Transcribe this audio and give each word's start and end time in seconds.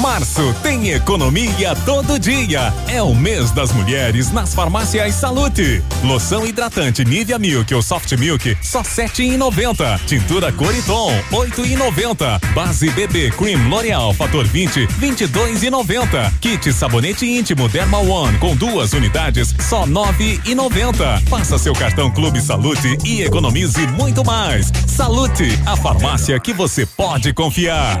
Março 0.00 0.54
tem 0.62 0.92
economia 0.92 1.76
todo 1.84 2.18
dia. 2.18 2.72
É 2.88 3.02
o 3.02 3.14
mês 3.14 3.50
das 3.50 3.70
mulheres 3.70 4.32
nas 4.32 4.54
farmácias 4.54 5.14
Salute. 5.14 5.82
Loção 6.02 6.46
hidratante 6.46 7.04
Nivea 7.04 7.38
Milk 7.38 7.74
ou 7.74 7.82
Soft 7.82 8.10
Milk 8.12 8.56
só 8.62 8.82
sete 8.82 9.22
e 9.22 9.36
noventa. 9.36 10.00
Tintura 10.06 10.50
Coriton 10.52 11.12
oito 11.32 11.66
e 11.66 11.76
noventa. 11.76 12.40
Base 12.54 12.88
BB 12.90 13.30
Cream 13.32 13.68
L'Oreal 13.68 14.14
Fator 14.14 14.46
20 14.46 14.86
vinte 14.98 15.20
e 15.22 15.26
dois 15.26 15.62
e 15.62 15.68
noventa. 15.68 16.32
Kit 16.40 16.72
sabonete 16.72 17.26
íntimo 17.26 17.68
Dermal 17.68 18.08
One 18.08 18.38
com 18.38 18.56
duas 18.56 18.94
unidades 18.94 19.54
só 19.58 19.84
nove 19.84 20.40
e 20.46 20.54
noventa. 20.54 21.20
Faça 21.28 21.58
seu 21.58 21.74
cartão 21.74 22.10
Clube 22.10 22.40
Salute 22.40 22.96
e 23.04 23.20
economize 23.20 23.86
muito 23.88 24.24
mais. 24.24 24.72
Salute, 24.86 25.58
a 25.66 25.76
farmácia 25.76 26.40
que 26.40 26.54
você 26.54 26.86
pode 26.86 27.34
confiar. 27.34 28.00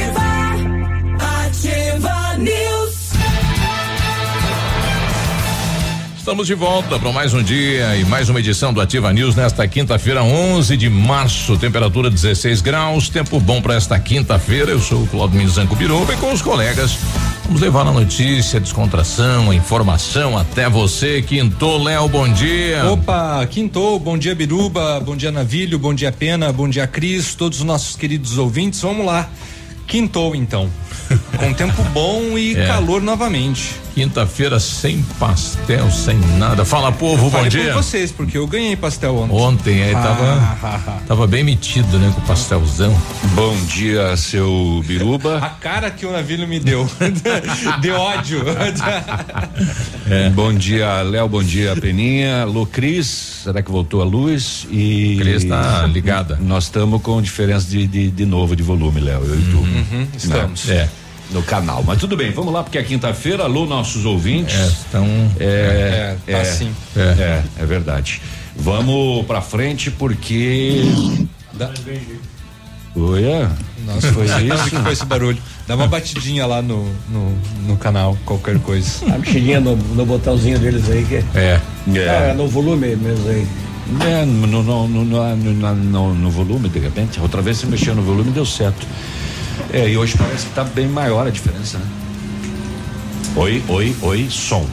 Estamos 6.31 6.47
de 6.47 6.53
volta 6.55 6.97
para 6.97 7.11
mais 7.11 7.33
um 7.33 7.43
dia 7.43 7.93
e 7.97 8.05
mais 8.05 8.29
uma 8.29 8.39
edição 8.39 8.71
do 8.73 8.79
Ativa 8.79 9.11
News 9.11 9.35
nesta 9.35 9.67
quinta-feira, 9.67 10.23
11 10.23 10.77
de 10.77 10.89
março. 10.89 11.57
Temperatura 11.57 12.09
16 12.09 12.61
graus. 12.61 13.09
Tempo 13.09 13.37
bom 13.37 13.61
para 13.61 13.75
esta 13.75 13.99
quinta-feira. 13.99 14.71
Eu 14.71 14.79
sou 14.79 15.03
o 15.03 15.07
Claudio 15.07 15.37
Minzanco 15.37 15.75
Biruba 15.75 16.13
e 16.13 16.15
com 16.15 16.31
os 16.31 16.41
colegas 16.41 16.97
vamos 17.43 17.59
levar 17.59 17.85
a 17.85 17.91
notícia, 17.91 18.59
a 18.59 18.61
descontração, 18.61 19.51
a 19.51 19.55
informação 19.55 20.37
até 20.37 20.69
você. 20.69 21.21
Quintou, 21.21 21.83
Léo, 21.83 22.07
bom 22.07 22.29
dia. 22.31 22.85
Opa, 22.89 23.45
quintou. 23.47 23.99
Bom 23.99 24.17
dia, 24.17 24.33
Biruba. 24.33 25.01
Bom 25.01 25.17
dia, 25.17 25.33
Navilho. 25.33 25.77
Bom 25.77 25.93
dia, 25.93 26.13
Pena. 26.13 26.53
Bom 26.53 26.69
dia, 26.69 26.87
Cris. 26.87 27.35
Todos 27.35 27.59
os 27.59 27.65
nossos 27.65 27.97
queridos 27.97 28.37
ouvintes. 28.37 28.79
Vamos 28.79 29.05
lá. 29.05 29.29
Quintou, 29.85 30.33
então. 30.33 30.69
Com 31.37 31.53
tempo 31.53 31.83
bom 31.93 32.37
e 32.37 32.55
É. 32.55 32.67
calor 32.67 33.01
novamente. 33.01 33.75
Quinta-feira 33.93 34.57
sem 34.57 35.01
pastel, 35.19 35.91
sem 35.91 36.17
nada. 36.37 36.63
Fala, 36.63 36.93
povo, 36.93 37.23
bom 37.23 37.29
Falei 37.31 37.49
dia. 37.49 37.73
por 37.73 37.83
vocês, 37.83 38.09
porque 38.09 38.37
eu 38.37 38.47
ganhei 38.47 38.75
pastel 38.75 39.17
ontem. 39.17 39.35
Ontem 39.35 39.83
aí 39.83 39.91
tava, 39.93 41.01
tava 41.07 41.27
bem 41.27 41.43
metido, 41.43 41.99
né, 41.99 42.09
com 42.15 42.21
o 42.21 42.23
pastelzão. 42.23 42.97
Bom 43.33 43.53
dia, 43.65 44.15
seu 44.15 44.81
Biruba. 44.87 45.39
A 45.39 45.49
cara 45.49 45.91
que 45.91 46.05
o 46.05 46.11
Navilho 46.11 46.47
me 46.47 46.57
deu. 46.59 46.89
de 47.81 47.91
ódio. 47.91 48.45
Bom 50.33 50.53
dia, 50.53 51.01
Léo. 51.01 51.27
Bom 51.27 51.43
dia, 51.43 51.75
Peninha. 51.75 52.43
Alô, 52.43 52.65
Cris. 52.65 53.41
Será 53.43 53.61
que 53.61 53.71
voltou 53.71 54.01
a 54.01 54.05
luz? 54.05 54.65
E. 54.71 55.17
Cris 55.19 55.43
tá 55.43 55.85
ligada. 55.85 56.37
Nós 56.41 56.65
estamos 56.65 57.01
com 57.01 57.21
diferença 57.21 57.67
de, 57.67 57.85
de, 57.87 58.09
de 58.09 58.25
novo 58.25 58.55
de 58.55 58.63
volume, 58.63 59.01
Léo. 59.01 59.23
Eu 59.25 59.39
e 59.39 59.43
tu. 59.43 59.57
Uhum, 59.57 60.07
estamos. 60.15 60.65
Né? 60.65 60.75
É. 60.75 61.00
No 61.31 61.41
canal. 61.43 61.83
Mas 61.85 61.97
tudo 61.99 62.17
bem, 62.17 62.31
vamos 62.31 62.53
lá, 62.53 62.61
porque 62.63 62.77
é 62.77 62.83
quinta-feira. 62.83 63.43
Alô, 63.43 63.65
nossos 63.65 64.05
ouvintes. 64.05 64.53
É, 64.55 64.67
estão. 64.67 65.05
É, 65.39 66.15
É, 66.27 66.31
tá 66.33 66.41
assim. 66.41 66.71
É, 66.95 66.99
é, 67.01 67.43
é 67.63 67.65
verdade. 67.65 68.21
Vamos 68.55 69.25
pra 69.25 69.41
frente 69.41 69.89
porque. 69.91 70.83
Dá- 71.53 71.71
Oi, 72.93 73.23
é? 73.23 73.47
Nossa, 73.85 74.11
foi 74.11 74.25
isso 74.43 74.69
que 74.69 74.75
foi 74.75 74.91
esse 74.91 75.05
barulho. 75.05 75.37
Dá 75.65 75.75
uma 75.75 75.87
batidinha 75.87 76.45
lá 76.45 76.61
no, 76.61 76.83
no, 77.09 77.33
no 77.65 77.77
canal, 77.77 78.17
qualquer 78.25 78.59
coisa. 78.59 79.05
A 79.13 79.17
mexidinha 79.17 79.61
no, 79.61 79.77
no 79.77 80.05
botãozinho 80.05 80.59
deles 80.59 80.89
aí 80.89 81.05
que 81.05 81.23
É. 81.37 81.61
Ah, 82.09 82.27
é 82.29 82.33
no 82.33 82.47
volume 82.49 82.93
mesmo 82.97 83.29
aí. 83.29 83.47
É, 84.01 84.25
no, 84.25 84.47
no, 84.47 84.63
no, 84.63 84.87
no, 84.87 85.35
no, 85.35 85.75
no- 85.75 86.13
no 86.13 86.29
volume, 86.29 86.67
de 86.67 86.79
repente. 86.79 87.21
Outra 87.21 87.41
vez 87.41 87.57
você 87.57 87.65
mexeu 87.67 87.95
no 87.95 88.01
volume 88.01 88.29
e 88.31 88.33
deu 88.33 88.45
certo. 88.45 88.85
É, 89.73 89.89
e 89.89 89.97
hoje 89.97 90.15
parece 90.17 90.45
que 90.47 90.53
tá 90.53 90.63
bem 90.63 90.87
maior 90.87 91.27
a 91.27 91.29
diferença, 91.29 91.77
né? 91.77 91.85
Oi, 93.35 93.63
oi, 93.69 93.95
oi, 94.01 94.27
som. 94.29 94.65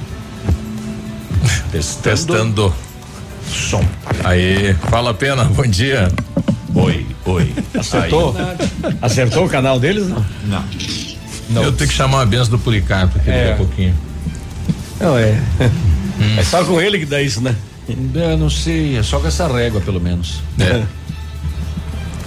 Testando. 1.70 2.02
Testando. 2.02 2.74
Som. 3.50 3.84
Aí, 4.24 4.74
fala 4.90 5.14
pena, 5.14 5.44
bom 5.44 5.62
dia. 5.66 6.10
Oi, 6.74 7.06
oi. 7.24 7.54
Acertou? 7.78 8.34
Acertou 9.00 9.46
o 9.46 9.48
canal 9.48 9.78
deles? 9.80 10.08
Não. 10.08 10.64
Não. 11.50 11.62
Eu 11.62 11.72
tenho 11.72 11.88
que 11.88 11.96
chamar 11.96 12.22
a 12.22 12.26
benção 12.26 12.50
do 12.50 12.58
Policarpo 12.58 13.18
aqui 13.18 13.30
É. 13.30 13.38
daqui 13.40 13.52
a 13.52 13.56
pouquinho. 13.56 13.94
Não, 15.00 15.16
é. 15.16 15.40
É 16.36 16.42
só 16.42 16.62
com 16.64 16.80
ele 16.80 16.98
que 16.98 17.06
dá 17.06 17.22
isso, 17.22 17.40
né? 17.40 17.54
É, 17.88 18.36
não 18.36 18.50
sei, 18.50 18.98
é 18.98 19.02
só 19.02 19.18
com 19.18 19.28
essa 19.28 19.46
régua, 19.46 19.80
pelo 19.80 20.00
menos. 20.00 20.42
É. 20.58 20.82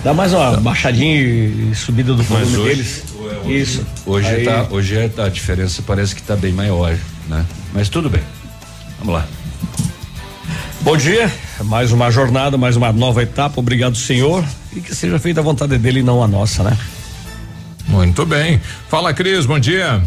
Dá 0.04 0.14
mais 0.14 0.34
uma 0.34 0.58
baixadinha 0.58 1.16
e 1.22 1.72
subida 1.76 2.14
do 2.14 2.24
volume 2.24 2.58
hoje- 2.58 2.64
deles. 2.76 3.04
Isso. 3.46 3.86
Hoje 4.06 4.28
Aí- 4.28 4.46
tá, 4.46 4.68
hoje 4.72 4.96
é- 4.98 5.12
a 5.22 5.30
diferença 5.30 5.84
parece 5.86 6.16
que 6.16 6.24
tá 6.24 6.36
bem 6.36 6.52
maior, 6.52 6.98
né? 7.28 7.46
Mas 7.74 7.88
tudo 7.88 8.10
bem. 8.10 8.22
Vamos 9.00 9.14
lá. 9.14 9.28
Bom 10.82 10.98
dia, 10.98 11.32
mais 11.66 11.92
uma 11.92 12.10
jornada, 12.10 12.58
mais 12.58 12.76
uma 12.76 12.92
nova 12.92 13.22
etapa. 13.22 13.60
Obrigado, 13.60 13.96
Senhor. 13.96 14.44
E 14.76 14.80
que 14.82 14.96
seja 14.96 15.20
feita 15.20 15.40
a 15.40 15.44
vontade 15.44 15.78
dele 15.78 16.00
e 16.00 16.04
não 16.04 16.24
a 16.24 16.28
nossa, 16.28 16.64
né? 16.64 16.76
Muito 17.88 18.26
bem. 18.26 18.60
Fala, 18.90 19.14
Cris, 19.14 19.46
bom 19.46 19.60
dia. 19.60 20.02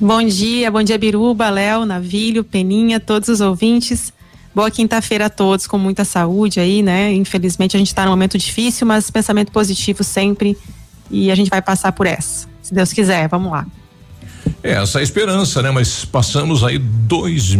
Bom 0.00 0.22
dia, 0.22 0.70
bom 0.70 0.82
dia 0.82 0.98
Biruba, 0.98 1.48
Léo, 1.48 1.84
Navilho, 1.86 2.44
Peninha, 2.44 3.00
todos 3.00 3.28
os 3.28 3.40
ouvintes. 3.40 4.12
Boa 4.56 4.70
quinta-feira 4.70 5.26
a 5.26 5.28
todos, 5.28 5.66
com 5.66 5.76
muita 5.76 6.02
saúde 6.02 6.60
aí, 6.60 6.80
né? 6.82 7.12
Infelizmente 7.12 7.76
a 7.76 7.78
gente 7.78 7.88
está 7.88 8.06
num 8.06 8.10
momento 8.12 8.38
difícil, 8.38 8.86
mas 8.86 9.10
pensamento 9.10 9.52
positivo 9.52 10.02
sempre 10.02 10.56
e 11.10 11.30
a 11.30 11.34
gente 11.34 11.50
vai 11.50 11.60
passar 11.60 11.92
por 11.92 12.06
essa. 12.06 12.48
Se 12.62 12.72
Deus 12.72 12.90
quiser, 12.90 13.28
vamos 13.28 13.52
lá. 13.52 13.66
É, 14.62 14.72
essa 14.72 14.98
é 14.98 15.00
a 15.00 15.02
esperança, 15.02 15.60
né? 15.60 15.70
Mas 15.70 16.06
passamos 16.06 16.64
aí 16.64 16.78
dois, 16.78 17.54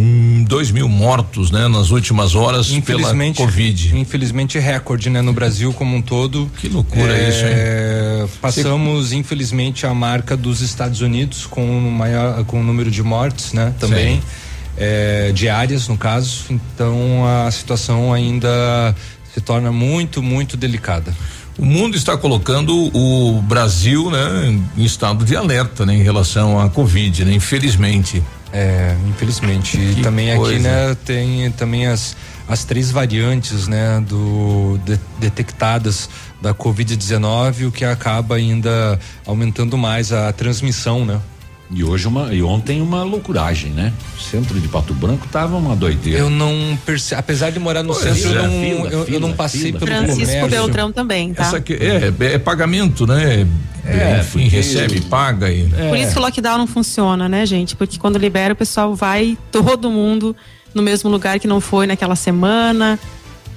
dois 0.47 0.71
mil 0.71 0.89
mortos, 0.89 1.51
né? 1.51 1.67
Nas 1.67 1.91
últimas 1.91 2.33
horas 2.33 2.69
pela 2.69 2.79
Infelizmente, 2.79 3.37
Covid. 3.37 3.95
infelizmente 3.95 4.57
recorde, 4.57 5.11
né, 5.11 5.21
no 5.21 5.33
Brasil 5.33 5.71
como 5.73 5.95
um 5.95 6.01
todo. 6.01 6.49
Que 6.57 6.67
loucura 6.67 7.15
É, 7.15 7.29
isso, 7.29 7.45
hein? 7.45 8.29
Passamos, 8.41 9.11
infelizmente, 9.11 9.85
a 9.85 9.93
marca 9.93 10.35
dos 10.35 10.61
Estados 10.61 10.99
Unidos 11.01 11.45
com 11.45 11.63
o 11.77 11.91
maior, 11.91 12.43
com 12.45 12.59
o 12.59 12.63
número 12.63 12.89
de 12.89 13.03
mortes, 13.03 13.53
né, 13.53 13.71
também. 13.79 14.15
Sim. 14.15 14.46
É, 14.77 15.31
diárias, 15.33 15.87
no 15.87 15.97
caso. 15.97 16.45
Então 16.49 17.23
a 17.25 17.49
situação 17.51 18.13
ainda 18.13 18.95
se 19.33 19.41
torna 19.41 19.71
muito, 19.71 20.21
muito 20.21 20.55
delicada. 20.55 21.13
O 21.57 21.65
mundo 21.65 21.97
está 21.97 22.15
colocando 22.15 22.71
o 22.95 23.41
Brasil, 23.41 24.11
né, 24.11 24.59
em 24.77 24.83
estado 24.85 25.25
de 25.25 25.35
alerta, 25.35 25.85
né, 25.87 25.95
em 25.95 26.03
relação 26.03 26.59
à 26.59 26.69
Covid, 26.69 27.25
né? 27.25 27.33
Infelizmente. 27.33 28.21
É, 28.53 28.95
infelizmente. 29.09 29.75
E 29.77 29.95
Que 29.95 30.01
também 30.01 30.35
coisa. 30.35 30.53
aqui, 30.53 30.61
né, 30.63 30.97
tem 31.03 31.51
também 31.51 31.87
as, 31.87 32.15
as 32.47 32.63
três 32.63 32.91
variantes, 32.91 33.67
né, 33.67 34.03
do 34.07 34.79
de- 34.85 34.99
detectadas 35.19 36.07
da 36.39 36.53
Covid-19, 36.53 37.67
o 37.67 37.71
que 37.71 37.83
acaba 37.83 38.35
ainda 38.35 38.99
aumentando 39.25 39.75
mais 39.79 40.13
a 40.13 40.31
transmissão, 40.31 41.03
né? 41.05 41.19
E 41.69 41.83
hoje 41.83 42.07
uma 42.07 42.33
e 42.33 42.41
ontem 42.41 42.81
uma 42.81 43.03
loucuragem, 43.03 43.71
né? 43.71 43.91
O 44.17 44.21
centro 44.21 44.57
de 44.59 44.67
Pato 44.69 44.93
Branco 44.93 45.27
tava 45.29 45.57
uma 45.57 45.75
doideira. 45.75 46.19
Eu 46.19 46.29
não 46.29 46.77
percebo, 46.85 47.19
apesar 47.19 47.49
de 47.51 47.59
morar 47.59 47.83
no 47.83 47.93
Pois 47.93 48.17
centro, 48.17 48.29
é. 48.29 48.31
eu, 48.39 48.43
não, 48.43 48.49
Fila, 48.61 48.89
eu, 48.89 48.99
eu 49.05 49.19
não 49.19 49.27
fila, 49.29 49.33
passei 49.33 49.61
fila. 49.61 49.79
pelo 49.79 49.91
Francisco 49.91 50.25
comércio. 50.25 50.49
Beltrão 50.49 50.91
também, 50.93 51.33
tá? 51.33 51.43
Essa 51.43 51.57
aqui 51.57 51.73
é, 51.73 52.13
é 52.33 52.37
pagamento, 52.39 53.05
né? 53.05 53.45
É, 53.85 54.19
Enfim, 54.19 54.43
porque- 54.43 54.55
recebe, 54.55 55.01
paga 55.01 55.51
e. 55.51 55.67
Por 55.67 55.97
isso 55.97 56.13
que 56.13 56.19
o 56.19 56.21
lockdown 56.21 56.57
não 56.57 56.67
funciona, 56.67 57.27
né, 57.27 57.45
gente? 57.45 57.75
Porque 57.75 57.97
quando 57.97 58.17
libera, 58.17 58.53
o 58.53 58.55
pessoal 58.55 58.95
vai 58.95 59.37
todo 59.51 59.91
mundo 59.91 60.33
no 60.73 60.81
mesmo 60.81 61.09
lugar 61.09 61.37
que 61.39 61.47
não 61.47 61.59
foi 61.59 61.85
naquela 61.85 62.15
semana, 62.15 62.97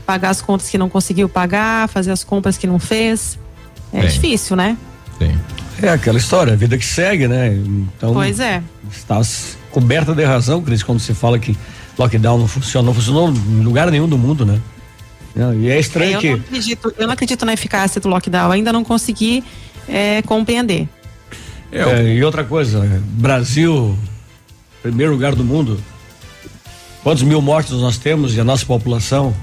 pagar 0.04 0.30
as 0.30 0.40
contas 0.42 0.68
que 0.68 0.76
não 0.78 0.88
conseguiu 0.88 1.28
pagar, 1.28 1.88
fazer 1.88 2.10
as 2.10 2.24
compras 2.24 2.56
que 2.58 2.66
não 2.66 2.78
fez. 2.80 3.38
É 3.92 4.00
Bem. 4.00 4.08
difícil, 4.08 4.56
né? 4.56 4.76
Tem. 5.18 5.36
É 5.82 5.88
aquela 5.88 6.18
história, 6.18 6.52
a 6.52 6.56
vida 6.56 6.76
que 6.76 6.84
segue, 6.84 7.26
né? 7.26 7.54
Então, 7.54 8.12
Pois 8.12 8.38
é. 8.40 8.62
está 8.90 9.20
coberta 9.70 10.14
de 10.14 10.24
razão, 10.24 10.62
Cris, 10.62 10.82
quando 10.82 11.00
se 11.00 11.14
fala 11.14 11.38
que 11.38 11.56
lockdown 11.98 12.38
não 12.38 12.48
funciona. 12.48 12.86
Não 12.86 12.94
funcionou 12.94 13.30
em 13.30 13.62
lugar 13.62 13.90
nenhum 13.90 14.08
do 14.08 14.18
mundo, 14.18 14.44
né? 14.44 14.60
É, 15.36 15.54
E 15.56 15.70
é 15.70 15.76
É, 15.76 15.80
estranho 15.80 16.12
eu, 16.14 16.20
que. 16.20 16.28
não 16.30 16.38
acredito, 16.40 16.94
eu 16.98 17.06
não 17.06 17.14
acredito 17.14 17.46
na 17.46 17.52
eficácia 17.52 18.00
do 18.00 18.08
lockdown, 18.08 18.50
ainda 18.50 18.72
não 18.72 18.84
consegui 18.84 19.44
é, 19.88 20.22
compreender. 20.22 20.88
É, 21.72 21.80
É, 21.82 22.14
e 22.14 22.22
outra 22.24 22.44
coisa, 22.44 22.84
é, 22.84 23.00
Brasil, 23.02 23.96
primeiro 24.82 25.12
lugar 25.12 25.34
do 25.34 25.44
mundo. 25.44 25.80
Quantos 27.02 27.22
mil 27.22 27.40
mortos 27.40 27.80
nós 27.80 27.96
temos 27.96 28.34
e 28.34 28.40
a 28.40 28.44
nossa 28.44 28.66
população? 28.66 29.34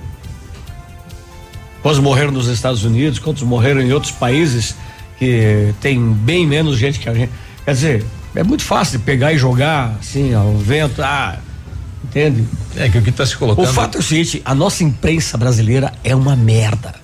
Quantos 1.81 1.99
morreram 1.99 2.31
nos 2.31 2.47
Estados 2.47 2.83
Unidos? 2.83 3.17
Quantos 3.17 3.43
morreram 3.43 3.81
em 3.81 3.91
outros 3.93 4.11
países 4.11 4.75
que 5.17 5.73
tem 5.81 5.99
bem 6.13 6.45
menos 6.45 6.77
gente 6.77 6.99
que 6.99 7.09
a 7.09 7.13
gente? 7.13 7.31
Quer 7.65 7.73
dizer, 7.73 8.05
é 8.35 8.43
muito 8.43 8.63
fácil 8.63 8.99
pegar 8.99 9.33
e 9.33 9.37
jogar 9.37 9.97
assim 9.99 10.33
ao 10.33 10.55
vento. 10.57 11.01
Ah, 11.01 11.37
entende? 12.03 12.45
é 12.75 12.87
que 12.89 12.97
o 12.97 13.01
que 13.01 13.09
está 13.09 13.25
se 13.25 13.35
O 13.35 13.39
colocando. 13.39 13.73
fato 13.73 13.97
é 13.97 13.99
o 13.99 14.03
seguinte: 14.03 14.41
a 14.45 14.53
nossa 14.53 14.83
imprensa 14.83 15.37
brasileira 15.37 15.91
é 16.03 16.15
uma 16.15 16.35
merda. 16.35 16.95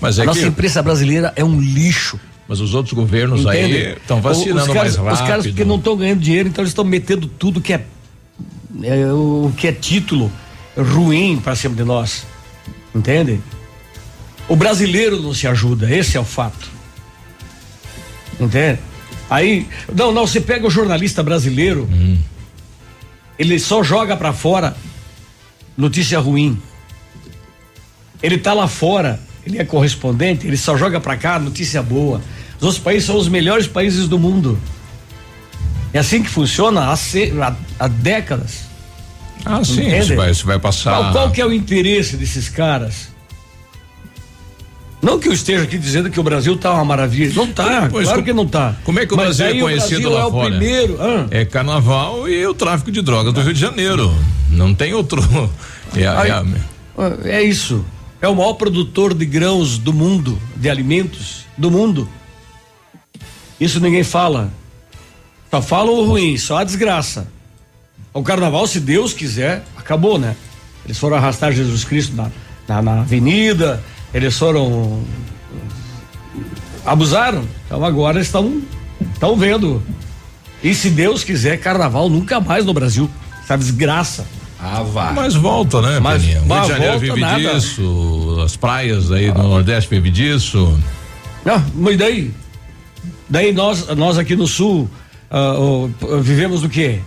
mas 0.00 0.18
A 0.18 0.22
é 0.22 0.26
nossa 0.26 0.40
que. 0.40 0.46
imprensa 0.46 0.82
brasileira 0.82 1.32
é 1.36 1.44
um 1.44 1.60
lixo. 1.60 2.18
Mas 2.46 2.60
os 2.60 2.74
outros 2.74 2.92
governos 2.92 3.46
aí 3.46 3.64
Entende? 3.64 3.96
estão 4.00 4.20
vacinando 4.20 4.72
caras, 4.72 4.96
mais 4.96 4.96
rápido. 4.96 5.12
Os 5.14 5.20
caras 5.28 5.46
porque 5.46 5.64
não 5.64 5.76
estão 5.76 5.96
ganhando 5.96 6.20
dinheiro, 6.20 6.48
então 6.48 6.62
eles 6.62 6.70
estão 6.70 6.84
metendo 6.84 7.26
tudo 7.26 7.58
que 7.58 7.72
é, 7.72 7.84
é, 8.82 9.06
o 9.12 9.50
que 9.56 9.66
é 9.66 9.72
título 9.72 10.30
ruim 10.76 11.38
para 11.42 11.56
cima 11.56 11.74
de 11.74 11.84
nós. 11.84 12.26
Entende? 12.94 13.40
O 14.46 14.54
brasileiro 14.54 15.22
não 15.22 15.32
se 15.32 15.48
ajuda, 15.48 15.90
esse 15.90 16.18
é 16.18 16.20
o 16.20 16.24
fato. 16.24 16.68
Entende? 18.40 18.78
Aí, 19.30 19.66
não, 19.94 20.12
não, 20.12 20.26
você 20.26 20.40
pega 20.40 20.66
o 20.66 20.70
jornalista 20.70 21.22
brasileiro, 21.22 21.88
ele 23.38 23.58
só 23.58 23.82
joga 23.82 24.16
para 24.16 24.32
fora 24.32 24.76
notícia 25.76 26.18
ruim. 26.20 26.60
Ele 28.22 28.38
tá 28.38 28.52
lá 28.52 28.68
fora, 28.68 29.20
ele 29.46 29.58
é 29.58 29.64
correspondente, 29.64 30.46
ele 30.46 30.56
só 30.56 30.76
joga 30.76 31.00
para 31.00 31.16
cá 31.16 31.38
notícia 31.38 31.82
boa. 31.82 32.20
Os 32.58 32.62
outros 32.62 32.78
países 32.82 33.04
são 33.06 33.16
os 33.16 33.28
melhores 33.28 33.66
países 33.66 34.08
do 34.08 34.18
mundo. 34.18 34.58
É 35.92 35.98
assim 35.98 36.22
que 36.22 36.28
funciona 36.28 36.82
há, 36.82 36.94
há- 36.94 37.56
há 37.78 37.88
décadas. 37.88 38.64
Ah, 39.44 39.62
sim, 39.64 39.86
isso 39.98 40.16
vai, 40.16 40.30
isso 40.30 40.46
vai 40.46 40.58
passar. 40.58 40.90
Qual, 40.98 41.12
qual 41.12 41.30
que 41.30 41.40
é 41.40 41.46
o 41.46 41.52
interesse 41.52 42.16
desses 42.16 42.48
caras? 42.48 43.08
Não 45.04 45.18
que 45.18 45.28
eu 45.28 45.32
esteja 45.32 45.62
aqui 45.62 45.76
dizendo 45.78 46.10
que 46.10 46.18
o 46.18 46.22
Brasil 46.22 46.56
tá 46.56 46.72
uma 46.72 46.84
maravilha. 46.84 47.32
Não 47.34 47.46
tá, 47.46 47.88
Pois, 47.90 48.06
claro 48.08 48.22
que 48.22 48.32
não 48.32 48.46
tá. 48.46 48.74
como 48.84 48.98
é 48.98 49.06
que 49.06 49.12
o 49.12 49.16
Mas 49.16 49.26
Brasil 49.36 49.46
é 49.46 49.48
aí 49.50 49.60
conhecido 49.60 50.00
Brasil 50.00 50.10
lá 50.18 50.26
é 50.26 50.30
fora? 50.30 50.46
o 50.46 50.50
primeiro. 50.58 51.02
hã? 51.02 51.26
É 51.30 51.44
carnaval 51.44 52.28
e 52.28 52.46
o 52.46 52.54
tráfico 52.54 52.90
de 52.90 53.02
drogas 53.02 53.32
do 53.32 53.40
Rio 53.42 53.52
de 53.54 53.60
Janeiro. 53.60 54.14
Não 54.50 54.74
tem 54.74 54.94
outro. 54.94 55.20
É, 55.94 56.02
é 56.02 56.06
a- 56.08 56.44
É 57.24 57.42
isso. 57.42 57.84
É 58.22 58.28
o 58.28 58.34
maior 58.34 58.54
produtor 58.54 59.12
de 59.12 59.26
grãos 59.26 59.76
do 59.76 59.92
mundo, 59.92 60.38
de 60.56 60.70
alimentos 60.70 61.44
do 61.58 61.70
mundo. 61.70 62.08
Isso 63.60 63.78
ninguém 63.80 64.02
fala. 64.02 64.50
Só 65.50 65.60
fala 65.62 65.90
o 65.90 66.04
ruim, 66.04 66.36
só 66.38 66.58
a 66.58 66.64
desgraça. 66.64 67.28
O 68.12 68.22
carnaval, 68.22 68.66
se 68.66 68.80
Deus 68.80 69.12
quiser, 69.12 69.62
acabou, 69.76 70.18
né? 70.18 70.34
Eles 70.84 70.98
foram 70.98 71.16
arrastar 71.16 71.52
Jesus 71.52 71.84
Cristo 71.84 72.14
na, 72.16 72.30
na, 72.66 72.82
na 72.82 73.00
avenida, 73.00 73.82
eles 74.14 74.38
foram. 74.38 75.02
abusaram. 76.84 77.44
Então 77.66 77.84
agora 77.84 78.20
estão 78.20 78.62
estão 79.12 79.36
vendo. 79.36 79.82
E 80.62 80.74
se 80.74 80.88
Deus 80.90 81.22
quiser, 81.24 81.58
carnaval 81.58 82.08
nunca 82.08 82.40
mais 82.40 82.64
no 82.64 82.72
Brasil. 82.72 83.10
Essa 83.42 83.56
desgraça. 83.58 84.26
Ah, 84.58 84.82
vá. 84.82 85.12
Mas 85.12 85.34
volta, 85.34 85.82
né, 85.82 86.00
Mas- 86.00 86.22
Peninha? 86.22 86.40
Rio 86.40 86.48
de 86.62 86.68
Janeiro 86.68 86.92
volta 86.92 86.98
vive 87.00 87.20
nada. 87.20 87.54
disso, 87.54 88.40
as 88.42 88.56
praias 88.56 89.12
aí 89.12 89.30
do 89.30 89.42
Nordeste 89.42 89.90
vive 89.90 90.10
disso. 90.10 90.78
Não, 91.44 91.62
mas 91.74 91.98
daí? 91.98 92.32
Daí 93.28 93.52
nós, 93.52 93.88
nós 93.94 94.16
aqui 94.16 94.34
no 94.34 94.46
sul 94.46 94.88
ah, 95.30 95.54
oh, 95.58 95.90
p- 96.00 96.20
vivemos 96.22 96.62
do 96.62 96.68
quê? 96.70 97.00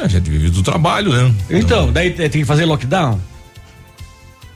A 0.00 0.06
gente 0.08 0.30
vive 0.30 0.48
do 0.48 0.62
trabalho, 0.62 1.12
né? 1.12 1.34
Então, 1.50 1.92
daí 1.92 2.10
tem 2.10 2.30
que 2.30 2.44
fazer 2.44 2.64
lockdown. 2.64 3.18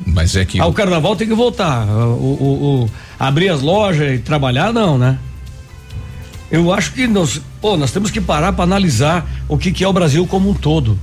Mas 0.05 0.35
é 0.37 0.45
que. 0.45 0.61
Ah, 0.61 0.67
o 0.67 0.73
carnaval 0.73 1.15
tem 1.17 1.29
que 1.29 1.35
voltar. 1.35 1.87
O, 1.87 2.17
o- 2.17 2.83
o- 2.85 2.91
abrir 3.19 3.49
as 3.51 3.61
lojas 3.61 4.15
e 4.15 4.19
trabalhar, 4.19 4.73
não, 4.73 4.97
né? 4.99 5.19
Eu 6.51 6.73
acho 6.73 6.93
que 6.93 7.07
nós, 7.07 7.41
pô, 7.61 7.77
nós 7.77 7.93
temos 7.93 8.11
que 8.11 8.21
parar 8.21 8.53
para 8.53 8.65
analisar 8.65 9.29
o 9.49 9.57
que, 9.57 9.71
que 9.71 9.85
é 9.85 9.89
o 9.89 9.93
Brasil 9.93 10.27
como 10.27 10.51
um 10.51 10.55
todo. 10.55 10.99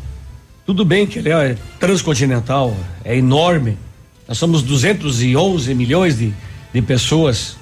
Tudo 0.66 0.84
bem 0.84 1.08
que 1.08 1.20
ele 1.20 1.30
é 1.30 1.56
transcontinental, 1.80 2.76
é 3.06 3.16
enorme. 3.16 3.78
Nós 4.28 4.38
somos 4.38 4.62
211 4.62 5.74
milhões 5.74 6.18
de, 6.18 6.34
de 6.74 6.82
pessoas. 6.82 7.56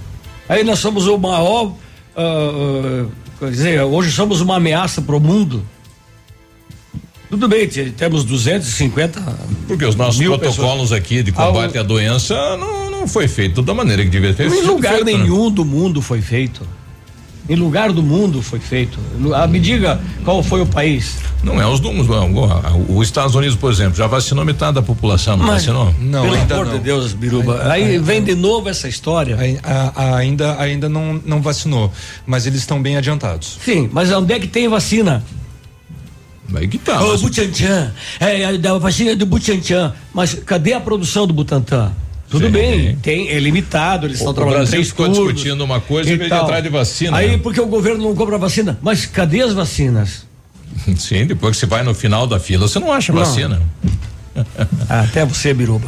Aí 0.50 0.64
nós 0.64 0.80
somos 0.80 1.08
o 1.08 1.18
maior, 1.18 1.74
ah, 2.16 3.06
quer 3.40 3.50
dizer, 3.52 3.82
hoje 3.82 4.12
somos 4.12 4.42
uma 4.42 4.56
ameaça 4.58 5.02
para 5.02 5.16
o 5.16 5.20
mundo. 5.20 5.64
Tudo 7.30 7.48
bem, 7.50 7.68
te- 7.68 7.92
temos 7.92 8.24
250 8.24 9.22
Porque 9.68 9.84
os 9.84 9.96
nossos 9.96 10.24
protocolos 10.26 10.94
aqui 10.94 11.22
de 11.22 11.34
combate 11.34 11.78
Ah, 11.78 11.82
o- 11.82 11.84
à 11.84 11.84
doença 11.84 12.56
não, 12.56 12.90
não 12.90 13.08
foi 13.08 13.28
feito 13.28 13.62
da 13.62 13.74
maneira 13.74 14.02
que 14.04 14.10
devia 14.10 14.34
ter 14.34 14.48
Em 14.48 14.50
sido 14.50 14.68
lugar 14.68 14.94
feito, 14.96 15.06
né? 15.06 15.12
nenhum 15.18 15.52
do 15.52 15.66
mundo 15.66 16.02
foi 16.02 16.22
feito. 16.22 16.62
Em 17.50 17.56
lugar 17.56 17.94
do 17.94 18.04
mundo 18.04 18.42
foi 18.42 18.60
feito. 18.60 19.00
Ah, 19.34 19.48
me 19.48 19.58
diga 19.60 20.02
qual 20.26 20.44
foi 20.44 20.60
o 20.62 20.66
país. 20.66 21.18
Não 21.42 21.62
é 21.62 21.66
os 21.66 21.80
números. 21.80 22.08
não. 22.08 22.34
O- 22.34 22.98
Os 22.98 23.08
Estados 23.08 23.36
Unidos, 23.36 23.56
por 23.56 23.72
exemplo, 23.72 23.96
já 23.96 24.06
vacinou 24.06 24.44
metade 24.44 24.74
da 24.76 24.82
população, 24.82 25.38
não 25.38 25.46
Mas- 25.46 25.62
vacinou? 25.66 25.94
Não, 26.00 26.24
Pelo 26.24 26.34
ainda 26.36 26.54
amor 26.56 26.66
não. 26.66 26.74
de 26.74 26.80
Deus, 26.80 27.14
Biruba. 27.14 27.54
Ainda- 27.62 27.72
Aí 27.72 27.84
ainda- 27.84 28.04
vem 28.04 28.22
de 28.24 28.36
novo 28.36 28.68
essa 28.68 28.90
história. 28.90 29.38
Ai- 29.40 29.60
a- 29.64 29.92
a- 29.96 30.18
Ainda, 30.18 30.60
ainda 30.60 30.90
não, 30.90 31.22
não 31.26 31.42
vacinou, 31.42 31.92
mas 32.26 32.46
eles 32.46 32.60
estão 32.60 32.82
bem 32.82 32.98
adiantados. 32.98 33.58
Sim, 33.64 33.90
mas 33.94 34.12
onde 34.12 34.34
é 34.34 34.40
que 34.40 34.48
tem 34.48 34.68
vacina? 34.68 35.24
Aí 36.54 36.68
que 36.68 36.78
tá. 36.78 37.02
Ô, 37.04 37.10
mas- 37.12 37.22
Butantan, 37.22 37.92
é, 38.20 38.42
é 38.44 38.58
da 38.58 38.78
vacina 38.78 39.16
do 39.16 39.26
Butantan, 39.26 39.94
mas 40.14 40.34
cadê 40.34 40.74
a 40.74 40.80
produção 40.80 41.28
do 41.28 41.34
Butantan? 41.34 41.92
Tudo 42.30 42.46
Sim. 42.48 42.52
bem, 42.52 42.96
tem, 42.98 43.30
é 43.30 43.40
limitado, 43.40 44.06
eles 44.06 44.18
estão 44.18 44.32
o 44.32 44.36
trabalhando 44.36 44.58
Brasil 44.60 44.72
três 44.74 44.88
ficou 44.90 45.06
turnos 45.10 45.34
discutindo 45.34 45.62
uma 45.64 45.80
coisa 45.80 46.12
e 46.12 46.28
tal. 46.30 46.44
atrás 46.44 46.62
de 46.64 46.70
vacina. 46.70 47.16
Aí 47.18 47.38
porque 47.38 47.62
o 47.62 47.68
governo 47.68 48.04
não 48.04 48.14
compra 48.14 48.38
vacina, 48.38 48.78
mas 48.82 49.06
cadê 49.06 49.42
as 49.42 49.54
vacinas? 49.54 50.26
Sim, 50.98 51.26
depois 51.26 51.56
que 51.56 51.62
você 51.62 51.66
vai 51.66 51.84
no 51.84 51.94
final 51.94 52.28
da 52.28 52.38
fila, 52.40 52.68
você 52.68 52.80
não 52.80 52.92
acha 52.92 53.14
Não. 53.14 53.20
vacina. 53.24 53.62
Ah, 54.88 55.02
até 55.02 55.26
você, 55.26 55.52
Biruba. 55.52 55.88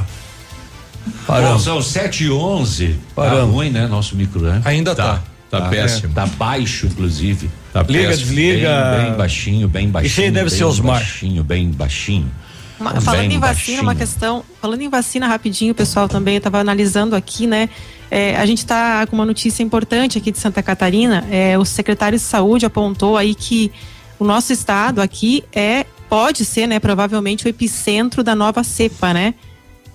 Bom, 1.05 1.13
Paramos. 1.27 1.63
são 1.63 1.79
7 1.81 2.23
e 2.23 2.31
11 2.31 2.87
Tá 2.87 2.99
Paramos. 3.15 3.53
ruim, 3.53 3.69
né? 3.69 3.85
Nosso 3.85 4.15
micro, 4.15 4.41
né? 4.41 4.59
Ainda 4.65 4.95
Tá, 4.95 5.21
tá. 5.51 5.59
tá, 5.61 5.69
péssimo. 5.69 6.13
Tá 6.15 6.25
baixo, 6.25 6.87
inclusive. 6.87 7.47
Tá 7.71 7.83
Liga, 7.83 8.07
péssimo. 8.09 8.25
desliga. 8.27 8.95
Bem, 8.97 9.05
bem 9.05 9.13
baixinho, 9.17 9.67
bem 9.67 9.89
baixinho. 9.89 10.11
Isso 10.11 10.21
aí 10.21 10.31
deve 10.31 10.49
bem 10.49 10.57
ser 10.57 10.63
Osmar. 10.63 10.95
Baixinho, 10.97 11.43
bem 11.43 11.69
baixinho. 11.69 12.31
Uma- 12.79 12.93
Bem 12.93 13.01
falando 13.01 13.23
em 13.25 13.27
vacina, 13.39 13.39
baixinho. 13.39 13.81
uma 13.81 13.95
questão. 13.95 14.43
Falando 14.61 14.81
em 14.81 14.89
vacina 14.89 15.27
rapidinho, 15.27 15.75
pessoal, 15.75 16.07
também 16.07 16.35
eu 16.35 16.39
estava 16.39 16.59
analisando 16.59 17.15
aqui, 17.15 17.45
né? 17.45 17.69
É, 18.11 18.35
a 18.37 18.45
gente 18.45 18.59
está 18.59 19.05
com 19.07 19.15
uma 19.15 19.25
notícia 19.25 19.61
importante 19.61 20.17
aqui 20.17 20.31
de 20.31 20.39
Santa 20.39 20.63
Catarina. 20.63 21.25
É, 21.29 21.57
o 21.57 21.65
secretário 21.65 22.17
de 22.17 22.23
saúde 22.23 22.65
apontou 22.65 23.17
aí 23.17 23.35
que 23.35 23.71
o 24.17 24.25
nosso 24.25 24.51
estado 24.53 25.01
aqui 25.01 25.43
é 25.53 25.85
pode 26.09 26.43
ser, 26.43 26.65
né, 26.65 26.79
provavelmente 26.79 27.45
o 27.45 27.47
epicentro 27.49 28.23
da 28.23 28.33
nova 28.33 28.63
cepa, 28.63 29.13
né? 29.13 29.35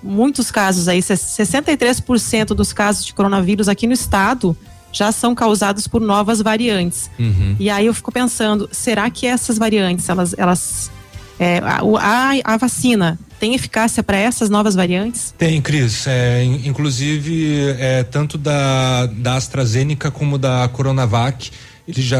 Muitos 0.00 0.50
casos 0.50 0.86
aí, 0.86 1.00
63% 1.00 2.54
dos 2.54 2.72
casos 2.72 3.04
de 3.04 3.12
coronavírus 3.14 3.68
aqui 3.68 3.86
no 3.86 3.92
estado 3.92 4.56
já 4.92 5.10
são 5.10 5.34
causados 5.34 5.88
por 5.88 6.00
novas 6.00 6.40
variantes. 6.40 7.10
Uhum. 7.18 7.56
E 7.58 7.68
aí 7.68 7.86
eu 7.86 7.94
fico 7.94 8.12
pensando, 8.12 8.68
será 8.70 9.10
que 9.10 9.26
essas 9.26 9.58
variantes, 9.58 10.08
elas, 10.08 10.34
elas 10.38 10.90
É, 11.38 11.58
a, 11.58 12.52
a, 12.52 12.56
vacina 12.56 13.18
tem 13.40 13.54
eficácia 13.54 14.02
para 14.02 14.16
essas 14.16 14.48
novas 14.48 14.74
variantes? 14.74 15.34
Tem, 15.36 15.60
Cris. 15.60 16.06
É, 16.06 16.44
inclusive, 16.44 17.74
é, 17.78 18.04
tanto 18.04 18.38
da, 18.38 19.06
da 19.06 19.34
AstraZeneca 19.34 20.10
como 20.10 20.38
da 20.38 20.68
Coronavac 20.68 21.50
eles 21.86 22.04
já 22.04 22.18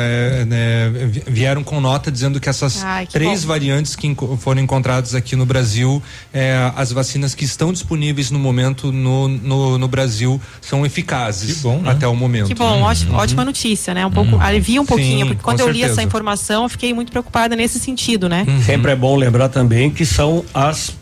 é, 0.00 0.44
né, 0.44 0.90
vieram 1.26 1.62
com 1.62 1.80
nota 1.80 2.10
dizendo 2.10 2.40
que 2.40 2.48
essas 2.48 2.82
Ai, 2.82 3.06
que 3.06 3.12
três 3.12 3.42
bom. 3.42 3.48
variantes 3.48 3.94
que 3.94 4.16
foram 4.38 4.60
encontradas 4.60 5.14
aqui 5.14 5.36
no 5.36 5.46
Brasil, 5.46 6.02
é, 6.32 6.72
as 6.74 6.90
vacinas 6.90 7.32
que 7.32 7.44
estão 7.44 7.72
disponíveis 7.72 8.32
no 8.32 8.38
momento 8.38 8.90
no, 8.90 9.28
no, 9.28 9.78
no 9.78 9.88
Brasil 9.88 10.40
são 10.60 10.84
eficazes 10.84 11.62
bom, 11.62 11.78
né? 11.78 11.90
até 11.92 12.06
o 12.08 12.16
momento. 12.16 12.48
Que 12.48 12.54
bom, 12.54 12.82
ótima, 12.82 13.12
uhum. 13.12 13.18
ótima 13.18 13.44
notícia, 13.44 13.94
né? 13.94 14.04
Um 14.04 14.10
pouco, 14.10 14.34
uhum. 14.34 14.42
alivia 14.42 14.82
um 14.82 14.86
pouquinho, 14.86 15.20
Sim, 15.20 15.26
porque 15.26 15.42
quando 15.42 15.60
eu 15.60 15.66
certeza. 15.66 15.86
li 15.86 15.92
essa 15.92 16.02
informação, 16.02 16.64
eu 16.64 16.68
fiquei 16.68 16.92
muito 16.92 17.12
preocupada 17.12 17.54
nesse 17.54 17.78
sentido, 17.78 18.28
né? 18.28 18.44
Uhum. 18.48 18.62
Sempre 18.62 18.90
é 18.90 18.96
bom 18.96 19.14
lembrar 19.14 19.48
também 19.50 19.90
que 19.90 20.04
são 20.04 20.44
as 20.52 20.96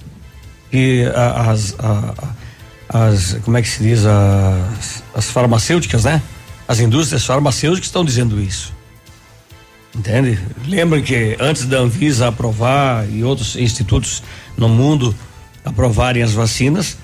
que 0.70 1.04
as, 1.14 1.74
as, 1.78 3.32
as 3.32 3.38
como 3.42 3.56
é 3.56 3.62
que 3.62 3.68
se 3.68 3.82
diz 3.82 4.04
as, 4.04 5.02
as 5.14 5.30
farmacêuticas, 5.30 6.04
né? 6.04 6.20
As 6.68 6.80
indústrias 6.80 7.24
farmacêuticas 7.24 7.88
estão 7.88 8.04
dizendo 8.04 8.38
isso. 8.38 8.76
Entende? 9.96 10.38
Lembrem 10.66 11.02
que 11.02 11.34
antes 11.40 11.64
da 11.64 11.78
Anvisa 11.78 12.28
aprovar 12.28 13.08
e 13.10 13.24
outros 13.24 13.56
institutos 13.56 14.22
no 14.56 14.68
mundo 14.68 15.14
aprovarem 15.64 16.22
as 16.22 16.32
vacinas, 16.32 16.98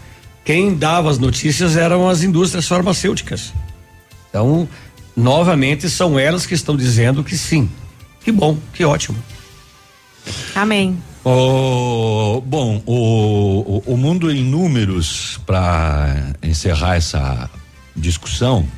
quem 0.44 0.75
dava 0.75 1.11
as 1.11 1.18
notícias 1.18 1.76
eram 1.76 2.09
as 2.09 2.23
indústrias 2.23 2.68
farmacêuticas. 2.68 3.54
Então, 4.28 4.68
novamente, 5.16 5.88
são 5.88 6.18
elas 6.18 6.44
que 6.44 6.54
estão 6.54 6.76
dizendo 6.76 7.25
que 7.25 7.37
sim. 7.38 7.71
Que 8.21 8.30
bom, 8.30 8.59
que 8.75 8.85
ótimo. 8.85 9.16
Amém. 10.54 10.99
Oh, 11.25 12.42
bom, 12.44 12.83
o, 12.85 13.83
o, 13.87 13.94
o 13.94 13.97
mundo 13.97 14.30
em 14.30 14.44
números, 14.44 15.40
para 15.47 16.35
encerrar 16.42 16.97
essa 16.97 17.49
discussão, 17.97 18.68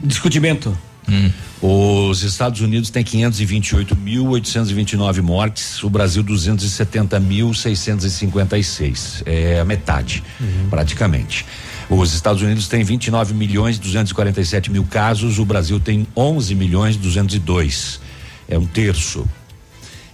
Discutimento. 0.00 0.76
Hum. 1.08 1.30
Os 1.62 2.22
Estados 2.22 2.60
Unidos 2.60 2.90
têm 2.90 3.02
528.829 3.04 5.22
mortes, 5.22 5.82
o 5.82 5.88
Brasil 5.88 6.22
270.656. 6.22 9.22
É 9.24 9.60
a 9.60 9.64
metade, 9.64 10.22
uhum. 10.40 10.66
praticamente. 10.68 11.46
Os 11.88 12.12
Estados 12.12 12.42
Unidos 12.42 12.66
têm 12.68 12.82
29 12.82 13.32
milhões 13.32 13.78
247 13.78 14.70
mil 14.70 14.84
casos, 14.84 15.38
o 15.38 15.44
Brasil 15.44 15.78
tem 15.78 16.04
11 16.16 16.52
milhões 16.54 16.96
202. 16.96 18.00
É 18.48 18.58
um 18.58 18.66
terço. 18.66 19.24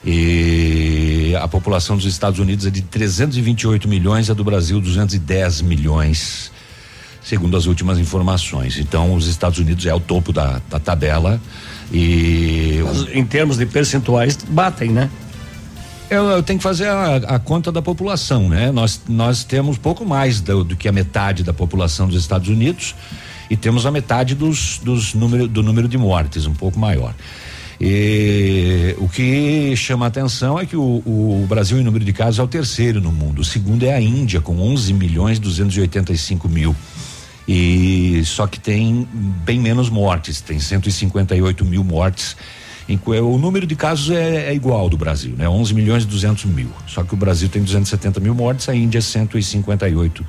E 0.05 1.35
a 1.41 1.49
população 1.49 1.97
dos 1.97 2.05
Estados 2.07 2.39
Unidos 2.39 2.67
é 2.67 2.71
de 2.71 2.83
328 2.83 3.89
milhões, 3.89 4.29
a 4.29 4.35
do 4.35 4.45
Brasil 4.45 4.79
210 4.81 5.63
milhões 5.63 6.53
segundo 7.25 7.57
as 7.57 7.67
últimas 7.67 7.99
informações. 7.99 8.79
Então, 8.79 9.15
os 9.15 9.27
Estados 9.27 9.59
Unidos 9.59 9.87
é 9.87 9.95
o 9.95 10.01
topo 10.01 10.33
da, 10.33 10.61
da 10.69 10.79
tabela 10.79 11.41
e 11.93 12.81
Mas, 12.85 13.15
em 13.15 13.25
termos 13.25 13.57
de 13.57 13.67
percentuais 13.67 14.37
batem, 14.49 14.91
né? 14.91 15.11
Eu, 16.11 16.25
eu 16.25 16.43
tenho 16.43 16.59
que 16.59 16.63
fazer 16.63 16.89
a, 16.89 17.17
a, 17.17 17.39
conta 17.39 17.73
da 17.73 17.81
população, 17.81 18.49
né? 18.49 18.71
Nós 18.71 19.01
nós 19.09 19.45
temos 19.45 19.79
pouco 19.79 20.05
mais 20.05 20.41
do, 20.41 20.63
do, 20.63 20.77
que 20.77 20.87
a 20.87 20.93
metade 20.93 21.43
da 21.43 21.55
população 21.55 22.07
dos 22.07 22.21
Estados 22.21 22.49
Unidos 22.49 22.95
e 23.49 23.57
temos 23.57 23.87
a 23.87 23.91
metade 23.91 24.35
dos, 24.35 24.79
dos 24.83 25.15
número, 25.15 25.49
do 25.49 25.63
número 25.63 25.89
de 25.89 25.97
mortes, 25.97 26.47
um 26.47 26.55
pouco 26.55 26.79
maior. 26.79 27.15
E 27.81 28.95
o 28.99 29.09
que 29.09 29.75
chama 29.75 30.05
a 30.05 30.09
atenção 30.09 30.59
é 30.59 30.65
que 30.65 30.77
o, 30.77 31.03
o, 31.05 31.47
Brasil, 31.49 31.81
em 31.81 31.83
número 31.83 32.05
de 32.05 32.13
casos, 32.13 32.39
é 32.39 32.43
o 32.43 32.47
terceiro 32.47 33.01
no 33.01 33.11
mundo. 33.11 33.41
O 33.41 33.45
segundo 33.45 33.85
é 33.85 33.93
a 33.93 34.01
Índia, 34.01 34.41
com 34.41 34.57
11 34.61 34.93
milhões 34.95 35.41
285 35.41 36.49
mil. 36.49 36.77
E 37.47 38.23
só 38.25 38.47
que 38.47 38.61
tem 38.61 39.07
bem 39.45 39.59
menos 39.59 39.91
mortes, 39.91 40.41
tem 40.41 40.59
158 40.59 41.65
mil 41.65 41.83
mortes. 41.83 42.37
O 43.25 43.39
número 43.39 43.67
de 43.67 43.75
casos 43.75 44.11
é, 44.11 44.51
é, 44.51 44.55
igual 44.55 44.89
do 44.89 44.99
Brasil, 44.99 45.35
né? 45.37 45.49
11 45.49 45.73
milhões 45.73 46.03
e 46.03 46.07
200 46.07 46.45
mil. 46.47 46.69
Só 46.87 47.03
que 47.03 47.15
o 47.15 47.17
Brasil 47.17 47.49
tem 47.49 47.63
270 47.63 48.21
mil 48.21 48.35
mortes, 48.35 48.69
a 48.69 48.75
Índia 48.75 49.01
158 49.01 50.27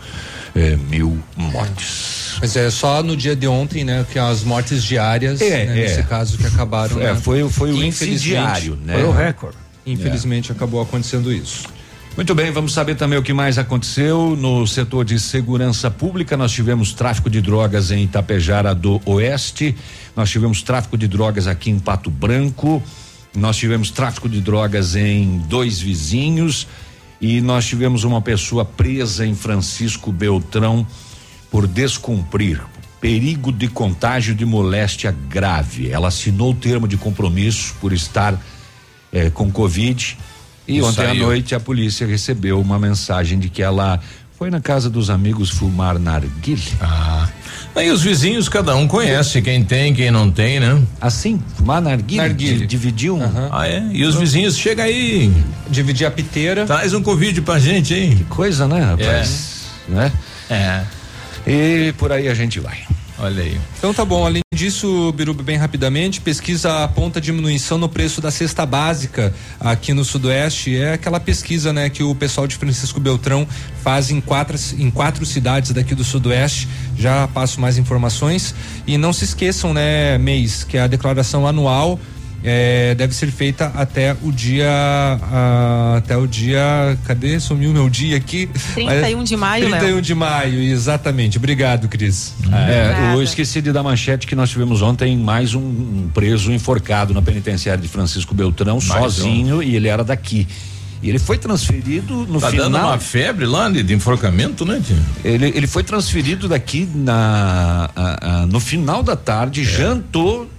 eh, 0.55 0.77
mil 0.89 1.20
mortes. 1.36 2.38
Mas 2.39 2.55
é 2.55 2.70
só 2.70 3.03
no 3.03 3.17
dia 3.17 3.36
de 3.36 3.48
ontem, 3.48 3.84
né? 3.84 4.05
Que 4.10 4.17
as 4.17 4.43
mortes 4.43 4.84
diárias, 4.84 5.41
é, 5.41 5.65
né, 5.65 5.79
é. 5.79 5.82
nesse 5.84 6.03
caso, 6.03 6.38
que 6.38 6.46
acabaram. 6.46 7.01
É, 7.01 7.13
né? 7.13 7.15
foi, 7.15 7.48
foi 7.50 7.72
o 7.72 7.84
índice 7.84 8.15
diário, 8.15 8.77
né? 8.77 8.93
Foi 8.93 9.03
o 9.03 9.12
recorde. 9.12 9.58
Infelizmente 9.86 10.51
acabou 10.51 10.82
acontecendo 10.82 11.34
isso. 11.34 11.63
Muito 12.15 12.36
bem, 12.36 12.51
vamos 12.51 12.74
saber 12.74 12.96
também 12.96 13.17
o 13.17 13.24
que 13.24 13.34
mais 13.34 13.58
aconteceu 13.58 14.36
no 14.36 14.67
setor 14.67 15.03
de 15.03 15.20
segurança 15.20 15.89
pública. 15.89 16.38
Nós 16.38 16.51
tivemos 16.51 16.93
tráfico 16.93 17.27
de 17.27 17.41
drogas 17.41 17.89
em 17.89 18.03
Itapejara 18.03 18.75
do 18.75 19.01
Oeste, 19.03 19.75
nós 20.15 20.29
tivemos 20.29 20.62
tráfico 20.62 20.96
de 20.96 21.08
drogas 21.08 21.48
aqui 21.48 21.72
em 21.72 21.79
Pato 21.79 22.12
Branco, 22.12 22.84
nós 23.36 23.58
tivemos 23.58 23.89
tráfico 23.89 24.29
de 24.29 24.41
drogas 24.41 24.96
em 24.96 25.39
dois 25.50 25.82
vizinhos 25.82 26.67
e 27.20 27.41
nós 27.41 27.65
tivemos 27.65 28.03
uma 28.03 28.22
pessoa 28.22 28.63
presa 28.63 29.25
em 29.25 29.34
Francisco 29.34 30.12
Beltrão 30.12 30.86
por 31.50 31.65
descumprir 31.65 32.62
perigo 33.01 33.51
de 33.51 33.67
contágio 33.67 34.36
de 34.36 34.46
moléstia 34.46 35.12
grave. 35.27 35.89
Ela 35.89 36.10
assinou 36.10 36.51
o 36.51 36.55
termo 36.55 36.88
de 36.88 36.96
compromisso 36.96 37.74
por 37.82 37.91
estar 37.91 38.39
eh, 39.12 39.32
com 39.32 39.51
Covid 39.51 40.15
e, 40.67 40.82
ontem 40.82 40.96
saiu. 40.96 41.12
à 41.12 41.13
noite 41.13 41.55
a 41.55 41.60
polícia 41.60 42.08
recebeu 42.08 42.60
uma 42.60 42.79
mensagem 42.79 43.38
de 43.38 43.50
que 43.50 43.62
ela 43.62 44.00
foi 44.38 44.50
na 44.50 44.60
casa 44.60 44.89
dos 44.89 45.10
amigos 45.10 45.50
fumar 45.50 46.00
narguile. 46.00 46.62
Ah. 46.82 47.29
Aí 47.75 47.89
os 47.89 48.03
vizinhos, 48.03 48.48
cada 48.48 48.75
um 48.75 48.88
conhece 48.88 49.41
quem 49.41 49.63
tem, 49.63 49.93
quem 49.93 50.12
não 50.12 50.29
tem, 50.29 50.60
né? 50.60 50.79
Assim, 51.01 51.41
fumar 51.55 51.82
narguile, 51.82 52.22
narguile. 52.22 52.67
dividir 52.67 53.12
um. 53.12 53.24
Uhum. 53.24 53.50
Ah, 53.51 53.67
é? 53.67 53.84
E 53.91 54.05
os 54.05 54.15
vizinhos, 54.15 54.58
chega 54.58 54.84
aí. 54.84 55.32
Dividir 55.70 56.05
a 56.05 56.12
piteira. 56.12 56.65
Traz 56.65 56.93
um 56.93 57.01
convite 57.01 57.41
pra 57.41 57.58
gente, 57.58 57.93
hein? 57.93 58.15
Que 58.15 58.24
coisa, 58.25 58.67
né, 58.67 58.79
rapaz? 58.79 59.72
É. 59.89 59.91
Né? 59.91 60.12
É. 60.50 60.84
E 61.48 61.93
por 61.93 62.12
aí 62.12 62.27
a 62.27 62.34
gente 62.34 62.60
vai. 62.60 62.77
Olha 63.20 63.43
aí. 63.43 63.60
Então 63.77 63.93
tá 63.93 64.03
bom, 64.03 64.25
além 64.25 64.41
disso, 64.53 65.12
Biruba, 65.13 65.43
bem 65.43 65.58
rapidamente, 65.58 66.20
pesquisa 66.20 66.84
aponta 66.84 67.22
diminuição 67.22 67.77
no 67.77 67.88
preço 67.88 68.20
da 68.20 68.32
cesta 68.32 68.65
básica 68.65 69.34
aqui 69.60 69.93
no 69.93 70.03
Sudoeste. 70.03 70.75
É 70.75 70.93
aquela 70.93 71.20
pesquisa, 71.20 71.72
né, 71.72 71.89
que 71.89 72.03
o 72.03 72.15
pessoal 72.15 72.48
de 72.48 72.55
Francisco 72.55 73.00
Beltrão 73.00 73.48
faz 73.84 74.10
em 74.10 74.20
quatro, 74.20 74.58
em 74.77 74.89
quatro 74.89 75.25
cidades 75.25 75.72
daqui 75.72 75.93
do 75.93 76.03
Sudoeste. 76.03 76.67
Já 76.98 77.27
passo 77.27 77.62
mais 77.62 77.77
informações. 77.77 78.55
E 78.88 78.98
não 78.98 79.13
se 79.13 79.25
esqueçam, 79.25 79.74
né, 79.74 80.17
mês, 80.17 80.63
que 80.63 80.77
é 80.77 80.82
a 80.82 80.88
declaração 80.88 81.48
anual 81.48 82.00
é, 82.43 82.93
deve 82.95 83.15
ser 83.15 83.31
feita 83.31 83.71
até 83.75 84.15
o 84.21 84.31
dia 84.31 84.69
até 85.95 86.17
o 86.17 86.27
dia 86.27 86.97
cadê 87.05 87.39
sumiu 87.39 87.71
meu 87.71 87.89
dia 87.89 88.17
aqui 88.17 88.50
31 88.73 89.23
de 89.23 89.38
maio 89.38 89.69
31 89.69 89.93
Léo. 89.93 90.01
de 90.01 90.15
maio 90.15 90.59
exatamente 90.62 91.38
obrigado 91.38 91.88
Cris 91.88 92.33
é, 92.51 93.13
eu 93.15 93.23
esqueci 93.23 93.62
de 93.62 93.71
dar 93.71 93.83
manchete 93.83 94.27
que 94.27 94.35
nós 94.35 94.50
tivemos 94.50 94.81
ontem 94.81 95.17
mais 95.17 95.55
um, 95.55 95.62
um 95.62 96.09
preso 96.13 96.51
enforcado 96.51 97.13
na 97.13 97.21
penitenciária 97.21 97.81
de 97.81 97.88
Francisco 97.88 98.35
Beltrão 98.35 98.79
mais 98.88 99.13
sozinho 99.13 99.57
um. 99.57 99.63
e 99.63 99.75
ele 99.75 99.88
era 99.88 100.03
daqui 100.03 100.47
e 101.03 101.09
ele 101.09 101.19
foi 101.19 101.38
transferido 101.38 102.25
no 102.25 102.39
tá 102.39 102.50
final. 102.50 102.69
dando 102.69 102.81
uma 102.81 102.97
febre 102.97 103.45
lá 103.45 103.69
de, 103.69 103.83
de 103.83 103.93
enforcamento, 103.93 104.63
né, 104.63 104.81
tio? 104.81 104.95
Ele, 105.21 105.47
ele 105.47 105.67
foi 105.67 105.83
transferido 105.83 106.47
daqui 106.47 106.89
na, 106.95 107.89
a, 107.93 108.43
a, 108.43 108.45
no 108.45 108.62
final 108.62 109.03
da 109.03 109.17
tarde, 109.17 109.59
é. 109.59 109.63
jantou 109.65 110.50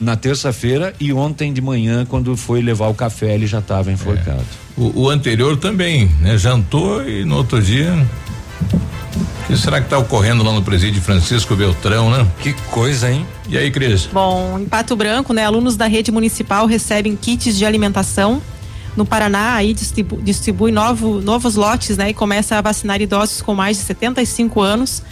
na 0.00 0.16
terça-feira 0.16 0.94
e 1.00 1.12
ontem 1.12 1.52
de 1.52 1.60
manhã, 1.60 2.06
quando 2.06 2.36
foi 2.36 2.62
levar 2.62 2.88
o 2.88 2.94
café, 2.94 3.34
ele 3.34 3.46
já 3.46 3.58
estava 3.58 3.90
enforcado. 3.90 4.40
É. 4.40 4.80
O, 4.80 5.02
o, 5.02 5.10
anterior 5.10 5.56
também, 5.56 6.08
né? 6.20 6.38
Jantou 6.38 7.06
e 7.08 7.24
no 7.24 7.36
outro 7.36 7.60
dia. 7.60 7.92
O 8.62 9.46
que 9.46 9.56
será 9.56 9.80
que 9.80 9.86
está 9.86 9.98
ocorrendo 9.98 10.44
lá 10.44 10.52
no 10.52 10.62
presídio 10.62 11.00
Francisco 11.02 11.56
Beltrão, 11.56 12.10
né? 12.10 12.26
Que 12.40 12.52
coisa, 12.70 13.10
hein? 13.10 13.26
E 13.48 13.58
aí, 13.58 13.70
Cris? 13.70 14.08
Bom, 14.12 14.58
em 14.58 14.66
Pato 14.66 14.94
Branco, 14.94 15.32
né? 15.32 15.44
Alunos 15.44 15.76
da 15.76 15.86
rede 15.86 16.12
municipal 16.12 16.66
recebem 16.66 17.16
kits 17.16 17.56
de 17.56 17.64
alimentação. 17.64 18.40
No 18.96 19.06
Paraná, 19.06 19.54
aí 19.54 19.72
distribui, 19.72 20.22
distribui 20.22 20.72
novo, 20.72 21.20
novos 21.20 21.54
lotes, 21.54 21.96
né? 21.96 22.10
E 22.10 22.14
começa 22.14 22.56
a 22.56 22.60
vacinar 22.60 23.00
idosos 23.00 23.42
com 23.42 23.54
mais 23.54 23.78
de 23.78 23.84
75 23.84 24.60
anos. 24.60 25.02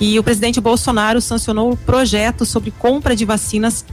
E 0.00 0.18
o 0.18 0.22
presidente 0.22 0.60
Bolsonaro 0.60 1.20
sancionou 1.20 1.72
o 1.72 1.76
projeto 1.76 2.44
sobre 2.44 2.70
compra 2.72 3.14
de 3.14 3.24
vacinas 3.24 3.84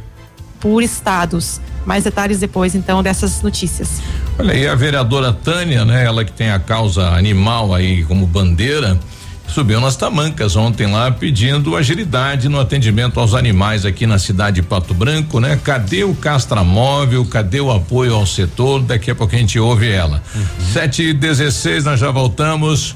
por 0.61 0.81
estados. 0.81 1.59
Mais 1.85 2.03
detalhes 2.03 2.39
depois, 2.39 2.75
então, 2.75 3.01
dessas 3.01 3.41
notícias. 3.41 4.01
Olha 4.37 4.53
aí, 4.53 4.67
a 4.67 4.75
vereadora 4.75 5.33
Tânia, 5.33 5.83
né? 5.83 6.05
Ela 6.05 6.23
que 6.23 6.31
tem 6.31 6.51
a 6.51 6.59
causa 6.59 7.09
animal 7.09 7.73
aí 7.73 8.03
como 8.03 8.27
bandeira, 8.27 8.99
subiu 9.47 9.81
nas 9.81 9.95
tamancas 9.95 10.55
ontem 10.55 10.87
lá 10.87 11.11
pedindo 11.11 11.75
agilidade 11.75 12.47
no 12.47 12.59
atendimento 12.59 13.19
aos 13.19 13.33
animais 13.33 13.83
aqui 13.83 14.05
na 14.05 14.19
cidade 14.19 14.61
de 14.61 14.61
Pato 14.61 14.93
Branco, 14.93 15.39
né? 15.39 15.59
Cadê 15.63 16.03
o 16.03 16.13
castramóvel? 16.13 17.25
Cadê 17.25 17.59
o 17.59 17.71
apoio 17.71 18.13
ao 18.13 18.25
setor? 18.25 18.83
Daqui 18.83 19.09
a 19.11 19.15
pouco 19.15 19.35
a 19.35 19.39
gente 19.39 19.59
ouve 19.59 19.89
ela. 19.89 20.23
Uhum. 20.35 20.41
Sete 20.71 21.01
e 21.01 21.13
dezesseis, 21.13 21.83
nós 21.83 21.99
já 21.99 22.11
voltamos. 22.11 22.95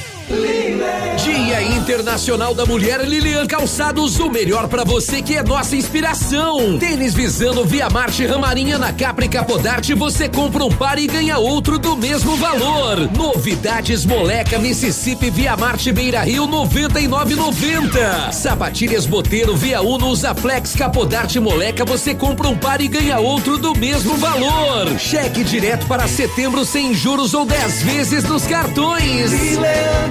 Dia 1.23 1.61
Internacional 1.61 2.53
da 2.53 2.65
Mulher 2.65 3.01
Lilian 3.07 3.45
Calçados, 3.45 4.19
o 4.19 4.29
melhor 4.29 4.67
para 4.67 4.83
você 4.83 5.21
que 5.21 5.35
é 5.35 5.43
nossa 5.43 5.75
inspiração. 5.75 6.77
Tênis 6.77 7.13
Visano 7.13 7.65
Via 7.65 7.89
Marte 7.89 8.25
Ramarinha 8.25 8.77
na 8.77 8.93
Capri 8.93 9.27
Capodarte, 9.27 9.93
você 9.93 10.29
compra 10.29 10.63
um 10.63 10.71
par 10.71 10.97
e 10.99 11.07
ganha 11.07 11.37
outro 11.37 11.77
do 11.77 11.95
mesmo 11.97 12.35
valor. 12.37 13.09
Novidades 13.15 14.05
Moleca 14.05 14.57
Mississippi 14.59 15.29
Via 15.29 15.57
Marte 15.57 15.91
Beira 15.91 16.21
Rio 16.21 16.47
99,90. 16.47 18.31
Sapatilhas 18.31 19.05
Boteiro 19.05 19.55
Via 19.55 19.81
Uno 19.81 20.07
Usa 20.07 20.33
Flex 20.33 20.73
Capodarte 20.75 21.39
Moleca, 21.39 21.83
você 21.85 22.13
compra 22.15 22.47
um 22.47 22.57
par 22.57 22.81
e 22.81 22.87
ganha 22.87 23.19
outro 23.19 23.57
do 23.57 23.75
mesmo 23.75 24.15
valor. 24.17 24.97
Cheque 24.97 25.43
direto 25.43 25.85
para 25.87 26.07
setembro 26.07 26.65
sem 26.65 26.93
juros 26.93 27.33
ou 27.33 27.45
10 27.45 27.83
vezes 27.83 28.23
nos 28.23 28.45
cartões. 28.47 29.31
Lilian 29.31 30.10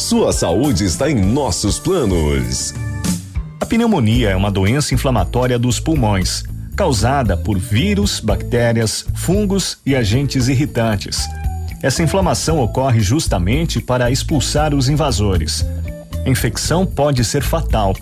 sua 0.00 0.32
saúde 0.32 0.84
está 0.84 1.10
em 1.10 1.14
nossos 1.14 1.78
planos. 1.78 2.72
A 3.60 3.66
pneumonia 3.66 4.30
é 4.30 4.34
uma 4.36 4.50
doença 4.50 4.94
inflamatória 4.94 5.58
dos 5.58 5.78
pulmões, 5.78 6.42
causada 6.74 7.36
por 7.36 7.58
vírus, 7.58 8.18
bactérias, 8.18 9.04
fungos 9.14 9.76
e 9.84 9.94
agentes 9.94 10.48
irritantes. 10.48 11.28
Essa 11.82 12.02
inflamação 12.02 12.60
ocorre 12.62 13.00
justamente 13.00 13.78
para 13.78 14.10
expulsar 14.10 14.74
os 14.74 14.88
invasores. 14.88 15.66
A 16.24 16.30
infecção 16.30 16.86
pode 16.86 17.22
ser 17.22 17.42
fatal, 17.42 17.94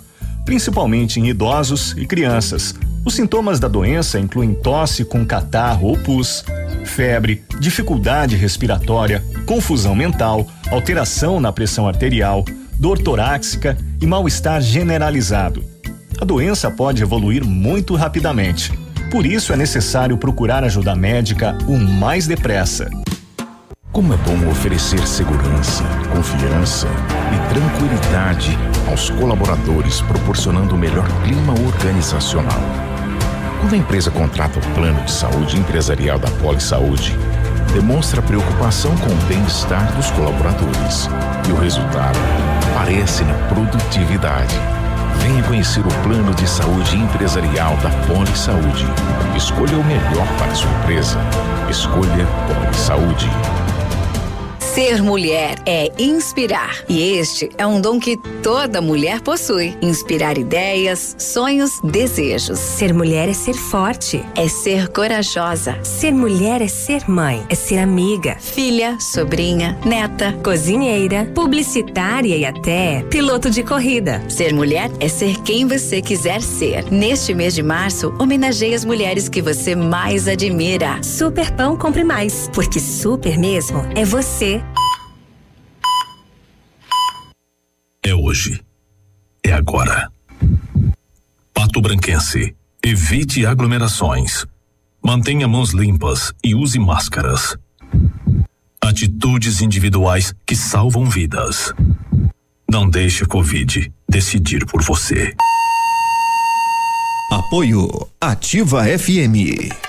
principalmente 0.45 1.19
em 1.19 1.27
idosos 1.27 1.93
e 1.97 2.07
crianças. 2.07 2.73
Os 3.05 3.15
sintomas 3.15 3.59
da 3.59 3.67
doença 3.67 4.19
incluem 4.19 4.53
tosse 4.53 5.05
com 5.05 5.25
catarro 5.25 5.87
ou 5.87 5.97
pus, 5.97 6.43
febre, 6.85 7.43
dificuldade 7.59 8.35
respiratória, 8.35 9.23
confusão 9.45 9.95
mental, 9.95 10.45
alteração 10.69 11.39
na 11.39 11.51
pressão 11.51 11.87
arterial, 11.87 12.43
dor 12.77 12.99
torácica 12.99 13.77
e 14.01 14.05
mal-estar 14.05 14.61
generalizado. 14.61 15.63
A 16.19 16.25
doença 16.25 16.69
pode 16.69 17.01
evoluir 17.01 17.45
muito 17.45 17.95
rapidamente. 17.95 18.71
Por 19.09 19.25
isso 19.25 19.53
é 19.53 19.55
necessário 19.55 20.17
procurar 20.17 20.63
ajuda 20.63 20.95
médica 20.95 21.57
o 21.67 21.77
mais 21.77 22.27
depressa. 22.27 22.89
Como 23.91 24.13
é 24.13 24.17
bom 24.17 24.49
oferecer 24.49 25.05
segurança, 25.07 25.83
confiança 26.11 26.87
e 27.33 27.53
tranquilidade 27.53 28.57
aos 28.87 29.09
colaboradores, 29.09 30.01
proporcionando 30.01 30.75
o 30.75 30.77
melhor 30.77 31.07
clima 31.23 31.53
organizacional. 31.65 32.88
Quando 33.59 33.73
a 33.73 33.77
empresa 33.77 34.09
contrata 34.09 34.57
o 34.57 34.73
plano 34.73 35.03
de 35.03 35.11
saúde 35.11 35.57
empresarial 35.57 36.17
da 36.17 36.29
Poli 36.41 36.61
Saúde, 36.61 37.15
demonstra 37.73 38.21
preocupação 38.21 38.95
com 38.97 39.11
o 39.11 39.27
bem-estar 39.27 39.93
dos 39.95 40.09
colaboradores. 40.11 41.09
E 41.47 41.51
o 41.51 41.59
resultado 41.59 42.17
aparece 42.73 43.23
na 43.25 43.33
produtividade. 43.49 44.55
Venha 45.21 45.43
conhecer 45.43 45.85
o 45.85 46.03
plano 46.03 46.33
de 46.35 46.47
saúde 46.47 46.97
empresarial 46.97 47.75
da 47.77 47.89
Poli 48.07 48.35
Saúde. 48.35 48.85
Escolha 49.35 49.77
o 49.77 49.83
melhor 49.83 50.27
para 50.37 50.51
a 50.51 50.55
sua 50.55 50.71
empresa. 50.79 51.19
Escolha 51.69 52.25
Poli 52.47 52.75
Saúde. 52.75 53.29
Ser 54.73 55.01
mulher 55.01 55.55
é 55.65 55.91
inspirar. 55.97 56.83
E 56.87 57.01
este 57.17 57.49
é 57.57 57.65
um 57.65 57.81
dom 57.81 57.99
que 57.99 58.15
toda 58.43 58.79
mulher 58.79 59.19
possui. 59.19 59.75
Inspirar 59.81 60.37
ideias, 60.37 61.15
sonhos, 61.17 61.79
desejos. 61.83 62.59
Ser 62.59 62.93
mulher 62.93 63.27
é 63.27 63.33
ser 63.33 63.55
forte. 63.55 64.23
É 64.35 64.47
ser 64.47 64.87
corajosa. 64.89 65.75
Ser 65.83 66.11
mulher 66.11 66.61
é 66.61 66.67
ser 66.67 67.09
mãe. 67.09 67.43
É 67.49 67.55
ser 67.55 67.79
amiga. 67.79 68.37
Filha, 68.39 68.95
sobrinha, 68.99 69.77
neta, 69.83 70.33
cozinheira, 70.43 71.25
publicitária 71.33 72.37
e 72.37 72.45
até 72.45 73.01
piloto 73.09 73.49
de 73.49 73.63
corrida. 73.63 74.23
Ser 74.29 74.53
mulher 74.53 74.91
é 74.99 75.07
ser 75.07 75.41
quem 75.41 75.67
você 75.67 75.99
quiser 75.99 76.41
ser. 76.41 76.85
Neste 76.91 77.33
mês 77.33 77.55
de 77.55 77.63
março, 77.63 78.13
homenageie 78.19 78.75
as 78.75 78.85
mulheres 78.85 79.27
que 79.27 79.41
você 79.41 79.75
mais 79.75 80.27
admira. 80.27 81.01
Super 81.01 81.51
Pão 81.51 81.75
Compre 81.75 82.03
Mais. 82.03 82.49
Porque 82.53 82.79
super 82.79 83.37
mesmo 83.37 83.83
é 83.95 84.05
você. 84.05 84.59
É 88.03 88.13
hoje. 88.13 88.59
É 89.43 89.51
agora. 89.51 90.09
Pato 91.53 91.81
Branquense. 91.81 92.55
Evite 92.83 93.45
aglomerações. 93.45 94.45
Mantenha 95.03 95.47
mãos 95.47 95.71
limpas 95.71 96.33
e 96.43 96.55
use 96.55 96.79
máscaras. 96.79 97.57
Atitudes 98.81 99.61
individuais 99.61 100.33
que 100.45 100.55
salvam 100.55 101.05
vidas. 101.05 101.73
Não 102.69 102.89
deixe 102.89 103.25
Covid 103.25 103.91
decidir 104.07 104.65
por 104.65 104.81
você. 104.81 105.33
Apoio 107.31 107.87
Ativa 108.21 108.83
FM. 108.85 109.88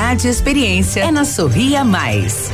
qualidade 0.00 0.28
e 0.28 0.30
experiência 0.30 1.00
é 1.00 1.10
na 1.10 1.26
Sorria 1.26 1.84
Mais. 1.84 2.50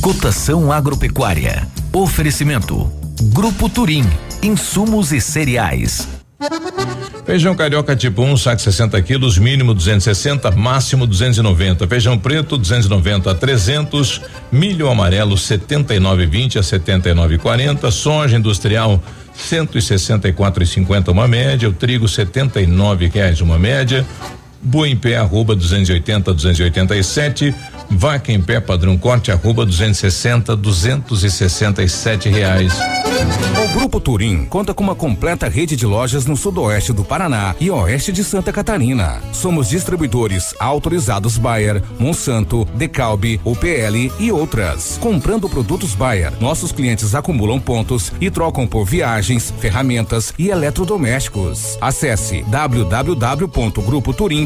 Cotação 0.00 0.72
agropecuária. 0.72 1.68
Oferecimento. 1.92 2.90
Grupo 3.24 3.68
Turim. 3.68 4.04
Insumos 4.42 5.12
e 5.12 5.20
cereais. 5.20 6.08
Feijão 7.26 7.54
carioca 7.54 7.94
tipo 7.94 8.22
1, 8.22 8.32
um, 8.32 8.36
saco 8.36 8.62
60 8.62 9.00
quilos, 9.02 9.36
mínimo 9.36 9.74
260, 9.74 10.50
máximo 10.52 11.06
290. 11.06 11.86
Feijão 11.86 12.18
preto 12.18 12.56
290 12.56 13.30
a 13.30 13.34
300. 13.34 14.22
Milho 14.50 14.88
amarelo 14.88 15.34
79,20 15.34 16.56
a 16.56 16.60
79,40. 16.60 17.90
Soja 17.90 18.38
industrial 18.38 19.02
164,50 19.38 21.08
uma 21.08 21.28
média. 21.28 21.68
O 21.68 21.74
trigo 21.74 22.08
79 22.08 23.06
reais 23.08 23.42
uma 23.42 23.58
média. 23.58 24.06
Boi 24.62 24.90
em 24.90 24.96
pé, 24.96 25.16
arroba 25.16 25.56
280, 25.56 26.34
287. 26.34 27.54
Vaca 27.90 28.30
em 28.30 28.40
pé, 28.40 28.60
padrão 28.60 28.96
corte, 28.96 29.32
arroba 29.32 29.64
260, 29.64 30.54
267 30.54 32.28
reais. 32.28 32.74
O 33.62 33.78
Grupo 33.78 34.00
Turim 34.00 34.44
conta 34.46 34.72
com 34.72 34.84
uma 34.84 34.94
completa 34.94 35.48
rede 35.48 35.76
de 35.76 35.86
lojas 35.86 36.24
no 36.26 36.36
sudoeste 36.36 36.92
do 36.92 37.04
Paraná 37.04 37.54
e 37.58 37.70
oeste 37.70 38.12
de 38.12 38.22
Santa 38.22 38.52
Catarina. 38.52 39.20
Somos 39.32 39.68
distribuidores 39.68 40.54
autorizados 40.58 41.36
Bayer, 41.36 41.82
Monsanto, 41.98 42.66
Decalbe, 42.74 43.40
UPL 43.44 44.12
e 44.18 44.30
outras. 44.30 44.98
Comprando 45.00 45.48
produtos 45.48 45.94
Bayer, 45.94 46.32
nossos 46.40 46.70
clientes 46.70 47.14
acumulam 47.14 47.58
pontos 47.58 48.12
e 48.20 48.30
trocam 48.30 48.66
por 48.66 48.84
viagens, 48.84 49.52
ferramentas 49.58 50.32
e 50.38 50.48
eletrodomésticos. 50.48 51.76
Acesse 51.80 52.42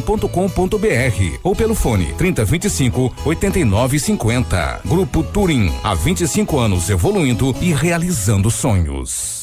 www.grupoturim.com.br 0.05 1.39
ou 1.43 1.57
pelo 1.57 1.75
fone 1.75 2.13
3025 2.15 3.13
8950. 3.25 4.81
Grupo 4.85 5.23
Turim, 5.23 5.73
há 5.83 5.95
25 5.95 6.59
anos 6.59 6.91
evoluindo 6.91 7.55
e 7.61 7.73
realizando 7.73 8.51
sonhos. 8.51 9.43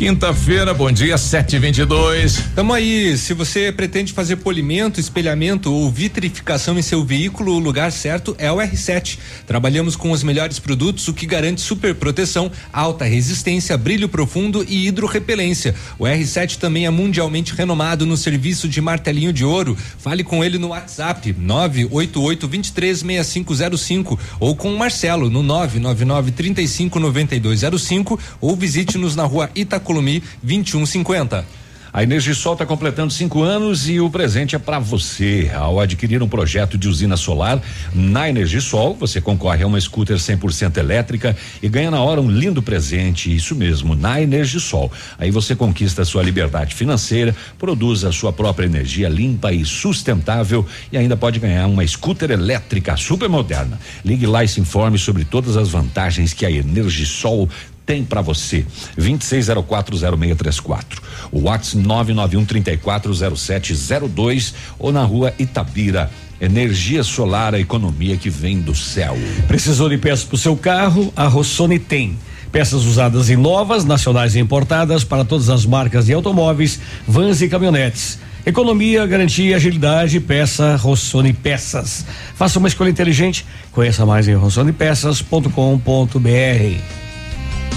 Quinta-feira, 0.00 0.72
bom 0.72 0.90
dia, 0.90 1.18
722. 1.18 2.42
Tamo 2.54 2.72
aí. 2.72 3.18
Se 3.18 3.34
você 3.34 3.70
pretende 3.70 4.14
fazer 4.14 4.36
polimento, 4.36 4.98
espelhamento 4.98 5.70
ou 5.70 5.90
vitrificação 5.90 6.78
em 6.78 6.82
seu 6.82 7.04
veículo, 7.04 7.52
o 7.52 7.58
lugar 7.58 7.92
certo 7.92 8.34
é 8.38 8.50
o 8.50 8.56
R7. 8.56 9.18
Trabalhamos 9.46 9.96
com 9.96 10.10
os 10.10 10.22
melhores 10.22 10.58
produtos, 10.58 11.06
o 11.06 11.12
que 11.12 11.26
garante 11.26 11.60
super 11.60 11.94
proteção, 11.94 12.50
alta 12.72 13.04
resistência, 13.04 13.76
brilho 13.76 14.08
profundo 14.08 14.64
e 14.66 14.86
hidrorrepelência. 14.88 15.74
O 15.98 16.04
R7 16.04 16.56
também 16.56 16.86
é 16.86 16.90
mundialmente 16.90 17.54
renomado 17.54 18.06
no 18.06 18.16
serviço 18.16 18.66
de 18.66 18.80
martelinho 18.80 19.34
de 19.34 19.44
ouro. 19.44 19.76
Fale 19.98 20.24
com 20.24 20.42
ele 20.42 20.56
no 20.56 20.68
WhatsApp 20.68 21.36
988 21.38 22.48
236505 22.48 24.18
ou 24.40 24.56
com 24.56 24.72
o 24.72 24.78
Marcelo 24.78 25.28
no 25.28 25.42
999 25.42 26.30
359205 26.30 28.18
ou 28.40 28.56
visite-nos 28.56 29.14
na 29.14 29.24
rua 29.24 29.50
Itacolumi 29.90 30.22
2150. 30.42 31.60
A 31.92 32.04
Energisol 32.04 32.52
está 32.52 32.64
completando 32.64 33.12
cinco 33.12 33.42
anos 33.42 33.88
e 33.88 33.98
o 33.98 34.08
presente 34.08 34.54
é 34.54 34.60
para 34.60 34.78
você. 34.78 35.50
Ao 35.52 35.80
adquirir 35.80 36.22
um 36.22 36.28
projeto 36.28 36.78
de 36.78 36.88
usina 36.88 37.16
solar 37.16 37.60
na 37.92 38.28
Energisol, 38.28 38.94
você 38.94 39.20
concorre 39.20 39.64
a 39.64 39.66
uma 39.66 39.80
scooter 39.80 40.16
100% 40.16 40.76
elétrica 40.76 41.36
e 41.60 41.68
ganha 41.68 41.90
na 41.90 42.00
hora 42.00 42.20
um 42.20 42.30
lindo 42.30 42.62
presente. 42.62 43.34
Isso 43.34 43.56
mesmo, 43.56 43.96
na 43.96 44.22
Energisol. 44.22 44.92
Aí 45.18 45.32
você 45.32 45.56
conquista 45.56 46.04
sua 46.04 46.22
liberdade 46.22 46.76
financeira, 46.76 47.34
produz 47.58 48.04
a 48.04 48.12
sua 48.12 48.32
própria 48.32 48.66
energia 48.66 49.08
limpa 49.08 49.52
e 49.52 49.64
sustentável 49.64 50.64
e 50.92 50.96
ainda 50.96 51.16
pode 51.16 51.40
ganhar 51.40 51.66
uma 51.66 51.84
scooter 51.84 52.30
elétrica 52.30 52.96
super 52.96 53.28
moderna. 53.28 53.80
Ligue 54.04 54.26
lá 54.26 54.44
e 54.44 54.48
se 54.48 54.60
informe 54.60 54.96
sobre 54.96 55.24
todas 55.24 55.56
as 55.56 55.70
vantagens 55.70 56.32
que 56.32 56.46
a 56.46 56.50
Energisol 56.52 57.48
tem 57.90 58.04
para 58.04 58.22
você. 58.22 58.64
26040634. 58.96 60.84
O 61.32 61.40
WhatsApp 61.40 61.84
991340702 61.84 64.54
ou 64.78 64.92
na 64.92 65.02
rua 65.02 65.34
Itabira. 65.40 66.08
Energia 66.40 67.02
solar, 67.02 67.52
a 67.52 67.58
economia 67.58 68.16
que 68.16 68.30
vem 68.30 68.60
do 68.60 68.76
céu. 68.76 69.18
Precisou 69.48 69.88
de 69.88 69.98
peças 69.98 70.24
para 70.24 70.36
o 70.36 70.38
seu 70.38 70.56
carro? 70.56 71.12
A 71.16 71.26
Rossoni 71.26 71.80
tem. 71.80 72.16
Peças 72.52 72.84
usadas 72.84 73.28
e 73.28 73.36
novas, 73.36 73.84
nacionais 73.84 74.36
e 74.36 74.38
importadas 74.38 75.02
para 75.02 75.24
todas 75.24 75.50
as 75.50 75.66
marcas 75.66 76.06
de 76.06 76.12
automóveis, 76.12 76.78
vans 77.08 77.42
e 77.42 77.48
caminhonetes. 77.48 78.20
Economia, 78.46 79.04
garantia, 79.04 79.56
agilidade, 79.56 80.20
peça 80.20 80.76
Rossoni 80.76 81.32
Peças. 81.32 82.06
Faça 82.36 82.60
uma 82.60 82.68
escolha 82.68 82.90
inteligente. 82.90 83.44
Conheça 83.72 84.06
mais 84.06 84.28
em 84.28 84.34
rossonepeças.com.br. 84.34 86.99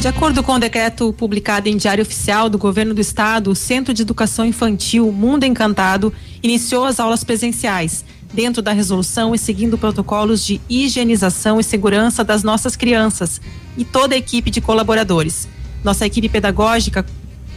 De 0.03 0.09
acordo 0.09 0.43
com 0.43 0.51
o 0.51 0.59
decreto 0.59 1.13
publicado 1.13 1.69
em 1.69 1.77
Diário 1.77 2.01
Oficial 2.01 2.49
do 2.49 2.57
Governo 2.57 2.93
do 2.93 2.99
Estado, 2.99 3.49
o 3.49 3.55
Centro 3.55 3.93
de 3.93 4.01
Educação 4.01 4.45
Infantil 4.45 5.09
Mundo 5.13 5.45
Encantado 5.45 6.11
iniciou 6.43 6.83
as 6.83 6.99
aulas 6.99 7.23
presenciais, 7.23 8.03
dentro 8.33 8.61
da 8.61 8.73
resolução 8.73 9.33
e 9.33 9.37
seguindo 9.37 9.77
protocolos 9.77 10.45
de 10.45 10.59
higienização 10.67 11.57
e 11.57 11.63
segurança 11.63 12.21
das 12.21 12.43
nossas 12.43 12.75
crianças 12.75 13.39
e 13.77 13.85
toda 13.85 14.13
a 14.13 14.17
equipe 14.17 14.51
de 14.51 14.59
colaboradores. 14.59 15.47
Nossa 15.85 16.05
equipe 16.05 16.27
pedagógica 16.27 17.05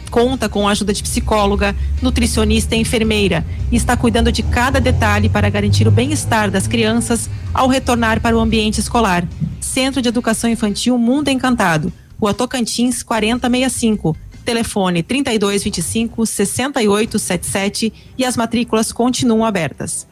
conta 0.09 0.47
com 0.47 0.69
a 0.69 0.71
ajuda 0.71 0.93
de 0.93 1.03
psicóloga, 1.03 1.75
nutricionista 2.01 2.77
e 2.77 2.79
enfermeira 2.79 3.45
e 3.69 3.75
está 3.75 3.97
cuidando 3.97 4.31
de 4.31 4.41
cada 4.41 4.79
detalhe 4.79 5.27
para 5.27 5.49
garantir 5.49 5.85
o 5.85 5.91
bem-estar 5.91 6.49
das 6.49 6.65
crianças 6.65 7.29
ao 7.53 7.67
retornar 7.67 8.21
para 8.21 8.37
o 8.37 8.39
ambiente 8.39 8.79
escolar. 8.79 9.27
Centro 9.59 10.01
de 10.01 10.07
Educação 10.07 10.49
Infantil 10.49 10.97
Mundo 10.97 11.27
Encantado, 11.27 11.91
Rua 12.19 12.33
Tocantins 12.33 13.03
4065. 13.03 14.15
Telefone 14.43 15.03
3225 15.03 16.25
6877 16.25 17.93
e 18.17 18.23
as 18.23 18.37
matrículas 18.37 18.91
continuam 18.91 19.43
abertas. 19.43 20.07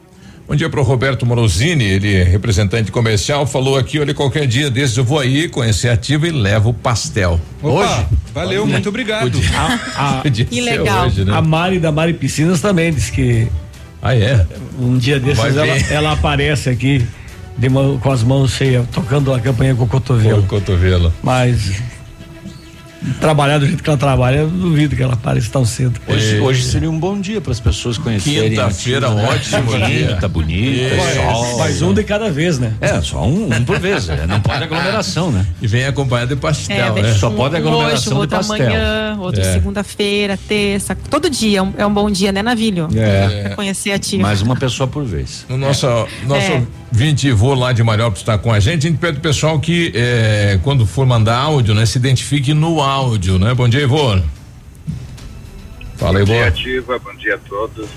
Bom 0.46 0.54
dia 0.54 0.70
para 0.70 0.78
o 0.78 0.82
Roberto 0.84 1.26
Morosini, 1.26 1.84
ele 1.84 2.14
é 2.14 2.22
representante 2.22 2.92
comercial, 2.92 3.46
falou 3.46 3.76
aqui, 3.76 3.98
olha, 3.98 4.14
qualquer 4.14 4.46
dia 4.46 4.70
desses 4.70 4.96
eu 4.96 5.02
vou 5.02 5.18
aí 5.18 5.48
conhecer 5.48 5.88
ativa 5.88 6.28
e 6.28 6.30
levo 6.30 6.72
pastel. 6.72 7.40
Opa, 7.60 7.68
hoje? 7.68 8.06
Valeu, 8.32 8.60
Pode 8.60 8.72
muito 8.72 8.88
obrigado. 8.88 9.22
Podia, 9.22 9.50
a, 9.96 10.20
a, 10.20 10.22
que 10.30 10.60
legal. 10.60 11.06
Hoje, 11.06 11.24
né? 11.24 11.32
A 11.34 11.42
Mari 11.42 11.80
da 11.80 11.90
Mari 11.90 12.12
Piscinas 12.14 12.60
também 12.60 12.92
disse 12.92 13.10
que 13.10 13.48
ah, 14.00 14.14
é? 14.14 14.46
um 14.78 14.96
dia 14.96 15.18
desses 15.18 15.56
ela, 15.56 15.66
ela, 15.90 16.12
aparece 16.12 16.70
aqui 16.70 17.04
mão, 17.68 17.98
com 17.98 18.12
as 18.12 18.22
mãos 18.22 18.52
cheias, 18.52 18.86
tocando 18.92 19.34
a 19.34 19.40
campanha 19.40 19.74
com 19.74 19.82
o 19.82 19.88
cotovelo. 19.88 20.42
Com 20.42 20.56
o 20.56 20.60
cotovelo. 20.60 21.12
Mas 21.24 21.82
trabalhar 23.20 23.58
do 23.58 23.66
jeito 23.66 23.82
que 23.82 23.88
ela 23.88 23.98
trabalha, 23.98 24.38
eu 24.38 24.48
duvido 24.48 24.96
que 24.96 25.02
ela 25.02 25.14
apareça 25.14 25.50
tão 25.50 25.64
cedo. 25.64 26.00
Hoje, 26.06 26.36
é. 26.36 26.40
hoje 26.40 26.62
seria 26.62 26.90
um 26.90 26.98
bom 26.98 27.20
dia 27.20 27.40
para 27.40 27.52
as 27.52 27.60
pessoas 27.60 27.98
conhecerem. 27.98 28.50
Quinta-feira, 28.50 29.10
né? 29.10 29.28
ótimo 29.28 29.86
dia. 29.86 30.16
Tá 30.16 30.28
bonita, 30.28 30.94
é. 30.94 31.14
sol. 31.14 31.58
Mais 31.58 31.82
um 31.82 31.94
de 31.94 32.02
cada 32.04 32.30
vez, 32.30 32.58
né? 32.58 32.74
É, 32.80 33.00
só 33.00 33.24
um, 33.24 33.52
um 33.54 33.64
por 33.64 33.78
vez. 33.78 34.08
É, 34.08 34.26
não 34.26 34.40
pode 34.40 34.64
aglomeração, 34.64 35.30
né? 35.30 35.46
E 35.60 35.66
vem 35.66 35.84
acompanhado 35.84 36.34
de 36.34 36.40
pastel, 36.40 36.96
é, 36.98 37.02
né? 37.02 37.14
Só 37.14 37.30
pode 37.30 37.56
aglomeração 37.56 38.18
hoje, 38.18 38.26
de 38.26 38.36
pastel. 38.36 38.66
amanhã, 38.66 39.16
outro 39.18 39.40
É. 39.40 39.52
segunda-feira, 39.52 40.38
terça. 40.48 40.94
Todo 40.94 41.28
dia 41.30 41.58
é 41.58 41.62
um, 41.62 41.74
é 41.78 41.86
um 41.86 41.92
bom 41.92 42.10
dia, 42.10 42.32
né, 42.32 42.42
Navilho? 42.42 42.88
É. 42.94 43.42
Pra 43.44 43.56
conhecer 43.56 43.92
a 43.92 43.98
tia. 43.98 44.20
Mais 44.20 44.42
uma 44.42 44.56
pessoa 44.56 44.86
por 44.86 45.04
vez. 45.04 45.44
No 45.48 45.56
nosso, 45.56 45.86
nosso 46.26 46.66
É. 46.92 46.96
20 46.96 47.32
vô 47.32 47.54
lá 47.54 47.72
de 47.72 47.82
Mariópolis 47.82 48.20
está 48.20 48.38
com 48.38 48.52
a 48.52 48.60
gente, 48.60 48.86
a 48.86 48.90
gente 48.90 48.98
pede 48.98 49.14
pro 49.14 49.22
pessoal 49.22 49.58
que 49.58 49.92
eh, 49.94 50.58
quando 50.62 50.86
for 50.86 51.06
mandar 51.06 51.36
áudio, 51.36 51.74
né, 51.74 51.84
se 51.84 51.98
identifique 51.98 52.54
no 52.54 52.80
áudio, 52.80 53.38
né? 53.38 53.54
Bom 53.54 53.68
dia, 53.68 53.82
Ivô. 53.82 54.18
Fala, 55.96 56.12
Bom 56.12 56.18
Ivô. 56.18 56.24
dia, 56.24 56.46
Ativa. 56.46 56.98
Bom 56.98 57.14
dia 57.14 57.34
a 57.34 57.38
todos. 57.38 57.88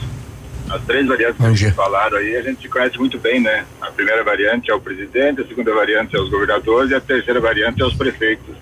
As 0.69 0.83
três 0.83 1.07
variantes 1.07 1.37
que 1.37 1.49
vocês 1.49 1.73
falaram 1.73 2.17
aí, 2.17 2.35
a 2.35 2.41
gente 2.43 2.69
conhece 2.69 2.97
muito 2.99 3.17
bem, 3.17 3.39
né? 3.39 3.65
A 3.81 3.91
primeira 3.91 4.23
variante 4.23 4.69
é 4.69 4.73
o 4.73 4.79
presidente, 4.79 5.41
a 5.41 5.47
segunda 5.47 5.73
variante 5.73 6.15
é 6.15 6.19
os 6.19 6.29
governadores 6.29 6.91
e 6.91 6.95
a 6.95 7.01
terceira 7.01 7.39
variante 7.39 7.81
é 7.81 7.85
os 7.85 7.95
prefeitos. 7.95 8.55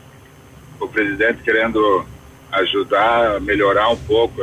O 0.79 0.87
presidente 0.87 1.43
querendo 1.43 2.05
ajudar 2.51 3.35
a 3.35 3.39
melhorar 3.41 3.89
um 3.89 3.97
pouco, 3.97 4.41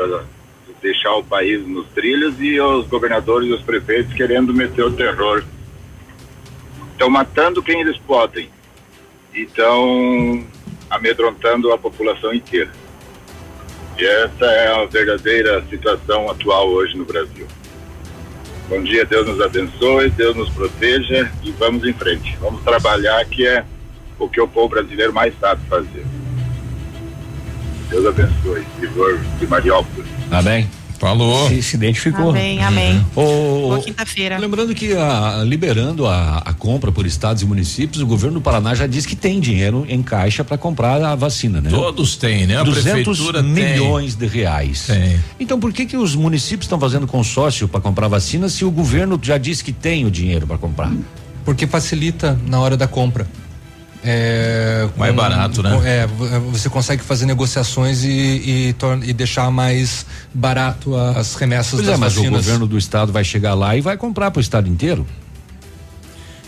deixar 0.82 1.14
o 1.14 1.24
país 1.24 1.66
nos 1.66 1.86
trilhos 1.88 2.34
e 2.38 2.60
os 2.60 2.86
governadores 2.86 3.48
e 3.48 3.52
os 3.52 3.62
prefeitos 3.62 4.12
querendo 4.12 4.52
meter 4.52 4.84
o 4.84 4.92
terror. 4.92 5.42
Estão 6.94 7.10
matando 7.10 7.62
quem 7.62 7.80
eles 7.80 7.98
podem. 7.98 8.48
Estão 9.34 10.46
amedrontando 10.88 11.72
a 11.72 11.78
população 11.78 12.32
inteira. 12.32 12.70
E 13.98 14.04
essa 14.04 14.44
é 14.44 14.82
a 14.82 14.86
verdadeira 14.86 15.64
situação 15.68 16.30
atual 16.30 16.68
hoje 16.68 16.96
no 16.96 17.04
Brasil. 17.04 17.46
Bom 18.68 18.80
dia, 18.82 19.04
Deus 19.04 19.26
nos 19.26 19.40
abençoe, 19.40 20.08
Deus 20.10 20.36
nos 20.36 20.48
proteja 20.50 21.30
e 21.42 21.50
vamos 21.52 21.84
em 21.84 21.92
frente. 21.92 22.36
Vamos 22.40 22.62
trabalhar, 22.62 23.24
que 23.26 23.46
é 23.46 23.64
o 24.18 24.28
que 24.28 24.40
o 24.40 24.46
povo 24.46 24.68
brasileiro 24.68 25.12
mais 25.12 25.34
sabe 25.38 25.60
fazer. 25.68 26.06
Deus 27.90 28.06
abençoe. 28.06 28.64
Vigor 28.78 29.18
de 29.38 29.46
Mariópolis. 29.48 30.08
Amém. 30.30 30.68
Falou. 31.04 31.50
Se, 31.50 31.62
se 31.62 31.76
identificou. 31.76 32.30
Amém, 32.30 32.62
amém. 32.62 33.04
Ô, 33.14 33.22
Boa 33.68 33.78
quinta-feira. 33.80 34.38
Lembrando 34.38 34.74
que 34.74 34.94
a- 34.94 35.44
liberando 35.46 36.06
a, 36.06 36.38
a 36.38 36.54
compra 36.54 36.90
por 36.90 37.04
estados 37.04 37.42
e 37.42 37.44
municípios, 37.44 38.02
o 38.02 38.06
governo 38.06 38.38
do 38.38 38.40
Paraná 38.40 38.74
já 38.74 38.86
disse 38.86 39.06
que 39.06 39.14
tem 39.14 39.38
dinheiro 39.38 39.84
em 39.86 40.02
caixa 40.02 40.42
para 40.42 40.56
comprar 40.56 41.02
a 41.04 41.14
vacina, 41.14 41.60
né? 41.60 41.68
Todos 41.68 42.16
têm, 42.16 42.46
né? 42.46 42.56
A 42.56 42.62
200 42.62 42.82
prefeitura 43.02 43.42
tem. 43.42 43.52
milhões 43.52 44.14
de 44.14 44.26
reais. 44.26 44.86
Tem. 44.86 45.20
Então 45.38 45.60
por 45.60 45.74
que 45.74 45.84
que 45.84 45.96
os 45.98 46.16
municípios 46.16 46.64
estão 46.64 46.80
fazendo 46.80 47.06
consórcio 47.06 47.68
para 47.68 47.82
comprar 47.82 48.08
vacina 48.08 48.48
se 48.48 48.64
o 48.64 48.70
governo 48.70 49.20
já 49.22 49.36
disse 49.36 49.62
que 49.62 49.72
tem 49.74 50.06
o 50.06 50.10
dinheiro 50.10 50.46
para 50.46 50.56
comprar? 50.56 50.90
Porque 51.44 51.66
facilita 51.66 52.40
na 52.46 52.58
hora 52.60 52.78
da 52.78 52.88
compra. 52.88 53.26
É, 54.06 54.86
Mais 54.98 55.14
barato, 55.14 55.62
né? 55.62 55.80
É, 55.84 56.06
você 56.52 56.68
consegue 56.68 57.02
fazer 57.02 57.24
negociações 57.24 58.04
e, 58.04 58.08
e, 58.08 58.74
e 59.04 59.12
deixar 59.14 59.50
mais 59.50 60.04
barato 60.32 60.94
as 60.94 61.34
remessas 61.34 61.74
Pois 61.80 61.86
das 61.86 61.94
é, 61.94 61.98
mas 61.98 62.14
vacinas. 62.14 62.32
o 62.32 62.36
governo 62.44 62.66
do 62.66 62.76
estado 62.76 63.10
vai 63.12 63.24
chegar 63.24 63.54
lá 63.54 63.74
e 63.76 63.80
vai 63.80 63.96
comprar 63.96 64.30
para 64.30 64.38
o 64.38 64.42
estado 64.42 64.68
inteiro. 64.68 65.06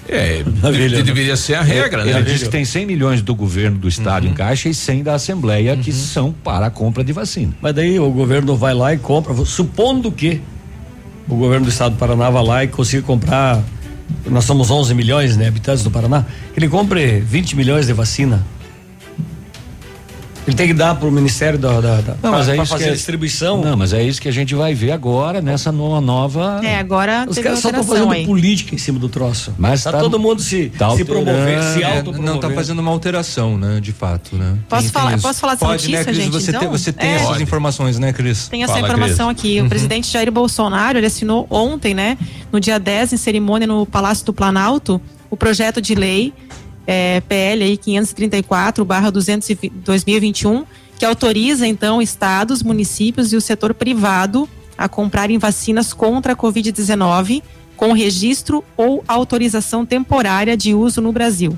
É, 0.09 0.45
de- 0.45 1.03
deveria 1.03 1.37
ser 1.37 1.55
a 1.55 1.63
regra, 1.63 2.03
ele, 2.03 2.13
né? 2.13 2.21
Ele 2.21 2.31
diz 2.31 2.43
que 2.45 2.49
tem 2.49 2.65
100 2.65 2.87
milhões 2.87 3.23
do 3.23 3.35
governo 3.35 3.77
do 3.77 3.89
estado 3.89 4.27
em 4.27 4.33
caixa 4.33 4.69
e 4.69 4.75
100 4.75 5.03
da 5.03 5.15
Assembleia 5.15 5.77
que 5.77 5.91
são 5.93 6.33
para 6.33 6.67
a 6.67 6.71
compra 6.71 7.03
de 7.03 7.13
vacina. 7.13 7.53
Mas 7.61 7.75
daí 7.75 7.99
o 7.99 8.09
governo 8.11 8.55
vai 8.57 8.73
lá 8.73 8.95
e 8.95 8.99
compra, 8.99 9.35
supondo 9.45 10.13
que 10.13 10.41
o 11.29 11.35
governo 11.35 11.67
do 11.67 11.71
estado 11.71 11.95
do 11.95 11.99
Paraná 11.99 12.31
vá 12.31 12.41
lá 12.41 12.63
e 12.63 12.69
consiga 12.69 13.03
comprar, 13.03 13.65
nós 14.27 14.45
somos 14.45 14.71
11 14.71 14.95
milhões, 14.95 15.37
né, 15.37 15.49
habitantes 15.49 15.83
do 15.83 15.91
Paraná, 15.91 16.25
ele 16.57 16.69
compre 16.69 17.21
20 17.21 17.57
milhões 17.57 17.87
de 17.87 17.93
vacina. 17.93 18.45
Ele 20.47 20.55
tem 20.57 20.69
que 20.69 20.75
dar 20.75 20.95
pro 20.95 21.11
Ministério 21.11 21.59
da, 21.59 21.81
da, 21.81 22.01
da 22.01 22.13
Não, 22.15 22.21
pra, 22.21 22.31
mas 22.31 22.49
é 22.49 22.55
pra 22.55 22.63
isso 22.63 22.73
fazer 22.73 22.85
que 22.85 22.91
a 22.91 22.93
é- 22.93 22.97
distribuição. 22.97 23.61
Não, 23.61 23.77
mas 23.77 23.93
é 23.93 24.03
isso 24.03 24.21
que 24.23 24.29
a 24.29 24.33
gente 24.33 24.55
vai 24.55 24.75
ver 24.75 24.93
agora 24.93 25.41
nessa 25.43 25.73
no- 25.73 26.01
nova. 26.01 26.61
É, 26.63 26.79
agora 26.79 27.27
Os 27.29 27.37
caras 27.39 27.59
só 27.59 27.69
estão 27.71 27.83
fazendo 27.85 28.13
aí. 28.13 28.25
política 28.25 28.75
em 28.75 28.79
cima 28.79 28.99
do 28.99 29.09
troço. 29.09 29.53
Mas 29.59 29.83
tá, 29.83 29.93
tá- 29.93 29.99
todo 29.99 30.19
mundo 30.19 30.41
se, 30.41 30.71
tá 30.71 30.91
se 30.97 31.05
promover, 31.05 31.63
se 31.63 31.83
É, 31.83 31.87
autopromover. 31.99 32.23
não 32.25 32.35
está 32.37 32.51
fazendo 32.51 32.79
uma 32.79 32.91
alteração, 32.91 33.59
né? 33.59 33.81
De 33.81 33.93
fato, 33.93 34.37
né? 34.37 34.57
Posso 34.69 34.83
Tem- 34.83 34.91
falar- 34.93 35.11
tem 35.11 35.19
posso 35.21 35.41
falar 35.41 35.53
essa 35.55 35.67
Pode, 35.67 35.83
né, 35.91 35.99
notícia, 35.99 36.05
Cris? 36.05 36.17
gente, 36.25 36.33
Você 36.33 36.51
então? 36.51 36.61
tem, 36.61 36.69
você 36.71 36.93
tem 36.93 37.09
É. 37.11 37.15
essas 37.17 37.29
Pode. 37.29 37.43
informações, 37.43 37.99
né, 37.99 38.13
Cris? 38.13 38.49
Tem 38.49 38.63
essa 38.63 38.79
informação 38.79 39.29
aqui. 39.29 39.61
O 39.61 39.69
presidente 39.69 40.09
Jair 40.11 40.31
Bolsonaro 40.31 40.99
ele 40.99 41.07
assinou 41.07 41.47
ontem, 41.51 41.93
né, 41.95 42.17
no 42.53 42.61
dia 42.61 42.79
10, 42.79 43.13
em 43.13 43.17
cerimônia 43.17 43.67
no 43.67 43.85
Palácio 43.85 44.25
do 44.25 44.33
Planalto, 44.33 45.01
o 45.29 45.37
projeto 45.37 45.81
de 45.83 45.95
lei 45.95 46.33
é, 46.87 47.21
PL 47.23 47.65
aí 47.65 47.77
534/2021, 47.77 50.65
que 50.99 51.05
autoriza 51.05 51.67
então 51.67 52.01
estados, 52.01 52.63
municípios 52.63 53.33
e 53.33 53.37
o 53.37 53.41
setor 53.41 53.75
privado 53.75 54.49
a 54.79 54.89
comprarem 54.89 55.39
vacinas 55.39 55.93
contra 55.93 56.35
a 56.35 56.37
COVID-19 56.37 57.43
com 57.77 57.93
registro 57.93 58.65
ou 58.77 59.05
autorização 59.07 59.85
temporária 59.85 60.57
de 60.57 60.75
uso 60.75 61.01
no 61.01 61.13
Brasil. 61.13 61.57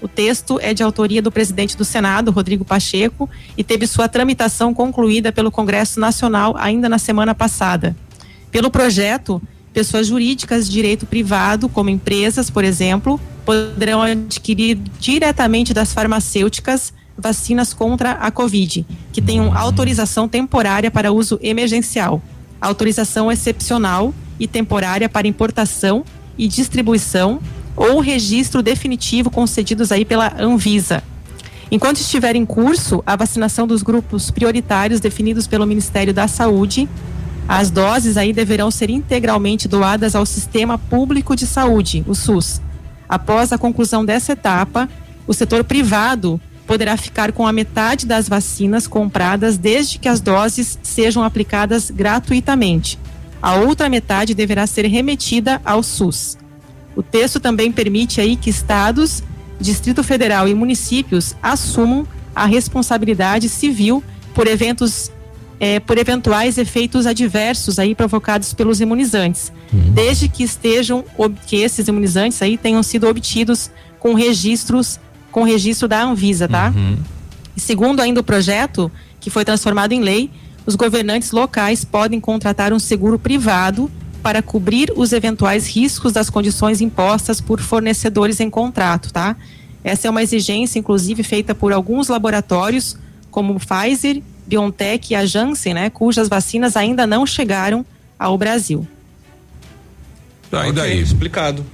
O 0.00 0.08
texto 0.08 0.58
é 0.60 0.74
de 0.74 0.82
autoria 0.82 1.22
do 1.22 1.32
presidente 1.32 1.76
do 1.76 1.84
Senado, 1.84 2.30
Rodrigo 2.30 2.64
Pacheco, 2.64 3.28
e 3.56 3.64
teve 3.64 3.86
sua 3.86 4.06
tramitação 4.06 4.74
concluída 4.74 5.32
pelo 5.32 5.50
Congresso 5.50 5.98
Nacional 5.98 6.54
ainda 6.58 6.90
na 6.90 6.98
semana 6.98 7.34
passada. 7.34 7.96
Pelo 8.50 8.70
projeto, 8.70 9.40
pessoas 9.72 10.06
jurídicas 10.06 10.66
de 10.66 10.72
direito 10.72 11.06
privado, 11.06 11.70
como 11.70 11.88
empresas, 11.88 12.50
por 12.50 12.64
exemplo, 12.64 13.18
poderão 13.44 14.02
adquirir 14.02 14.78
diretamente 14.98 15.74
das 15.74 15.92
farmacêuticas 15.92 16.92
vacinas 17.16 17.72
contra 17.72 18.12
a 18.12 18.30
Covid, 18.30 18.86
que 19.12 19.22
tenham 19.22 19.56
autorização 19.56 20.28
temporária 20.28 20.90
para 20.90 21.12
uso 21.12 21.38
emergencial, 21.42 22.22
autorização 22.60 23.30
excepcional 23.30 24.12
e 24.38 24.46
temporária 24.46 25.08
para 25.08 25.28
importação 25.28 26.04
e 26.36 26.48
distribuição 26.48 27.40
ou 27.76 28.00
registro 28.00 28.62
definitivo 28.62 29.30
concedidos 29.30 29.92
aí 29.92 30.04
pela 30.04 30.34
Anvisa. 30.38 31.02
Enquanto 31.70 31.96
estiver 31.96 32.36
em 32.36 32.44
curso 32.44 33.02
a 33.06 33.16
vacinação 33.16 33.66
dos 33.66 33.82
grupos 33.82 34.30
prioritários 34.30 35.00
definidos 35.00 35.46
pelo 35.46 35.66
Ministério 35.66 36.12
da 36.12 36.28
Saúde, 36.28 36.88
as 37.48 37.70
doses 37.70 38.16
aí 38.16 38.32
deverão 38.32 38.70
ser 38.70 38.90
integralmente 38.90 39.68
doadas 39.68 40.14
ao 40.14 40.24
Sistema 40.24 40.78
Público 40.78 41.36
de 41.36 41.46
Saúde, 41.46 42.04
o 42.06 42.14
SUS. 42.14 42.60
Após 43.14 43.52
a 43.52 43.58
conclusão 43.58 44.04
dessa 44.04 44.32
etapa, 44.32 44.88
o 45.24 45.32
setor 45.32 45.62
privado 45.62 46.40
poderá 46.66 46.96
ficar 46.96 47.30
com 47.30 47.46
a 47.46 47.52
metade 47.52 48.06
das 48.06 48.28
vacinas 48.28 48.88
compradas 48.88 49.56
desde 49.56 50.00
que 50.00 50.08
as 50.08 50.20
doses 50.20 50.76
sejam 50.82 51.22
aplicadas 51.22 51.92
gratuitamente. 51.92 52.98
A 53.40 53.54
outra 53.54 53.88
metade 53.88 54.34
deverá 54.34 54.66
ser 54.66 54.86
remetida 54.86 55.62
ao 55.64 55.80
SUS. 55.80 56.36
O 56.96 57.04
texto 57.04 57.38
também 57.38 57.70
permite 57.70 58.20
aí 58.20 58.34
que 58.34 58.50
estados, 58.50 59.22
Distrito 59.60 60.02
Federal 60.02 60.48
e 60.48 60.54
municípios 60.54 61.36
assumam 61.40 62.04
a 62.34 62.46
responsabilidade 62.46 63.48
civil 63.48 64.02
por 64.34 64.48
eventos 64.48 65.12
eh, 65.64 65.80
por 65.80 65.96
eventuais 65.96 66.58
efeitos 66.58 67.06
adversos 67.06 67.78
aí 67.78 67.94
provocados 67.94 68.52
pelos 68.52 68.82
imunizantes, 68.82 69.50
desde 69.94 70.28
que 70.28 70.42
estejam 70.42 71.02
que 71.46 71.56
esses 71.56 71.88
imunizantes 71.88 72.42
aí 72.42 72.58
tenham 72.58 72.82
sido 72.82 73.08
obtidos 73.08 73.70
com 73.98 74.12
registros 74.12 75.00
com 75.32 75.42
registro 75.42 75.88
da 75.88 76.02
Anvisa, 76.02 76.46
tá? 76.46 76.70
E 77.56 77.60
segundo 77.60 78.00
ainda 78.00 78.20
o 78.20 78.22
projeto, 78.22 78.92
que 79.18 79.30
foi 79.30 79.42
transformado 79.42 79.92
em 79.92 80.00
lei, 80.00 80.30
os 80.66 80.74
governantes 80.74 81.30
locais 81.32 81.82
podem 81.82 82.20
contratar 82.20 82.70
um 82.74 82.78
seguro 82.78 83.18
privado 83.18 83.90
para 84.22 84.42
cobrir 84.42 84.92
os 84.94 85.14
eventuais 85.14 85.66
riscos 85.66 86.12
das 86.12 86.28
condições 86.28 86.82
impostas 86.82 87.40
por 87.40 87.58
fornecedores 87.58 88.38
em 88.38 88.50
contrato, 88.50 89.10
tá? 89.10 89.34
Essa 89.82 90.08
é 90.08 90.10
uma 90.10 90.22
exigência, 90.22 90.78
inclusive, 90.78 91.22
feita 91.22 91.54
por 91.54 91.72
alguns 91.72 92.08
laboratórios, 92.08 92.98
como 93.30 93.54
o 93.54 93.58
Pfizer, 93.58 94.22
BioNTech 94.46 95.12
e 95.12 95.16
a 95.16 95.24
Janssen, 95.26 95.74
né? 95.74 95.90
Cujas 95.90 96.28
vacinas 96.28 96.76
ainda 96.76 97.06
não 97.06 97.26
chegaram 97.26 97.84
ao 98.18 98.36
Brasil. 98.38 98.86
Tá, 100.50 100.68
e 100.68 100.72
daí? 100.72 101.00
Explicado. 101.00 101.64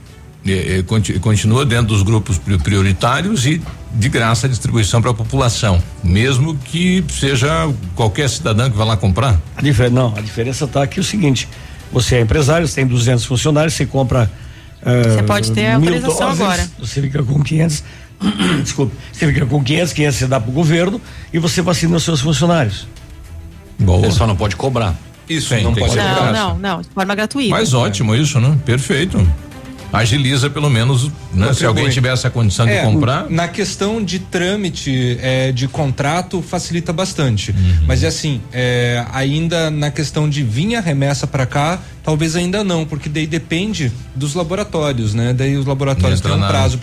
É, 0.47 0.79
é, 0.79 0.83
conti- 0.83 1.19
continua 1.19 1.67
dentro 1.67 1.89
dos 1.89 2.03
grupos 2.03 2.39
pri- 2.39 2.57
prioritários 2.59 3.45
e 3.45 3.61
de 3.95 4.09
graça 4.09 4.47
a 4.47 4.51
distribuição 4.51 5.03
para 5.03 5.11
a 5.11 5.15
população, 5.15 5.83
mesmo 6.03 6.57
que 6.57 7.05
seja 7.11 7.71
qualquer 7.95 8.29
cidadão 8.31 8.71
que 8.71 8.77
vá 8.77 8.85
lá 8.85 8.97
comprar. 8.97 9.39
A 9.55 9.61
diferença, 9.61 9.95
não, 9.95 10.17
a 10.17 10.21
diferença 10.23 10.65
está 10.65 10.83
aqui 10.83 10.99
o 10.99 11.05
seguinte: 11.05 11.47
você 11.93 12.17
é 12.17 12.21
empresário, 12.23 12.67
você 12.67 12.77
tem 12.77 12.87
200 12.87 13.25
funcionários, 13.27 13.75
você 13.75 13.85
compra. 13.85 14.31
eh, 14.83 15.03
Você 15.11 15.23
pode 15.25 15.53
ter 15.53 15.67
a 15.67 15.79
mil 15.79 15.93
autorização 15.93 16.29
doses, 16.29 16.41
agora. 16.41 16.71
Você 16.79 17.03
fica 17.03 17.23
com 17.23 17.43
500. 17.43 17.85
desculpe, 18.63 18.95
você 19.13 19.27
fica 19.33 19.47
com 19.47 19.63
500, 19.63 19.93
500 19.93 20.17
você 20.19 20.27
dá 20.27 20.41
para 20.41 20.51
o 20.51 20.53
governo 20.53 21.01
e 21.33 21.39
você 21.39 21.63
vacina 21.63 21.97
os 21.97 22.03
seus 22.03 22.21
funcionários. 22.21 22.87
Boa. 23.79 24.05
Ele 24.05 24.13
só 24.13 24.27
não 24.27 24.37
pode 24.37 24.57
cobrar. 24.57 24.95
Isso, 25.29 25.55
Sim, 25.55 25.63
não 25.63 25.75
pode 25.75 25.93
ser 25.93 26.03
Não, 26.03 26.15
graça. 26.15 26.33
não, 26.33 26.59
não, 26.59 26.81
de 26.83 26.89
forma 26.89 27.15
gratuita. 27.15 27.51
Mas 27.51 27.73
ótimo 27.73 28.15
isso, 28.15 28.41
né? 28.41 28.59
Perfeito. 28.65 29.17
Agiliza 29.93 30.49
pelo 30.51 30.71
menos, 30.71 31.11
né? 31.33 31.53
Se 31.53 31.65
alguém 31.67 31.89
tiver 31.91 32.13
essa 32.13 32.31
condição 32.31 32.67
É, 32.69 32.79
de 32.81 32.87
comprar. 32.87 33.29
Na 33.29 33.49
questão 33.49 34.03
de 34.03 34.19
trâmite 34.19 35.19
é, 35.21 35.53
de 35.53 35.67
contrato, 35.69 36.41
facilita 36.43 36.93
bastante. 36.93 37.51
Uhum. 37.51 37.85
Mas 37.87 38.03
é 38.03 38.07
assim, 38.09 38.41
é, 38.53 39.05
ainda 39.13 39.71
na 39.71 39.91
questão 39.91 40.29
de 40.29 40.43
vir 40.43 40.77
a 40.77 40.81
remessa 40.81 41.27
para 41.27 41.45
cá, 41.47 41.79
talvez 42.03 42.37
ainda 42.37 42.63
não, 42.65 42.85
porque 42.85 43.09
daí 43.09 43.27
depende 43.27 43.93
dos 44.15 44.35
laboratórios, 44.35 45.15
né? 45.15 45.33
Daí 45.33 45.57
os 45.57 45.67
laboratórios 45.67 46.21
têm 46.21 46.33
um 46.33 46.37
na- 46.37 46.49
prazo 46.49 46.79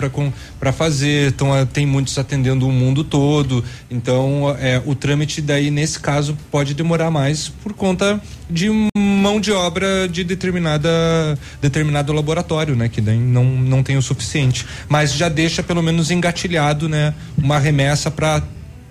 para 0.60 0.72
fazer, 0.72 1.30
então 1.30 1.50
tem 1.72 1.86
muitos 1.86 2.18
atendendo 2.18 2.68
o 2.68 2.72
mundo 2.72 3.04
todo. 3.04 3.64
Então, 3.90 4.56
é, 4.60 4.82
o 4.86 4.94
trâmite 4.94 5.42
daí, 5.42 5.72
nesse 5.72 6.00
caso, 6.00 6.38
pode 6.52 6.74
demorar 6.74 7.10
mais 7.12 7.48
por 7.50 7.74
conta 7.74 8.20
de 8.50 8.70
mão 9.18 9.40
de 9.40 9.52
obra 9.52 10.08
de 10.08 10.24
determinada 10.24 10.90
determinado 11.62 12.14
laboratório, 12.14 12.76
né, 12.76 12.88
que 12.88 13.02
daí 13.02 13.18
não, 13.18 13.44
não 13.44 13.84
tem 13.84 13.98
o 13.98 14.02
suficiente, 14.02 14.66
mas 14.88 15.14
já 15.14 15.28
deixa 15.28 15.62
pelo 15.62 15.82
menos 15.82 16.12
engatilhado, 16.12 16.88
né, 16.88 17.14
uma 17.38 17.60
remessa 17.60 18.10
para 18.10 18.42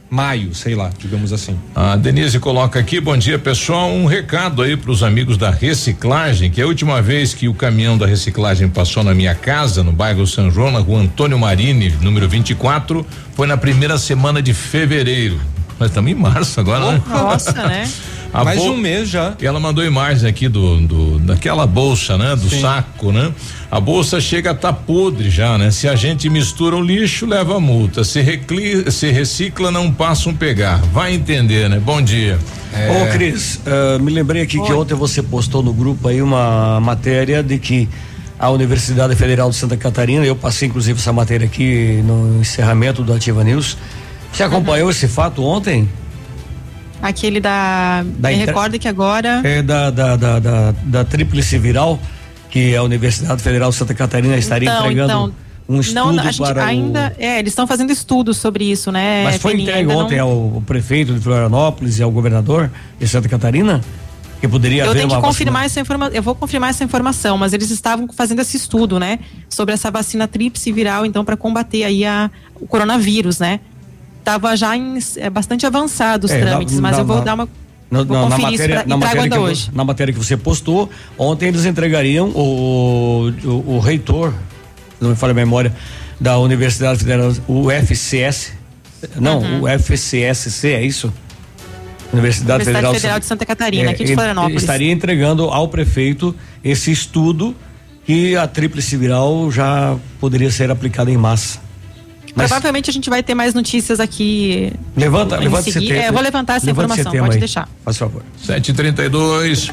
maio, 0.09 0.55
sei 0.55 0.75
lá, 0.75 0.91
digamos 0.99 1.33
assim. 1.33 1.59
A 1.75 1.97
Denise 1.97 2.39
coloca 2.39 2.79
aqui, 2.79 3.01
bom 3.01 3.17
dia 3.17 3.39
pessoal, 3.39 3.91
um 3.91 4.07
recado 4.07 4.63
aí 4.63 4.77
para 4.77 4.91
os 4.91 5.03
amigos 5.03 5.37
da 5.37 5.51
reciclagem, 5.51 6.51
que 6.51 6.63
a 6.63 6.67
última 6.67 7.03
vez 7.03 7.35
que 7.35 7.49
o 7.49 7.55
caminhão 7.55 7.99
da 7.99 8.07
reciclagem 8.07 8.69
passou 8.69 9.03
na 9.03 9.15
minha 9.15 9.35
casa, 9.35 9.83
no 9.83 9.93
bairro 9.93 10.27
São 10.27 10.51
João, 10.51 10.71
na 10.71 10.79
rua 10.79 11.01
Antônio 11.01 11.39
Marini, 11.39 11.91
número 12.01 12.29
24, 12.29 13.05
foi 13.35 13.47
na 13.47 13.57
primeira 13.57 13.99
semana 13.99 14.41
de 14.41 14.55
fevereiro. 14.55 15.41
Nós 15.79 15.91
estamos 15.91 16.11
em 16.11 16.15
março 16.15 16.59
agora, 16.59 16.93
né? 16.93 17.03
Nossa, 17.07 17.53
né? 17.53 17.91
A 18.33 18.45
Mais 18.45 18.61
de 18.61 18.67
bol- 18.67 18.75
um 18.75 18.79
mês 18.79 19.09
já. 19.09 19.35
E 19.41 19.47
ela 19.47 19.59
mandou 19.59 19.85
imagem 19.85 20.29
aqui 20.29 20.49
do, 20.49 20.79
do 20.81 21.19
daquela 21.21 21.67
bolsa, 21.67 22.19
né? 22.19 22.37
Do 22.37 22.49
saco, 22.51 23.11
né? 23.13 23.33
A 23.71 23.81
bolsa 23.81 24.21
chega 24.21 24.51
a 24.51 24.55
tá 24.55 24.73
podre 24.73 25.31
já, 25.31 25.57
né? 25.57 25.71
Se 25.71 25.89
a 25.89 25.97
gente 25.97 26.29
mistura 26.29 26.77
o 26.77 26.83
lixo, 26.83 27.25
leva 27.27 27.59
multa. 27.59 28.05
Se, 28.05 28.21
recli, 28.21 28.91
se 28.93 29.11
recicla, 29.11 29.71
não 29.71 29.91
passa 29.91 30.29
um 30.29 30.35
pegar. 30.35 30.79
Vai 30.93 31.15
entender, 31.15 31.69
né? 31.69 31.81
Bom 31.83 32.01
dia. 32.03 32.39
Ô, 32.75 33.13
Cris, 33.13 33.61
eh, 33.65 33.99
me 34.01 34.13
lembrei 34.13 34.43
aqui 34.43 34.61
que 34.61 34.73
ontem 34.73 34.95
você 34.95 35.23
postou 35.23 35.63
no 35.63 35.73
grupo 35.73 36.09
aí 36.09 36.21
uma 36.21 36.79
matéria 36.81 37.43
de 37.43 37.59
que 37.59 37.89
a 38.39 38.51
Universidade 38.51 39.17
Federal 39.17 39.49
de 39.49 39.57
Santa 39.57 39.79
Catarina, 39.79 40.27
eu 40.27 40.37
passei 40.37 40.69
inclusive 40.69 40.99
essa 41.01 41.11
matéria 41.13 41.47
aqui 41.47 42.03
no 42.05 42.39
encerramento 42.41 43.03
do 43.03 43.15
Ativa 43.15 43.43
News. 43.43 43.79
Você 44.31 44.43
acompanhou 44.43 44.91
esse 44.91 45.09
fato 45.09 45.43
ontem? 45.43 45.89
Aquele 47.09 47.41
da. 47.41 48.05
Da 48.19 48.31
me 48.31 48.35
recorda 48.35 48.79
que 48.79 48.89
agora. 48.89 49.41
É 49.45 49.63
da, 49.63 49.91
da, 49.91 50.17
da, 50.17 50.39
da, 50.39 50.75
da 50.85 51.05
tríplice 51.05 51.59
viral 51.59 51.99
que 52.51 52.75
a 52.75 52.83
Universidade 52.83 53.43
Federal 53.43 53.71
de 53.71 53.77
Santa 53.77 53.95
Catarina 53.95 54.37
estaria 54.37 54.69
Então, 54.69 54.81
entregando 54.81 55.13
então. 55.13 55.35
um 55.69 55.81
estudo 55.81 56.13
não, 56.13 56.21
a 56.21 56.31
gente 56.31 56.39
para 56.39 56.65
ainda, 56.65 57.15
o... 57.19 57.23
é, 57.23 57.39
eles 57.39 57.53
estão 57.53 57.67
fazendo 57.67 57.93
estudos 57.93 58.39
sobre 58.39 58.65
isso, 58.65 58.91
né? 58.91 59.25
Mas 59.25 59.37
foi 59.37 59.53
Peninha, 59.53 59.71
entregue 59.71 59.93
ontem 59.93 60.19
não... 60.19 60.55
ao 60.55 60.63
prefeito 60.67 61.13
de 61.13 61.21
Florianópolis 61.21 61.99
e 61.99 62.03
ao 62.03 62.11
governador 62.11 62.71
de 62.99 63.07
Santa 63.07 63.29
Catarina 63.29 63.81
que 64.41 64.47
poderia 64.47 64.85
eu 64.85 64.91
haver 64.91 65.07
tenho 65.07 65.15
que 65.15 65.27
confirmar 65.27 65.65
essa 65.65 65.81
informação. 65.81 66.15
Eu 66.15 66.23
vou 66.23 66.35
confirmar 66.35 66.71
essa 66.71 66.85
informação, 66.85 67.39
mas 67.39 67.53
eles 67.53 67.71
estavam 67.71 68.09
fazendo 68.13 68.41
esse 68.41 68.57
estudo, 68.57 68.99
né, 68.99 69.19
sobre 69.49 69.75
essa 69.75 69.91
vacina 69.91 70.29
tríplice 70.29 70.71
viral, 70.73 71.07
então 71.07 71.25
para 71.25 71.37
combater 71.37 71.85
aí 71.85 72.05
a, 72.05 72.31
o 72.61 72.67
coronavírus, 72.67 73.39
né? 73.39 73.61
Tava 74.27 74.57
já 74.57 74.77
em 74.77 74.99
é, 75.19 75.31
bastante 75.31 75.65
avançado 75.65 76.25
os 76.25 76.33
É, 76.33 76.41
na- 76.41 76.47
trâmites, 76.51 76.81
mas 76.81 76.97
na- 76.97 77.03
eu 77.03 77.07
vou 77.07 77.19
na- 77.19 77.23
dar 77.23 77.35
uma 77.35 77.49
Na, 77.89 78.03
vou 78.03 78.17
na- 78.23 78.29
na 78.31 78.39
matéria, 78.39 78.77
pra, 78.81 78.87
na, 78.87 78.97
matéria 78.97 79.31
que, 79.31 79.39
hoje. 79.39 79.71
na 79.73 79.85
matéria 79.85 80.13
que 80.13 80.19
você 80.19 80.37
postou, 80.37 80.91
ontem 81.17 81.47
eles 81.47 81.65
entregariam 81.65 82.31
o, 82.31 83.33
o, 83.45 83.75
o 83.77 83.79
reitor, 83.79 84.35
não 85.01 85.11
me 85.11 85.15
falha 85.15 85.31
a 85.31 85.35
memória, 85.35 85.73
da 86.21 86.37
Universidade 86.41 86.99
Federal, 86.99 87.33
o 87.47 87.71
FCS, 87.71 88.53
não, 89.15 89.39
Uhum. 89.39 89.63
o 89.63 89.69
FCSC, 89.69 90.73
é 90.73 90.83
isso? 90.85 91.13
Universidade, 92.13 92.63
Universidade 92.65 92.97
Federal 93.01 93.21
de 93.21 93.27
Santa 93.27 93.47
Catarina, 93.47 93.93
aqui 93.93 94.03
de 94.03 94.15
Florianópolis. 94.15 94.63
Estaria 94.63 94.91
entregando 94.91 95.45
ao 95.45 95.69
prefeito 95.69 96.35
esse 96.65 96.91
estudo 96.91 97.55
que 98.05 98.35
a 98.37 98.49
tríplice 98.49 98.97
viral 98.97 99.53
já 99.53 99.95
poderia 100.19 100.51
ser 100.51 100.69
aplicada 100.69 101.13
em 101.13 101.17
massa. 101.17 101.65
Mas 102.37 102.51
Provavelmente 102.51 102.91
a 102.91 102.93
gente 102.93 103.09
vai 103.09 103.23
ter 103.23 103.35
mais 103.35 103.55
notícias 103.55 103.99
aqui. 103.99 104.71
levanta, 104.95 105.39
levanta 105.39 105.71
esse 105.71 105.81
tema. 105.81 106.01
É, 106.01 106.09
eu 106.09 106.13
vou 106.13 106.21
levantar 106.23 106.57
essa 106.57 106.67
levanta 106.67 106.93
informação, 106.93 107.21
pode 107.21 107.35
aí, 107.35 107.41
deixar. 107.41 107.67
Faz 107.83 107.97
favor. 107.97 108.23
732. 108.45 109.73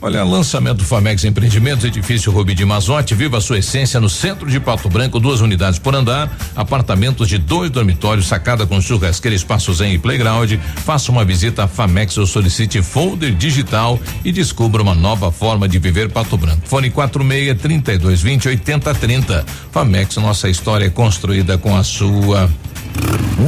Olha, 0.00 0.22
lançamento 0.22 0.84
Famex 0.84 1.24
Empreendimentos, 1.24 1.84
edifício 1.84 2.30
Rubi 2.30 2.54
de 2.54 2.64
Mazote, 2.64 3.16
viva 3.16 3.38
a 3.38 3.40
sua 3.40 3.58
essência 3.58 3.98
no 3.98 4.08
centro 4.08 4.48
de 4.48 4.60
Pato 4.60 4.88
Branco, 4.88 5.18
duas 5.18 5.40
unidades 5.40 5.76
por 5.80 5.92
andar, 5.92 6.30
apartamentos 6.54 7.28
de 7.28 7.36
dois 7.36 7.68
dormitórios, 7.68 8.28
sacada 8.28 8.64
com 8.64 8.80
churrasqueira, 8.80 9.34
espaço 9.34 9.74
zen 9.74 9.94
e 9.94 9.98
playground. 9.98 10.52
Faça 10.84 11.10
uma 11.10 11.24
visita 11.24 11.64
à 11.64 11.68
Famex 11.68 12.16
ou 12.16 12.28
solicite 12.28 12.80
folder 12.80 13.34
digital 13.34 13.98
e 14.24 14.30
descubra 14.30 14.82
uma 14.82 14.94
nova 14.94 15.32
forma 15.32 15.68
de 15.68 15.80
viver 15.80 16.12
Pato 16.12 16.36
Branco. 16.36 16.62
Fone 16.64 16.90
46 16.90 17.60
32 17.60 18.22
20 18.22 18.48
80 18.48 18.94
30. 18.94 19.46
Famex, 19.72 20.16
nossa 20.18 20.48
história 20.48 20.86
é 20.86 20.90
construída 20.90 21.58
com 21.58 21.76
a 21.76 21.82
sua. 21.82 22.48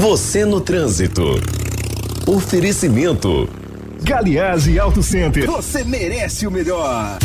Você 0.00 0.44
no 0.44 0.60
trânsito. 0.60 1.40
Oferecimento. 2.26 3.59
Galiase 4.02 4.78
Auto 4.78 5.02
Center. 5.02 5.46
Você 5.46 5.84
merece 5.84 6.46
o 6.46 6.50
melhor. 6.50 7.18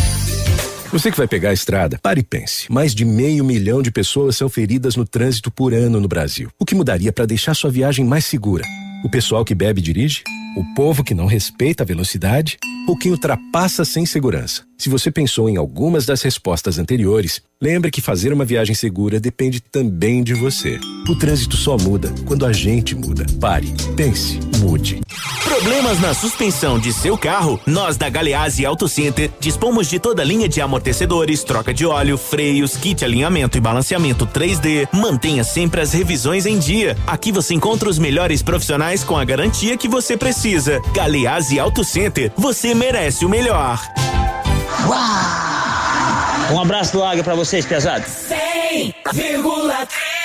Você 0.92 1.10
que 1.10 1.18
vai 1.18 1.28
pegar 1.28 1.50
a 1.50 1.54
estrada, 1.54 1.98
pare 2.02 2.22
e 2.22 2.24
pense. 2.24 2.72
Mais 2.72 2.94
de 2.94 3.04
meio 3.04 3.44
milhão 3.44 3.82
de 3.82 3.92
pessoas 3.92 4.38
são 4.38 4.48
feridas 4.50 4.96
no 4.96 5.06
trânsito 5.06 5.50
por 5.50 5.74
ano 5.74 6.00
no 6.00 6.08
Brasil. 6.08 6.50
O 6.60 6.66
que 6.66 6.76
mudaria 6.76 7.12
para 7.12 7.26
deixar 7.26 7.54
sua 7.54 7.72
viagem 7.72 8.06
mais 8.06 8.26
segura? 8.26 8.64
O 9.04 9.10
pessoal 9.10 9.44
que 9.44 9.56
bebe 9.56 9.80
e 9.80 9.84
dirige? 9.84 10.24
O 10.56 10.64
povo 10.64 11.04
que 11.04 11.14
não 11.14 11.26
respeita 11.26 11.84
a 11.84 11.86
velocidade? 11.86 12.58
Ou 12.88 12.96
quem 12.98 13.12
ultrapassa 13.12 13.84
sem 13.84 14.06
segurança? 14.06 14.64
Se 14.78 14.88
você 14.90 15.12
pensou 15.12 15.50
em 15.50 15.58
algumas 15.58 16.06
das 16.06 16.22
respostas 16.22 16.80
anteriores, 16.80 17.42
lembre 17.62 17.92
que 17.92 18.00
fazer 18.00 18.32
uma 18.32 18.46
viagem 18.46 18.74
segura 18.74 19.20
depende 19.20 19.60
também 19.60 20.24
de 20.24 20.34
você. 20.34 20.80
O 21.10 21.16
trânsito 21.16 21.58
só 21.58 21.78
muda 21.78 22.14
quando 22.26 22.46
a 22.46 22.54
gente 22.54 22.96
muda. 22.96 23.26
Pare, 23.40 23.68
pense, 23.98 24.40
mude. 24.60 25.02
Problemas 25.44 26.00
na 26.02 26.14
suspensão 26.14 26.78
de 26.78 26.92
seu 26.92 27.18
carro? 27.18 27.60
Nós 27.66 27.98
da 27.98 28.10
Galeazzi 28.10 28.66
Auto 28.66 28.88
Center 28.88 29.32
dispomos 29.40 29.88
de 29.88 30.00
toda 30.00 30.22
a 30.22 30.26
linha 30.26 30.50
de 30.50 30.60
amortecedores, 30.60 31.44
troca 31.44 31.74
de 31.74 31.86
óleo, 31.86 32.18
freios, 32.18 32.76
kit 32.76 33.04
alinhamento 33.06 33.58
e 33.58 33.62
balanceamento 33.62 34.28
3D. 34.28 34.88
Mantenha 34.92 35.44
sempre 35.44 35.82
as 35.82 35.94
revisões 35.94 36.46
em 36.46 36.60
dia. 36.60 36.98
Aqui 37.08 37.32
você 37.32 37.54
encontra 37.54 37.90
os 37.90 37.98
melhores 37.98 38.42
profissionais 38.42 39.04
com 39.04 39.18
a 39.18 39.24
garantia 39.24 39.78
que 39.78 39.88
você 39.88 40.18
precisa. 40.18 40.45
Galeazzi 40.94 41.60
Auto 41.60 41.84
Center, 41.84 42.32
você 42.38 42.76
merece 42.76 43.26
o 43.26 43.30
melhor. 43.30 43.82
Um 46.54 46.62
abraço 46.62 46.94
do 46.94 47.04
Águia 47.04 47.24
pra 47.24 47.34
vocês, 47.34 47.66
pesados. 47.66 48.08
100,3 48.30 50.25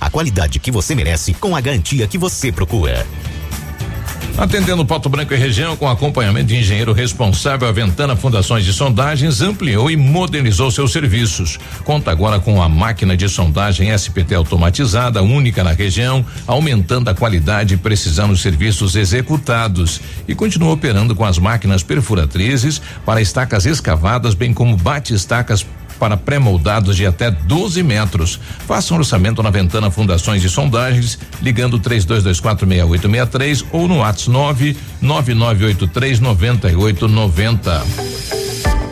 A 0.00 0.08
qualidade 0.08 0.60
que 0.60 0.70
você 0.70 0.94
merece 0.94 1.34
com 1.34 1.56
a 1.56 1.60
garantia 1.60 2.06
que 2.06 2.16
você 2.16 2.52
procura. 2.52 3.04
Atendendo 4.38 4.84
Pato 4.84 5.08
Branco 5.08 5.32
e 5.32 5.36
região 5.36 5.74
com 5.76 5.88
acompanhamento 5.88 6.48
de 6.48 6.56
engenheiro 6.56 6.92
responsável, 6.92 7.66
a 7.66 7.72
Ventana 7.72 8.14
Fundações 8.14 8.66
de 8.66 8.72
Sondagens 8.72 9.40
ampliou 9.40 9.90
e 9.90 9.96
modernizou 9.96 10.70
seus 10.70 10.92
serviços. 10.92 11.58
Conta 11.84 12.10
agora 12.10 12.38
com 12.38 12.60
a 12.60 12.68
máquina 12.68 13.16
de 13.16 13.26
sondagem 13.30 13.90
SPT 13.94 14.34
automatizada, 14.34 15.22
única 15.22 15.64
na 15.64 15.72
região, 15.72 16.22
aumentando 16.46 17.08
a 17.08 17.14
qualidade 17.14 17.72
e 17.72 17.78
precisão 17.78 18.28
dos 18.28 18.42
serviços 18.42 18.94
executados. 18.94 20.02
E 20.28 20.34
continua 20.34 20.74
operando 20.74 21.14
com 21.14 21.24
as 21.24 21.38
máquinas 21.38 21.82
perfuratrizes 21.82 22.78
para 23.06 23.22
estacas 23.22 23.64
escavadas, 23.64 24.34
bem 24.34 24.52
como 24.52 24.76
bate-estacas 24.76 25.64
para 25.98 26.16
pré-moldados 26.16 26.96
de 26.96 27.06
até 27.06 27.30
12 27.30 27.82
metros. 27.82 28.38
Faça 28.66 28.94
um 28.94 28.98
orçamento 28.98 29.42
na 29.42 29.50
Ventana 29.50 29.90
Fundações 29.90 30.44
e 30.44 30.48
Sondagens, 30.48 31.18
ligando 31.42 31.80
32246863 31.80 33.64
ou 33.72 33.88
no 33.88 33.98
WhatsApp 33.98 34.76
99983 35.00 36.20
9890. 36.20 38.75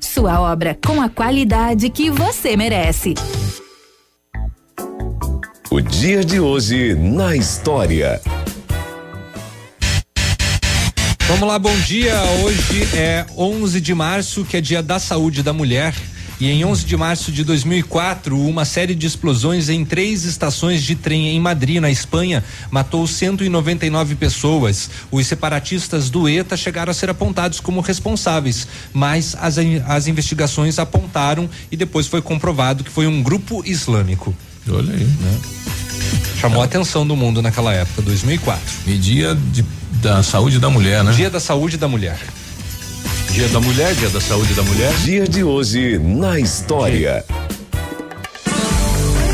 Sua 0.00 0.40
obra 0.40 0.78
com 0.84 1.00
a 1.00 1.08
qualidade 1.08 1.88
que 1.88 2.10
você 2.10 2.56
merece. 2.56 3.14
O 5.70 5.80
dia 5.80 6.22
de 6.22 6.38
hoje 6.38 6.94
na 6.94 7.34
história. 7.34 8.20
Vamos 11.26 11.48
lá, 11.48 11.58
bom 11.58 11.74
dia. 11.86 12.14
Hoje 12.44 12.94
é 12.94 13.24
11 13.36 13.80
de 13.80 13.94
março, 13.94 14.44
que 14.44 14.58
é 14.58 14.60
dia 14.60 14.82
da 14.82 14.98
saúde 14.98 15.42
da 15.42 15.52
mulher. 15.52 15.94
E 16.42 16.50
em 16.50 16.64
11 16.64 16.84
de 16.84 16.96
março 16.96 17.30
de 17.30 17.44
2004, 17.44 18.36
uma 18.36 18.64
série 18.64 18.96
de 18.96 19.06
explosões 19.06 19.68
em 19.68 19.84
três 19.84 20.24
estações 20.24 20.82
de 20.82 20.96
trem 20.96 21.28
em 21.28 21.38
Madrid, 21.38 21.80
na 21.80 21.88
Espanha, 21.88 22.42
matou 22.68 23.06
199 23.06 24.16
pessoas. 24.16 24.90
Os 25.08 25.24
separatistas 25.24 26.10
do 26.10 26.28
ETA 26.28 26.56
chegaram 26.56 26.90
a 26.90 26.94
ser 26.94 27.08
apontados 27.08 27.60
como 27.60 27.80
responsáveis, 27.80 28.66
mas 28.92 29.36
as, 29.40 29.56
as 29.86 30.08
investigações 30.08 30.80
apontaram 30.80 31.48
e 31.70 31.76
depois 31.76 32.08
foi 32.08 32.20
comprovado 32.20 32.82
que 32.82 32.90
foi 32.90 33.06
um 33.06 33.22
grupo 33.22 33.62
islâmico. 33.64 34.34
Olha 34.68 34.94
aí. 34.94 35.04
Né? 35.04 35.40
Chamou 36.40 36.60
a 36.60 36.64
atenção 36.64 37.06
do 37.06 37.14
mundo 37.14 37.40
naquela 37.40 37.72
época, 37.72 38.02
2004. 38.02 38.60
E 38.88 38.98
dia 38.98 39.38
de, 39.52 39.64
da 40.02 40.24
saúde 40.24 40.58
da 40.58 40.68
mulher, 40.68 41.04
né? 41.04 41.12
Dia 41.12 41.30
da 41.30 41.38
saúde 41.38 41.76
da 41.76 41.86
mulher. 41.86 42.18
Dia 43.32 43.48
da 43.48 43.60
mulher, 43.60 43.94
dia 43.94 44.10
da 44.10 44.20
saúde 44.20 44.52
da 44.52 44.62
mulher. 44.62 44.92
Dia 45.04 45.24
de 45.26 45.42
hoje 45.42 45.98
na 45.98 46.38
história. 46.38 47.24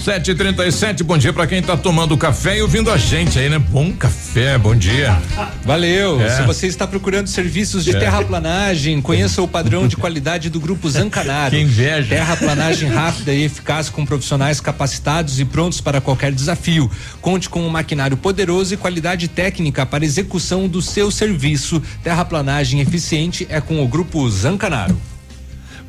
News. 0.00 0.10
7h37, 0.10 1.02
bom 1.02 1.16
dia 1.18 1.32
pra 1.32 1.46
quem 1.46 1.62
tá 1.62 1.76
tomando 1.76 2.16
café 2.16 2.58
e 2.58 2.62
ouvindo 2.62 2.90
a 2.90 2.96
gente 2.96 3.38
aí, 3.38 3.48
né? 3.48 3.58
Bom 3.58 3.92
café, 3.92 4.56
bom 4.58 4.74
dia. 4.74 5.16
Valeu. 5.64 6.20
É. 6.20 6.36
Se 6.36 6.42
você 6.42 6.66
está 6.66 6.86
procurando 6.86 7.26
serviços 7.28 7.84
de 7.84 7.94
É. 7.94 7.98
terraplanagem, 7.98 9.00
conheça 9.00 9.42
o 9.42 9.48
padrão 9.48 9.86
de 9.86 9.96
qualidade 9.96 10.48
do 10.50 10.58
Grupo 10.58 10.88
Zancanaro. 10.88 11.50
Que 11.50 11.60
inveja. 11.60 12.08
Terraplanagem 12.08 12.88
rápida 12.88 13.32
e 13.32 13.44
eficaz 13.44 13.88
com 13.88 14.04
profissionais 14.06 14.60
capacitados 14.60 15.38
e 15.38 15.44
prontos 15.44 15.80
para 15.80 16.00
qualquer 16.00 16.32
desafio. 16.32 16.90
Conte 17.20 17.48
com 17.48 17.62
um 17.62 17.68
maquinário 17.68 18.16
poderoso 18.16 18.74
e 18.74 18.76
qualidade 18.76 19.28
técnica 19.28 19.84
para 19.84 20.04
execução 20.04 20.66
do 20.66 20.80
seu 20.80 21.10
serviço. 21.10 21.82
Terraplanagem 22.02 22.80
eficiente 22.80 23.46
é 23.50 23.60
com 23.60 23.82
o 23.82 23.88
Grupo 23.88 24.28
Zancanaro. 24.30 24.98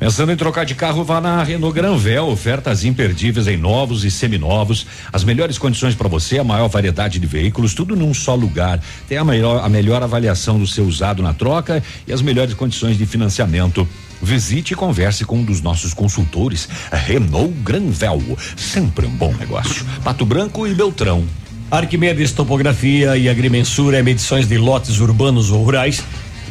Pensando 0.02 0.32
em 0.32 0.36
trocar 0.36 0.64
de 0.64 0.74
carro, 0.74 1.04
vá 1.04 1.20
na 1.20 1.44
Renault 1.44 1.72
Granvel. 1.72 2.26
Ofertas 2.26 2.84
imperdíveis 2.84 3.46
em 3.46 3.56
novos 3.56 4.04
e 4.04 4.10
seminovos. 4.10 4.84
As 5.12 5.22
melhores 5.22 5.58
condições 5.58 5.94
para 5.94 6.08
você, 6.08 6.40
a 6.40 6.44
maior 6.44 6.66
variedade 6.66 7.20
de 7.20 7.26
veículos, 7.28 7.72
tudo 7.72 7.94
num 7.94 8.12
só 8.12 8.34
lugar. 8.34 8.82
Tem 9.08 9.16
a 9.16 9.24
melhor, 9.24 9.64
a 9.64 9.68
melhor 9.68 10.02
avaliação 10.02 10.58
do 10.58 10.66
seu 10.66 10.86
usado 10.86 11.22
na 11.22 11.32
troca 11.32 11.80
e 12.04 12.12
as 12.12 12.20
melhores 12.20 12.52
condições 12.54 12.98
de 12.98 13.06
financiamento. 13.06 13.88
Visite 14.20 14.72
e 14.72 14.74
converse 14.74 15.24
com 15.24 15.38
um 15.38 15.44
dos 15.44 15.60
nossos 15.60 15.94
consultores. 15.94 16.68
Renault 16.90 17.54
Granvel. 17.62 18.36
Sempre 18.56 19.06
um 19.06 19.10
bom 19.10 19.32
negócio. 19.34 19.86
Pato 20.02 20.26
Branco 20.26 20.66
e 20.66 20.74
Beltrão. 20.74 21.24
Arquimedes 21.70 22.32
Topografia 22.32 23.16
e 23.16 23.28
Agrimensura 23.28 23.98
é 23.98 24.02
medições 24.02 24.48
de 24.48 24.58
lotes 24.58 24.98
urbanos 24.98 25.52
ou 25.52 25.62
rurais, 25.62 26.02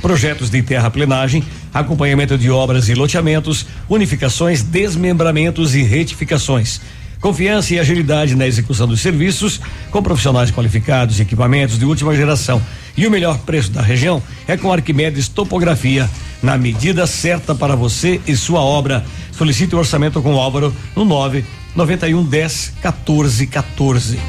projetos 0.02 0.50
de 0.50 0.62
terraplenagem, 0.62 1.44
acompanhamento 1.74 2.38
de 2.38 2.50
obras 2.50 2.90
e 2.90 2.94
loteamentos, 2.94 3.66
unificações, 3.88 4.64
desmembramentos 4.64 5.76
e 5.76 5.84
retificações. 5.84 6.82
Confiança 7.22 7.76
e 7.76 7.80
agilidade 7.80 8.36
na 8.36 8.48
execução 8.48 8.88
dos 8.88 9.00
serviços, 9.00 9.62
com 9.92 10.02
profissionais 10.02 10.50
qualificados 10.50 11.20
e 11.20 11.22
equipamentos 11.22 11.78
de 11.78 11.86
última 11.86 12.16
geração. 12.16 12.60
E 12.98 13.06
o 13.06 13.12
melhor 13.12 13.38
preço 13.40 13.72
da 13.72 13.82
região 13.82 14.22
é 14.48 14.58
com 14.58 14.74
Arquimedes 14.74 15.28
Topografia, 15.28 16.10
na 16.42 16.58
medida 16.58 17.06
certa 17.06 17.54
para 17.54 17.76
você 17.76 18.20
e 18.26 18.36
sua 18.36 18.62
obra. 18.62 19.06
Solicite 19.32 19.76
o 19.76 19.78
orçamento 19.78 20.20
com 20.22 20.34
o 20.34 20.40
Álvaro 20.40 20.76
no 20.96 21.06
9 21.06 21.46
91 21.76 22.24
10 22.24 22.74
14 22.82 23.48
14. 23.48 24.20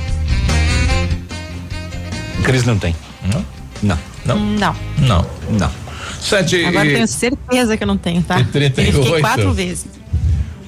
Cris 2.45 2.65
não 2.65 2.79
tem. 2.79 2.95
Não? 3.25 3.45
Não. 3.83 4.12
Não? 4.25 4.39
Não. 4.39 4.77
Não. 4.99 5.27
Não. 5.51 5.71
Sete 6.21 6.65
Agora 6.65 6.87
e- 6.87 6.95
tenho 6.95 7.07
certeza 7.09 7.77
que 7.77 7.83
eu 7.83 7.87
não 7.87 7.97
tenho, 7.97 8.23
tá? 8.23 8.39
E 8.41 8.45
38. 8.45 8.93
Verifiquei 8.93 9.21
quatro 9.21 9.53
vezes. 9.53 9.87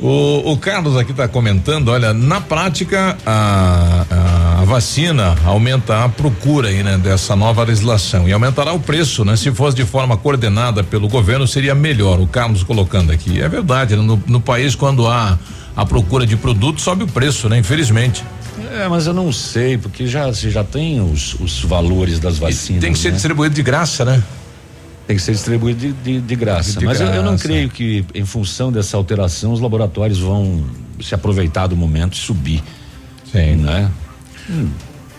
O, 0.01 0.53
o 0.53 0.57
Carlos 0.59 0.97
aqui 0.97 1.13
está 1.13 1.29
comentando, 1.29 1.89
olha, 1.89 2.13
na 2.13 2.41
prática 2.41 3.17
a, 3.25 4.05
a- 4.11 4.61
a 4.61 4.65
vacina 4.65 5.37
aumenta 5.45 6.05
a 6.05 6.09
procura 6.09 6.69
aí, 6.69 6.83
né, 6.83 6.99
dessa 6.99 7.37
nova 7.37 7.63
legislação 7.63 8.29
e 8.29 8.33
aumentará 8.33 8.73
o 8.73 8.81
preço, 8.81 9.25
né? 9.25 9.37
Se 9.37 9.53
fosse 9.53 9.77
de 9.77 9.85
forma 9.85 10.17
coordenada 10.17 10.83
pelo 10.83 11.09
governo 11.09 11.47
seria 11.47 11.75
melhor. 11.75 12.19
O 12.21 12.27
Carlos 12.27 12.63
colocando 12.65 13.13
aqui, 13.13 13.41
é 13.41 13.49
verdade, 13.49 13.95
né, 13.97 14.03
no, 14.03 14.21
no 14.27 14.41
país 14.41 14.75
quando 14.75 15.07
há 15.07 15.39
a 15.77 15.87
procura 15.87 16.27
de 16.27 16.37
produto 16.37 16.81
sobe 16.81 17.05
o 17.05 17.07
preço, 17.07 17.49
né? 17.49 17.59
Infelizmente. 17.59 18.25
É, 18.73 18.89
mas 18.89 19.07
eu 19.07 19.15
não 19.15 19.33
sei, 19.33 19.77
porque 19.79 20.07
já 20.07 20.33
se 20.33 20.51
já 20.51 20.65
tem 20.65 21.01
os, 21.01 21.35
os 21.35 21.61
valores 21.63 22.19
das 22.19 22.39
vacinas. 22.39 22.81
tem 22.81 22.93
que 22.93 22.99
ser 22.99 23.09
né? 23.09 23.15
distribuído 23.15 23.55
de 23.55 23.63
graça, 23.63 24.05
né? 24.05 24.23
Tem 25.07 25.17
que 25.17 25.23
ser 25.23 25.33
distribuído 25.33 25.81
de, 25.81 25.93
de, 25.93 26.21
de 26.21 26.37
graça. 26.37 26.79
De 26.79 26.85
mas 26.87 27.01
eu- 27.01 27.07
Eu, 27.09 27.23
não 27.23 27.33
graça. 27.33 27.45
creio 27.45 27.69
que, 27.69 28.05
em 28.15 28.25
função 28.25 28.73
dessa 28.73 28.97
alteração, 28.97 29.53
os 29.53 29.61
laboratórios 29.61 30.19
vão 30.19 30.65
se 31.03 31.15
aproveitar 31.15 31.67
do 31.67 31.77
momento 31.77 32.15
e 32.15 32.17
subir. 32.17 32.63
Sim. 33.31 33.57
Né? 33.57 33.91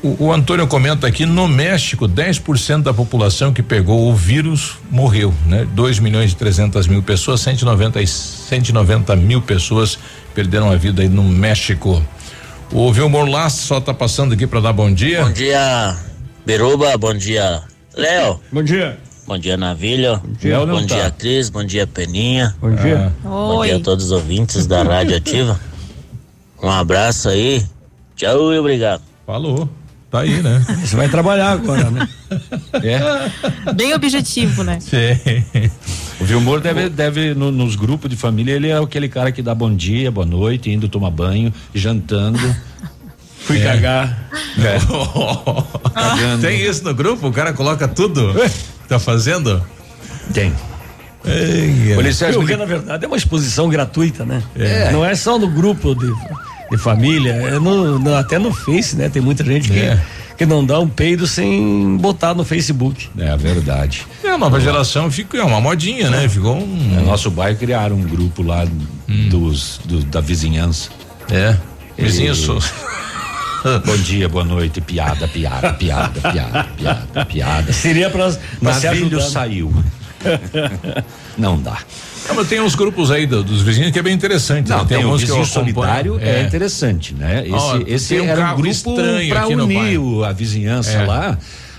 O, 0.01 0.25
o 0.25 0.33
Antônio 0.33 0.65
comenta 0.67 1.05
aqui, 1.07 1.25
no 1.25 1.47
México, 1.47 2.07
10% 2.07 2.81
da 2.83 2.93
população 2.93 3.51
que 3.53 3.61
pegou 3.63 4.09
o 4.09 4.15
vírus 4.15 4.77
morreu, 4.89 5.33
né? 5.45 5.67
2 5.73 5.99
milhões 5.99 6.31
e 6.31 6.35
300 6.35 6.87
mil 6.87 7.01
pessoas, 7.03 7.41
190, 7.41 8.01
e 8.01 8.07
190 8.07 9.15
mil 9.15 9.41
pessoas 9.41 9.97
perderam 10.33 10.69
a 10.71 10.75
vida 10.75 11.01
aí 11.01 11.09
no 11.09 11.23
México. 11.23 12.03
O 12.71 12.91
Vilmor 12.91 13.25
Last 13.29 13.59
só 13.67 13.79
tá 13.79 13.93
passando 13.93 14.33
aqui 14.33 14.45
para 14.45 14.59
dar 14.59 14.73
bom 14.73 14.93
dia. 14.93 15.23
Bom 15.23 15.31
dia, 15.31 15.95
Beruba. 16.45 16.97
Bom 16.97 17.13
dia, 17.13 17.61
Léo. 17.95 18.39
Bom 18.51 18.63
dia. 18.63 18.97
Bom 19.25 19.37
dia, 19.37 19.55
Navilho. 19.57 20.21
dia. 20.39 20.59
Bom 20.59 20.65
Léo 20.65 20.75
não 20.79 20.85
dia, 20.85 21.03
tá. 21.05 21.11
Cris. 21.11 21.49
Bom 21.49 21.63
dia, 21.63 21.87
Peninha. 21.87 22.55
Bom 22.61 22.71
dia. 22.75 23.13
Bom 23.23 23.57
Oi. 23.57 23.67
dia 23.67 23.77
a 23.77 23.79
todos 23.79 24.05
os 24.05 24.11
ouvintes 24.11 24.67
da 24.67 24.83
Rádio 24.83 25.15
Ativa. 25.17 25.59
Um 26.61 26.69
abraço 26.69 27.29
aí. 27.29 27.65
Tchau 28.15 28.53
e 28.53 28.59
obrigado. 28.59 29.01
Falou. 29.25 29.69
Tá 30.11 30.21
aí, 30.21 30.41
né? 30.41 30.63
Você 30.83 30.95
vai 30.95 31.09
trabalhar 31.09 31.51
agora, 31.51 31.89
né? 31.91 32.07
É. 32.83 33.73
Bem 33.73 33.93
objetivo, 33.93 34.63
né? 34.63 34.79
O 34.81 34.81
Vilmor 36.25 36.59
deve, 36.61 36.89
deve 36.89 37.33
no- 37.33 37.51
nos 37.51 37.75
grupos 37.75 38.09
de 38.09 38.15
família, 38.15 38.53
ele 38.53 38.69
é 38.69 38.77
aquele 38.77 39.07
cara 39.07 39.31
que 39.31 39.41
dá 39.41 39.53
bom 39.55 39.73
dia, 39.73 40.11
boa 40.11 40.25
noite, 40.25 40.69
indo 40.71 40.87
tomar 40.89 41.09
banho, 41.11 41.53
jantando. 41.73 42.39
Fui 43.45 43.59
cagar. 43.61 44.27
É. 44.57 44.77
Tem 46.41 46.59
isso 46.61 46.83
no 46.83 46.93
grupo? 46.95 47.27
O 47.27 47.31
cara 47.31 47.53
coloca 47.53 47.87
tudo? 47.87 48.33
Tá 48.87 48.97
fazendo? 48.97 49.63
Tem. 50.33 50.51
Ei, 51.23 51.95
Olha, 51.97 52.11
Porque 52.33 52.55
na 52.55 52.65
verdade 52.65 53.03
é 53.03 53.07
uma 53.07 53.17
exposição 53.17 53.67
gratuita, 53.69 54.23
né? 54.25 54.43
É. 54.55 54.91
Não 54.91 55.03
é 55.05 55.15
só 55.15 55.37
no 55.39 55.47
grupo 55.47 55.93
de, 55.95 56.07
de 56.71 56.77
família, 56.77 57.31
é 57.31 57.59
no, 57.59 57.99
no- 57.99 58.15
até 58.15 58.37
no 58.39 58.53
Face, 58.53 58.95
né? 58.95 59.09
Tem 59.09 59.21
muita 59.21 59.43
gente 59.43 59.69
que, 59.69 59.79
É. 59.79 60.01
que 60.37 60.45
não 60.45 60.65
dá 60.65 60.79
um 60.79 60.87
peido 60.87 61.25
sem 61.27 61.97
botar 61.97 62.33
no 62.33 62.43
Facebook. 62.43 63.09
É 63.17 63.35
verdade. 63.37 64.05
É, 64.23 64.29
a 64.31 64.37
nova 64.37 64.59
geração 64.59 65.09
ficou, 65.11 65.39
é 65.39 65.43
uma 65.43 65.61
modinha, 65.61 66.09
né? 66.09 66.27
Ficou 66.27 66.57
um. 66.57 66.65
No 66.65 67.05
nosso 67.05 67.29
bairro 67.31 67.57
criaram 67.57 67.95
um 67.95 68.01
grupo 68.03 68.41
lá 68.41 68.65
dos, 69.29 69.79
do- 69.85 70.03
da 70.05 70.21
vizinhança. 70.21 70.89
É. 71.31 71.55
Vizinho 71.97 72.33
E- 72.33 72.35
sou. 72.35 72.59
Bom 73.83 73.97
dia, 73.97 74.29
boa 74.29 74.43
noite, 74.43 74.79
piada, 74.79 75.27
piada, 75.27 75.73
piada, 75.73 76.21
piada, 76.29 76.63
piada, 76.77 77.25
piada. 77.25 77.73
Seria 77.73 78.11
pra, 78.11 78.31
pra 78.61 78.73
se 78.73 78.85
Navilho 78.85 79.17
né? 79.17 79.23
saiu. 79.23 79.73
Não 81.37 81.59
dá. 81.59 81.77
Não, 82.27 82.35
mas 82.35 82.47
tem 82.47 82.59
uns 82.61 82.73
grupos 82.75 83.11
aí 83.11 83.25
do- 83.27 83.43
dos 83.43 83.61
vizinhos 83.61 83.91
que 83.91 83.99
é 83.99 84.01
bem 84.01 84.13
interessante. 84.13 84.69
Não, 84.69 84.79
né? 84.79 84.85
tem, 84.87 84.97
o 84.97 85.01
alguns 85.05 85.23
que 85.23 85.29
eu 85.29 85.35
vizinho 85.37 85.61
acompanho. 85.61 85.75
solidário 85.75 86.19
é. 86.21 86.41
interessante, 86.43 87.13
né? 87.13 87.43
Esse, 87.45 87.53
Ó, 87.53 87.79
esse 87.85 88.15
tem 88.15 88.21
um 88.21 88.29
era 88.29 88.51
um 88.51 88.55
grupo 88.55 88.67
estranho 88.71 89.29
para 89.29 89.47
unir 89.47 89.97
o- 89.99 90.23
a 90.23 90.31
vizinhança 90.31 90.91
É. 90.91 91.05
lá. 91.05 91.37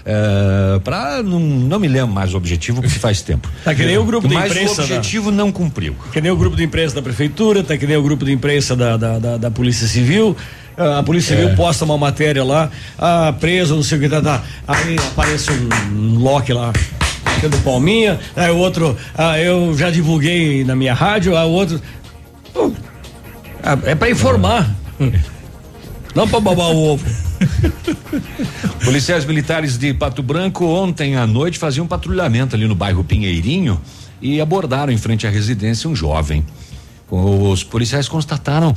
É, 0.09 0.78
para 0.84 1.20
não, 1.20 1.40
não 1.40 1.80
me 1.80 1.88
lembro 1.88 2.14
mais 2.14 2.32
o 2.32 2.36
objetivo 2.36 2.80
porque 2.80 2.97
faz 2.97 3.22
tempo. 3.22 3.51
Tá 3.64 3.74
que 3.74 3.84
nem 3.84 3.99
o 3.99 4.05
grupo 4.05 4.28
de 4.28 4.34
Mas 4.34 4.53
imprensa. 4.53 4.74
o 4.74 4.76
da- 4.76 4.82
objetivo 4.84 5.32
não 5.32 5.51
cumpriu. 5.51 5.97
Que 6.12 6.20
nem 6.20 6.30
o 6.30 6.36
grupo 6.36 6.57
de 6.57 6.62
imprensa 6.62 6.94
da 6.94 7.03
prefeitura, 7.03 7.64
tá 7.64 7.76
que 7.76 7.88
nem 7.88 7.97
o 7.97 8.03
grupo 8.05 8.24
de 8.24 8.30
imprensa 8.30 8.76
da, 8.76 8.97
da, 8.97 9.18
da, 9.18 9.36
da 9.36 9.51
Polícia 9.51 9.86
Civil. 9.88 10.36
Ah, 10.78 10.99
A 10.99 11.03
Polícia 11.03 11.34
É. 11.34 11.38
Civil 11.40 11.57
posta 11.57 11.84
uma 11.84 11.99
matéria 11.99 12.44
lá, 12.44 12.70
ah, 12.99 13.34
preso, 13.40 13.74
não 13.74 13.82
sei 13.82 13.99
o 13.99 14.01
que, 14.03 14.09
tá, 14.09 14.20
tá. 14.22 14.42
Aí 14.68 14.94
aparece 14.97 15.51
um 15.51 16.18
Loki 16.18 16.53
lá, 16.53 16.70
do 17.49 17.59
Palminha, 17.59 18.18
aí 18.34 18.51
o 18.51 18.57
outro, 18.57 18.97
ah, 19.16 19.38
eu 19.38 19.76
já 19.76 19.90
divulguei 19.90 20.64
na 20.64 20.74
minha 20.76 20.94
rádio, 20.94 21.36
aí 21.36 21.47
o 21.47 21.51
outro. 21.51 21.80
Pô, 22.53 22.72
ah, 23.62 23.78
é 23.84 23.94
pra 23.94 24.11
informar. 24.11 24.68
Não 26.14 26.26
pra 26.26 26.40
babar 26.40 26.70
o 26.70 26.92
ovo. 26.92 27.05
Policiais 28.84 29.24
militares 29.24 29.76
de 29.76 29.92
Pato 29.92 30.22
Branco 30.22 30.64
ontem 30.64 31.16
à 31.16 31.26
noite 31.26 31.59
faziam 31.59 31.84
um 31.84 31.88
patrulhamento 31.88 32.57
ali 32.57 32.66
no 32.66 32.74
bairro 32.74 33.05
Pinheirinho 33.05 33.80
e 34.22 34.40
abordaram 34.40 34.92
em 34.92 34.97
frente 34.97 35.26
à 35.26 35.30
residência 35.30 35.88
um 35.90 35.94
jovem. 35.94 36.44
Os 37.11 37.62
policiais 37.62 38.09
constataram, 38.09 38.74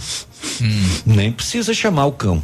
Hum. 0.62 0.90
nem 1.06 1.32
precisa 1.32 1.74
chamar 1.74 2.06
o 2.06 2.12
cão. 2.12 2.42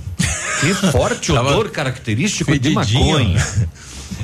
Que 0.61 0.73
forte 0.73 1.31
odor 1.33 1.69
característico 1.69 2.57
de 2.57 2.69
maconha. 2.71 3.45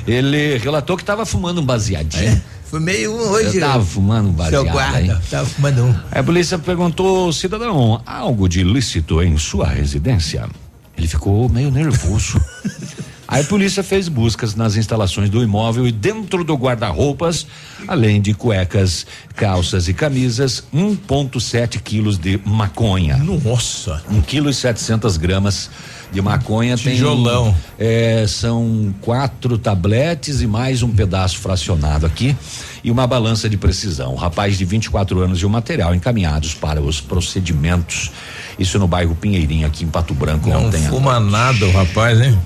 Ele 0.06 0.58
relatou 0.58 0.96
que 0.96 1.02
estava 1.02 1.24
fumando 1.24 1.60
um 1.60 1.64
baseadinho. 1.64 2.42
Fumei 2.64 3.06
um 3.06 3.12
hoje. 3.12 3.58
Eu 3.58 3.68
tava 3.68 3.84
fumando 3.84 4.30
um 4.30 4.32
baseado. 4.32 4.62
Seu 4.62 4.72
guarda, 4.72 4.98
aí. 4.98 5.14
tava 5.30 5.46
fumando 5.46 5.84
um. 5.84 5.94
A 6.10 6.22
polícia 6.22 6.58
perguntou, 6.58 7.32
cidadão, 7.32 8.00
algo 8.06 8.48
de 8.48 8.60
ilícito 8.60 9.22
em 9.22 9.36
sua 9.36 9.68
residência? 9.68 10.48
Ele 10.96 11.06
ficou 11.06 11.48
meio 11.48 11.70
nervoso. 11.70 12.40
Aí 13.32 13.40
a 13.40 13.44
polícia 13.44 13.82
fez 13.82 14.08
buscas 14.08 14.54
nas 14.54 14.76
instalações 14.76 15.30
do 15.30 15.42
imóvel 15.42 15.86
e 15.88 15.90
dentro 15.90 16.44
do 16.44 16.54
guarda-roupas, 16.54 17.46
além 17.88 18.20
de 18.20 18.34
cuecas, 18.34 19.06
calças 19.34 19.88
e 19.88 19.94
camisas, 19.94 20.64
1,7 20.74 21.80
quilos 21.80 22.18
de 22.18 22.38
maconha. 22.44 23.16
Nossa! 23.16 24.02
1 24.10 24.20
quilo 24.20 24.50
e 24.50 24.54
700 24.54 25.16
gramas 25.16 25.70
de 26.12 26.20
maconha. 26.20 26.76
Tijolão. 26.76 27.54
Tem, 27.76 27.86
é, 27.88 28.26
são 28.26 28.94
quatro 29.00 29.56
tabletes 29.56 30.40
e 30.42 30.46
mais 30.46 30.82
um 30.82 30.90
pedaço 30.90 31.38
fracionado 31.38 32.04
aqui 32.06 32.36
e 32.84 32.90
uma 32.90 33.06
balança 33.06 33.48
de 33.48 33.56
precisão. 33.56 34.12
O 34.12 34.16
rapaz 34.16 34.58
de 34.58 34.64
24 34.64 35.20
anos 35.20 35.40
e 35.40 35.46
o 35.46 35.50
material 35.50 35.94
encaminhados 35.94 36.54
para 36.54 36.80
os 36.80 37.00
procedimentos. 37.00 38.10
Isso 38.58 38.78
no 38.78 38.86
bairro 38.86 39.14
Pinheirinho, 39.14 39.66
aqui 39.66 39.84
em 39.84 39.88
Pato 39.88 40.12
Branco. 40.14 40.48
Não 40.48 40.66
ontem 40.66 40.82
fuma 40.82 41.18
nada 41.18 41.66
o 41.66 41.72
rapaz, 41.72 42.20
hein? 42.20 42.38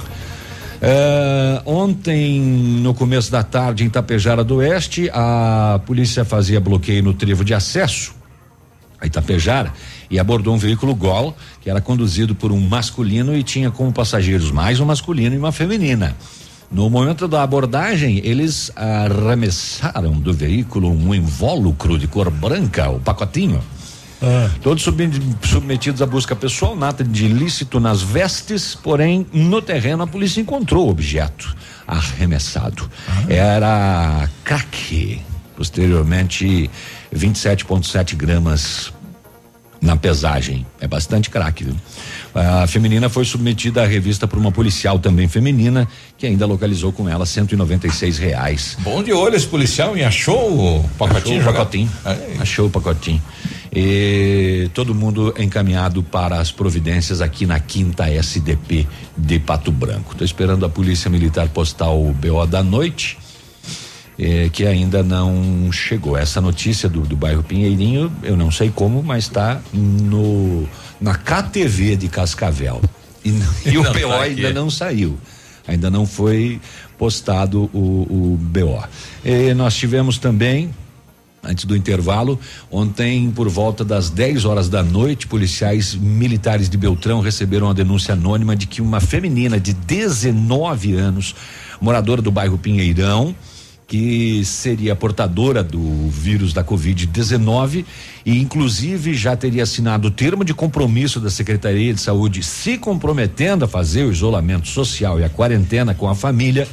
é, 0.80 1.60
ontem, 1.66 2.40
no 2.40 2.94
começo 2.94 3.32
da 3.32 3.42
tarde, 3.42 3.82
em 3.82 3.86
Itapejara 3.88 4.44
do 4.44 4.56
Oeste, 4.56 5.10
a 5.12 5.80
polícia 5.84 6.24
fazia 6.24 6.60
bloqueio 6.60 7.02
no 7.02 7.12
trevo 7.12 7.44
de 7.44 7.52
acesso 7.52 8.14
a 9.00 9.06
Itapejara 9.06 9.72
e 10.10 10.18
abordou 10.18 10.54
um 10.54 10.58
veículo 10.58 10.94
Gol 10.94 11.36
que 11.60 11.68
era 11.70 11.80
conduzido 11.80 12.34
por 12.34 12.52
um 12.52 12.60
masculino 12.60 13.36
e 13.36 13.42
tinha 13.42 13.70
como 13.70 13.92
passageiros 13.92 14.50
mais 14.50 14.80
um 14.80 14.84
masculino 14.84 15.34
e 15.34 15.38
uma 15.38 15.52
feminina. 15.52 16.16
No 16.70 16.90
momento 16.90 17.28
da 17.28 17.42
abordagem, 17.42 18.20
eles 18.24 18.72
arremessaram 18.74 20.12
do 20.12 20.32
veículo 20.32 20.90
um 20.90 21.14
invólucro 21.14 21.98
de 21.98 22.06
cor 22.08 22.30
branca, 22.30 22.90
o 22.90 22.98
pacotinho. 22.98 23.62
Todos 24.62 24.82
subme- 24.82 25.10
submetidos 25.42 26.00
à 26.02 26.06
busca 26.06 26.34
pessoal, 26.34 26.74
nada 26.74 27.04
de 27.04 27.26
ilícito 27.26 27.78
nas 27.78 28.02
vestes, 28.02 28.74
porém, 28.74 29.26
no 29.32 29.60
terreno 29.62 30.02
a 30.02 30.06
polícia 30.06 30.40
encontrou 30.40 30.86
o 30.86 30.90
objeto 30.90 31.54
arremessado. 31.86 32.88
Era 33.28 34.28
crack. 34.42 35.20
Posteriormente, 35.56 36.70
27,7 37.14 38.14
gramas 38.14 38.92
na 39.86 39.96
pesagem. 39.96 40.66
É 40.80 40.86
bastante 40.86 41.30
crack, 41.30 41.64
viu? 41.64 41.74
A 42.34 42.66
feminina 42.66 43.08
foi 43.08 43.24
submetida 43.24 43.82
à 43.82 43.86
revista 43.86 44.26
por 44.26 44.38
uma 44.38 44.52
policial 44.52 44.98
também 44.98 45.28
feminina, 45.28 45.88
que 46.18 46.26
ainda 46.26 46.44
localizou 46.44 46.92
com 46.92 47.08
ela 47.08 47.24
196 47.24 48.18
reais. 48.18 48.76
Bom 48.80 49.02
de 49.02 49.12
olho 49.12 49.36
esse 49.36 49.46
policial 49.46 49.96
e 49.96 50.04
achou 50.04 50.80
o 50.80 50.88
pacotinho 50.98 51.40
Achou 51.40 51.50
o 51.50 51.54
pacotinho. 51.54 51.90
Achou 52.38 52.66
o 52.66 52.70
pacotinho. 52.70 53.22
E 53.72 54.70
todo 54.74 54.94
mundo 54.94 55.34
encaminhado 55.38 56.02
para 56.02 56.40
as 56.40 56.50
providências 56.50 57.20
aqui 57.20 57.46
na 57.46 57.60
quinta 57.60 58.08
SDP 58.08 58.86
de 59.16 59.38
Pato 59.38 59.70
Branco. 59.70 60.12
Estou 60.12 60.24
esperando 60.24 60.66
a 60.66 60.68
polícia 60.68 61.10
militar 61.10 61.48
postar 61.48 61.90
o 61.90 62.12
BO 62.12 62.46
da 62.46 62.62
noite. 62.62 63.18
Eh, 64.18 64.48
que 64.52 64.66
ainda 64.66 65.02
não 65.02 65.70
chegou. 65.72 66.16
Essa 66.16 66.40
notícia 66.40 66.88
do, 66.88 67.00
do 67.02 67.16
bairro 67.16 67.42
Pinheirinho, 67.42 68.12
eu 68.22 68.36
não 68.36 68.50
sei 68.50 68.70
como, 68.70 69.02
mas 69.02 69.24
está 69.24 69.60
no 69.72 70.66
na 71.00 71.14
KTV 71.14 71.96
de 71.96 72.08
Cascavel. 72.08 72.80
E, 73.24 73.30
e 73.66 73.78
o 73.78 73.82
BO 73.82 74.08
tá 74.08 74.22
ainda 74.22 74.52
não 74.52 74.70
saiu. 74.70 75.18
Ainda 75.68 75.90
não 75.90 76.06
foi 76.06 76.60
postado 76.96 77.68
o, 77.72 78.06
o 78.08 78.38
BO. 78.40 78.82
E 79.24 79.52
nós 79.52 79.74
tivemos 79.74 80.16
também 80.16 80.70
antes 81.46 81.64
do 81.64 81.76
intervalo. 81.76 82.38
Ontem, 82.70 83.30
por 83.30 83.48
volta 83.48 83.84
das 83.84 84.10
10 84.10 84.44
horas 84.44 84.68
da 84.68 84.82
noite, 84.82 85.26
policiais 85.26 85.94
militares 85.94 86.68
de 86.68 86.76
Beltrão 86.76 87.20
receberam 87.20 87.70
a 87.70 87.72
denúncia 87.72 88.14
anônima 88.14 88.56
de 88.56 88.66
que 88.66 88.82
uma 88.82 89.00
feminina 89.00 89.58
de 89.58 89.72
19 89.72 90.94
anos, 90.94 91.34
moradora 91.80 92.20
do 92.20 92.30
bairro 92.30 92.58
Pinheirão, 92.58 93.34
que 93.86 94.44
seria 94.44 94.96
portadora 94.96 95.62
do 95.62 96.08
vírus 96.10 96.52
da 96.52 96.64
Covid-19 96.64 97.84
e, 98.24 98.40
inclusive, 98.40 99.14
já 99.14 99.36
teria 99.36 99.62
assinado 99.62 100.08
o 100.08 100.10
termo 100.10 100.44
de 100.44 100.52
compromisso 100.52 101.20
da 101.20 101.30
Secretaria 101.30 101.94
de 101.94 102.00
Saúde, 102.00 102.42
se 102.42 102.78
comprometendo 102.78 103.64
a 103.64 103.68
fazer 103.68 104.04
o 104.04 104.10
isolamento 104.12 104.66
social 104.66 105.20
e 105.20 105.24
a 105.24 105.28
quarentena 105.28 105.94
com 105.94 106.08
a 106.08 106.14
família. 106.16 106.66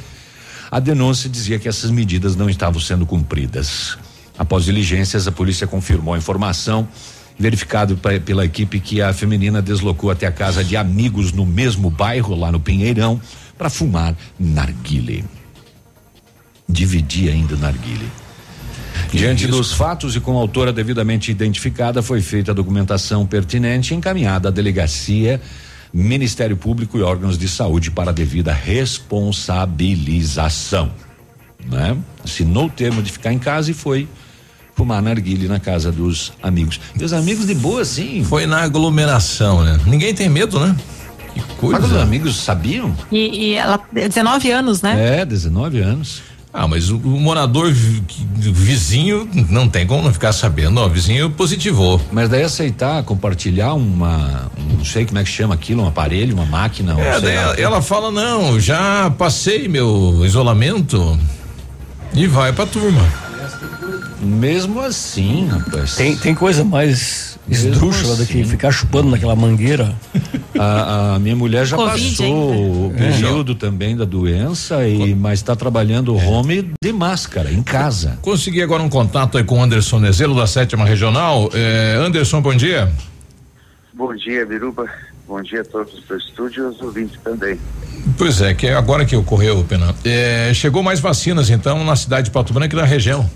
A 0.70 0.80
denúncia 0.80 1.30
dizia 1.30 1.58
que 1.58 1.68
essas 1.68 1.90
medidas 1.90 2.34
não 2.34 2.50
estavam 2.50 2.80
sendo 2.80 3.06
cumpridas. 3.06 3.96
Após 4.36 4.64
diligências, 4.64 5.28
a 5.28 5.32
polícia 5.32 5.68
confirmou 5.68 6.14
a 6.14 6.18
informação, 6.18 6.88
verificado 7.38 7.96
pe- 7.96 8.18
pela 8.18 8.44
equipe 8.44 8.80
que 8.80 9.00
a 9.00 9.12
feminina 9.12 9.62
deslocou 9.62 10.10
até 10.10 10.26
a 10.26 10.32
casa 10.32 10.64
de 10.64 10.76
amigos 10.76 11.30
no 11.30 11.46
mesmo 11.46 11.88
bairro, 11.90 12.34
lá 12.34 12.50
no 12.50 12.58
Pinheirão, 12.58 13.20
para 13.56 13.70
fumar 13.70 14.16
narguile. 14.36 15.24
Dividir 16.68 17.32
ainda 17.32 17.54
o 17.54 17.58
narguile. 17.58 18.06
Diante 19.12 19.46
dos 19.46 19.72
fatos 19.72 20.16
e 20.16 20.20
com 20.20 20.36
a 20.36 20.40
autora 20.40 20.72
devidamente 20.72 21.30
identificada, 21.30 22.02
foi 22.02 22.20
feita 22.20 22.50
a 22.50 22.54
documentação 22.54 23.24
pertinente 23.26 23.94
e 23.94 23.96
encaminhada 23.96 24.48
à 24.48 24.50
delegacia, 24.50 25.40
Ministério 25.92 26.56
Público 26.56 26.98
e 26.98 27.02
órgãos 27.02 27.38
de 27.38 27.48
saúde 27.48 27.92
para 27.92 28.10
a 28.10 28.12
devida 28.12 28.52
responsabilização. 28.52 30.90
Né? 31.64 31.96
Assinou 32.24 32.66
o 32.66 32.70
termo 32.70 33.00
de 33.02 33.12
ficar 33.12 33.32
em 33.32 33.38
casa 33.38 33.70
e 33.70 33.74
foi 33.74 34.08
fumar 34.74 35.00
narguile 35.00 35.46
na 35.46 35.60
casa 35.60 35.92
dos 35.92 36.32
amigos. 36.42 36.80
Meus 36.96 37.12
amigos 37.12 37.46
de 37.46 37.54
boa, 37.54 37.84
sim. 37.84 38.24
Foi 38.24 38.46
na 38.46 38.62
aglomeração, 38.62 39.62
né? 39.62 39.78
Ninguém 39.86 40.12
tem 40.12 40.28
medo, 40.28 40.58
né? 40.58 40.74
Que 41.32 41.40
coisa. 41.56 41.80
Mas 41.80 41.92
os 41.92 41.96
amigos 41.96 42.36
sabiam? 42.36 42.94
E, 43.10 43.50
e 43.50 43.54
ela, 43.54 43.80
19 43.92 44.50
anos, 44.50 44.82
né? 44.82 45.20
É, 45.20 45.24
19 45.24 45.78
anos. 45.78 46.22
Ah, 46.56 46.68
mas 46.68 46.88
o, 46.88 46.98
o 46.98 47.20
morador 47.20 47.72
vizinho 47.72 49.28
não 49.50 49.68
tem 49.68 49.84
como 49.84 50.04
não 50.04 50.12
ficar 50.12 50.32
sabendo, 50.32 50.80
ó, 50.80 50.86
o 50.86 50.88
vizinho 50.88 51.28
positivou. 51.28 52.00
Mas 52.12 52.28
daí 52.28 52.44
aceitar 52.44 53.02
compartilhar 53.02 53.74
uma, 53.74 54.52
um, 54.56 54.76
não 54.76 54.84
sei 54.84 55.04
como 55.04 55.18
é 55.18 55.24
que 55.24 55.30
chama 55.30 55.52
aquilo, 55.52 55.82
um 55.82 55.88
aparelho, 55.88 56.32
uma 56.32 56.46
máquina. 56.46 56.92
É, 56.92 56.94
ou 56.94 57.20
sei 57.20 57.22
daí 57.22 57.34
ela, 57.34 57.54
ela 57.54 57.82
fala, 57.82 58.12
não, 58.12 58.60
já 58.60 59.10
passei 59.18 59.66
meu 59.66 60.24
isolamento 60.24 61.18
e 62.14 62.28
vai 62.28 62.52
pra 62.52 62.66
turma. 62.66 63.02
Mesmo 64.20 64.80
assim, 64.80 65.48
rapaz. 65.48 65.96
Tem, 65.96 66.16
tem 66.16 66.36
coisa 66.36 66.62
mais 66.62 67.33
esdrúxula 67.48 68.14
assim. 68.14 68.44
ficar 68.44 68.70
chupando 68.70 69.10
naquela 69.10 69.36
mangueira. 69.36 69.94
A, 70.56 71.16
a 71.16 71.18
minha 71.18 71.34
mulher 71.34 71.66
já 71.66 71.76
Covid 71.76 72.10
passou 72.10 72.52
o 72.52 72.84
ainda. 72.84 72.96
período 72.96 73.56
também 73.56 73.96
da 73.96 74.04
doença 74.04 74.86
e 74.86 75.12
mas 75.12 75.40
está 75.40 75.56
trabalhando 75.56 76.14
home 76.14 76.70
de 76.80 76.92
máscara 76.92 77.50
em 77.50 77.60
casa. 77.60 78.20
Consegui 78.22 78.62
agora 78.62 78.80
um 78.80 78.88
contato 78.88 79.36
aí 79.36 79.42
com 79.42 79.58
o 79.58 79.62
Anderson 79.62 79.98
Nezelo 79.98 80.36
da 80.36 80.46
sétima 80.46 80.84
regional. 80.84 81.50
É, 81.52 81.96
Anderson, 81.98 82.40
bom 82.40 82.54
dia. 82.54 82.88
Bom 83.92 84.14
dia, 84.14 84.46
Biruba. 84.46 84.88
Bom 85.26 85.42
dia 85.42 85.62
a 85.62 85.64
todos 85.64 86.04
do 86.04 86.16
estúdio 86.16 86.62
e 86.62 86.66
aos 86.66 86.80
ouvintes 86.80 87.18
também. 87.24 87.58
Pois 88.16 88.40
é, 88.40 88.54
que 88.54 88.66
é 88.66 88.74
agora 88.74 89.04
que 89.04 89.16
ocorreu, 89.16 89.64
Pena. 89.64 89.94
É, 90.04 90.52
chegou 90.54 90.82
mais 90.82 91.00
vacinas 91.00 91.50
então 91.50 91.82
na 91.82 91.96
cidade 91.96 92.26
de 92.26 92.30
Pato 92.30 92.52
Branco 92.52 92.74
e 92.74 92.76
na 92.76 92.84
região. 92.84 93.28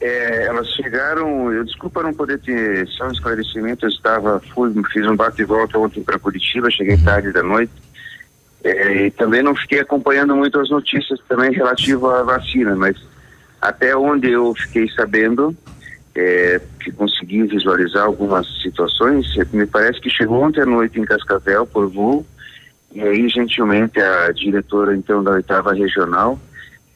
É, 0.00 0.46
elas 0.46 0.66
chegaram, 0.68 1.52
eu 1.52 1.62
desculpa 1.62 2.02
não 2.02 2.14
poder 2.14 2.38
ter 2.38 2.88
só 2.88 3.06
um 3.06 3.12
esclarecimento, 3.12 3.84
eu 3.84 3.90
estava, 3.90 4.40
fui, 4.54 4.72
fiz 4.90 5.06
um 5.06 5.14
bate 5.14 5.42
e 5.42 5.44
volta 5.44 5.78
ontem 5.78 6.02
para 6.02 6.18
Curitiba, 6.18 6.70
cheguei 6.70 6.96
tarde 6.96 7.32
da 7.32 7.42
noite, 7.42 7.72
é, 8.64 9.06
e 9.06 9.10
também 9.10 9.42
não 9.42 9.54
fiquei 9.54 9.80
acompanhando 9.80 10.34
muito 10.34 10.58
as 10.58 10.70
notícias 10.70 11.20
também 11.28 11.52
relativo 11.52 12.08
à 12.08 12.22
vacina, 12.22 12.74
mas 12.74 12.96
até 13.60 13.94
onde 13.94 14.30
eu 14.30 14.54
fiquei 14.54 14.88
sabendo, 14.88 15.54
é, 16.14 16.60
que 16.80 16.90
consegui 16.92 17.42
visualizar 17.42 18.04
algumas 18.04 18.46
situações, 18.62 19.26
é, 19.36 19.44
me 19.54 19.66
parece 19.66 20.00
que 20.00 20.08
chegou 20.08 20.42
ontem 20.42 20.62
à 20.62 20.66
noite 20.66 20.98
em 20.98 21.04
Cascavel 21.04 21.66
por 21.66 21.90
voo, 21.90 22.26
e 22.90 23.02
aí 23.02 23.28
gentilmente 23.28 24.00
a 24.00 24.32
diretora 24.32 24.96
então 24.96 25.22
da 25.22 25.32
oitava 25.32 25.74
regional 25.74 26.40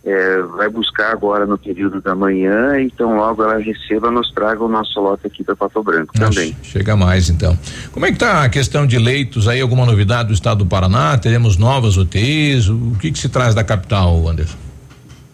é, 0.05 0.43
vai 0.43 0.69
buscar 0.69 1.13
agora 1.13 1.47
no 1.47 1.57
período 1.57 2.01
da 2.01 2.15
manhã, 2.15 2.79
então 2.79 3.17
logo 3.17 3.43
ela 3.43 3.59
receba, 3.59 4.11
nos 4.11 4.31
traga 4.33 4.63
o 4.63 4.69
nosso 4.69 5.01
lote 5.01 5.27
aqui 5.27 5.43
para 5.43 5.57
Pato 5.57 5.83
Branco 5.83 6.13
também. 6.13 6.55
Chega 6.63 6.95
mais 6.95 7.31
então. 7.31 7.59
Como 7.91 8.05
é 8.05 8.11
que 8.11 8.17
está 8.17 8.45
a 8.45 8.49
questão 8.51 8.87
de 8.87 8.99
leitos 8.99 9.49
aí? 9.49 9.63
Alguma 9.63 9.87
novidade 9.87 10.29
do 10.29 10.35
estado 10.35 10.59
do 10.59 10.67
Paraná? 10.67 11.17
Teremos 11.17 11.57
novas 11.57 11.97
UTIs? 11.97 12.69
O 12.69 12.97
que, 13.01 13.11
que 13.11 13.19
se 13.19 13.31
traz 13.31 13.55
da 13.55 13.65
capital, 13.65 14.29
Anderson? 14.29 14.59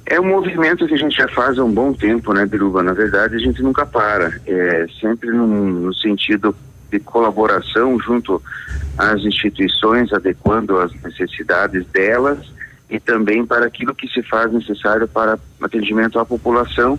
É 0.06 0.20
um 0.20 0.26
movimento 0.26 0.86
que 0.86 0.94
a 0.94 0.98
gente 0.98 1.16
já 1.16 1.28
faz 1.28 1.58
há 1.58 1.64
um 1.64 1.72
bom 1.72 1.92
tempo, 1.92 2.32
né, 2.32 2.46
Biruba? 2.46 2.82
Na 2.82 2.92
verdade, 2.92 3.34
a 3.34 3.38
gente 3.38 3.60
nunca 3.62 3.84
para. 3.84 4.40
É 4.46 4.86
sempre 5.00 5.30
no, 5.30 5.46
no 5.46 5.94
sentido 5.94 6.54
de 6.92 7.00
colaboração 7.00 7.98
junto 8.00 8.40
às 8.96 9.20
instituições, 9.22 10.12
adequando 10.12 10.78
as 10.78 10.92
necessidades 11.02 11.84
delas 11.88 12.38
e 12.90 12.98
também 12.98 13.46
para 13.46 13.66
aquilo 13.66 13.94
que 13.94 14.08
se 14.08 14.22
faz 14.22 14.52
necessário 14.52 15.06
para 15.06 15.38
atendimento 15.62 16.18
à 16.18 16.26
população. 16.26 16.98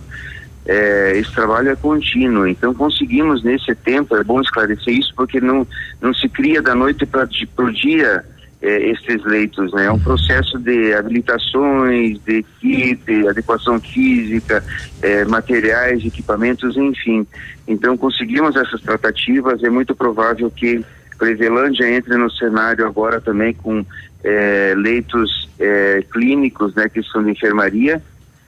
É, 0.64 1.16
esse 1.16 1.32
trabalho 1.32 1.70
é 1.70 1.76
contínuo, 1.76 2.46
então 2.46 2.72
conseguimos 2.72 3.42
nesse 3.42 3.74
tempo, 3.74 4.16
é 4.16 4.22
bom 4.22 4.40
esclarecer 4.40 4.94
isso, 4.94 5.12
porque 5.16 5.40
não, 5.40 5.66
não 6.00 6.14
se 6.14 6.28
cria 6.28 6.62
da 6.62 6.72
noite 6.72 7.04
para 7.04 7.24
o 7.58 7.72
dia 7.72 8.24
é, 8.62 8.90
esses 8.90 9.24
leitos, 9.24 9.72
né? 9.72 9.86
É 9.86 9.90
um 9.90 9.98
processo 9.98 10.56
de 10.60 10.94
habilitações, 10.94 12.20
de 12.24 12.38
equipe, 12.38 13.26
adequação 13.26 13.80
física, 13.80 14.64
é, 15.02 15.24
materiais, 15.24 16.04
equipamentos, 16.04 16.76
enfim. 16.76 17.26
Então 17.66 17.96
conseguimos 17.96 18.54
essas 18.54 18.80
tratativas, 18.82 19.64
é 19.64 19.68
muito 19.68 19.96
provável 19.96 20.48
que 20.48 20.84
Clevelândia 21.18 21.88
entre 21.88 22.16
no 22.16 22.28
cenário 22.30 22.84
agora 22.84 23.20
também 23.20 23.54
com 23.54 23.84
é, 24.24 24.74
leitos 24.76 25.50
é, 25.58 26.04
clínicos, 26.10 26.74
né, 26.74 26.88
que 26.88 27.02
são 27.02 27.22
de 27.22 27.30
enfermaria, 27.30 28.02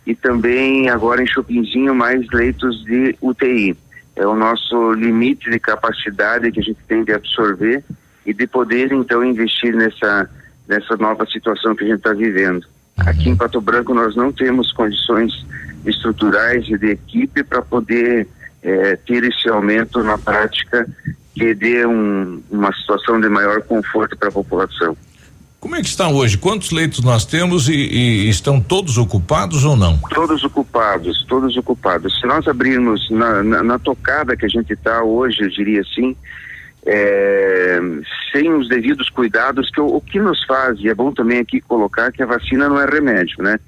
e 0.07 0.15
também 0.15 0.89
agora 0.91 1.23
em 1.23 1.27
Chopinzinho 1.27 1.95
mais 1.95 2.27
leitos 2.31 2.85
de 2.85 3.17
UTI. 3.21 3.77
É 4.17 4.27
o 4.27 4.35
nosso 4.35 4.93
limite 4.93 5.51
de 5.51 5.59
capacidade 5.59 6.53
que 6.53 6.61
a 6.61 6.63
gente 6.63 6.79
tem 6.87 7.03
de 7.03 7.13
absorver 7.13 7.83
e 8.25 8.33
de 8.33 8.47
poder 8.47 8.93
então 8.93 9.25
investir 9.25 9.75
nessa 9.75 10.31
nessa 10.67 10.97
nova 10.97 11.27
situação 11.27 11.75
que 11.75 11.85
a 11.85 11.87
gente 11.87 11.99
está 11.99 12.13
vivendo. 12.13 12.67
Aqui 12.99 13.29
em 13.29 13.37
Pato 13.37 13.61
Branco 13.61 13.93
nós 13.93 14.17
não 14.17 14.33
temos 14.33 14.73
condições 14.73 15.45
estruturais 15.85 16.67
e 16.69 16.79
de 16.79 16.91
equipe 16.91 17.43
para 17.43 17.61
poder 17.61 18.27
é, 18.63 18.97
ter 18.97 19.25
esse 19.25 19.49
aumento 19.49 20.03
na 20.03 20.17
prática 20.17 20.89
que 21.35 21.55
dê 21.55 21.85
um, 21.85 22.43
uma 22.51 22.73
situação 22.73 23.21
de 23.21 23.29
maior 23.29 23.61
conforto 23.63 24.17
para 24.17 24.29
a 24.29 24.33
população. 24.33 24.97
Como 25.65 25.77
é 25.77 25.81
que 25.81 25.89
está 25.89 26.11
hoje? 26.11 26.37
Quantos 26.37 26.73
leitos 26.73 27.03
nós 27.03 27.25
temos 27.25 27.71
e, 27.71 27.73
e, 27.73 28.29
estão 28.29 28.61
todos 28.61 28.99
ocupados 28.99 29.65
ou 29.65 29.75
não? 29.75 29.97
Todos 30.11 30.45
ocupados, 30.45 31.25
todos 31.27 31.57
ocupados. 31.57 32.21
Se 32.21 32.27
nós 32.27 32.47
abrirmos 32.47 33.09
na, 33.09 33.43
na, 33.43 33.63
na 33.63 33.79
tocada 33.79 34.37
que 34.37 34.45
a 34.45 34.49
gente 34.49 34.75
está 34.75 35.03
hoje, 35.03 35.41
eu 35.41 35.49
diria 35.49 35.81
assim, 35.81 36.15
é, 36.85 37.81
sem 38.31 38.53
os 38.53 38.69
devidos 38.69 39.09
cuidados, 39.09 39.71
que 39.71 39.81
o, 39.81 39.87
o, 39.87 40.03
que 40.03 40.21
nos 40.21 40.45
faz, 40.45 40.79
e 40.81 40.91
é 40.91 40.95
bom 40.95 41.11
também 41.11 41.39
aqui 41.39 41.63
colocar 41.63 42.13
que 42.13 42.23
a 42.23 42.27
vacina 42.27 42.69
não 42.69 42.79
é 42.79 42.85
remédio, 42.85 43.43
né? 43.43 43.59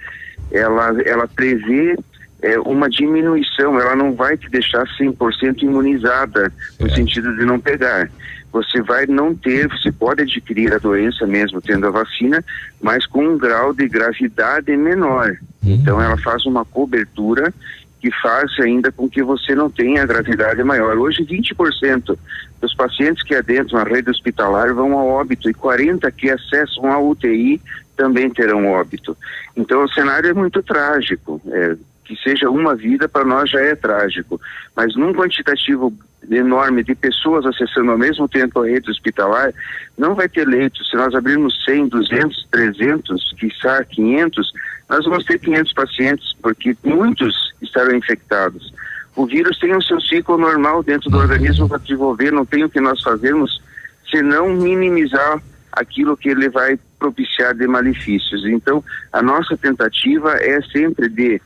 Ela, 0.53 1.01
ela 1.03 1.27
prevê 1.27 1.97
é, 2.43 2.59
uma 2.59 2.91
diminuição, 2.91 3.81
ela 3.81 3.97
não 3.97 4.13
vai 4.13 4.37
te 4.37 4.51
deixar 4.51 4.85
100% 5.01 5.63
imunizada, 5.63 6.53
no 6.79 6.91
sentido 6.91 7.35
de 7.39 7.47
não 7.47 7.59
pegar 7.59 8.11
você 8.57 8.81
vai 8.81 9.05
não 9.07 9.35
ter, 9.35 9.69
você 9.69 9.93
pode 9.93 10.23
adquirir 10.23 10.73
a 10.73 10.79
doença 10.79 11.27
mesmo 11.27 11.61
tendo 11.61 11.87
a 11.87 11.91
vacina, 11.91 12.43
mas 12.81 13.05
com 13.05 13.23
um 13.23 13.37
grau 13.37 13.75
de 13.75 13.87
gravidade 13.87 14.75
menor. 14.75 15.37
Uhum. 15.63 15.75
Então 15.75 16.01
ela 16.01 16.17
faz 16.17 16.47
uma 16.47 16.65
cobertura 16.65 17.53
que 18.01 18.11
faz 18.23 18.51
ainda 18.61 18.91
com 18.91 19.11
que 19.11 19.23
você 19.23 19.55
não 19.55 19.69
tenha 19.71 20.07
gravidade 20.07 20.65
maior. 20.65 20.97
Hoje 20.97 21.23
20% 21.23 22.17
dos 22.59 22.75
pacientes 22.75 23.23
que 23.23 23.35
adentram 23.35 23.79
a 23.79 23.85
rede 23.85 24.09
hospitalar 24.11 24.73
vão 24.73 24.93
ao 24.97 25.07
óbito 25.07 25.51
e 25.51 25.55
40 25.55 26.11
que 26.13 26.31
acessam 26.31 26.91
a 26.91 26.99
UTI 26.99 27.61
também 27.95 28.31
terão 28.31 28.73
óbito. 28.73 29.15
Então 29.55 29.85
o 29.85 29.93
cenário 29.93 30.31
é 30.31 30.35
muito 30.35 30.63
trágico. 30.63 31.43
É, 31.49 31.77
que 32.07 32.17
seja 32.23 32.49
uma 32.49 32.75
vida 32.75 33.09
para 33.09 33.25
nós 33.25 33.51
já 33.51 33.61
é 33.61 33.75
trágico, 33.75 34.41
mas 34.77 34.95
num 34.95 35.13
quantitativo 35.13 35.93
enorme 36.31 36.83
de 36.83 36.95
pessoas 36.95 37.47
acessando 37.47 37.91
ao 37.91 37.99
mesmo 37.99 38.29
tempo 38.29 38.61
a 38.61 38.67
rede 38.67 38.91
hospitalar, 38.91 39.53
não 39.97 40.15
vai 40.15 40.29
ter 40.29 40.47
leitos. 40.47 40.89
Se 40.89 40.97
nós 40.97 41.15
abrirmos 41.15 41.65
100, 41.65 41.89
200, 41.89 42.49
300, 42.51 43.35
quiçá 43.39 43.85
500, 43.85 44.53
nós 44.89 45.05
vamos 45.05 45.25
ter 45.25 45.39
500 45.39 45.73
pacientes, 45.73 46.37
porque 46.43 46.77
muitos 46.85 47.55
estarão 47.61 47.95
infectados. 47.97 48.73
O 49.15 49.27
vírus 49.27 49.59
tem 49.59 49.75
o 49.75 49.83
seu 49.83 50.01
ciclo 50.01 50.37
normal 50.37 50.83
dentro 50.83 51.11
do 51.11 51.19
organismo 51.19 51.69
para 51.69 51.79
desenvolver, 51.79 52.31
não 52.31 52.45
tem 52.45 52.65
o 52.65 52.71
que 52.71 52.81
nós 52.81 53.03
fazermos 53.03 53.63
senão 54.11 54.51
minimizar 54.51 55.41
aquilo 55.73 56.17
que 56.17 56.29
ele 56.29 56.49
vai 56.49 56.79
propiciar 56.99 57.55
de 57.55 57.67
malefícios. 57.67 58.45
Então, 58.47 58.83
a 59.13 59.23
nossa 59.23 59.57
tentativa 59.57 60.33
é 60.37 60.61
sempre 60.63 61.09
de 61.09 61.41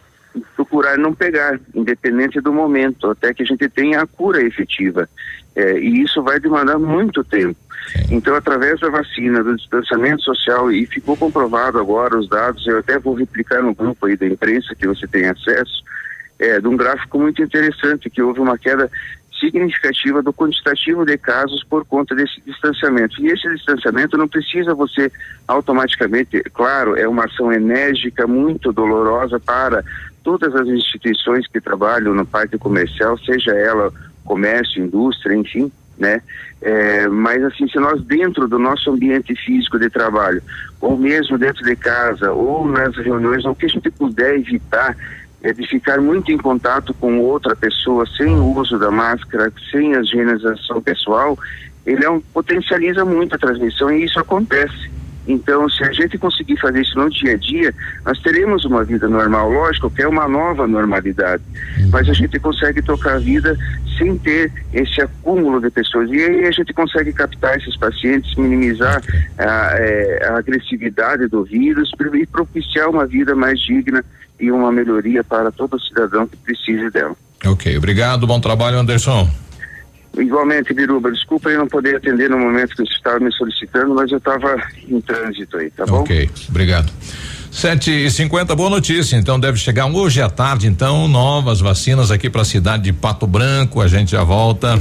procurar 0.55 0.97
não 0.97 1.15
pegar, 1.15 1.59
independente 1.75 2.41
do 2.41 2.53
momento, 2.53 3.11
até 3.11 3.35
que 3.35 3.43
a 3.43 3.47
gente 3.47 3.69
tenha 3.69 4.01
a 4.01 4.07
cura 4.07 4.43
efetiva. 4.43 5.09
É, 5.55 5.79
e 5.79 6.03
isso 6.03 6.23
vai 6.23 6.39
demandar 6.39 6.79
muito 6.79 7.25
tempo. 7.25 7.57
Então, 8.11 8.35
através 8.35 8.79
da 8.81 8.89
vacina, 8.89 9.43
do 9.43 9.57
distanciamento 9.57 10.23
social, 10.23 10.71
e 10.71 10.87
ficou 10.87 11.17
comprovado 11.17 11.79
agora 11.79 12.19
os 12.19 12.29
dados, 12.29 12.67
eu 12.67 12.79
até 12.79 12.99
vou 12.99 13.15
replicar 13.15 13.63
no 13.63 13.75
grupo 13.75 14.07
aí 14.07 14.17
da 14.17 14.27
imprensa 14.27 14.75
que 14.75 14.87
você 14.87 15.07
tem 15.09 15.27
acesso, 15.27 15.83
é, 16.39 16.61
de 16.61 16.69
um 16.69 16.77
gráfico 16.77 17.19
muito 17.19 17.43
interessante, 17.43 18.09
que 18.09 18.23
houve 18.23 18.41
uma 18.41 18.57
queda 18.57 18.91
significativa 19.41 20.23
do 20.23 20.33
quantitativo 20.33 21.05
de 21.05 21.17
casos 21.17 21.65
por 21.65 21.85
conta 21.85 22.15
desse 22.15 22.41
distanciamento. 22.43 23.21
E 23.21 23.29
esse 23.29 23.49
distanciamento 23.49 24.17
não 24.17 24.29
precisa 24.29 24.75
você 24.75 25.11
automaticamente, 25.49 26.43
claro, 26.53 26.97
é 26.97 27.09
uma 27.09 27.25
ação 27.25 27.51
enérgica, 27.51 28.27
muito 28.27 28.73
dolorosa 28.73 29.41
para 29.41 29.83
todas 30.23 30.55
as 30.55 30.67
instituições 30.69 31.47
que 31.47 31.61
trabalham 31.61 32.15
no 32.15 32.27
parque 32.27 32.59
comercial, 32.59 33.19
seja 33.19 33.53
ela 33.53 33.93
comércio, 34.25 34.83
indústria, 34.83 35.35
enfim, 35.35 35.71
né? 35.99 36.23
É, 36.63 37.09
mas 37.09 37.43
assim, 37.45 37.69
se 37.69 37.79
nós 37.79 38.03
dentro 38.03 38.47
do 38.47 38.59
nosso 38.59 38.91
ambiente 38.91 39.35
físico 39.35 39.79
de 39.79 39.89
trabalho, 39.89 40.43
ou 40.81 40.97
mesmo 40.97 41.39
dentro 41.39 41.65
de 41.65 41.75
casa, 41.77 42.33
ou 42.33 42.67
nas 42.67 42.97
reuniões, 42.97 43.45
o 43.45 43.55
que 43.55 43.67
a 43.67 43.69
gente 43.69 43.91
puder 43.91 44.37
evitar 44.37 44.97
é 45.43 45.53
de 45.53 45.67
ficar 45.67 46.01
muito 46.01 46.31
em 46.31 46.37
contato 46.37 46.93
com 46.95 47.19
outra 47.19 47.57
pessoa 47.57 48.05
sem 48.17 48.37
o 48.37 48.59
uso 48.59 48.79
da 48.79 48.91
máscara, 48.91 49.51
sem 49.71 49.95
a 49.95 50.01
higienização 50.01 50.83
pessoal, 50.83 51.39
ele 51.87 52.05
é 52.05 52.11
um, 52.11 52.21
potencializa 52.21 53.05
muito 53.05 53.35
a 53.35 53.39
transmissão 53.39 53.91
e 53.91 54.05
isso 54.05 54.21
acontece. 54.21 54.91
Então, 55.27 55.69
se 55.69 55.83
a 55.85 55.93
gente 55.93 56.19
conseguir 56.19 56.57
fazer 56.59 56.81
isso 56.83 56.99
no 56.99 57.09
dia 57.11 57.33
a 57.33 57.37
dia, 57.37 57.75
nós 58.05 58.19
teremos 58.21 58.65
uma 58.65 58.85
vida 58.85 59.09
normal. 59.09 59.51
Lógico 59.51 59.91
que 59.91 60.03
é 60.03 60.09
uma 60.09 60.27
nova 60.29 60.67
normalidade, 60.67 61.43
mas 61.91 62.09
a 62.09 62.13
gente 62.13 62.39
consegue 62.39 62.83
tocar 62.83 63.17
a 63.17 63.19
vida 63.19 63.57
sem 63.99 64.17
ter 64.19 64.51
esse 64.73 65.01
acúmulo 65.01 65.61
de 65.61 65.71
pessoas. 65.71 66.11
E 66.11 66.15
aí 66.15 66.47
a 66.47 66.51
gente 66.51 66.73
consegue 66.73 67.13
captar 67.13 67.59
esses 67.59 67.77
pacientes, 67.77 68.35
minimizar 68.37 69.03
a, 69.39 69.75
é, 69.77 70.27
a 70.31 70.39
agressividade 70.39 71.29
do 71.29 71.45
vírus 71.45 71.91
e 72.15 72.27
propiciar 72.27 72.89
uma 72.89 73.07
vida 73.07 73.35
mais 73.35 73.61
digna 73.61 74.03
e 74.39 74.51
uma 74.51 74.73
melhoria 74.73 75.23
para 75.23 75.53
todo 75.53 75.79
cidadão 75.81 76.27
que 76.27 76.37
precise 76.39 76.91
dela. 76.91 77.15
Ok, 77.45 77.77
obrigado, 77.77 78.27
bom 78.27 78.41
trabalho, 78.41 78.79
Anderson. 78.79 79.29
Igualmente, 80.19 80.75
Biruba, 80.75 81.11
desculpa 81.11 81.51
eu 81.51 81.59
não 81.59 81.69
poder 81.69 81.97
atender 81.97 82.29
no 82.29 82.39
momento 82.39 82.71
que 82.71 82.85
você 82.85 82.93
estava 82.95 83.21
me 83.21 83.33
solicitando, 83.33 83.95
mas 83.95 84.11
eu 84.11 84.19
estava 84.19 84.57
em 84.89 85.01
trânsito 85.01 85.57
aí, 85.57 85.71
tá 85.71 85.87
bom? 85.87 86.01
Ok, 86.01 86.29
obrigado. 86.49 86.93
Sete 87.51 87.91
e 87.91 88.11
cinquenta, 88.11 88.55
boa 88.55 88.71
notícia. 88.71 89.17
Então 89.17 89.39
deve 89.39 89.59
chegar 89.59 89.87
hoje 89.87 90.21
à 90.23 90.31
tarde, 90.31 90.67
então, 90.67 91.09
novas 91.09 91.61
vacinas 91.61 92.11
aqui 92.11 92.31
para 92.31 92.43
a 92.43 92.45
cidade 92.45 92.85
de 92.85 92.93
Pato 92.93 93.27
Branco. 93.27 93.81
A 93.81 93.89
gente 93.89 94.13
já 94.13 94.23
volta. 94.23 94.81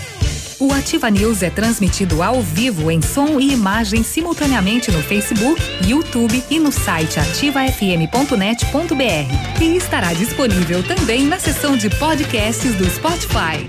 O 0.61 0.71
Ativa 0.71 1.09
News 1.09 1.41
é 1.41 1.49
transmitido 1.49 2.21
ao 2.21 2.39
vivo 2.39 2.91
em 2.91 3.01
som 3.01 3.39
e 3.39 3.51
imagem 3.51 4.03
simultaneamente 4.03 4.91
no 4.91 5.01
Facebook, 5.01 5.59
YouTube 5.87 6.43
e 6.51 6.59
no 6.59 6.71
site 6.71 7.19
ativafm.net.br. 7.19 9.59
E 9.59 9.75
estará 9.75 10.13
disponível 10.13 10.83
também 10.83 11.25
na 11.25 11.39
seção 11.39 11.75
de 11.75 11.89
podcasts 11.89 12.75
do 12.75 12.87
Spotify. 12.87 13.67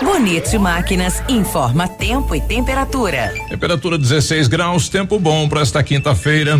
Bonito 0.00 0.60
Máquinas 0.60 1.20
informa 1.28 1.88
tempo 1.88 2.36
e 2.36 2.40
temperatura. 2.40 3.34
Temperatura 3.48 3.98
16 3.98 4.46
graus, 4.46 4.88
tempo 4.88 5.18
bom 5.18 5.48
para 5.48 5.62
esta 5.62 5.82
quinta-feira. 5.82 6.56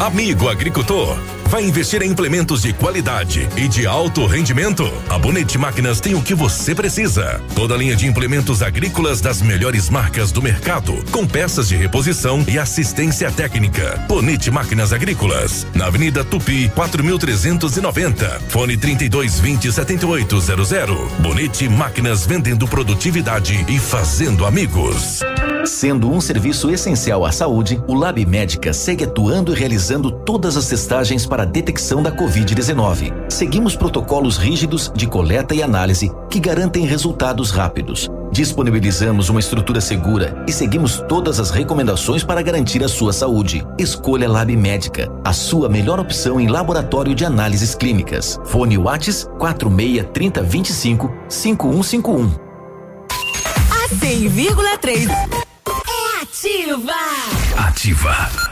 Amigo 0.00 0.48
agricultor, 0.48 1.18
vai 1.52 1.62
investir 1.66 2.00
em 2.00 2.08
implementos 2.08 2.62
de 2.62 2.72
qualidade 2.72 3.46
e 3.58 3.68
de 3.68 3.86
alto 3.86 4.24
rendimento? 4.24 4.90
A 5.10 5.18
Bonete 5.18 5.58
Máquinas 5.58 6.00
tem 6.00 6.14
o 6.14 6.22
que 6.22 6.34
você 6.34 6.74
precisa. 6.74 7.42
Toda 7.54 7.76
linha 7.76 7.94
de 7.94 8.06
implementos 8.06 8.62
agrícolas 8.62 9.20
das 9.20 9.42
melhores 9.42 9.90
marcas 9.90 10.32
do 10.32 10.40
mercado, 10.40 10.94
com 11.10 11.26
peças 11.26 11.68
de 11.68 11.76
reposição 11.76 12.42
e 12.48 12.58
assistência 12.58 13.30
técnica. 13.30 14.02
Bonete 14.08 14.50
Máquinas 14.50 14.94
Agrícolas, 14.94 15.66
na 15.74 15.88
Avenida 15.88 16.24
Tupi, 16.24 16.70
4390. 16.74 18.40
Fone 18.48 18.78
3220 18.78 19.70
7800. 19.72 21.12
Bonete 21.18 21.68
Máquinas 21.68 22.24
vendendo 22.24 22.66
produtividade 22.66 23.62
e 23.68 23.78
fazendo 23.78 24.46
amigos. 24.46 25.20
Sendo 25.64 26.10
um 26.10 26.20
serviço 26.20 26.70
essencial 26.70 27.24
à 27.24 27.30
saúde, 27.30 27.80
o 27.86 27.94
Lab 27.94 28.24
Médica 28.26 28.72
segue 28.72 29.04
atuando 29.04 29.52
e 29.52 29.56
realizando 29.56 30.10
todas 30.10 30.56
as 30.56 30.66
testagens 30.66 31.24
para 31.24 31.41
a 31.42 31.44
detecção 31.44 32.00
da 32.02 32.12
Covid-19. 32.12 33.12
Seguimos 33.28 33.74
protocolos 33.74 34.36
rígidos 34.36 34.92
de 34.94 35.08
coleta 35.08 35.54
e 35.54 35.62
análise 35.62 36.10
que 36.30 36.38
garantem 36.38 36.86
resultados 36.86 37.50
rápidos. 37.50 38.08
Disponibilizamos 38.30 39.28
uma 39.28 39.40
estrutura 39.40 39.80
segura 39.80 40.42
e 40.48 40.52
seguimos 40.52 41.02
todas 41.08 41.40
as 41.40 41.50
recomendações 41.50 42.22
para 42.22 42.40
garantir 42.42 42.82
a 42.84 42.88
sua 42.88 43.12
saúde. 43.12 43.66
Escolha 43.76 44.28
Lab 44.28 44.56
Médica, 44.56 45.08
a 45.24 45.32
sua 45.32 45.68
melhor 45.68 45.98
opção 45.98 46.40
em 46.40 46.46
laboratório 46.46 47.14
de 47.14 47.24
análises 47.24 47.74
clínicas. 47.74 48.38
Fone 48.44 48.78
Whats 48.78 49.28
46 49.38 50.06
30 50.14 50.42
25 50.42 51.12
5151. 51.28 52.52
A 53.68 53.88
100,3 53.88 55.10
é 55.10 55.42
ativa. 56.22 56.94
Ativa. 57.58 58.51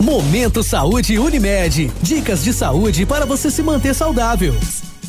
Momento 0.00 0.62
Saúde 0.62 1.18
Unimed. 1.18 1.90
Dicas 2.00 2.44
de 2.44 2.52
saúde 2.52 3.04
para 3.04 3.26
você 3.26 3.50
se 3.50 3.64
manter 3.64 3.92
saudável. 3.94 4.54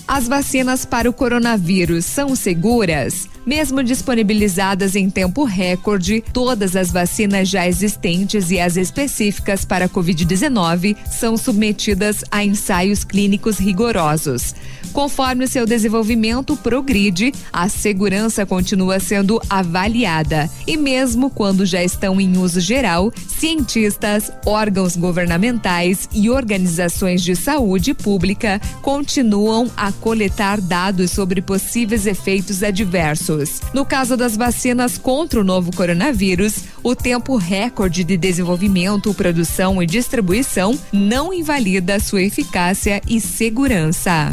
As 0.07 0.27
vacinas 0.27 0.83
para 0.83 1.07
o 1.07 1.13
coronavírus 1.13 2.05
são 2.05 2.35
seguras? 2.35 3.27
Mesmo 3.45 3.83
disponibilizadas 3.83 4.95
em 4.95 5.07
tempo 5.07 5.43
recorde, 5.43 6.23
todas 6.33 6.75
as 6.75 6.91
vacinas 6.91 7.47
já 7.47 7.67
existentes 7.67 8.49
e 8.49 8.59
as 8.59 8.75
específicas 8.75 9.63
para 9.63 9.85
a 9.85 9.89
Covid-19 9.89 10.97
são 11.07 11.37
submetidas 11.37 12.23
a 12.31 12.43
ensaios 12.43 13.03
clínicos 13.03 13.59
rigorosos. 13.59 14.55
Conforme 14.93 15.45
o 15.45 15.47
seu 15.47 15.65
desenvolvimento 15.65 16.57
progride, 16.57 17.31
a 17.53 17.69
segurança 17.69 18.45
continua 18.45 18.99
sendo 18.99 19.41
avaliada. 19.49 20.49
E 20.67 20.75
mesmo 20.75 21.29
quando 21.29 21.65
já 21.65 21.83
estão 21.83 22.19
em 22.19 22.37
uso 22.37 22.59
geral, 22.59 23.11
cientistas, 23.27 24.31
órgãos 24.45 24.95
governamentais 24.95 26.09
e 26.13 26.29
organizações 26.29 27.21
de 27.21 27.35
saúde 27.35 27.93
pública 27.93 28.59
continuam 28.81 29.69
a 29.77 29.91
coletar 29.91 30.59
dados 30.59 31.11
sobre 31.11 31.41
possíveis 31.41 32.05
efeitos 32.05 32.63
adversos. 32.63 33.61
No 33.73 33.85
caso 33.85 34.17
das 34.17 34.35
vacinas 34.35 34.97
contra 34.97 35.39
o 35.39 35.43
novo 35.43 35.71
coronavírus, 35.75 36.63
o 36.83 36.95
tempo 36.95 37.37
recorde 37.37 38.03
de 38.03 38.17
desenvolvimento, 38.17 39.13
produção 39.13 39.81
e 39.81 39.85
distribuição 39.85 40.77
não 40.91 41.33
invalida 41.33 41.99
sua 41.99 42.23
eficácia 42.23 43.01
e 43.07 43.21
segurança. 43.21 44.31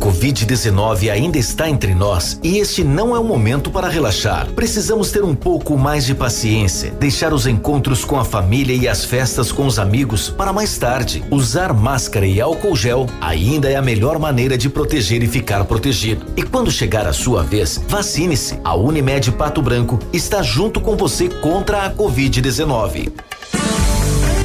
A 0.00 0.02
Covid-19 0.02 1.10
ainda 1.10 1.36
está 1.36 1.68
entre 1.68 1.94
nós 1.94 2.40
e 2.42 2.56
este 2.56 2.82
não 2.82 3.14
é 3.14 3.18
o 3.18 3.24
momento 3.24 3.70
para 3.70 3.86
relaxar. 3.86 4.50
Precisamos 4.52 5.12
ter 5.12 5.22
um 5.22 5.34
pouco 5.34 5.76
mais 5.76 6.06
de 6.06 6.14
paciência, 6.14 6.90
deixar 6.92 7.34
os 7.34 7.46
encontros 7.46 8.02
com 8.02 8.18
a 8.18 8.24
família 8.24 8.74
e 8.74 8.88
as 8.88 9.04
festas 9.04 9.52
com 9.52 9.66
os 9.66 9.78
amigos 9.78 10.30
para 10.30 10.54
mais 10.54 10.78
tarde. 10.78 11.22
Usar 11.30 11.74
máscara 11.74 12.26
e 12.26 12.40
álcool 12.40 12.74
gel 12.74 13.06
ainda 13.20 13.70
é 13.70 13.76
a 13.76 13.82
melhor 13.82 14.18
maneira 14.18 14.56
de 14.56 14.70
proteger 14.70 15.22
e 15.22 15.28
ficar 15.28 15.66
protegido. 15.66 16.24
E 16.34 16.42
quando 16.42 16.70
chegar 16.70 17.06
a 17.06 17.12
sua 17.12 17.42
vez, 17.42 17.78
vacine-se. 17.86 18.58
A 18.64 18.74
Unimed 18.74 19.32
Pato 19.32 19.60
Branco 19.60 19.98
está 20.14 20.42
junto 20.42 20.80
com 20.80 20.96
você 20.96 21.28
contra 21.28 21.84
a 21.84 21.94
Covid-19. 21.94 23.29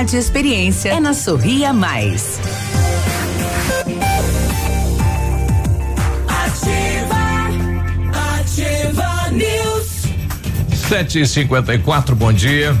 e 0.00 0.16
experiência 0.16 0.88
é 0.88 0.98
na 0.98 1.12
Sorria 1.12 1.70
Mais. 1.70 2.40
Ativa, 6.26 7.20
ativa 8.40 9.30
News. 9.30 10.06
7h54, 10.88 12.14
bom 12.14 12.32
dia. 12.32 12.74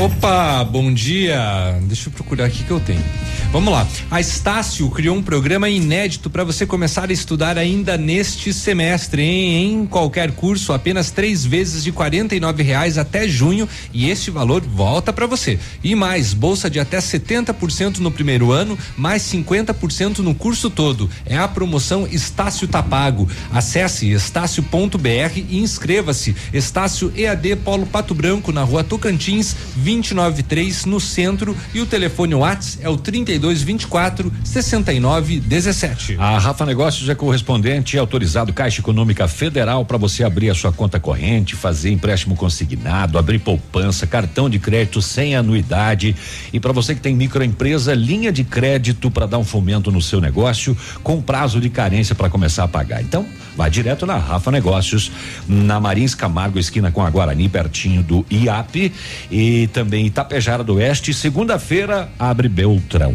Opa, 0.00 0.64
bom 0.64 0.90
dia. 0.90 1.78
Deixa 1.82 2.08
eu 2.08 2.12
procurar 2.14 2.46
aqui 2.46 2.64
que 2.64 2.70
eu 2.70 2.80
tenho. 2.80 3.04
Vamos 3.52 3.72
lá. 3.72 3.86
A 4.10 4.20
Estácio 4.20 4.88
criou 4.90 5.16
um 5.16 5.22
programa 5.22 5.68
inédito 5.68 6.30
para 6.30 6.44
você 6.44 6.64
começar 6.64 7.10
a 7.10 7.12
estudar 7.12 7.58
ainda 7.58 7.98
neste 7.98 8.50
semestre, 8.52 9.22
hein? 9.22 9.82
Em 9.82 9.86
qualquer 9.86 10.30
curso, 10.30 10.72
apenas 10.72 11.10
três 11.10 11.44
vezes 11.44 11.82
de 11.82 11.90
quarenta 11.90 12.34
e 12.34 12.40
nove 12.40 12.62
reais 12.62 12.96
até 12.96 13.28
junho 13.28 13.68
e 13.92 14.08
este 14.08 14.30
valor 14.30 14.62
volta 14.62 15.12
para 15.12 15.26
você. 15.26 15.58
E 15.82 15.96
mais, 15.96 16.32
bolsa 16.32 16.70
de 16.70 16.78
até 16.78 16.98
70% 16.98 17.98
no 17.98 18.10
primeiro 18.10 18.52
ano, 18.52 18.78
mais 18.96 19.22
50% 19.22 20.18
no 20.20 20.34
curso 20.34 20.70
todo. 20.70 21.10
É 21.26 21.36
a 21.36 21.48
promoção 21.48 22.06
Estácio 22.10 22.68
Tapago. 22.68 23.28
Acesse 23.52 24.10
estácio.br 24.12 25.36
e 25.36 25.58
inscreva-se. 25.58 26.36
Estácio 26.54 27.12
EAD 27.16 27.56
Polo 27.56 27.84
Pato 27.84 28.14
Branco, 28.14 28.52
na 28.52 28.62
rua 28.62 28.84
Tocantins, 28.84 29.56
293, 29.90 30.84
no 30.84 31.00
centro. 31.00 31.56
E 31.74 31.80
o 31.80 31.86
telefone 31.86 32.34
Whats 32.34 32.78
é 32.80 32.88
o 32.88 32.96
32 32.96 33.62
24 33.62 34.32
69 34.44 35.40
17. 35.40 36.16
A 36.18 36.38
Rafa 36.38 36.64
Negócios 36.64 37.08
é 37.08 37.14
correspondente 37.14 37.98
autorizado 37.98 38.52
Caixa 38.52 38.80
Econômica 38.80 39.26
Federal 39.26 39.84
para 39.84 39.98
você 39.98 40.22
abrir 40.22 40.50
a 40.50 40.54
sua 40.54 40.72
conta 40.72 41.00
corrente, 41.00 41.56
fazer 41.56 41.90
empréstimo 41.90 42.36
consignado, 42.36 43.18
abrir 43.18 43.40
poupança, 43.40 44.06
cartão 44.06 44.48
de 44.48 44.58
crédito 44.58 45.02
sem 45.02 45.34
anuidade 45.34 46.14
e 46.52 46.60
para 46.60 46.72
você 46.72 46.94
que 46.94 47.00
tem 47.00 47.14
microempresa, 47.14 47.94
linha 47.94 48.30
de 48.30 48.44
crédito 48.44 49.10
para 49.10 49.26
dar 49.26 49.38
um 49.38 49.44
fomento 49.44 49.90
no 49.90 50.00
seu 50.00 50.20
negócio 50.20 50.76
com 51.02 51.20
prazo 51.20 51.60
de 51.60 51.68
carência 51.68 52.14
para 52.14 52.30
começar 52.30 52.64
a 52.64 52.68
pagar. 52.68 53.02
Então, 53.02 53.26
vai 53.60 53.68
direto 53.68 54.06
na 54.06 54.16
Rafa 54.16 54.50
Negócios, 54.50 55.12
na 55.46 55.78
Marins 55.78 56.14
Camargo, 56.14 56.58
esquina 56.58 56.90
com 56.90 57.04
a 57.04 57.10
Guarani, 57.10 57.46
pertinho 57.46 58.02
do 58.02 58.24
IAP 58.30 58.90
e 59.30 59.66
também 59.66 60.06
Itapejara 60.06 60.64
do 60.64 60.76
Oeste. 60.76 61.12
Segunda-feira 61.12 62.10
abre 62.18 62.48
Beltrão. 62.48 63.14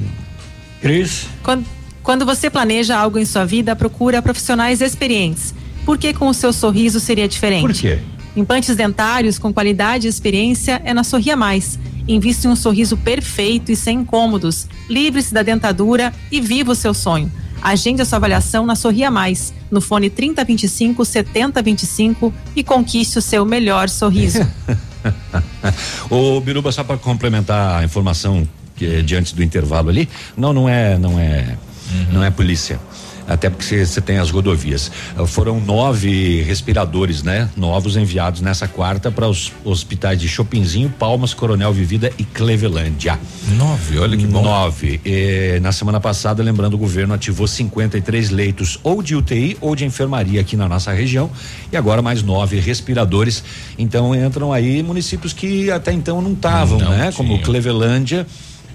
Cris. 0.80 1.26
Quando, 1.42 1.66
quando 2.04 2.28
você 2.28 2.48
planeja 2.48 2.96
algo 2.96 3.18
em 3.18 3.26
sua 3.26 3.44
vida, 3.44 3.76
procura 3.76 4.22
profissionais 4.22 4.82
experientes. 4.82 5.52
Por 5.84 5.98
que 5.98 6.14
com 6.14 6.28
o 6.28 6.34
seu 6.34 6.54
sorriso 6.54 7.00
seria 7.00 7.28
diferente? 7.28 7.62
Por 7.62 7.74
quê? 7.74 7.98
Implantes 8.36 8.76
dentários 8.76 9.40
com 9.40 9.52
qualidade 9.52 10.06
e 10.06 10.10
experiência 10.12 10.80
é 10.86 10.94
na 10.94 11.04
Sorria 11.04 11.36
Mais. 11.36 11.80
Invista 12.08 12.48
em 12.48 12.52
um 12.52 12.56
sorriso 12.56 12.96
perfeito 12.98 13.72
e 13.72 13.76
sem 13.76 14.02
incômodos. 14.02 14.68
Livre-se 14.88 15.34
da 15.34 15.42
dentadura 15.42 16.14
e 16.32 16.40
viva 16.40 16.74
o 16.74 16.76
seu 16.76 16.94
sonho. 16.94 17.32
Agende 17.62 18.02
a 18.02 18.06
sua 18.06 18.18
avaliação 18.18 18.66
na 18.66 18.76
Sorria 18.76 19.10
Mais, 19.10 19.54
no 19.72 19.82
fone 19.82 20.10
3025 20.10 21.04
7025 21.04 22.34
e 22.56 22.64
conquiste 22.64 23.18
o 23.18 23.22
seu 23.22 23.46
melhor 23.46 23.90
sorriso. 23.90 24.46
Ô 26.10 26.40
Biruba, 26.42 26.72
só 26.72 26.84
para 26.84 26.98
complementar 26.98 27.82
a 27.82 27.84
informação 27.84 28.48
que 28.76 28.86
é 28.86 29.02
diante 29.02 29.34
do 29.34 29.42
intervalo 29.42 29.90
ali, 29.90 30.10
não, 30.36 30.52
não 30.52 30.68
é, 30.68 30.98
não 30.98 31.20
é, 31.20 31.58
não 32.12 32.24
é 32.24 32.30
polícia 32.30 32.80
até 33.28 33.50
porque 33.50 33.86
você 33.86 34.02
tem 34.02 34.18
as 34.18 34.30
rodovias. 34.30 34.92
Uh, 35.18 35.26
foram 35.26 35.60
nove 35.60 36.42
respiradores, 36.44 37.24
né? 37.24 37.50
Novos 37.56 37.96
enviados 37.98 38.42
nessa 38.42 38.68
quarta 38.68 39.12
para 39.12 39.28
os 39.28 39.52
hospitais 39.64 40.20
de 40.20 40.28
Chopinzinho, 40.28 40.90
Palmas, 40.90 41.34
Coronel 41.34 41.74
Vivida 41.74 42.12
e 42.18 42.24
Clevelândia. 42.24 43.20
Nove, 43.58 44.00
olha 44.00 44.18
que 44.18 44.26
bom. 44.26 44.42
Nove. 44.42 45.02
Na 45.62 45.72
semana 45.72 46.00
passada, 46.00 46.44
lembrando, 46.44 46.76
o 46.76 46.78
governo 46.78 47.14
ativou 47.14 47.48
53 47.48 48.30
leitos 48.30 48.80
ou 48.84 49.02
de 49.02 49.16
UTI 49.16 49.58
ou 49.62 49.76
de 49.76 49.86
enfermaria 49.86 50.42
aqui 50.42 50.56
na 50.56 50.68
nossa 50.68 50.92
região 50.92 51.30
e 51.72 51.78
agora 51.78 52.02
mais 52.02 52.22
nove 52.22 52.60
respiradores. 52.60 53.44
Então 53.78 54.16
entram 54.16 54.52
aí 54.52 54.82
municípios 54.84 55.34
que 55.34 55.72
até 55.72 55.92
então 55.92 56.22
não 56.22 56.34
estavam, 56.34 56.78
né? 56.80 57.12
Como 57.16 57.42
Clevelândia. 57.42 58.26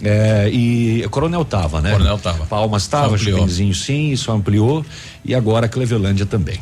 É, 0.02 0.48
e 0.50 1.06
Coronel 1.10 1.44
tava, 1.44 1.80
né? 1.80 1.92
Coronel 1.92 2.18
tava. 2.18 2.46
Palmas 2.46 2.86
tava, 2.86 3.18
Chupinzinho 3.18 3.74
sim, 3.74 4.10
isso 4.10 4.32
ampliou 4.32 4.84
e 5.24 5.34
agora 5.34 5.68
Clevelândia 5.68 6.24
também. 6.24 6.58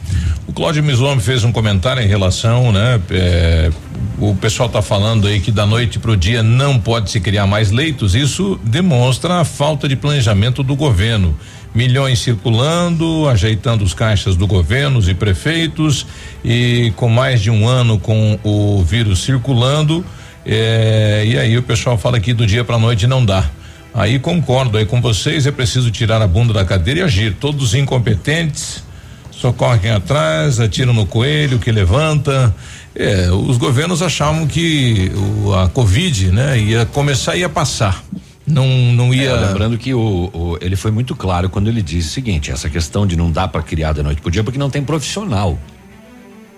O 0.46 0.52
Cláudio 0.52 0.82
Mislome 0.82 1.20
fez 1.20 1.44
um 1.44 1.52
comentário 1.52 2.02
em 2.02 2.08
relação, 2.08 2.72
né? 2.72 3.00
É, 3.10 3.70
o 4.18 4.34
pessoal 4.34 4.68
tá 4.68 4.82
falando 4.82 5.28
aí 5.28 5.40
que 5.40 5.52
da 5.52 5.64
noite 5.64 5.98
pro 5.98 6.16
dia 6.16 6.42
não 6.42 6.80
pode 6.80 7.10
se 7.10 7.20
criar 7.20 7.46
mais 7.46 7.70
leitos, 7.70 8.14
isso 8.16 8.58
demonstra 8.64 9.40
a 9.40 9.44
falta 9.44 9.88
de 9.88 9.94
planejamento 9.94 10.62
do 10.62 10.74
governo. 10.74 11.36
Milhões 11.74 12.18
circulando, 12.20 13.28
ajeitando 13.28 13.84
os 13.84 13.94
caixas 13.94 14.34
do 14.34 14.46
governo 14.46 15.00
e 15.08 15.14
prefeitos 15.14 16.06
e 16.44 16.92
com 16.96 17.08
mais 17.08 17.40
de 17.40 17.50
um 17.50 17.68
ano 17.68 17.98
com 17.98 18.38
o 18.42 18.82
vírus 18.82 19.22
circulando, 19.22 20.04
é, 20.50 21.24
e 21.26 21.38
aí 21.38 21.58
o 21.58 21.62
pessoal 21.62 21.98
fala 21.98 22.18
que 22.18 22.32
do 22.32 22.46
dia 22.46 22.64
para 22.64 22.78
noite 22.78 23.06
não 23.06 23.22
dá. 23.22 23.50
Aí 23.92 24.18
concordo 24.18 24.78
aí 24.78 24.86
com 24.86 24.98
vocês, 24.98 25.46
é 25.46 25.50
preciso 25.50 25.90
tirar 25.90 26.22
a 26.22 26.26
bunda 26.26 26.54
da 26.54 26.64
cadeira 26.64 27.00
e 27.00 27.02
agir. 27.02 27.34
Todos 27.34 27.62
os 27.62 27.74
incompetentes 27.74 28.82
socorrem 29.30 29.90
atrás, 29.90 30.58
atiram 30.58 30.94
no 30.94 31.04
coelho 31.04 31.58
que 31.58 31.70
levanta. 31.70 32.54
É, 32.94 33.30
os 33.30 33.58
governos 33.58 34.00
achavam 34.00 34.46
que 34.46 35.12
o, 35.44 35.54
a 35.54 35.68
Covid, 35.68 36.32
né, 36.32 36.58
ia 36.58 36.86
começar 36.86 37.36
e 37.36 37.40
ia 37.40 37.48
passar. 37.48 38.02
Não, 38.46 38.66
não 38.66 39.12
ia. 39.12 39.30
É, 39.30 39.46
lembrando 39.48 39.76
que 39.76 39.92
o, 39.92 40.30
o, 40.32 40.58
ele 40.62 40.76
foi 40.76 40.90
muito 40.90 41.14
claro 41.14 41.50
quando 41.50 41.68
ele 41.68 41.82
disse 41.82 42.08
o 42.08 42.12
seguinte: 42.12 42.50
essa 42.50 42.70
questão 42.70 43.06
de 43.06 43.16
não 43.16 43.30
dar 43.30 43.48
para 43.48 43.62
criar 43.62 43.92
da 43.92 44.02
noite 44.02 44.22
pro 44.22 44.30
dia 44.30 44.42
porque 44.42 44.58
não 44.58 44.70
tem 44.70 44.82
profissional. 44.82 45.58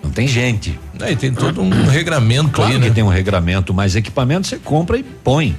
Não 0.03 0.09
tem 0.09 0.27
gente. 0.27 0.77
É, 0.99 1.11
e 1.11 1.15
tem 1.15 1.33
todo 1.33 1.61
um 1.61 1.69
regramento 1.87 2.49
claro 2.49 2.73
aí, 2.73 2.79
né? 2.79 2.87
que 2.89 2.95
tem 2.95 3.03
um 3.03 3.07
regramento, 3.09 3.73
mas 3.73 3.95
equipamento 3.95 4.47
você 4.47 4.57
compra 4.57 4.97
e 4.97 5.03
põe. 5.03 5.55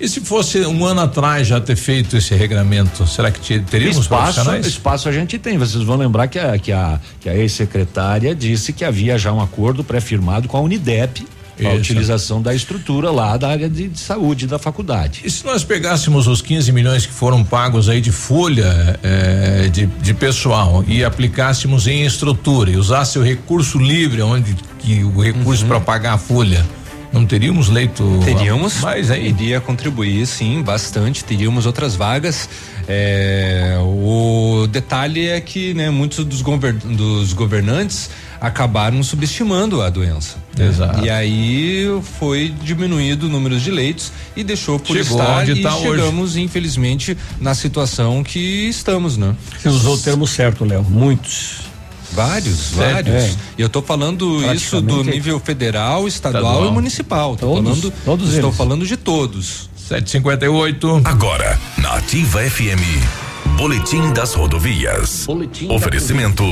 E 0.00 0.08
se 0.08 0.20
fosse 0.20 0.60
um 0.64 0.84
ano 0.84 1.00
atrás 1.00 1.48
já 1.48 1.60
ter 1.60 1.74
feito 1.74 2.16
esse 2.16 2.32
regramento, 2.34 3.04
será 3.06 3.32
que 3.32 3.40
te- 3.40 3.58
teríamos 3.60 3.96
espaço, 3.98 4.34
espaço 4.68 5.08
a 5.08 5.12
gente 5.12 5.36
tem. 5.38 5.58
Vocês 5.58 5.82
vão 5.82 5.96
lembrar 5.96 6.28
que 6.28 6.38
a, 6.38 6.56
que 6.56 6.70
a, 6.70 7.00
que 7.18 7.28
a 7.28 7.34
ex-secretária 7.34 8.32
disse 8.34 8.72
que 8.72 8.84
havia 8.84 9.18
já 9.18 9.32
um 9.32 9.40
acordo 9.40 9.82
pré-firmado 9.82 10.46
com 10.46 10.56
a 10.56 10.60
Unidep 10.60 11.26
a 11.60 11.70
Isso. 11.70 11.78
utilização 11.80 12.40
da 12.42 12.54
estrutura 12.54 13.10
lá 13.10 13.36
da 13.36 13.48
área 13.48 13.68
de, 13.68 13.88
de 13.88 13.98
saúde 13.98 14.46
da 14.46 14.58
faculdade. 14.58 15.22
E 15.24 15.30
se 15.30 15.44
nós 15.44 15.64
pegássemos 15.64 16.26
os 16.26 16.40
15 16.42 16.70
milhões 16.72 17.06
que 17.06 17.12
foram 17.12 17.42
pagos 17.44 17.88
aí 17.88 18.00
de 18.00 18.12
folha 18.12 18.98
eh, 19.02 19.68
de, 19.72 19.86
de 19.86 20.14
pessoal 20.14 20.84
e 20.86 21.02
aplicássemos 21.04 21.86
em 21.86 22.04
estrutura 22.04 22.70
e 22.70 22.76
usasse 22.76 23.18
o 23.18 23.22
recurso 23.22 23.78
livre, 23.78 24.22
onde 24.22 24.54
que 24.78 25.02
o 25.04 25.20
recurso 25.20 25.66
para 25.66 25.80
pagar 25.80 26.14
a 26.14 26.18
folha, 26.18 26.64
não 27.12 27.24
teríamos 27.24 27.68
leito? 27.68 28.04
Teríamos, 28.24 28.80
Mas 28.80 29.10
aí 29.10 29.28
iria 29.28 29.60
contribuir, 29.60 30.26
sim, 30.26 30.62
bastante. 30.62 31.24
Teríamos 31.24 31.64
outras 31.66 31.96
vagas. 31.96 32.48
É, 32.86 33.76
o 33.82 34.66
detalhe 34.70 35.28
é 35.28 35.40
que, 35.40 35.74
né, 35.74 35.90
muitos 35.90 36.24
dos, 36.24 36.40
gover- 36.42 36.74
dos 36.74 37.32
governantes 37.32 38.10
acabaram 38.40 39.02
subestimando 39.02 39.82
a 39.82 39.90
doença. 39.90 40.36
né? 40.56 40.66
Exato. 40.66 41.04
E 41.04 41.10
aí 41.10 42.00
foi 42.18 42.54
diminuído 42.62 43.26
o 43.26 43.28
número 43.28 43.58
de 43.58 43.70
leitos 43.70 44.12
e 44.36 44.44
deixou 44.44 44.78
por 44.78 44.96
Chegou 44.96 45.18
estar 45.20 45.38
onde 45.40 45.52
e 45.52 45.62
tá 45.62 45.74
hoje. 45.76 45.88
chegamos, 45.90 46.36
infelizmente, 46.36 47.16
na 47.40 47.54
situação 47.54 48.22
que 48.22 48.38
estamos, 48.68 49.16
né? 49.16 49.34
Você 49.60 49.68
usou 49.68 49.94
o 49.94 49.98
termo 49.98 50.26
certo, 50.26 50.64
Léo. 50.64 50.82
Muitos. 50.84 51.66
Vários, 52.12 52.56
Sério? 52.58 53.12
vários. 53.12 53.24
É. 53.24 53.36
E 53.58 53.62
eu 53.62 53.68
tô 53.68 53.82
falando 53.82 54.40
isso 54.54 54.80
do 54.80 55.04
nível 55.04 55.38
federal, 55.38 56.08
estadual, 56.08 56.42
Estadual. 56.44 56.70
e 56.70 56.72
municipal. 56.72 57.36
Tô 57.36 57.46
Todos, 57.54 57.64
falando, 57.80 57.92
todos 58.04 58.28
estou 58.32 58.48
eles. 58.48 58.56
falando 58.56 58.86
de 58.86 58.96
todos. 58.96 59.68
758. 59.76 61.02
Agora, 61.04 61.58
na 61.76 61.94
Ativa 61.96 62.40
FM. 62.40 63.27
Boletim 63.58 64.12
das 64.12 64.34
rodovias. 64.34 65.26
Oferecimento. 65.68 66.44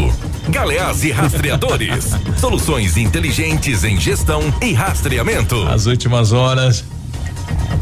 Galeás 0.48 1.04
e 1.04 1.12
Rastreadores. 1.12 2.10
Soluções 2.36 2.96
inteligentes 2.96 3.84
em 3.84 3.96
gestão 3.96 4.42
e 4.60 4.72
rastreamento. 4.72 5.54
As 5.68 5.86
últimas 5.86 6.32
horas. 6.32 6.84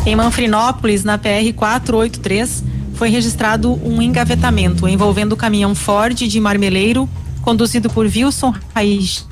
Em 0.04 0.14
Manfrinópolis, 0.14 1.04
na 1.04 1.16
PR 1.16 1.54
483, 1.56 2.64
foi 2.96 3.08
registrado 3.08 3.72
um 3.82 4.02
engavetamento 4.02 4.86
envolvendo 4.86 5.32
o 5.32 5.36
caminhão 5.38 5.74
Ford 5.74 6.14
de 6.14 6.38
Marmeleiro, 6.38 7.08
conduzido 7.40 7.88
por 7.88 8.04
Wilson 8.04 8.52
Harich, 8.74 9.24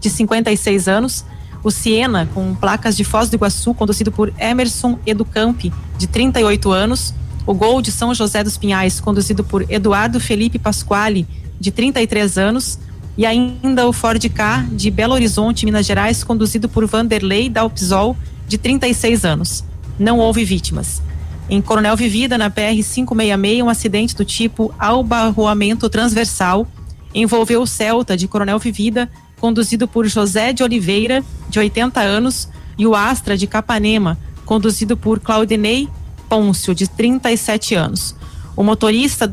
de 0.00 0.08
56 0.08 0.88
anos, 0.88 1.22
o 1.62 1.70
Siena, 1.70 2.26
com 2.32 2.54
placas 2.54 2.96
de 2.96 3.04
Foz 3.04 3.28
do 3.28 3.36
Iguaçu, 3.36 3.74
conduzido 3.74 4.10
por 4.10 4.32
Emerson 4.38 4.98
Educamp, 5.04 5.66
de 5.98 6.06
38 6.06 6.72
anos, 6.72 7.12
o 7.46 7.54
Gol 7.54 7.80
de 7.80 7.92
São 7.92 8.12
José 8.12 8.42
dos 8.42 8.58
Pinhais, 8.58 9.00
conduzido 9.00 9.44
por 9.44 9.64
Eduardo 9.70 10.18
Felipe 10.18 10.58
Pasquale, 10.58 11.26
de 11.60 11.70
33 11.70 12.36
anos, 12.36 12.78
e 13.16 13.24
ainda 13.24 13.86
o 13.86 13.92
Ford 13.92 14.22
K 14.28 14.66
de 14.72 14.90
Belo 14.90 15.14
Horizonte, 15.14 15.64
Minas 15.64 15.86
Gerais, 15.86 16.24
conduzido 16.24 16.68
por 16.68 16.84
Vanderlei 16.86 17.48
Dalpizol, 17.48 18.16
de 18.46 18.58
36 18.58 19.24
anos. 19.24 19.64
Não 19.98 20.18
houve 20.18 20.44
vítimas. 20.44 21.00
Em 21.48 21.62
Coronel 21.62 21.96
Vivida, 21.96 22.36
na 22.36 22.50
PR 22.50 22.74
566, 22.74 23.62
um 23.62 23.70
acidente 23.70 24.16
do 24.16 24.24
tipo 24.24 24.74
albarroamento 24.78 25.88
transversal 25.88 26.66
envolveu 27.14 27.62
o 27.62 27.66
Celta 27.66 28.16
de 28.16 28.28
Coronel 28.28 28.58
Vivida, 28.58 29.08
conduzido 29.40 29.86
por 29.86 30.06
José 30.06 30.52
de 30.52 30.62
Oliveira, 30.62 31.24
de 31.48 31.58
80 31.58 32.00
anos, 32.00 32.48
e 32.76 32.86
o 32.86 32.94
Astra 32.94 33.36
de 33.36 33.46
Capanema, 33.46 34.18
conduzido 34.44 34.96
por 34.96 35.20
Claudinei 35.20 35.88
Pôncio, 36.28 36.74
de 36.74 36.88
37 36.88 37.74
anos. 37.74 38.14
O 38.56 38.62
motorista 38.62 39.32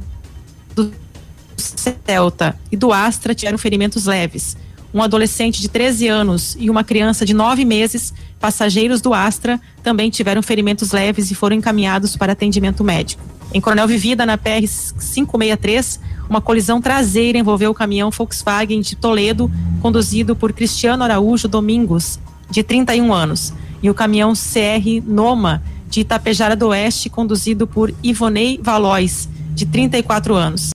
do 0.75 0.91
Celta 1.57 2.57
e 2.71 2.77
do 2.77 2.91
Astra 2.91 3.33
tiveram 3.33 3.57
ferimentos 3.57 4.05
leves. 4.05 4.57
Um 4.93 5.01
adolescente 5.01 5.59
de 5.59 5.69
13 5.69 6.07
anos 6.07 6.55
e 6.59 6.69
uma 6.69 6.83
criança 6.83 7.25
de 7.25 7.33
9 7.33 7.65
meses, 7.65 8.13
passageiros 8.39 9.01
do 9.01 9.13
Astra, 9.13 9.59
também 9.81 10.09
tiveram 10.09 10.43
ferimentos 10.43 10.91
leves 10.91 11.31
e 11.31 11.35
foram 11.35 11.55
encaminhados 11.55 12.15
para 12.15 12.33
atendimento 12.33 12.83
médico. 12.83 13.23
Em 13.53 13.61
Coronel 13.61 13.87
Vivida, 13.87 14.25
na 14.25 14.37
PR 14.37 14.61
563, 14.61 15.99
uma 16.29 16.41
colisão 16.41 16.81
traseira 16.81 17.37
envolveu 17.37 17.71
o 17.71 17.75
caminhão 17.75 18.09
Volkswagen 18.09 18.81
de 18.81 18.95
Toledo, 18.95 19.51
conduzido 19.81 20.35
por 20.35 20.53
Cristiano 20.53 21.03
Araújo 21.03 21.47
Domingos, 21.47 22.19
de 22.49 22.63
31 22.63 23.13
anos, 23.13 23.53
e 23.81 23.89
o 23.89 23.93
caminhão 23.93 24.33
CR 24.33 25.05
Noma, 25.05 25.61
de 25.93 25.99
Itapejara 25.99 26.55
do 26.55 26.69
Oeste, 26.69 27.07
conduzido 27.07 27.67
por 27.67 27.93
Ivonei 28.01 28.59
Valois, 28.59 29.29
de 29.53 29.63
34 29.63 30.33
anos. 30.33 30.71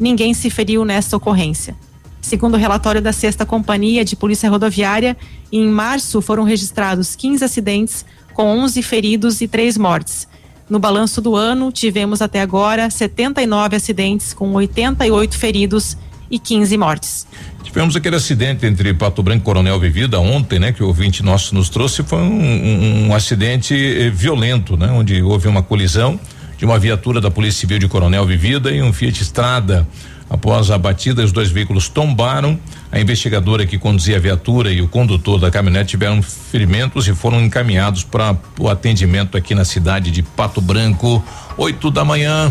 Ninguém 0.00 0.32
se 0.32 0.48
feriu 0.48 0.82
nesta 0.82 1.14
ocorrência. 1.14 1.76
Segundo 2.22 2.54
o 2.54 2.56
relatório 2.56 3.02
da 3.02 3.12
Sexta 3.12 3.44
Companhia 3.44 4.02
de 4.02 4.16
Polícia 4.16 4.48
Rodoviária, 4.48 5.14
em 5.52 5.68
março 5.68 6.22
foram 6.22 6.42
registrados 6.42 7.14
15 7.14 7.44
acidentes, 7.44 8.06
com 8.32 8.44
11 8.44 8.80
feridos 8.82 9.42
e 9.42 9.46
3 9.46 9.76
mortes. 9.76 10.26
No 10.70 10.78
balanço 10.78 11.20
do 11.20 11.36
ano, 11.36 11.70
tivemos 11.70 12.22
até 12.22 12.40
agora 12.40 12.88
79 12.88 13.76
acidentes, 13.76 14.32
com 14.32 14.54
88 14.54 15.36
feridos 15.36 15.98
e 16.32 16.38
15 16.38 16.76
mortes. 16.78 17.26
Tivemos 17.62 17.94
aquele 17.94 18.16
acidente 18.16 18.66
entre 18.66 18.92
Pato 18.94 19.22
Branco 19.22 19.42
e 19.42 19.44
Coronel 19.44 19.78
Vivida 19.78 20.18
ontem, 20.18 20.58
né? 20.58 20.72
Que 20.72 20.82
o 20.82 20.86
ouvinte 20.88 21.22
nosso 21.22 21.54
nos 21.54 21.68
trouxe, 21.68 22.02
foi 22.02 22.18
um, 22.18 22.40
um- 22.42 23.08
um 23.08 23.14
acidente 23.14 23.74
eh, 23.74 24.10
violento, 24.10 24.76
né? 24.76 24.88
Onde 24.90 25.22
houve 25.22 25.46
uma 25.48 25.62
colisão 25.62 26.18
de 26.58 26.64
uma 26.64 26.78
viatura 26.78 27.20
da 27.20 27.30
Polícia 27.30 27.60
Civil 27.60 27.78
de 27.78 27.88
Coronel 27.88 28.24
Vivida 28.26 28.70
e 28.70 28.82
um 28.82 28.92
Fiat 28.92 29.22
Strada. 29.22 29.86
Após 30.30 30.70
a 30.70 30.78
batida, 30.78 31.22
os 31.22 31.30
dois 31.32 31.50
veículos 31.50 31.88
tombaram. 31.90 32.58
A 32.90 32.98
investigadora 32.98 33.66
que 33.66 33.76
conduzia 33.78 34.16
a 34.16 34.20
viatura 34.20 34.72
e 34.72 34.80
o 34.80 34.88
condutor 34.88 35.38
da 35.38 35.50
caminhonete 35.50 35.90
tiveram 35.90 36.22
ferimentos 36.22 37.06
e 37.08 37.14
foram 37.14 37.42
encaminhados 37.42 38.02
para 38.04 38.34
o 38.58 38.68
atendimento 38.68 39.36
aqui 39.36 39.54
na 39.54 39.64
cidade 39.64 40.10
de 40.10 40.22
Pato 40.22 40.60
Branco. 40.60 41.22
8 41.58 41.90
da 41.90 42.04
manhã. 42.04 42.50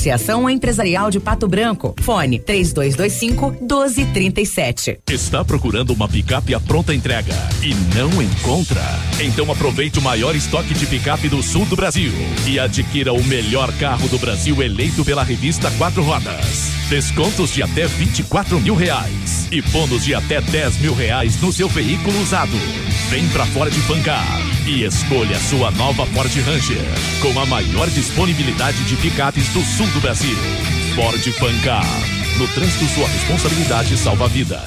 Associação 0.00 0.48
Empresarial 0.48 1.10
de 1.10 1.20
Pato 1.20 1.46
Branco. 1.46 1.94
Fone 2.00 2.38
3225 2.38 3.50
1237. 3.60 5.00
Está 5.10 5.44
procurando 5.44 5.92
uma 5.92 6.08
picape 6.08 6.54
à 6.54 6.60
pronta 6.60 6.94
entrega 6.94 7.34
e 7.62 7.74
não 7.94 8.22
encontra? 8.22 8.80
Então 9.20 9.52
aproveite 9.52 9.98
o 9.98 10.02
maior 10.02 10.34
estoque 10.34 10.72
de 10.72 10.86
picape 10.86 11.28
do 11.28 11.42
sul 11.42 11.66
do 11.66 11.76
Brasil 11.76 12.10
e 12.48 12.58
adquira 12.58 13.12
o 13.12 13.22
melhor 13.24 13.70
carro 13.74 14.08
do 14.08 14.18
Brasil 14.18 14.62
eleito 14.62 15.04
pela 15.04 15.22
revista 15.22 15.70
Quatro 15.72 16.02
Rodas. 16.02 16.70
Descontos 16.88 17.52
de 17.52 17.62
até 17.62 17.86
24 17.86 18.58
mil 18.58 18.74
reais 18.74 19.48
e 19.52 19.60
bônus 19.60 20.02
de 20.02 20.14
até 20.14 20.40
10 20.40 20.78
mil 20.78 20.94
reais 20.94 21.38
no 21.42 21.52
seu 21.52 21.68
veículo 21.68 22.18
usado. 22.22 22.56
Vem 23.10 23.28
pra 23.28 23.44
Ford 23.44 23.72
Fancar 23.72 24.49
e 24.66 24.84
escolha 24.84 25.38
sua 25.38 25.70
nova 25.72 26.06
Ford 26.06 26.30
Ranger 26.44 26.84
com 27.22 27.38
a 27.40 27.46
maior 27.46 27.88
disponibilidade 27.88 28.84
de 28.84 28.96
picapes 28.96 29.48
do 29.48 29.60
sul 29.62 29.86
do 29.88 30.00
Brasil. 30.00 30.36
Ford 30.94 31.22
Fancar. 31.34 31.84
No 32.38 32.48
trânsito, 32.48 32.86
sua 32.86 33.06
responsabilidade 33.08 33.96
salva 33.96 34.28
vidas. 34.28 34.62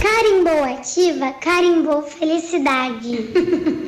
Carimbou 0.00 0.64
ativa, 0.64 1.32
carimbou 1.32 2.02
felicidade. 2.02 3.87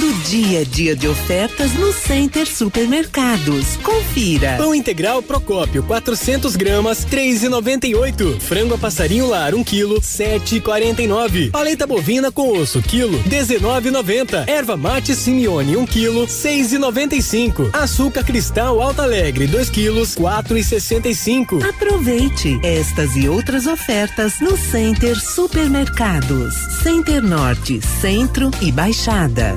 Todo 0.00 0.14
dia 0.22 0.62
é 0.62 0.64
dia 0.64 0.96
de 0.96 1.06
ofertas 1.06 1.74
no 1.74 1.92
Center 1.92 2.46
Supermercados. 2.46 3.76
Confira. 3.82 4.56
Pão 4.56 4.74
integral 4.74 5.22
Procópio, 5.22 5.82
400 5.82 6.56
gramas, 6.56 7.04
3,98. 7.04 8.40
Frango 8.40 8.76
a 8.76 8.78
passarinho 8.78 9.28
lar, 9.28 9.54
1 9.54 9.62
quilo, 9.62 10.00
7,49. 10.00 11.50
Paleta 11.50 11.86
bovina 11.86 12.32
com 12.32 12.48
osso, 12.56 12.80
quilo, 12.80 13.22
19,90. 13.24 14.48
Erva 14.48 14.74
mate 14.74 15.14
Simeone, 15.14 15.76
1 15.76 15.84
quilo, 15.84 16.26
6,95. 16.26 17.68
Açúcar 17.74 18.24
cristal 18.24 18.80
Alta 18.80 19.02
Alegre, 19.02 19.46
2 19.46 19.68
quilos, 19.68 20.14
4,65. 20.14 21.62
Aproveite 21.62 22.58
estas 22.62 23.14
e 23.16 23.28
outras 23.28 23.66
ofertas 23.66 24.40
no 24.40 24.56
Center 24.56 25.20
Supermercados. 25.20 26.54
Center 26.82 27.22
Norte, 27.22 27.82
Centro 28.00 28.50
e 28.62 28.72
Baixada. 28.72 29.54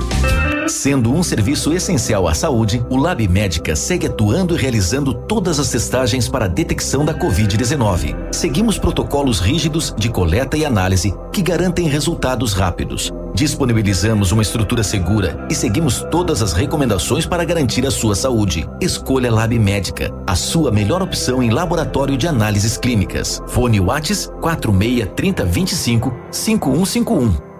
Sendo 0.68 1.14
um 1.14 1.22
serviço 1.22 1.72
essencial 1.72 2.28
à 2.28 2.34
saúde, 2.34 2.86
o 2.90 2.98
Lab 2.98 3.26
Médica 3.28 3.76
segue 3.76 4.08
atuando 4.08 4.56
e 4.56 4.58
realizando 4.58 5.14
todas 5.14 5.60
as 5.60 5.70
testagens 5.70 6.28
para 6.28 6.46
a 6.46 6.48
detecção 6.48 7.06
da 7.06 7.14
Covid-19. 7.14 8.34
Seguimos 8.34 8.78
protocolos 8.78 9.40
rígidos 9.40 9.94
de 9.98 10.10
coleta 10.10 10.58
e 10.58 10.66
análise 10.66 11.14
que 11.32 11.42
garantem 11.42 11.88
resultados 11.88 12.54
rápidos. 12.54 13.12
Disponibilizamos 13.34 14.32
uma 14.32 14.42
estrutura 14.42 14.84
segura 14.84 15.48
e 15.50 15.56
seguimos 15.56 16.06
todas 16.12 16.42
as 16.42 16.54
recomendações 16.54 17.26
para 17.26 17.44
garantir 17.44 17.86
a 17.86 17.92
sua 17.92 18.16
saúde. 18.16 18.68
Escolha 18.82 19.32
Lab 19.32 19.58
Médica, 19.58 20.12
a 20.28 20.36
sua 20.36 20.72
melhor 20.72 21.02
opção 21.02 21.42
em 21.42 21.50
laboratório 21.50 22.18
de 22.18 22.28
análises 22.28 22.78
clínicas. 22.78 23.42
Fone 23.48 23.80
Whats 23.80 24.30
46 24.42 25.08
30 25.16 25.46
25 25.46 26.14
5151. 26.32 27.53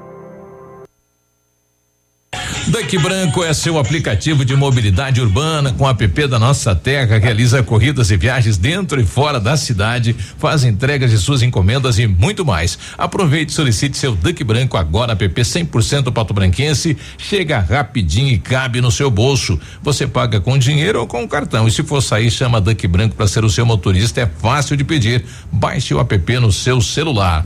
Duck 2.68 2.98
Branco 2.98 3.44
é 3.44 3.54
seu 3.54 3.78
aplicativo 3.78 4.46
de 4.46 4.56
mobilidade 4.56 5.20
urbana 5.20 5.74
com 5.74 5.88
app 5.88 6.28
da 6.28 6.40
nossa 6.40 6.74
terra, 6.74 7.18
realiza 7.18 7.62
corridas 7.62 8.10
e 8.10 8.18
viagens 8.18 8.58
dentro 8.58 9.02
e 9.02 9.06
fora 9.06 9.40
da 9.40 9.58
cidade, 9.58 10.16
faz 10.38 10.64
entregas 10.64 11.12
de 11.12 11.18
suas 11.18 11.42
encomendas 11.42 12.00
e 12.00 12.08
muito 12.08 12.46
mais. 12.46 12.80
Aproveite 12.98 13.52
e 13.52 13.56
solicite 13.56 13.98
seu 13.98 14.16
Duck 14.16 14.44
Branco 14.44 14.78
agora, 14.78 15.12
app 15.12 15.42
100% 15.42 16.12
pato 16.12 16.34
branquense, 16.34 16.98
chega 17.18 17.60
rapidinho 17.60 18.30
e 18.30 18.40
cabe 18.40 18.80
no 18.80 18.92
seu 18.92 19.12
bolso. 19.12 19.60
Você 19.82 20.08
paga 20.08 20.40
com 20.40 20.58
dinheiro 20.58 21.00
ou 21.00 21.08
com 21.08 21.28
cartão 21.28 21.68
e 21.68 21.72
se 21.72 21.84
for 21.84 22.02
sair, 22.02 22.32
chama 22.32 22.62
Duck 22.62 22.88
Branco 22.88 23.16
para 23.16 23.28
ser 23.28 23.44
o 23.44 23.50
seu 23.50 23.66
motorista, 23.66 24.22
é 24.22 24.26
fácil 24.26 24.78
de 24.78 24.84
pedir. 24.84 25.26
Baixe 25.52 25.94
o 25.94 26.00
app 26.00 26.40
no 26.40 26.52
seu 26.52 26.82
celular. 26.82 27.46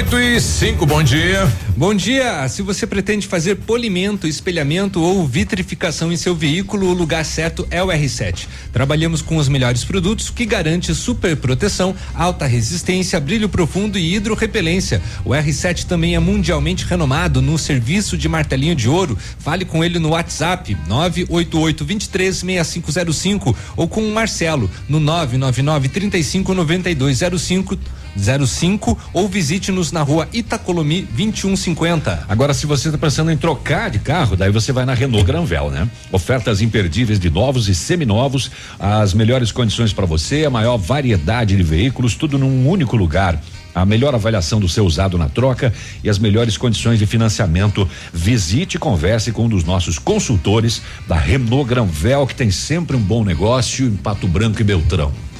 E 0.00 0.40
cinco, 0.40 0.86
bom 0.86 1.02
dia. 1.02 1.46
Bom 1.76 1.94
dia. 1.94 2.48
Se 2.48 2.62
você 2.62 2.86
pretende 2.86 3.26
fazer 3.26 3.56
polimento, 3.56 4.26
espelhamento 4.26 5.02
ou 5.02 5.26
vitrificação 5.26 6.10
em 6.10 6.16
seu 6.16 6.34
veículo, 6.34 6.88
o 6.88 6.94
lugar 6.94 7.24
certo 7.26 7.66
é 7.70 7.82
o 7.82 7.88
R7. 7.88 8.46
Trabalhamos 8.72 9.20
com 9.20 9.36
os 9.36 9.48
melhores 9.48 9.84
produtos 9.84 10.30
que 10.30 10.46
garante 10.46 10.94
super 10.94 11.36
proteção, 11.36 11.94
alta 12.14 12.46
resistência, 12.46 13.20
brilho 13.20 13.50
profundo 13.50 13.98
e 13.98 14.14
hidrorrepelência. 14.14 15.02
O 15.26 15.30
R7 15.30 15.84
também 15.84 16.14
é 16.14 16.18
mundialmente 16.18 16.86
renomado 16.86 17.42
no 17.42 17.58
serviço 17.58 18.16
de 18.16 18.30
martelinho 18.30 18.74
de 18.74 18.88
ouro. 18.88 19.18
Fale 19.38 19.66
com 19.66 19.84
ele 19.84 19.98
no 19.98 20.10
WhatsApp 20.10 20.74
988 20.88 21.84
23 21.84 22.36
6505 22.36 23.56
ou 23.76 23.86
com 23.86 24.02
o 24.02 24.12
Marcelo 24.12 24.70
no 24.88 24.98
999 24.98 25.88
35 25.90 26.54
9205 26.54 27.78
05 28.16 28.98
ou 29.12 29.28
visite-nos 29.28 29.92
na 29.92 30.02
rua 30.02 30.28
Itacolomi 30.32 31.02
2150. 31.02 32.26
Agora, 32.28 32.54
se 32.54 32.66
você 32.66 32.88
está 32.88 32.98
pensando 32.98 33.30
em 33.30 33.36
trocar 33.36 33.90
de 33.90 33.98
carro, 33.98 34.36
daí 34.36 34.50
você 34.50 34.72
vai 34.72 34.84
na 34.84 34.94
Renault 34.94 35.24
Granvel, 35.24 35.70
né? 35.70 35.88
Ofertas 36.10 36.60
imperdíveis 36.60 37.18
de 37.18 37.30
novos 37.30 37.68
e 37.68 37.74
seminovos, 37.74 38.50
as 38.78 39.14
melhores 39.14 39.50
condições 39.52 39.92
para 39.92 40.06
você, 40.06 40.44
a 40.44 40.50
maior 40.50 40.76
variedade 40.76 41.56
de 41.56 41.62
veículos, 41.62 42.14
tudo 42.14 42.38
num 42.38 42.68
único 42.68 42.96
lugar. 42.96 43.40
A 43.74 43.86
melhor 43.86 44.14
avaliação 44.14 44.60
do 44.60 44.68
seu 44.68 44.84
usado 44.84 45.16
na 45.16 45.30
troca 45.30 45.72
e 46.04 46.10
as 46.10 46.18
melhores 46.18 46.58
condições 46.58 46.98
de 46.98 47.06
financiamento. 47.06 47.88
Visite 48.12 48.74
e 48.76 48.78
converse 48.78 49.32
com 49.32 49.46
um 49.46 49.48
dos 49.48 49.64
nossos 49.64 49.98
consultores 49.98 50.82
da 51.08 51.16
Renault 51.16 51.66
Granvel, 51.66 52.26
que 52.26 52.34
tem 52.34 52.50
sempre 52.50 52.94
um 52.94 53.00
bom 53.00 53.24
negócio 53.24 53.86
em 53.86 53.96
Pato 53.96 54.28
Branco 54.28 54.60
e 54.60 54.64
Beltrão. 54.64 55.31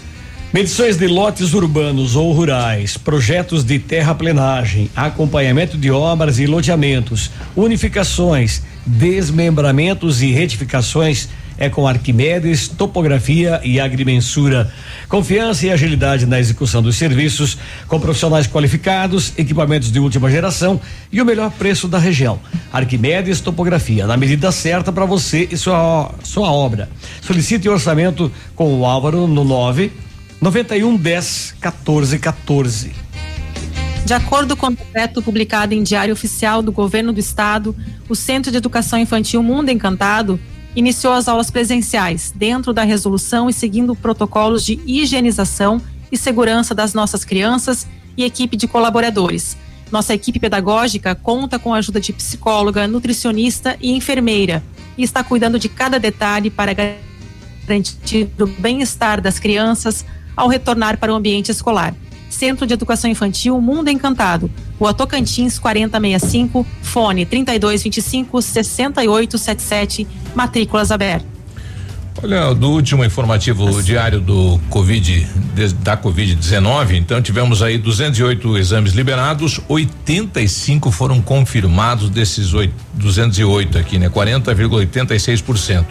Medições 0.52 0.98
de 0.98 1.06
lotes 1.06 1.54
urbanos 1.54 2.14
ou 2.14 2.30
rurais, 2.30 2.98
projetos 2.98 3.64
de 3.64 3.78
terraplenagem, 3.78 4.90
acompanhamento 4.94 5.78
de 5.78 5.90
obras 5.90 6.38
e 6.38 6.46
loteamentos, 6.46 7.30
unificações, 7.56 8.60
desmembramentos 8.84 10.20
e 10.20 10.30
retificações 10.30 11.30
é 11.56 11.70
com 11.70 11.88
Arquimedes, 11.88 12.68
topografia 12.68 13.62
e 13.64 13.80
agrimensura. 13.80 14.70
Confiança 15.08 15.66
e 15.66 15.70
agilidade 15.70 16.26
na 16.26 16.38
execução 16.38 16.82
dos 16.82 16.96
serviços, 16.96 17.56
com 17.88 17.98
profissionais 17.98 18.46
qualificados, 18.46 19.32
equipamentos 19.38 19.90
de 19.90 20.00
última 20.00 20.30
geração 20.30 20.78
e 21.10 21.22
o 21.22 21.24
melhor 21.24 21.50
preço 21.50 21.88
da 21.88 21.98
região. 21.98 22.38
Arquimedes 22.70 23.40
Topografia, 23.40 24.06
na 24.06 24.18
medida 24.18 24.52
certa 24.52 24.92
para 24.92 25.06
você 25.06 25.48
e 25.50 25.56
sua, 25.56 26.10
sua 26.22 26.52
obra. 26.52 26.90
Solicite 27.22 27.70
orçamento 27.70 28.30
com 28.54 28.78
o 28.78 28.84
Álvaro 28.84 29.26
no 29.26 29.44
9 29.44 30.11
91 30.42 30.96
10 30.96 31.54
14 31.60 32.18
14. 32.18 32.92
De 34.04 34.12
acordo 34.12 34.56
com 34.56 34.66
o 34.66 34.70
decreto 34.72 35.22
publicado 35.22 35.72
em 35.72 35.84
Diário 35.84 36.12
Oficial 36.12 36.60
do 36.60 36.72
Governo 36.72 37.12
do 37.12 37.20
Estado, 37.20 37.76
o 38.08 38.16
Centro 38.16 38.50
de 38.50 38.56
Educação 38.56 38.98
Infantil 38.98 39.40
Mundo 39.40 39.70
Encantado 39.70 40.40
iniciou 40.74 41.12
as 41.12 41.28
aulas 41.28 41.48
presenciais 41.48 42.32
dentro 42.34 42.72
da 42.72 42.82
resolução 42.82 43.48
e 43.48 43.52
seguindo 43.52 43.94
protocolos 43.94 44.64
de 44.64 44.80
higienização 44.84 45.80
e 46.10 46.18
segurança 46.18 46.74
das 46.74 46.92
nossas 46.92 47.24
crianças 47.24 47.86
e 48.16 48.24
equipe 48.24 48.56
de 48.56 48.66
colaboradores. 48.66 49.56
Nossa 49.92 50.12
equipe 50.12 50.40
pedagógica 50.40 51.14
conta 51.14 51.56
com 51.56 51.72
a 51.72 51.78
ajuda 51.78 52.00
de 52.00 52.12
psicóloga, 52.12 52.88
nutricionista 52.88 53.76
e 53.80 53.92
enfermeira 53.92 54.60
e 54.98 55.04
está 55.04 55.22
cuidando 55.22 55.56
de 55.56 55.68
cada 55.68 56.00
detalhe 56.00 56.50
para 56.50 56.72
garantir 56.72 58.28
o 58.40 58.46
bem-estar 58.46 59.20
das 59.20 59.38
crianças 59.38 60.04
ao 60.36 60.48
retornar 60.48 60.98
para 60.98 61.12
o 61.12 61.16
ambiente 61.16 61.50
escolar. 61.50 61.94
Centro 62.28 62.66
de 62.66 62.72
Educação 62.72 63.10
Infantil 63.10 63.60
Mundo 63.60 63.90
Encantado, 63.90 64.50
Rua 64.78 64.94
Tocantins 64.94 65.58
4065, 65.58 66.66
fone 66.80 67.26
3225 67.26 68.40
6877, 68.40 70.06
matrículas 70.34 70.90
abertas. 70.90 71.32
Olha, 72.22 72.54
do 72.54 72.70
último 72.70 73.04
informativo 73.04 73.82
diário 73.82 74.20
do 74.20 74.60
Covid, 74.68 75.26
da 75.82 75.96
Covid-19, 75.96 76.92
então 76.92 77.20
tivemos 77.22 77.62
aí 77.62 77.78
208 77.78 78.58
exames 78.58 78.92
liberados, 78.92 79.60
85 79.68 80.90
foram 80.90 81.20
confirmados 81.22 82.10
desses 82.10 82.52
8, 82.54 82.72
208 82.94 83.78
aqui, 83.78 83.98
né? 83.98 84.08
40,86%. 84.08 85.84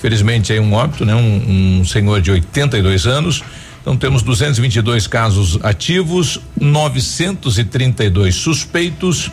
Felizmente 0.00 0.52
aí 0.52 0.58
um 0.58 0.72
óbito, 0.72 1.04
né? 1.04 1.14
Um, 1.14 1.80
um 1.80 1.84
senhor 1.84 2.20
de 2.20 2.30
82 2.30 3.06
anos. 3.06 3.44
Então 3.80 3.96
temos 3.96 4.22
222 4.22 5.06
casos 5.06 5.58
ativos, 5.62 6.40
932 6.60 8.34
suspeitos. 8.34 9.30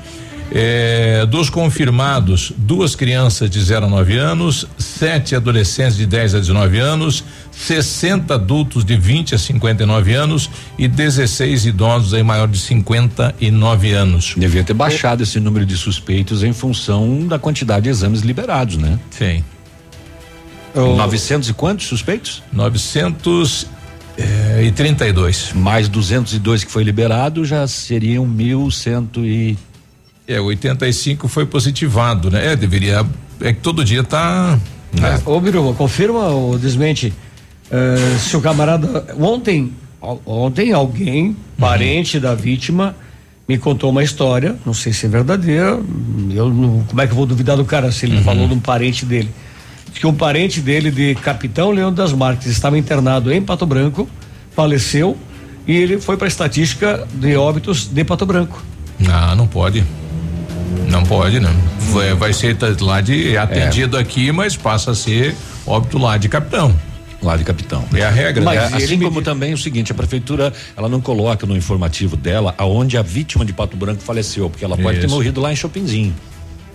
Eh, 0.49 1.25
dos 1.29 1.49
confirmados, 1.49 2.53
duas 2.55 2.95
crianças 2.95 3.49
de 3.49 3.61
0 3.61 3.85
a 3.85 3.89
9 3.89 4.17
anos, 4.17 4.65
sete 4.77 5.35
adolescentes 5.35 5.97
de 5.97 6.05
10 6.05 6.35
a 6.35 6.39
19 6.39 6.79
anos, 6.79 7.21
60 7.51 8.33
adultos 8.33 8.85
de 8.85 8.95
20 8.95 9.35
a 9.35 9.37
59 9.37 10.13
anos 10.13 10.49
e 10.79 10.87
16 10.87 11.65
idosos 11.65 12.13
aí 12.13 12.23
maior 12.23 12.47
de 12.47 12.57
59 12.59 13.91
anos. 13.91 14.35
Devia 14.37 14.63
ter 14.63 14.73
baixado 14.73 15.21
esse 15.23 15.37
número 15.37 15.65
de 15.65 15.75
suspeitos 15.75 16.41
em 16.43 16.53
função 16.53 17.27
da 17.27 17.37
quantidade 17.37 17.83
de 17.83 17.89
exames 17.89 18.21
liberados, 18.21 18.77
né? 18.77 18.97
Sim. 19.09 19.43
900 20.73 21.49
e 21.49 21.53
quantos 21.53 21.87
suspeitos? 21.87 22.43
900 22.53 23.67
é, 24.17 24.63
e 24.63 24.71
32. 24.71 25.53
Mais 25.53 25.87
202 25.87 26.63
que 26.63 26.71
foi 26.71 26.83
liberado 26.83 27.45
já 27.45 27.67
seriam 27.67 28.25
1.100 28.27 29.23
e. 29.23 29.57
É, 30.27 30.39
85 30.41 31.27
foi 31.27 31.45
positivado, 31.45 32.29
né? 32.29 32.53
É, 32.53 32.55
deveria. 32.55 33.05
É 33.39 33.53
que 33.53 33.59
todo 33.59 33.85
dia 33.85 34.03
tá. 34.03 34.59
Né? 34.91 35.21
Ô, 35.25 35.39
Biruba, 35.39 35.73
confirma 35.73 36.27
ou 36.29 36.57
desmente 36.57 37.13
uh, 37.71 38.19
se 38.19 38.35
o 38.35 38.41
camarada. 38.41 39.15
Ontem, 39.19 39.71
ontem 40.25 40.73
alguém, 40.73 41.37
parente 41.57 42.17
uhum. 42.17 42.23
da 42.23 42.33
vítima, 42.33 42.95
me 43.47 43.57
contou 43.57 43.91
uma 43.91 44.03
história, 44.03 44.55
não 44.65 44.73
sei 44.73 44.91
se 44.91 45.05
é 45.05 45.09
verdadeira, 45.09 45.79
eu 46.31 46.49
não, 46.49 46.83
como 46.83 46.99
é 46.99 47.05
que 47.05 47.13
eu 47.13 47.17
vou 47.17 47.25
duvidar 47.25 47.55
do 47.55 47.63
cara 47.63 47.91
se 47.91 48.05
ele 48.05 48.17
uhum. 48.17 48.23
falou 48.23 48.47
de 48.47 48.53
um 48.55 48.59
parente 48.59 49.05
dele 49.05 49.29
que 49.99 50.07
um 50.07 50.13
parente 50.13 50.61
dele 50.61 50.91
de 50.91 51.15
Capitão 51.15 51.71
Leão 51.71 51.91
das 51.91 52.13
Marques 52.13 52.47
estava 52.47 52.77
internado 52.77 53.31
em 53.31 53.41
Pato 53.41 53.65
Branco, 53.65 54.09
faleceu 54.55 55.17
e 55.67 55.75
ele 55.75 55.99
foi 55.99 56.17
para 56.17 56.27
a 56.27 56.29
estatística 56.29 57.07
de 57.13 57.35
óbitos 57.35 57.87
de 57.87 58.03
Pato 58.03 58.25
Branco. 58.25 58.61
Ah, 59.07 59.35
não 59.35 59.47
pode. 59.47 59.83
Não 60.89 61.03
pode, 61.03 61.39
né? 61.39 61.53
Vai, 61.91 62.13
vai 62.13 62.33
ser 62.33 62.57
lá 62.79 63.01
de 63.01 63.37
atendido 63.37 63.97
é. 63.97 64.01
aqui, 64.01 64.31
mas 64.31 64.55
passa 64.55 64.91
a 64.91 64.95
ser 64.95 65.35
óbito 65.65 65.97
lá 65.97 66.17
de 66.17 66.29
Capitão 66.29 66.73
lá 67.21 67.35
de 67.35 67.43
capitão. 67.43 67.83
É 67.93 68.03
a 68.03 68.09
regra, 68.09 68.43
Mas 68.43 68.71
né? 68.71 68.77
Assim 68.77 68.99
como 68.99 69.19
me... 69.19 69.23
também 69.23 69.53
o 69.53 69.57
seguinte, 69.57 69.91
a 69.91 69.95
prefeitura, 69.95 70.53
ela 70.75 70.87
não 70.87 71.01
coloca 71.01 71.45
no 71.45 71.55
informativo 71.55 72.15
dela 72.15 72.53
aonde 72.57 72.97
a 72.97 73.01
vítima 73.01 73.43
de 73.43 73.53
Pato 73.53 73.75
Branco 73.75 74.01
faleceu, 74.01 74.49
porque 74.49 74.63
ela 74.63 74.77
pode 74.77 74.99
Isso. 74.99 75.07
ter 75.07 75.13
morrido 75.13 75.41
lá 75.41 75.51
em 75.51 75.55
Chopinzinho. 75.55 76.15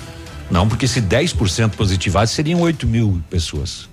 Não, 0.50 0.68
porque 0.68 0.86
se 0.86 1.00
10% 1.00 1.70
positivados 1.70 2.30
seriam 2.32 2.60
8 2.60 2.86
mil 2.86 3.20
pessoas. 3.28 3.88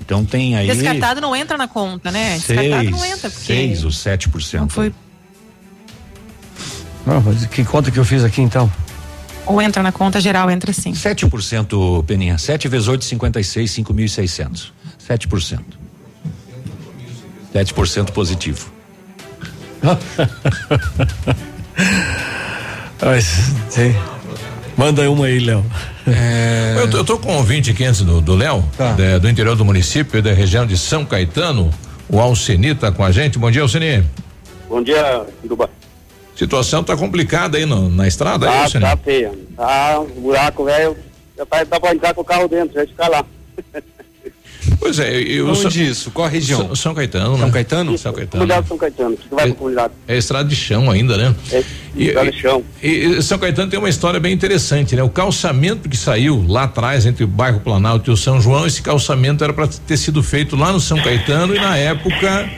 Então 0.00 0.24
tem 0.24 0.56
aí. 0.56 0.66
Descartado 0.66 1.20
não 1.20 1.34
entra 1.36 1.58
na 1.58 1.68
conta, 1.68 2.10
né? 2.10 2.36
Descartado 2.36 2.68
seis, 2.68 2.90
não 2.90 3.04
entra, 3.04 3.30
porque. 3.30 3.46
seis 3.46 3.84
ou 3.84 3.90
7%. 3.90 4.60
Não 4.60 4.68
foi. 4.68 4.94
Não, 7.06 7.20
mas 7.22 7.46
que 7.46 7.64
conta 7.64 7.90
que 7.90 7.98
eu 7.98 8.04
fiz 8.04 8.22
aqui 8.22 8.42
então? 8.42 8.70
Ou 9.46 9.62
entra 9.62 9.82
na 9.82 9.90
conta 9.90 10.20
geral, 10.20 10.50
entra 10.50 10.74
sim. 10.74 10.92
7%, 10.92 12.04
Peninha. 12.04 12.36
7 12.36 12.68
vezes 12.68 12.86
8, 12.86 13.02
56, 13.02 13.70
5.600. 13.70 14.72
7%. 15.08 15.60
7% 17.54 18.10
positivo. 18.12 18.70
Mas, 23.00 23.24
sim. 23.70 23.94
Manda 24.78 25.10
uma 25.10 25.26
aí, 25.26 25.40
Léo. 25.40 25.64
Eu, 26.80 26.88
tô, 26.90 26.96
eu 26.98 27.04
tô 27.04 27.18
com 27.18 27.32
um 27.32 27.36
ouvinte 27.38 27.70
aqui 27.72 27.84
antes 27.84 28.00
do 28.02 28.20
do 28.20 28.34
Léo, 28.36 28.64
da- 28.78 29.18
do 29.18 29.28
interior 29.28 29.56
do 29.56 29.64
município, 29.64 30.22
da 30.22 30.32
região 30.32 30.64
de 30.64 30.78
São 30.78 31.04
Caetano. 31.04 31.70
O 32.08 32.20
Alceni 32.20 32.74
tá 32.74 32.90
com 32.92 33.04
a 33.04 33.10
gente. 33.10 33.38
Bom 33.38 33.50
dia, 33.50 33.62
Alceni. 33.62 34.04
Bom 34.68 34.80
dia, 34.82 35.26
Duba. 35.44 35.68
Situação 36.36 36.84
tá 36.84 36.96
complicada 36.96 37.58
aí 37.58 37.66
no- 37.66 37.90
na 37.90 38.06
estrada, 38.06 38.48
aí, 38.48 38.56
Ah, 38.56 38.62
Alceni? 38.62 38.84
tá 38.84 38.96
feia. 38.96 39.32
Tá 39.56 40.00
um 40.00 40.20
buraco, 40.20 40.64
velho. 40.64 40.96
Já 41.36 41.44
tá, 41.44 41.64
dá 41.64 41.80
pra 41.80 41.92
entrar 41.94 42.14
com 42.14 42.20
o 42.20 42.24
carro 42.24 42.48
dentro, 42.48 42.74
já 42.74 42.86
ficar 42.86 43.08
lá. 43.08 43.24
Pois 44.80 44.98
é, 44.98 45.20
eu. 45.20 45.48
Onde 45.48 45.60
São- 45.60 45.70
isso? 45.70 46.10
Qual 46.10 46.26
a 46.26 46.30
região? 46.30 46.60
São, 46.68 46.76
São 46.76 46.94
Caetano, 46.94 47.32
né? 47.32 47.38
São 47.40 47.50
Caetano? 47.50 47.98
São 47.98 48.12
Caetano. 48.12 48.30
Comunidade 48.42 48.68
São 48.68 48.78
Caetano, 48.78 49.16
que 49.16 49.28
vai 49.34 49.46
pra 49.46 49.54
comunidade. 49.54 49.92
É 50.06 50.16
estrada 50.16 50.48
de 50.48 50.56
chão 50.56 50.90
ainda, 50.90 51.16
né? 51.16 51.34
É, 51.50 51.62
estrada 51.96 52.30
de 52.30 52.40
chão. 52.40 52.62
E, 52.82 52.88
e 52.88 53.22
São 53.22 53.38
Caetano 53.38 53.70
tem 53.70 53.78
uma 53.78 53.88
história 53.88 54.20
bem 54.20 54.32
interessante, 54.32 54.94
né? 54.94 55.02
O 55.02 55.08
calçamento 55.08 55.88
que 55.88 55.96
saiu 55.96 56.44
lá 56.46 56.64
atrás 56.64 57.06
entre 57.06 57.24
o 57.24 57.26
bairro 57.26 57.60
Planalto 57.60 58.10
e 58.10 58.14
o 58.14 58.16
São 58.16 58.40
João, 58.40 58.66
esse 58.66 58.80
calçamento 58.80 59.42
era 59.42 59.52
para 59.52 59.66
ter 59.66 59.96
sido 59.96 60.22
feito 60.22 60.54
lá 60.54 60.72
no 60.72 60.80
São 60.80 60.98
Caetano 61.02 61.54
e 61.56 61.58
na 61.58 61.76
época 61.76 62.48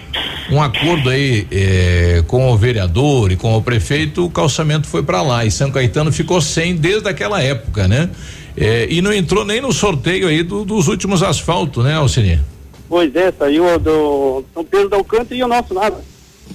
um 0.51 0.61
acordo 0.61 1.09
aí 1.11 1.47
eh, 1.51 2.25
com 2.27 2.51
o 2.53 2.57
vereador 2.57 3.31
e 3.31 3.37
com 3.37 3.57
o 3.57 3.63
prefeito, 3.63 4.27
o 4.27 4.31
calçamento 4.31 4.87
foi 4.89 5.03
para 5.03 5.23
lá 5.23 5.45
e 5.45 5.51
São 5.51 5.71
Caetano 5.71 6.13
ficou 6.13 6.41
sem 6.41 6.75
desde 6.75 7.09
aquela 7.09 7.41
época, 7.41 7.87
né? 7.87 8.11
Eh, 8.57 8.87
e 8.91 9.01
não 9.03 9.13
entrou 9.13 9.45
nem 9.45 9.61
no 9.61 9.73
sorteio 9.73 10.29
aí 10.29 10.43
do- 10.43 10.65
dos 10.65 10.89
últimos 10.89 11.23
asfaltos, 11.23 11.85
né, 11.85 11.95
Alcine? 11.95 12.41
Pois 12.89 13.15
é, 13.15 13.33
saiu 13.39 13.79
do 13.79 14.45
São 14.53 14.65
Pedro 14.65 14.89
da 14.89 14.97
Alcântara 14.97 15.35
e 15.35 15.43
o 15.45 15.49
nosso 15.49 15.73
nada. 15.73 16.01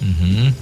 Uhum. 0.01 0.53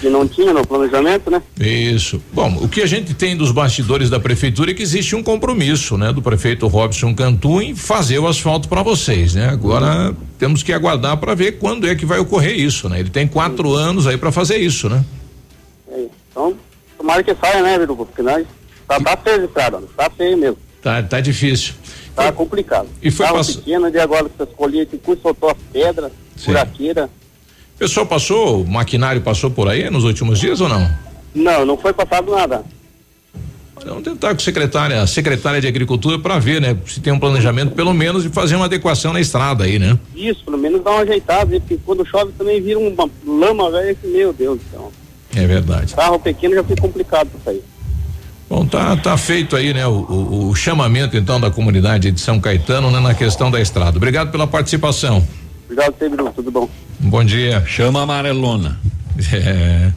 Que 0.00 0.10
não 0.10 0.28
tinha 0.28 0.52
no 0.52 0.66
planejamento, 0.66 1.30
né? 1.30 1.40
Isso. 1.58 2.20
Bom, 2.30 2.58
o 2.60 2.68
que 2.68 2.82
a 2.82 2.86
gente 2.86 3.14
tem 3.14 3.34
dos 3.34 3.50
bastidores 3.50 4.10
da 4.10 4.20
prefeitura 4.20 4.70
é 4.70 4.74
que 4.74 4.82
existe 4.82 5.16
um 5.16 5.22
compromisso, 5.22 5.96
né, 5.96 6.12
do 6.12 6.20
prefeito 6.20 6.66
Robson 6.66 7.14
Cantu 7.14 7.62
em 7.62 7.74
fazer 7.74 8.18
o 8.18 8.28
asfalto 8.28 8.68
para 8.68 8.82
vocês, 8.82 9.34
né? 9.34 9.48
Agora 9.48 10.14
temos 10.38 10.62
que 10.62 10.74
aguardar 10.74 11.16
para 11.16 11.34
ver 11.34 11.52
quando 11.52 11.88
é 11.88 11.94
que 11.94 12.04
vai 12.04 12.18
ocorrer 12.18 12.54
isso, 12.60 12.86
né? 12.90 13.00
Ele 13.00 13.08
tem 13.08 13.26
quatro 13.26 13.72
anos 13.72 14.06
aí 14.06 14.18
para 14.18 14.30
fazer 14.30 14.58
isso, 14.58 14.90
né? 14.90 15.02
É, 15.90 16.04
então, 16.30 16.54
tomara 16.98 17.22
que 17.22 17.34
saia, 17.36 17.62
né, 17.62 17.78
Viru? 17.78 17.96
Porque 17.96 18.20
nós 18.20 18.44
tá, 18.86 19.00
tá 19.00 19.16
feio 19.16 19.40
a 19.40 19.44
estrada, 19.46 19.82
tá 19.96 20.10
feio 20.14 20.36
mesmo. 20.36 20.58
Tá, 20.84 21.02
tá 21.02 21.18
difícil. 21.18 21.72
Tá 22.14 22.30
complicado. 22.30 22.86
E 23.02 23.10
foi 23.10 23.24
Tava 23.24 23.38
pass- 23.38 23.56
pequeno, 23.56 23.90
de 23.90 23.98
agora 23.98 24.28
que 24.28 24.42
essas 24.42 24.54
colheitas, 24.54 25.00
que 25.02 25.16
soltou 25.22 25.48
as 25.50 25.56
pedras, 25.72 26.12
buraqueira. 26.44 27.08
O 27.74 27.78
pessoal 27.78 28.04
passou, 28.06 28.60
o 28.62 28.68
maquinário 28.70 29.22
passou 29.22 29.50
por 29.50 29.66
aí 29.66 29.88
nos 29.88 30.04
últimos 30.04 30.38
dias 30.38 30.60
ou 30.60 30.68
não? 30.68 30.86
Não, 31.34 31.64
não 31.64 31.78
foi 31.78 31.94
passado 31.94 32.30
nada. 32.30 32.62
Vamos 33.84 34.04
tentar 34.04 34.28
com 34.28 34.36
a 34.36 34.44
secretária, 34.44 35.00
a 35.02 35.06
secretária 35.06 35.60
de 35.60 35.66
agricultura 35.66 36.18
para 36.18 36.38
ver, 36.38 36.60
né? 36.60 36.76
Se 36.86 37.00
tem 37.00 37.12
um 37.12 37.18
planejamento 37.18 37.72
pelo 37.74 37.92
menos 37.94 38.22
de 38.22 38.28
fazer 38.28 38.54
uma 38.56 38.66
adequação 38.66 39.12
na 39.14 39.20
estrada 39.20 39.64
aí, 39.64 39.78
né? 39.78 39.98
Isso, 40.14 40.44
pelo 40.44 40.58
menos 40.58 40.82
dá 40.84 40.90
uma 40.90 41.00
ajeitada, 41.00 41.58
porque 41.60 41.78
quando 41.84 42.06
chove 42.06 42.30
também 42.38 42.60
vira 42.62 42.78
uma 42.78 43.08
lama, 43.26 43.70
velho, 43.70 43.96
que 43.96 44.06
meu 44.06 44.32
Deus 44.34 44.60
céu. 44.70 44.92
É 45.34 45.46
verdade. 45.46 45.94
Carro 45.94 46.18
pequeno 46.20 46.54
já 46.54 46.62
fica 46.62 46.80
complicado 46.82 47.28
pra 47.30 47.40
sair. 47.52 47.62
Bom, 48.48 48.66
tá, 48.66 48.96
tá 48.96 49.16
feito 49.16 49.56
aí, 49.56 49.72
né? 49.72 49.86
O, 49.86 49.90
o- 49.92 50.48
o 50.50 50.54
chamamento 50.54 51.16
então 51.16 51.40
da 51.40 51.50
comunidade 51.50 52.10
de 52.12 52.20
São 52.20 52.38
Caetano, 52.38 52.90
né, 52.90 53.00
na 53.00 53.14
questão 53.14 53.50
da 53.50 53.60
estrada. 53.60 53.96
Obrigado 53.96 54.30
pela 54.30 54.46
participação. 54.46 55.26
Obrigado, 55.64 55.92
Pedro, 55.94 56.30
tudo 56.34 56.50
bom? 56.50 56.68
Bom 57.00 57.24
dia. 57.24 57.64
Chama 57.66 58.02
amarelona. 58.02 58.78
É. 59.32 59.92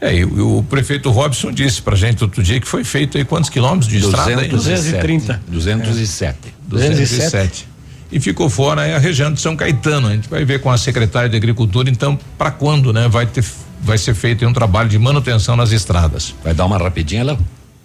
É, 0.00 0.14
e 0.14 0.24
o, 0.24 0.58
o 0.58 0.62
prefeito 0.62 1.10
Robson 1.10 1.50
disse 1.50 1.82
pra 1.82 1.96
gente 1.96 2.22
outro 2.22 2.40
dia 2.40 2.60
que 2.60 2.68
foi 2.68 2.84
feito 2.84 3.18
aí 3.18 3.24
quantos 3.24 3.50
quilômetros 3.50 3.90
de 3.90 3.98
estrada? 3.98 4.30
aí? 4.42 4.48
230. 4.48 5.42
207. 5.48 6.38
207. 6.68 7.68
E 8.12 8.20
ficou 8.20 8.48
fora 8.48 8.82
aí 8.82 8.94
a 8.94 8.98
região 8.98 9.32
de 9.32 9.40
São 9.40 9.56
Caetano. 9.56 10.06
A 10.08 10.12
gente 10.12 10.28
vai 10.28 10.44
ver 10.44 10.60
com 10.60 10.70
a 10.70 10.78
secretária 10.78 11.28
de 11.28 11.36
Agricultura, 11.36 11.90
então, 11.90 12.16
para 12.38 12.50
quando, 12.52 12.92
né? 12.92 13.08
Vai 13.08 13.26
ter, 13.26 13.44
vai 13.82 13.98
ser 13.98 14.14
feito 14.14 14.46
um 14.46 14.52
trabalho 14.52 14.88
de 14.88 14.98
manutenção 14.98 15.56
nas 15.56 15.72
estradas. 15.72 16.32
Vai 16.44 16.54
dar 16.54 16.66
uma 16.66 16.78
rapidinha, 16.78 17.24
Léo? 17.24 17.38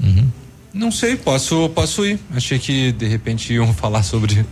Uhum. 0.04 0.28
Não 0.74 0.92
sei, 0.92 1.16
posso, 1.16 1.70
posso 1.70 2.04
ir. 2.04 2.20
Achei 2.34 2.58
que 2.58 2.92
de 2.92 3.06
repente 3.08 3.54
iam 3.54 3.72
falar 3.76 4.02
sobre, 4.02 4.44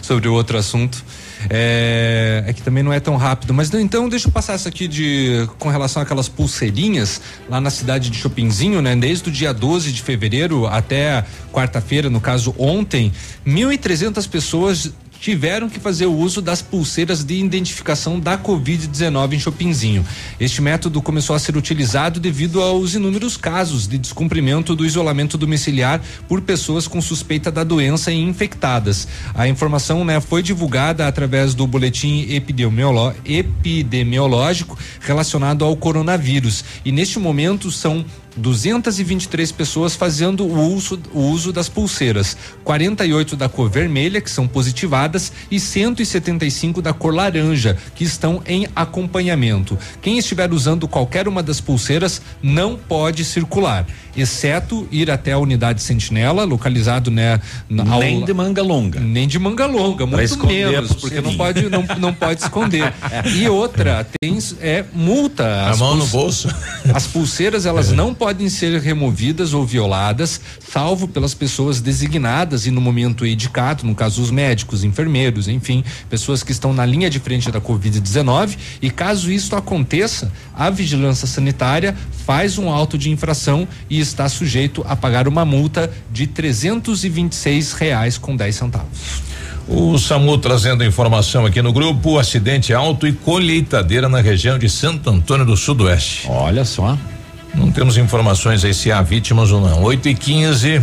sobre 0.00 0.26
outro 0.26 0.56
assunto. 0.56 1.04
É, 1.50 2.42
é 2.46 2.52
que 2.54 2.62
também 2.62 2.82
não 2.82 2.90
é 2.90 2.98
tão 2.98 3.16
rápido. 3.16 3.52
Mas 3.52 3.72
então 3.74 4.08
deixa 4.08 4.28
eu 4.28 4.32
passar 4.32 4.54
essa 4.54 4.70
aqui 4.70 4.88
de 4.88 5.46
com 5.58 5.68
relação 5.68 6.02
àquelas 6.02 6.26
pulseirinhas 6.26 7.20
lá 7.50 7.60
na 7.60 7.68
cidade 7.68 8.08
de 8.08 8.16
Chopinzinho, 8.16 8.80
né? 8.80 8.96
Desde 8.96 9.28
o 9.28 9.32
dia 9.32 9.52
12 9.52 9.92
de 9.92 10.02
fevereiro 10.02 10.66
até 10.66 11.22
quarta-feira, 11.52 12.08
no 12.08 12.20
caso 12.20 12.54
ontem, 12.58 13.12
1.300 13.46 14.26
pessoas 14.26 14.92
tiveram 15.20 15.68
que 15.68 15.80
fazer 15.80 16.06
o 16.06 16.16
uso 16.16 16.40
das 16.40 16.62
pulseiras 16.62 17.24
de 17.24 17.34
identificação 17.34 18.18
da 18.18 18.38
Covid-19 18.38 19.34
em 19.34 19.38
Chopinzinho. 19.38 20.06
Este 20.38 20.62
método 20.62 21.02
começou 21.02 21.34
a 21.34 21.38
ser 21.38 21.56
utilizado 21.56 22.20
devido 22.20 22.62
aos 22.62 22.94
inúmeros 22.94 23.36
casos 23.36 23.86
de 23.86 23.98
descumprimento 23.98 24.74
do 24.74 24.86
isolamento 24.86 25.36
domiciliar 25.36 26.00
por 26.28 26.40
pessoas 26.40 26.86
com 26.86 27.00
suspeita 27.00 27.50
da 27.50 27.64
doença 27.64 28.12
e 28.12 28.20
infectadas. 28.20 29.08
A 29.34 29.48
informação 29.48 30.04
né, 30.04 30.20
foi 30.20 30.42
divulgada 30.42 31.06
através 31.06 31.54
do 31.54 31.66
boletim 31.66 32.26
epidemiológico 33.24 34.78
relacionado 35.00 35.64
ao 35.64 35.76
coronavírus. 35.76 36.64
E 36.84 36.92
neste 36.92 37.18
momento 37.18 37.70
são 37.70 38.04
223 38.38 39.52
pessoas 39.52 39.94
fazendo 39.94 40.44
o 40.44 40.74
uso, 40.74 40.98
o 41.12 41.20
uso 41.20 41.52
das 41.52 41.68
pulseiras, 41.68 42.36
48 42.64 43.36
da 43.36 43.48
cor 43.48 43.68
vermelha, 43.68 44.20
que 44.20 44.30
são 44.30 44.48
positivadas, 44.48 45.32
e 45.50 45.60
175 45.60 46.80
da 46.80 46.92
cor 46.92 47.14
laranja, 47.14 47.76
que 47.94 48.04
estão 48.04 48.42
em 48.46 48.66
acompanhamento. 48.74 49.78
Quem 50.00 50.18
estiver 50.18 50.52
usando 50.52 50.88
qualquer 50.88 51.28
uma 51.28 51.42
das 51.42 51.60
pulseiras 51.60 52.22
não 52.42 52.76
pode 52.76 53.24
circular, 53.24 53.86
exceto 54.20 54.86
ir 54.90 55.10
até 55.10 55.32
a 55.32 55.38
unidade 55.38 55.82
sentinela, 55.82 56.44
localizado 56.44 57.10
né, 57.10 57.40
na, 57.68 57.90
ao- 57.92 58.00
Nem 58.00 58.24
de 58.24 58.32
manga 58.32 58.62
longa. 58.62 59.00
nem 59.00 59.26
de 59.28 59.38
manga 59.38 59.66
longa, 59.66 60.06
Pra 60.06 60.18
muito 60.18 60.46
menos, 60.46 60.92
porque 60.94 61.20
não 61.20 61.34
pode, 61.36 61.68
não, 61.68 61.84
não 61.98 62.14
pode 62.14 62.42
esconder. 62.42 62.92
E 63.34 63.48
outra, 63.48 64.06
tem 64.20 64.38
é 64.60 64.84
multa. 64.92 65.44
A 65.44 65.70
As 65.70 65.78
mão 65.78 65.94
no 65.96 66.06
bolso. 66.06 66.48
As 66.94 67.06
pulseiras, 67.06 67.66
elas 67.66 67.90
não 67.92 68.14
podem 68.14 68.48
ser 68.48 68.80
removidas 68.80 69.52
ou 69.54 69.64
violadas, 69.64 70.40
salvo 70.66 71.06
pelas 71.08 71.34
pessoas 71.34 71.80
designadas 71.80 72.66
e 72.66 72.70
no 72.70 72.80
momento 72.80 73.26
indicado, 73.26 73.84
no 73.86 73.94
caso 73.94 74.22
os 74.22 74.30
médicos, 74.30 74.84
enfermeiros, 74.84 75.48
enfim, 75.48 75.84
pessoas 76.08 76.42
que 76.42 76.52
estão 76.52 76.72
na 76.72 76.84
linha 76.84 77.08
de 77.10 77.18
frente 77.18 77.50
da 77.50 77.60
Covid-19. 77.60 78.56
E 78.80 78.90
caso 78.90 79.30
isso 79.30 79.54
aconteça, 79.56 80.30
a 80.58 80.68
vigilância 80.68 81.26
sanitária 81.26 81.94
faz 82.26 82.58
um 82.58 82.68
auto 82.68 82.98
de 82.98 83.10
infração 83.10 83.66
e 83.88 84.00
está 84.00 84.28
sujeito 84.28 84.84
a 84.88 84.96
pagar 84.96 85.28
uma 85.28 85.44
multa 85.44 85.90
de 86.12 86.26
326 86.26 87.72
reais 87.74 88.18
com 88.18 88.34
10 88.34 88.54
centavos. 88.54 89.22
O 89.68 89.96
SAMU 89.98 90.38
trazendo 90.38 90.82
informação 90.82 91.46
aqui 91.46 91.62
no 91.62 91.72
grupo: 91.72 92.18
acidente 92.18 92.74
alto 92.74 93.06
e 93.06 93.12
colheitadeira 93.12 94.08
na 94.08 94.20
região 94.20 94.58
de 94.58 94.68
Santo 94.68 95.10
Antônio 95.10 95.46
do 95.46 95.56
Sudoeste. 95.56 96.26
Olha 96.28 96.64
só. 96.64 96.98
Não 97.54 97.70
temos 97.70 97.96
informações 97.96 98.64
aí 98.64 98.74
se 98.74 98.90
há 98.90 99.00
vítimas 99.02 99.50
ou 99.50 99.60
não. 99.60 99.82
8 99.82 100.08
e 100.08 100.14
15 100.14 100.82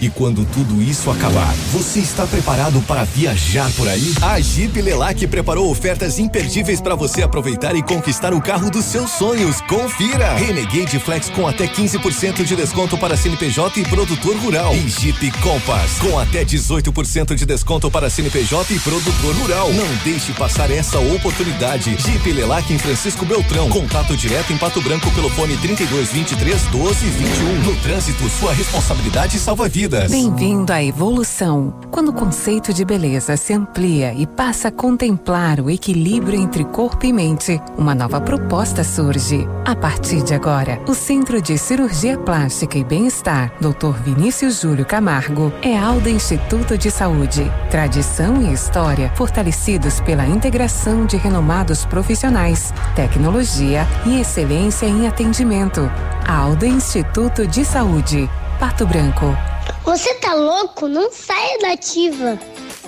E 0.00 0.08
quando 0.08 0.46
tudo 0.46 0.80
isso 0.80 1.10
acabar, 1.10 1.52
você 1.70 1.98
está 1.98 2.26
preparado 2.26 2.80
para 2.86 3.04
viajar 3.04 3.70
por 3.72 3.86
aí? 3.86 4.14
A 4.22 4.40
Jeep 4.40 4.80
Lelac 4.80 5.26
preparou 5.26 5.70
ofertas 5.70 6.18
imperdíveis 6.18 6.80
para 6.80 6.94
você 6.94 7.22
aproveitar 7.22 7.76
e 7.76 7.82
conquistar 7.82 8.32
o 8.32 8.40
carro 8.40 8.70
dos 8.70 8.86
seus 8.86 9.10
sonhos. 9.10 9.60
Confira! 9.62 10.36
Renegade 10.36 10.98
Flex 10.98 11.28
com 11.28 11.46
até 11.46 11.66
15% 11.66 12.44
de 12.44 12.56
desconto 12.56 12.96
para 12.96 13.14
CNPJ 13.14 13.80
e 13.80 13.84
produtor 13.84 14.34
rural. 14.36 14.74
E 14.74 14.88
Jeep 14.88 15.30
Compass 15.42 15.98
com 15.98 16.18
até 16.18 16.46
18% 16.46 17.34
de 17.34 17.44
desconto 17.44 17.90
para 17.90 18.08
CNPJ 18.08 18.72
e 18.74 18.78
produtor 18.78 19.34
rural. 19.36 19.70
Não 19.70 19.96
deixe 20.02 20.32
passar 20.32 20.70
essa 20.70 20.98
oportunidade. 20.98 21.94
Jeep 21.98 22.32
Lelac 22.32 22.72
em 22.72 22.78
Francisco 22.78 23.26
Beltrão. 23.26 23.68
Contato 23.68 24.16
direto 24.16 24.50
em 24.50 24.56
Pato 24.56 24.80
Branco 24.80 25.10
pelo 25.10 25.28
fone 25.28 25.58
32 25.58 26.10
23 26.10 26.62
12 26.62 27.04
21. 27.04 27.52
No 27.64 27.76
trânsito, 27.82 28.26
sua 28.30 28.54
responsabilidade 28.54 29.38
salva 29.38 29.68
vidas. 29.68 29.89
Bem-vindo 29.90 30.72
à 30.72 30.80
evolução. 30.80 31.74
Quando 31.90 32.10
o 32.10 32.12
conceito 32.12 32.72
de 32.72 32.84
beleza 32.84 33.36
se 33.36 33.52
amplia 33.52 34.14
e 34.14 34.24
passa 34.24 34.68
a 34.68 34.70
contemplar 34.70 35.58
o 35.58 35.68
equilíbrio 35.68 36.40
entre 36.40 36.64
corpo 36.64 37.04
e 37.04 37.12
mente, 37.12 37.60
uma 37.76 37.92
nova 37.92 38.20
proposta 38.20 38.84
surge. 38.84 39.48
A 39.64 39.74
partir 39.74 40.22
de 40.22 40.32
agora, 40.32 40.80
o 40.86 40.94
Centro 40.94 41.42
de 41.42 41.58
Cirurgia 41.58 42.16
Plástica 42.16 42.78
e 42.78 42.84
Bem-Estar, 42.84 43.52
Dr. 43.60 44.00
Vinícius 44.04 44.60
Júlio 44.60 44.86
Camargo, 44.86 45.52
é 45.60 45.76
Alda 45.76 46.08
Instituto 46.08 46.78
de 46.78 46.88
Saúde. 46.88 47.50
Tradição 47.68 48.40
e 48.42 48.52
história 48.52 49.10
fortalecidos 49.16 49.98
pela 50.02 50.24
integração 50.24 51.04
de 51.04 51.16
renomados 51.16 51.84
profissionais, 51.84 52.72
tecnologia 52.94 53.84
e 54.06 54.20
excelência 54.20 54.86
em 54.86 55.08
atendimento. 55.08 55.90
Alda 56.28 56.64
Instituto 56.64 57.44
de 57.44 57.64
Saúde. 57.64 58.30
Pato 58.60 58.86
Branco. 58.86 59.49
Você 59.84 60.14
tá 60.14 60.34
louco? 60.34 60.88
Não 60.88 61.12
saia 61.12 61.58
da 61.58 61.72
ativa. 61.72 62.38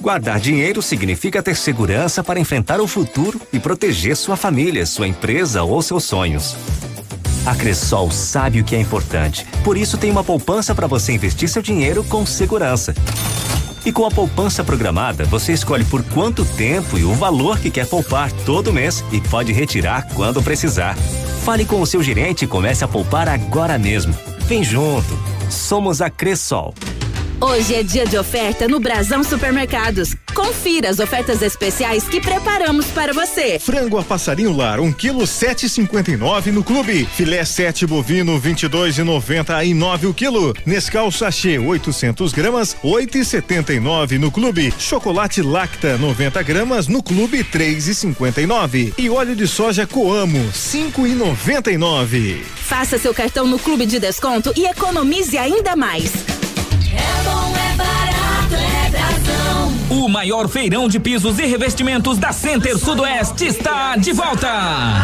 Guardar 0.00 0.40
dinheiro 0.40 0.82
significa 0.82 1.42
ter 1.42 1.56
segurança 1.56 2.24
para 2.24 2.40
enfrentar 2.40 2.80
o 2.80 2.88
futuro 2.88 3.40
e 3.52 3.60
proteger 3.60 4.16
sua 4.16 4.36
família, 4.36 4.84
sua 4.84 5.06
empresa 5.06 5.62
ou 5.62 5.80
seus 5.80 6.04
sonhos. 6.04 6.56
A 7.44 7.54
Cressol 7.54 8.10
sabe 8.10 8.60
o 8.60 8.64
que 8.64 8.76
é 8.76 8.80
importante, 8.80 9.46
por 9.64 9.76
isso 9.76 9.98
tem 9.98 10.10
uma 10.10 10.22
poupança 10.22 10.74
para 10.74 10.86
você 10.86 11.12
investir 11.12 11.48
seu 11.48 11.60
dinheiro 11.60 12.04
com 12.04 12.24
segurança. 12.24 12.94
E 13.84 13.90
com 13.90 14.06
a 14.06 14.10
poupança 14.10 14.62
programada, 14.62 15.24
você 15.24 15.52
escolhe 15.52 15.84
por 15.84 16.04
quanto 16.04 16.44
tempo 16.44 16.96
e 16.96 17.04
o 17.04 17.14
valor 17.14 17.58
que 17.58 17.70
quer 17.70 17.86
poupar 17.86 18.30
todo 18.44 18.72
mês 18.72 19.04
e 19.10 19.20
pode 19.20 19.52
retirar 19.52 20.06
quando 20.14 20.40
precisar. 20.40 20.96
Fale 21.44 21.64
com 21.64 21.80
o 21.80 21.86
seu 21.86 22.00
gerente 22.00 22.44
e 22.44 22.48
comece 22.48 22.84
a 22.84 22.88
poupar 22.88 23.28
agora 23.28 23.76
mesmo. 23.76 24.14
Vem 24.46 24.62
junto. 24.62 25.31
Somos 25.52 26.00
a 26.00 26.08
Cressol. 26.08 26.72
Hoje 27.42 27.74
é 27.74 27.82
dia 27.82 28.06
de 28.06 28.16
oferta 28.16 28.68
no 28.68 28.78
Brasão 28.78 29.24
Supermercados. 29.24 30.14
Confira 30.32 30.88
as 30.88 31.00
ofertas 31.00 31.42
especiais 31.42 32.04
que 32.04 32.20
preparamos 32.20 32.86
para 32.86 33.12
você. 33.12 33.58
Frango 33.58 33.98
a 33.98 34.04
passarinho 34.04 34.56
lar, 34.56 34.78
1 34.78 34.92
kg 34.92 35.16
7,59 35.24 36.52
no 36.52 36.62
clube. 36.62 37.04
Filé 37.16 37.44
7 37.44 37.84
bovino 37.84 38.40
22,99 38.40 40.08
o 40.08 40.14
quilo. 40.14 40.54
Nescau 40.64 41.10
sachê 41.10 41.58
800 41.58 42.32
gramas 42.32 42.76
8,79 42.84 44.20
no 44.20 44.30
clube. 44.30 44.72
Chocolate 44.78 45.42
Lacta 45.42 45.98
90 45.98 46.40
gramas 46.44 46.86
no 46.86 47.02
clube 47.02 47.42
3,59. 47.42 48.94
E 48.96 49.10
óleo 49.10 49.34
de 49.34 49.48
soja 49.48 49.84
Coamo 49.84 50.38
5,99. 50.52 52.40
Faça 52.54 52.98
seu 52.98 53.12
cartão 53.12 53.48
no 53.48 53.58
Clube 53.58 53.84
de 53.84 53.98
Desconto 53.98 54.52
e 54.56 54.64
economize 54.64 55.36
ainda 55.36 55.74
mais. 55.74 56.12
É 57.32 57.34
bom, 57.34 57.56
é 57.56 57.74
barato, 57.76 58.54
é 58.54 58.90
Brasão. 58.90 59.72
O 59.90 60.08
maior 60.08 60.48
feirão 60.48 60.88
de 60.88 60.98
pisos 60.98 61.38
e 61.38 61.46
revestimentos 61.46 62.18
da 62.18 62.32
Center 62.32 62.76
Sudoeste 62.78 63.46
está 63.46 63.96
de 63.96 64.12
volta. 64.12 64.48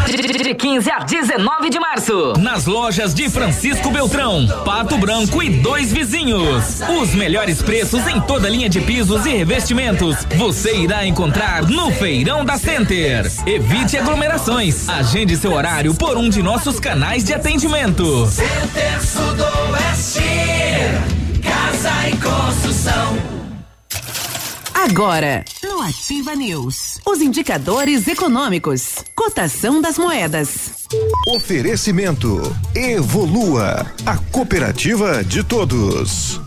De 0.07 0.53
15 0.55 0.91
a 0.91 0.99
19 0.99 1.69
de 1.69 1.79
março. 1.79 2.33
Nas 2.39 2.65
lojas 2.65 3.13
de 3.13 3.29
Francisco 3.29 3.91
Beltrão, 3.91 4.47
Pato 4.65 4.97
Branco 4.97 5.41
e 5.43 5.49
dois 5.49 5.91
vizinhos. 5.91 6.81
Os 7.01 7.13
melhores 7.13 7.61
preços 7.61 8.05
em 8.07 8.19
toda 8.21 8.47
a 8.47 8.49
linha 8.49 8.69
de 8.69 8.81
pisos 8.81 9.25
e 9.25 9.29
revestimentos 9.29 10.15
você 10.35 10.75
irá 10.75 11.05
encontrar 11.05 11.63
no 11.67 11.91
Feirão 11.91 12.43
da 12.43 12.57
Center. 12.57 13.29
Evite 13.45 13.97
aglomerações. 13.97 14.89
Agende 14.89 15.35
seu 15.37 15.53
horário 15.53 15.93
por 15.93 16.17
um 16.17 16.29
de 16.29 16.41
nossos 16.41 16.79
canais 16.79 17.23
de 17.23 17.33
atendimento. 17.33 18.25
Center 18.27 19.01
Sudoeste. 19.05 21.18
Casa 21.81 22.09
e 22.09 22.11
construção. 22.17 23.17
Agora, 24.73 25.45
no 25.63 25.81
Ativa 25.81 26.35
News, 26.35 26.99
os 27.05 27.21
indicadores 27.21 28.05
econômicos, 28.05 28.95
cotação 29.15 29.79
das 29.79 29.97
moedas. 29.97 30.87
Oferecimento 31.25 32.53
Evolua, 32.75 33.89
a 34.05 34.17
cooperativa 34.17 35.23
de 35.23 35.41
todos. 35.41 36.41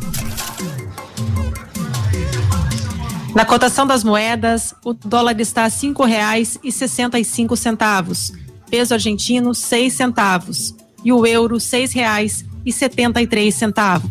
Na 3.34 3.46
cotação 3.46 3.86
das 3.86 4.04
moedas, 4.04 4.74
o 4.84 4.92
dólar 4.92 5.40
está 5.40 5.64
a 5.64 5.70
cinco 5.70 6.04
reais 6.04 6.58
e 6.62 6.70
sessenta 6.70 7.18
e 7.18 7.24
cinco 7.24 7.56
centavos, 7.56 8.34
peso 8.68 8.92
argentino 8.92 9.54
seis 9.54 9.94
centavos 9.94 10.74
e 11.02 11.10
o 11.10 11.24
euro 11.24 11.58
seis 11.58 11.90
reais 11.90 12.44
e 12.66 12.70
setenta 12.70 13.22
e 13.22 13.26
três 13.26 13.54
centavos. 13.54 14.10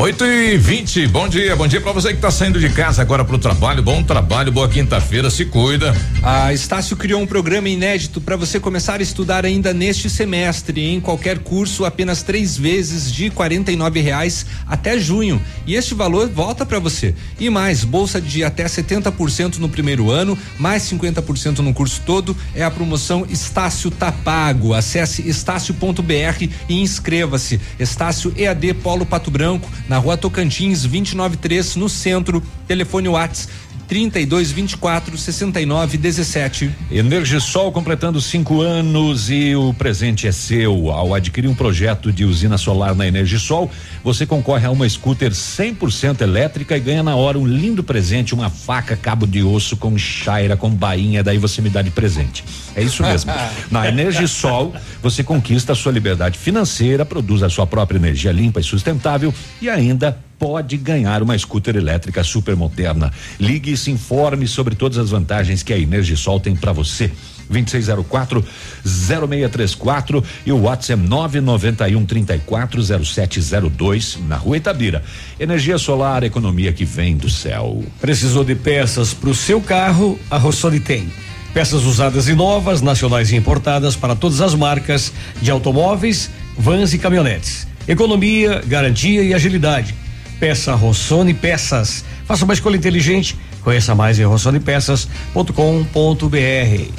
8 0.00 0.24
e 0.24 0.56
20 0.56 1.08
bom 1.08 1.28
dia, 1.28 1.54
bom 1.54 1.68
dia 1.68 1.78
para 1.78 1.92
você 1.92 2.08
que 2.08 2.14
está 2.14 2.30
saindo 2.30 2.58
de 2.58 2.70
casa 2.70 3.02
agora 3.02 3.22
para 3.22 3.36
o 3.36 3.38
trabalho. 3.38 3.82
Bom 3.82 4.02
trabalho, 4.02 4.50
boa 4.50 4.66
quinta-feira, 4.66 5.28
se 5.28 5.44
cuida. 5.44 5.94
A 6.22 6.54
Estácio 6.54 6.96
criou 6.96 7.20
um 7.20 7.26
programa 7.26 7.68
inédito 7.68 8.18
para 8.18 8.34
você 8.34 8.58
começar 8.58 9.00
a 9.00 9.02
estudar 9.02 9.44
ainda 9.44 9.74
neste 9.74 10.08
semestre. 10.08 10.88
Em 10.88 11.02
qualquer 11.02 11.40
curso, 11.40 11.84
apenas 11.84 12.22
três 12.22 12.56
vezes 12.56 13.12
de 13.12 13.28
R$ 13.28 14.00
reais 14.00 14.46
até 14.66 14.98
junho. 14.98 15.38
E 15.66 15.74
este 15.74 15.92
valor 15.92 16.30
volta 16.30 16.64
para 16.64 16.78
você. 16.78 17.14
E 17.38 17.50
mais, 17.50 17.84
bolsa 17.84 18.22
de 18.22 18.42
até 18.42 18.64
70% 18.64 19.58
no 19.58 19.68
primeiro 19.68 20.10
ano, 20.10 20.36
mais 20.58 20.82
50% 20.84 21.58
no 21.58 21.74
curso 21.74 22.00
todo. 22.06 22.34
É 22.54 22.64
a 22.64 22.70
promoção 22.70 23.26
Estácio 23.28 23.90
Tapago. 23.90 24.72
Acesse 24.72 25.28
estácio.br 25.28 26.48
e 26.70 26.80
inscreva-se. 26.80 27.60
Estácio 27.78 28.32
EAD 28.34 28.72
Polo 28.74 29.04
Pato 29.04 29.30
Branco 29.30 29.68
na 29.90 29.98
rua 29.98 30.16
Tocantins, 30.16 30.84
293, 30.86 31.74
no 31.74 31.88
centro. 31.88 32.40
Telefone 32.68 33.08
Whats 33.08 33.48
32 33.90 34.52
24 34.52 35.18
69 35.18 35.98
17. 35.98 36.70
Energisol 36.92 37.72
completando 37.72 38.20
cinco 38.20 38.60
anos 38.60 39.28
e 39.28 39.56
o 39.56 39.74
presente 39.74 40.28
é 40.28 40.32
seu. 40.32 40.92
Ao 40.92 41.12
adquirir 41.12 41.48
um 41.48 41.56
projeto 41.56 42.12
de 42.12 42.24
usina 42.24 42.56
solar 42.56 42.94
na 42.94 43.04
Energisol, 43.04 43.68
você 44.04 44.24
concorre 44.24 44.64
a 44.64 44.70
uma 44.70 44.88
scooter 44.88 45.32
100% 45.32 46.20
elétrica 46.20 46.76
e 46.76 46.80
ganha 46.80 47.02
na 47.02 47.16
hora 47.16 47.36
um 47.36 47.44
lindo 47.44 47.82
presente, 47.82 48.32
uma 48.32 48.48
faca 48.48 48.96
cabo 48.96 49.26
de 49.26 49.42
osso 49.42 49.76
com 49.76 49.98
chaira, 49.98 50.56
com 50.56 50.70
bainha, 50.70 51.24
daí 51.24 51.38
você 51.38 51.60
me 51.60 51.68
dá 51.68 51.82
de 51.82 51.90
presente. 51.90 52.44
É 52.76 52.84
isso 52.84 53.02
mesmo. 53.02 53.32
na 53.72 53.88
Energisol, 53.88 54.72
você 55.02 55.24
conquista 55.24 55.72
a 55.72 55.74
sua 55.74 55.90
liberdade 55.90 56.38
financeira, 56.38 57.04
produz 57.04 57.42
a 57.42 57.48
sua 57.48 57.66
própria 57.66 57.98
energia 57.98 58.30
limpa 58.30 58.60
e 58.60 58.62
sustentável 58.62 59.34
e 59.60 59.68
ainda 59.68 60.29
pode 60.40 60.78
ganhar 60.78 61.22
uma 61.22 61.36
scooter 61.38 61.76
elétrica 61.76 62.24
super 62.24 62.56
moderna. 62.56 63.12
Ligue 63.38 63.72
e 63.72 63.76
se 63.76 63.90
informe 63.90 64.48
sobre 64.48 64.74
todas 64.74 64.96
as 64.96 65.10
vantagens 65.10 65.62
que 65.62 65.70
a 65.70 65.78
Energisol 65.78 66.40
tem 66.40 66.56
para 66.56 66.72
você. 66.72 67.12
2604 67.50 68.42
0634 68.82 70.24
e 70.46 70.52
o 70.52 70.62
WhatsApp 70.62 71.02
991 71.02 72.06
34 72.06 73.04
0702 73.04 74.18
na 74.26 74.36
Rua 74.36 74.56
Itabira. 74.56 75.04
Energia 75.38 75.76
solar, 75.76 76.22
economia 76.22 76.72
que 76.72 76.86
vem 76.86 77.16
do 77.16 77.28
céu. 77.28 77.84
Precisou 78.00 78.42
de 78.42 78.54
peças 78.54 79.12
para 79.12 79.28
o 79.28 79.34
seu 79.34 79.60
carro? 79.60 80.18
A 80.30 80.38
Rossoni 80.38 80.80
tem. 80.80 81.12
Peças 81.52 81.84
usadas 81.84 82.28
e 82.28 82.34
novas, 82.34 82.80
nacionais 82.80 83.30
e 83.30 83.36
importadas 83.36 83.94
para 83.94 84.14
todas 84.14 84.40
as 84.40 84.54
marcas 84.54 85.12
de 85.42 85.50
automóveis, 85.50 86.30
vans 86.56 86.94
e 86.94 86.98
caminhonetes. 86.98 87.66
Economia, 87.86 88.62
garantia 88.64 89.22
e 89.22 89.34
agilidade. 89.34 89.94
Peça 90.40 90.74
Rossoni 90.74 91.34
Peças. 91.34 92.02
Faça 92.24 92.46
uma 92.46 92.54
escolha 92.54 92.76
inteligente. 92.76 93.38
Conheça 93.62 93.94
mais 93.94 94.18
em 94.18 94.24
rossonepeças.com.br. 94.24 96.92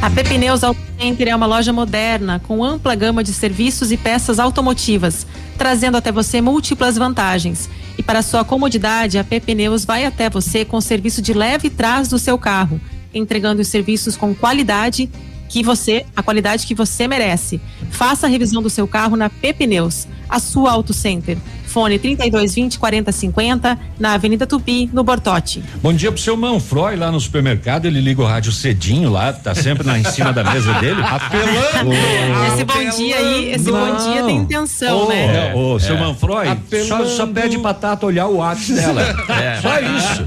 A 0.00 0.10
Pepineus 0.10 0.64
Auto 0.64 0.80
Center 0.98 1.28
é 1.28 1.36
uma 1.36 1.46
loja 1.46 1.72
moderna 1.72 2.40
com 2.40 2.64
ampla 2.64 2.94
gama 2.94 3.22
de 3.22 3.32
serviços 3.32 3.92
e 3.92 3.98
peças 3.98 4.38
automotivas, 4.38 5.26
trazendo 5.58 5.98
até 5.98 6.10
você 6.10 6.40
múltiplas 6.40 6.96
vantagens. 6.96 7.68
E 7.98 8.02
para 8.02 8.22
sua 8.22 8.44
comodidade, 8.44 9.18
a 9.18 9.24
Pepineus 9.24 9.84
vai 9.84 10.06
até 10.06 10.30
você 10.30 10.64
com 10.64 10.78
o 10.78 10.82
serviço 10.82 11.20
de 11.20 11.34
leve 11.34 11.68
trás 11.68 12.08
do 12.08 12.18
seu 12.18 12.38
carro, 12.38 12.80
entregando 13.12 13.60
os 13.60 13.68
serviços 13.68 14.16
com 14.16 14.34
qualidade 14.34 15.10
que 15.48 15.62
você, 15.62 16.06
a 16.16 16.22
qualidade 16.22 16.66
que 16.66 16.74
você 16.74 17.06
merece. 17.06 17.60
Faça 17.90 18.26
a 18.26 18.30
revisão 18.30 18.62
do 18.62 18.70
seu 18.70 18.88
carro 18.88 19.16
na 19.16 19.30
Pepineus, 19.30 20.08
a 20.28 20.40
sua 20.40 20.72
Auto 20.72 20.92
Center. 20.92 21.38
Fone 21.74 21.98
3220 21.98 22.78
4050 22.78 23.76
na 23.98 24.12
Avenida 24.12 24.46
Tupi, 24.46 24.88
no 24.92 25.02
Bortote. 25.02 25.60
Bom 25.82 25.92
dia 25.92 26.12
pro 26.12 26.20
seu 26.20 26.36
Manfroy 26.36 26.94
lá 26.94 27.10
no 27.10 27.18
supermercado, 27.18 27.86
ele 27.86 28.00
liga 28.00 28.22
o 28.22 28.24
rádio 28.24 28.52
cedinho 28.52 29.10
lá, 29.10 29.32
tá 29.32 29.56
sempre 29.56 29.84
lá 29.84 29.98
em 29.98 30.04
cima 30.04 30.32
da 30.32 30.44
mesa 30.44 30.72
dele, 30.74 31.02
apelando. 31.02 31.90
esse 32.54 32.64
bom 32.64 32.96
dia 32.96 33.16
aí, 33.16 33.52
esse 33.54 33.70
Não. 33.72 33.72
bom 33.92 33.96
dia 34.12 34.22
tem 34.22 34.36
intenção, 34.36 35.06
Ô, 35.06 35.08
né? 35.08 35.52
Ô, 35.52 35.80
seu 35.80 35.96
É. 35.96 36.00
Manfroy, 36.00 36.46
só, 36.86 37.04
só 37.06 37.26
pede 37.26 37.58
pra 37.58 37.74
Tata 37.74 38.06
olhar 38.06 38.26
o 38.28 38.36
WhatsApp 38.36 38.72
dela. 38.80 39.02
É. 39.34 39.60
Só 39.60 39.80
isso. 39.80 40.26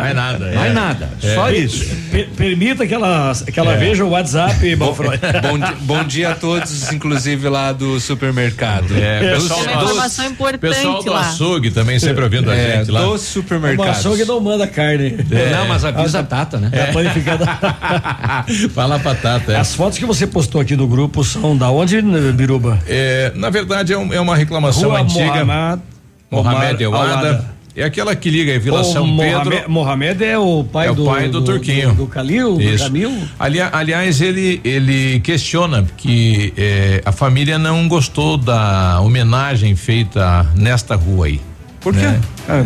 Mais 0.00 0.14
nada. 0.16 0.52
Mais 0.54 0.70
é. 0.70 0.72
nada, 0.72 1.10
É. 1.22 1.34
só 1.34 1.50
isso. 1.50 1.84
Per- 2.10 2.28
permita 2.30 2.86
que 2.86 2.94
ela, 2.94 3.32
que 3.52 3.60
ela 3.60 3.74
É. 3.74 3.76
veja 3.76 4.02
o 4.02 4.08
WhatsApp, 4.08 4.74
Manfroy. 4.76 5.18
Bom, 5.42 5.76
bom 5.82 6.04
dia 6.04 6.30
a 6.30 6.34
todos, 6.34 6.90
inclusive 6.90 7.48
lá 7.50 7.72
do 7.72 8.00
supermercado. 8.00 8.96
É, 8.96 9.34
pessoal 9.34 9.60
Tem 9.62 9.72
uma 9.74 9.82
informação 9.84 10.26
importante 10.26 10.85
Pessoal 10.86 11.02
do 11.04 11.12
lá. 11.12 11.20
açougue 11.20 11.70
também 11.70 11.98
sempre 11.98 12.22
ouvindo 12.24 12.50
a 12.50 12.54
É, 12.56 12.78
gente 12.78 12.90
lá. 12.90 13.00
do 13.02 13.12
O 13.12 13.18
supermercado. 13.18 13.88
açougue 13.88 14.24
não 14.24 14.40
manda 14.40 14.66
carne. 14.66 15.16
É. 15.30 15.50
Não, 15.50 15.66
mas 15.68 15.84
avisa 15.84 16.20
a 16.20 16.22
Tata, 16.22 16.58
né? 16.58 16.70
É 16.72 16.82
a 16.90 16.92
panificada. 16.92 17.46
Fala 18.74 18.98
batata. 18.98 19.52
É. 19.52 19.56
As 19.56 19.74
fotos 19.74 19.98
que 19.98 20.04
você 20.06 20.26
postou 20.26 20.60
aqui 20.60 20.76
no 20.76 20.86
grupo 20.86 21.22
são 21.24 21.56
da 21.56 21.70
onde, 21.70 22.00
né, 22.02 22.32
Biruba? 22.32 22.78
É, 22.86 23.32
na 23.34 23.50
verdade 23.50 23.92
é, 23.92 23.98
um- 23.98 24.12
é 24.12 24.20
uma 24.20 24.36
reclamação 24.36 24.90
Rua 24.90 25.00
antiga. 25.00 25.44
Mohamed, 25.44 25.82
Mohamed. 26.30 26.84
Awada. 26.84 27.55
É 27.76 27.84
aquela 27.84 28.16
que 28.16 28.30
liga 28.30 28.54
em 28.54 28.58
Vila 28.58 28.80
O 28.80 28.84
São 28.84 29.06
Mohamed, 29.06 29.50
Pedro. 29.50 29.70
Mohamed 29.70 30.24
é 30.24 30.38
o 30.38 30.64
pai 30.64 30.88
é 30.88 30.92
do 30.94 31.02
o 31.02 31.06
pai 31.06 31.28
do, 31.28 31.42
Turquinho. 31.42 31.90
Do, 31.90 31.94
do 32.04 32.06
Calil, 32.06 32.54
do 32.56 32.62
Isso. 32.62 32.84
Camil. 32.84 33.12
Ali- 33.38 33.60
aliás, 33.60 34.20
ele, 34.22 34.60
ele 34.64 35.20
questiona 35.20 35.86
que 35.96 36.54
eh, 36.56 37.02
a 37.04 37.12
família 37.12 37.58
não 37.58 37.86
gostou 37.86 38.38
da 38.38 38.98
homenagem 39.00 39.76
feita 39.76 40.46
nesta 40.56 40.96
rua 40.96 41.26
aí. 41.26 41.40
Por 41.80 41.92
quê? 41.94 42.00
né? 42.00 42.20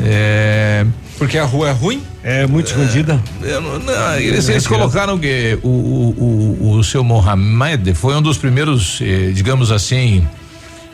É, 0.05 0.87
Porque 1.19 1.37
a 1.39 1.45
rua 1.45 1.71
é 1.71 1.73
ruim? 1.73 2.03
É 2.23 2.47
muito 2.47 2.69
escondida. 2.69 3.21
eu 3.43 3.61
não- 3.61 3.79
não, 3.81 4.15
eles, 4.17 4.49
eles 4.49 4.67
colocaram 4.67 5.19
que 5.19 5.59
o, 5.63 5.69
o, 5.69 6.57
o, 6.61 6.71
o 6.79 6.85
seu 6.85 7.03
Mohamed 7.03 7.95
foi 7.95 8.15
um 8.15 8.23
dos 8.23 8.39
primeiros, 8.39 9.01
eh, 9.03 9.33
digamos 9.35 9.73
assim, 9.73 10.27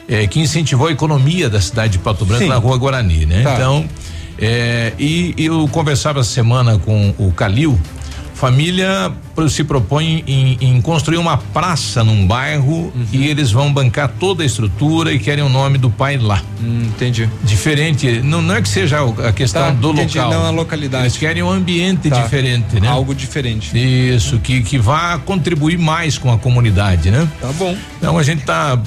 eh, 0.09 0.27
que 0.27 0.41
incentivou 0.41 0.87
a 0.89 0.93
economia 0.93 1.51
da 1.51 1.61
cidade 1.61 1.95
de 1.95 1.99
Pato 1.99 2.25
Branco 2.25 2.45
Sim. 2.45 2.49
na 2.49 2.57
rua 2.57 2.77
Guarani, 2.79 3.27
né? 3.27 3.43
Tá. 3.43 3.55
Então, 3.55 3.85
eh, 4.39 4.93
e 4.99 5.35
eu 5.39 5.67
conversava 5.69 6.21
essa 6.21 6.31
semana 6.31 6.79
com 6.79 7.15
o 7.19 7.33
Calil, 7.33 7.79
família 8.35 9.11
se 9.49 9.65
propõe 9.65 10.23
em, 10.27 10.59
em 10.61 10.81
construir 10.83 11.17
uma 11.19 11.37
praça 11.39 12.03
num 12.05 12.27
bairro 12.27 12.93
e 13.13 13.27
eles 13.27 13.51
vão 13.51 13.73
bancar 13.73 14.09
toda 14.21 14.43
a 14.43 14.47
estrutura 14.47 15.11
e 15.13 15.19
querem 15.19 15.43
o 15.45 15.49
nome 15.49 15.79
do 15.79 15.89
pai 15.91 16.19
lá. 16.19 16.43
Hum, 16.63 16.83
entendi. 16.87 17.29
Diferente, 17.45 18.21
não, 18.23 18.41
não 18.43 18.55
é 18.57 18.63
que 18.63 18.69
seja 18.69 18.99
a 19.27 19.33
questão 19.33 19.63
Tá, 19.63 19.71
do 19.71 19.91
entendi, 19.93 20.19
local. 20.19 20.33
não 20.35 20.47
a 20.47 20.51
localidade. 20.51 21.05
Eles 21.05 21.17
querem 21.17 21.43
um 21.43 21.51
ambiente 21.51 22.09
Tá. 22.11 22.21
diferente, 22.23 22.79
né? 22.81 22.89
Algo 22.89 23.15
diferente. 23.15 23.71
Isso, 23.75 24.39
que, 24.39 24.63
que 24.63 24.79
vá 24.79 25.19
contribuir 25.19 25.79
mais 25.79 26.19
com 26.19 26.31
a 26.33 26.39
comunidade, 26.39 27.11
né? 27.11 27.27
Tá 27.41 27.49
bom. 27.53 27.75
Então 27.99 28.17
a 28.19 28.23
gente 28.23 28.41
está 28.41 28.79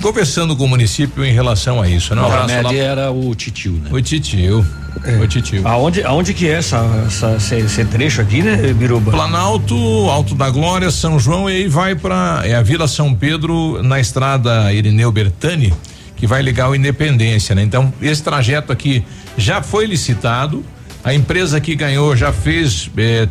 conversando 0.00 0.56
com 0.56 0.64
o 0.64 0.68
município 0.68 1.24
em 1.24 1.32
relação 1.32 1.80
a 1.80 1.88
isso, 1.88 2.14
né? 2.14 2.22
Um 2.22 2.26
abraço 2.26 2.62
lá. 2.62 2.74
Era 2.74 3.10
o 3.10 3.34
titio, 3.34 3.72
né? 3.72 3.90
O 3.92 4.00
titio. 4.00 4.66
O 5.22 5.26
titio. 5.26 5.66
Aonde, 5.66 6.02
aonde 6.02 6.34
que 6.34 6.48
é 6.48 6.52
essa, 6.54 6.78
essa- 7.06 7.36
esse, 7.36 7.54
esse 7.56 7.84
trecho 7.84 8.20
aqui, 8.20 8.42
né, 8.42 8.56
Biruba? 8.72 9.10
Planalto, 9.12 9.76
Alto 10.10 10.34
da 10.34 10.50
Glória, 10.50 10.90
São 10.90 11.18
João 11.20 11.48
e 11.48 11.54
aí 11.56 11.68
vai 11.68 11.94
para 11.94 12.42
é 12.44 12.54
a 12.54 12.62
Vila 12.62 12.88
São 12.88 13.14
Pedro 13.14 13.80
na 13.82 14.00
estrada 14.00 14.72
Irineu 14.72 15.12
Bertani, 15.12 15.72
que 16.16 16.26
vai 16.26 16.42
ligar 16.42 16.68
o 16.68 16.74
Independência, 16.74 17.54
né? 17.54 17.62
Então, 17.62 17.92
esse 18.02 18.22
trajeto 18.22 18.72
aqui 18.72 19.04
já 19.36 19.62
foi 19.62 19.86
licitado, 19.86 20.64
a 21.04 21.14
empresa 21.14 21.60
que 21.60 21.76
ganhou 21.76 22.16
já 22.16 22.32
fez 22.32 22.90
eh, 22.96 23.28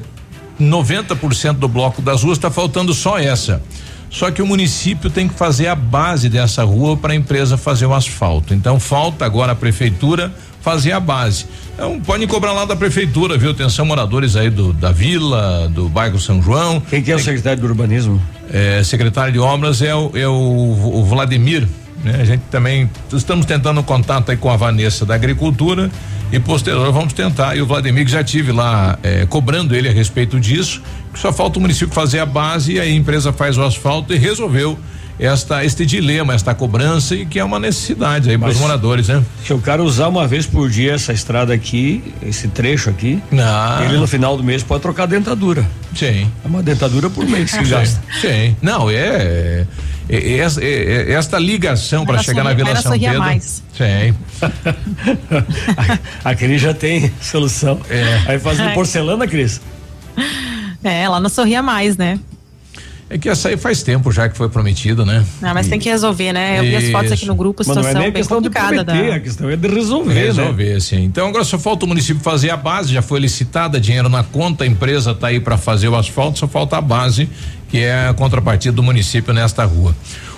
90% 0.60 1.54
do 1.54 1.68
bloco 1.68 2.02
das 2.02 2.24
ruas, 2.24 2.38
está 2.38 2.50
faltando 2.50 2.94
só 2.94 3.20
essa. 3.20 3.62
Só 4.10 4.32
que 4.32 4.42
o 4.42 4.46
município 4.46 5.10
tem 5.10 5.28
que 5.28 5.34
fazer 5.34 5.68
a 5.68 5.76
base 5.76 6.30
dessa 6.30 6.64
rua 6.64 6.96
para 6.96 7.14
a 7.14 7.16
empresa 7.16 7.58
fazer 7.58 7.86
o 7.86 7.94
asfalto. 7.94 8.54
Então 8.54 8.80
falta 8.80 9.26
agora 9.26 9.52
a 9.52 9.56
prefeitura 9.56 10.34
fazer 10.62 10.92
a 10.92 11.00
base. 11.00 11.46
Então 11.74 12.00
podem 12.00 12.28
cobrar 12.28 12.52
lá 12.52 12.66
da 12.66 12.76
prefeitura, 12.76 13.38
viu? 13.38 13.52
Atenção 13.52 13.86
moradores 13.86 14.36
aí 14.36 14.50
do 14.50 14.74
da 14.74 14.92
vila, 14.92 15.70
do 15.70 15.88
bairro 15.88 16.20
São 16.20 16.42
João. 16.42 16.82
Quem 16.82 17.02
que 17.02 17.12
é 17.12 17.16
o 17.16 17.20
secretário 17.20 17.62
do 17.62 17.68
urbanismo? 17.68 18.22
É, 18.52 18.82
secretário 18.84 19.32
de 19.32 19.40
obras 19.40 19.82
é 19.82 19.94
o, 19.94 20.12
é 20.14 20.28
o, 20.28 20.32
o 20.32 21.06
Vladimir. 21.06 21.68
Né? 22.04 22.18
A 22.20 22.26
gente 22.26 22.42
também 22.52 22.90
estamos 23.14 23.46
tentando 23.46 23.82
contato 23.84 24.30
aí 24.30 24.38
com 24.38 24.50
a 24.50 24.56
Vanessa 24.58 25.06
da 25.06 25.16
agricultura 25.16 25.90
e 26.32 26.40
posterior 26.40 26.92
vamos 26.92 27.14
tentar. 27.14 27.56
E 27.56 27.62
o 27.62 27.66
Vladimir 27.66 28.06
que 28.06 28.12
já 28.12 28.24
tive 28.24 28.52
lá 28.52 28.98
é, 29.02 29.26
cobrando 29.26 29.76
ele 29.76 29.88
a 29.88 29.92
respeito 29.92 30.40
disso. 30.40 30.82
Só 31.22 31.34
falta 31.34 31.58
o 31.58 31.62
município 31.62 31.94
fazer 31.94 32.20
a 32.20 32.26
base 32.26 32.74
e 32.74 32.80
aí 32.80 32.92
a 32.92 32.96
empresa 32.96 33.34
faz 33.34 33.58
o 33.58 33.64
asfalto 33.64 34.14
e 34.14 34.18
resolveu 34.18 34.78
esta 35.20 35.66
este 35.66 35.86
dilema, 35.86 36.34
esta 36.34 36.54
cobrança 36.54 37.16
e 37.16 37.26
que 37.26 37.40
é 37.40 37.44
uma 37.44 37.60
necessidade 37.60 38.30
aí 38.30 38.38
para 38.38 38.50
os 38.50 38.60
moradores, 38.60 39.08
né? 39.08 39.24
Se 39.44 39.52
o 39.52 39.60
cara 39.60 39.84
usar 39.84 40.08
uma 40.08 40.28
vez 40.28 40.46
por 40.46 40.70
dia 40.70 40.94
essa 40.94 41.12
estrada 41.12 41.54
aqui, 41.54 42.14
esse 42.22 42.48
trecho 42.50 42.90
aqui, 42.90 43.22
Não. 43.32 43.84
ele 43.84 43.98
no 43.98 44.08
final 44.08 44.38
do 44.38 44.44
mês 44.44 44.62
pode 44.62 44.82
trocar 44.82 45.04
a 45.04 45.08
dentadura. 45.08 45.66
Sim. 45.96 46.30
É 46.44 46.48
uma 46.48 46.62
dentadura 46.62 47.10
por 47.10 47.26
mês 47.26 47.52
que 47.52 47.64
gasta. 47.66 48.00
Sim. 48.22 48.56
Não, 48.62 48.90
é. 48.90 49.66
é, 50.08 50.16
é, 50.16 50.40
é, 50.40 51.12
esta 51.14 51.40
ligação 51.40 52.06
para 52.06 52.20
chegar 52.20 52.44
na 52.44 52.54
Vila 52.54 52.76
São 52.76 52.92
Pedro. 52.92 53.20
Mais. 53.20 53.64
Sim. 53.76 54.14
a, 56.24 56.30
a 56.30 56.36
Cris 56.36 56.62
já 56.62 56.76
tem 56.76 57.12
solução. 57.20 57.80
É. 57.90 58.22
Aí 58.28 58.40
fazendo 58.40 58.74
porcelana, 58.76 59.26
Cris. 59.28 59.60
É, 60.88 61.08
lá 61.10 61.20
não 61.20 61.30
sorria 61.30 61.62
mais, 61.62 61.98
né? 61.98 62.20
É 63.10 63.18
que 63.18 63.30
essa 63.30 63.48
aí 63.48 63.56
faz 63.56 63.84
tempo 63.84 64.12
já 64.12 64.28
que 64.28 64.38
foi 64.38 64.50
prometido, 64.50 65.06
né? 65.06 65.26
Não, 65.42 65.54
mas 65.54 65.68
e... 65.68 65.70
tem 65.70 65.80
que 65.80 65.90
resolver, 65.90 66.34
né? 66.34 66.60
Eu 66.60 66.64
vi 66.64 66.76
as 66.76 66.92
fotos 66.92 67.12
aqui 67.14 67.26
no 67.26 67.36
grupo, 67.36 67.62
a 67.62 67.66
situação 67.66 67.84
não 67.84 67.90
é 67.90 68.04
nem 68.04 68.12
bem 68.12 68.22
questão 68.22 68.38
complicada. 68.38 68.80
De 68.80 68.84
prometer, 68.84 69.10
da... 69.10 69.16
A 69.16 69.20
questão 69.22 69.50
é 69.50 69.56
de 69.56 69.68
resolver, 69.68 70.14
resolver, 70.14 70.74
né? 70.74 70.80
sim. 70.82 71.04
Então 71.06 71.28
agora 71.28 71.46
só 71.46 71.58
falta 71.58 71.86
o 71.86 71.88
município 71.88 72.22
fazer 72.22 72.50
a 72.50 72.58
base, 72.58 72.94
já 72.94 73.02
foi 73.02 73.22
licitada, 73.22 73.80
dinheiro 73.80 74.10
na 74.10 74.24
conta, 74.24 74.66
a 74.66 74.68
empresa 74.68 75.12
está 75.12 75.28
aí 75.28 75.40
para 75.40 75.58
fazer 75.58 75.88
o 75.88 75.96
asfalto, 75.96 76.38
só 76.38 76.50
falta 76.50 76.78
a 76.78 76.82
base, 76.82 77.30
que 77.68 77.80
é 77.80 78.08
a 78.08 78.14
contrapartida 78.14 78.76
do 78.76 78.84
município 78.84 79.34
nesta 79.34 79.66
rua. 79.66 79.96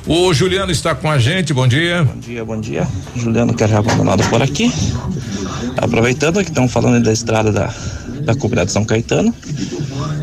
O 0.07 0.33
Juliano 0.33 0.71
está 0.71 0.95
com 0.95 1.09
a 1.09 1.19
gente, 1.19 1.53
bom 1.53 1.67
dia. 1.67 2.03
Bom 2.03 2.19
dia, 2.19 2.45
bom 2.45 2.59
dia. 2.59 2.87
Juliano 3.15 3.53
quer 3.53 3.71
abandonado 3.73 4.27
por 4.29 4.41
aqui. 4.41 4.73
Aproveitando 5.77 6.43
que 6.43 6.49
estão 6.49 6.67
falando 6.67 7.03
da 7.03 7.11
estrada 7.11 7.51
da, 7.51 7.73
da 8.21 8.33
comunidade 8.33 8.71
São 8.71 8.85
Caetano. 8.85 9.33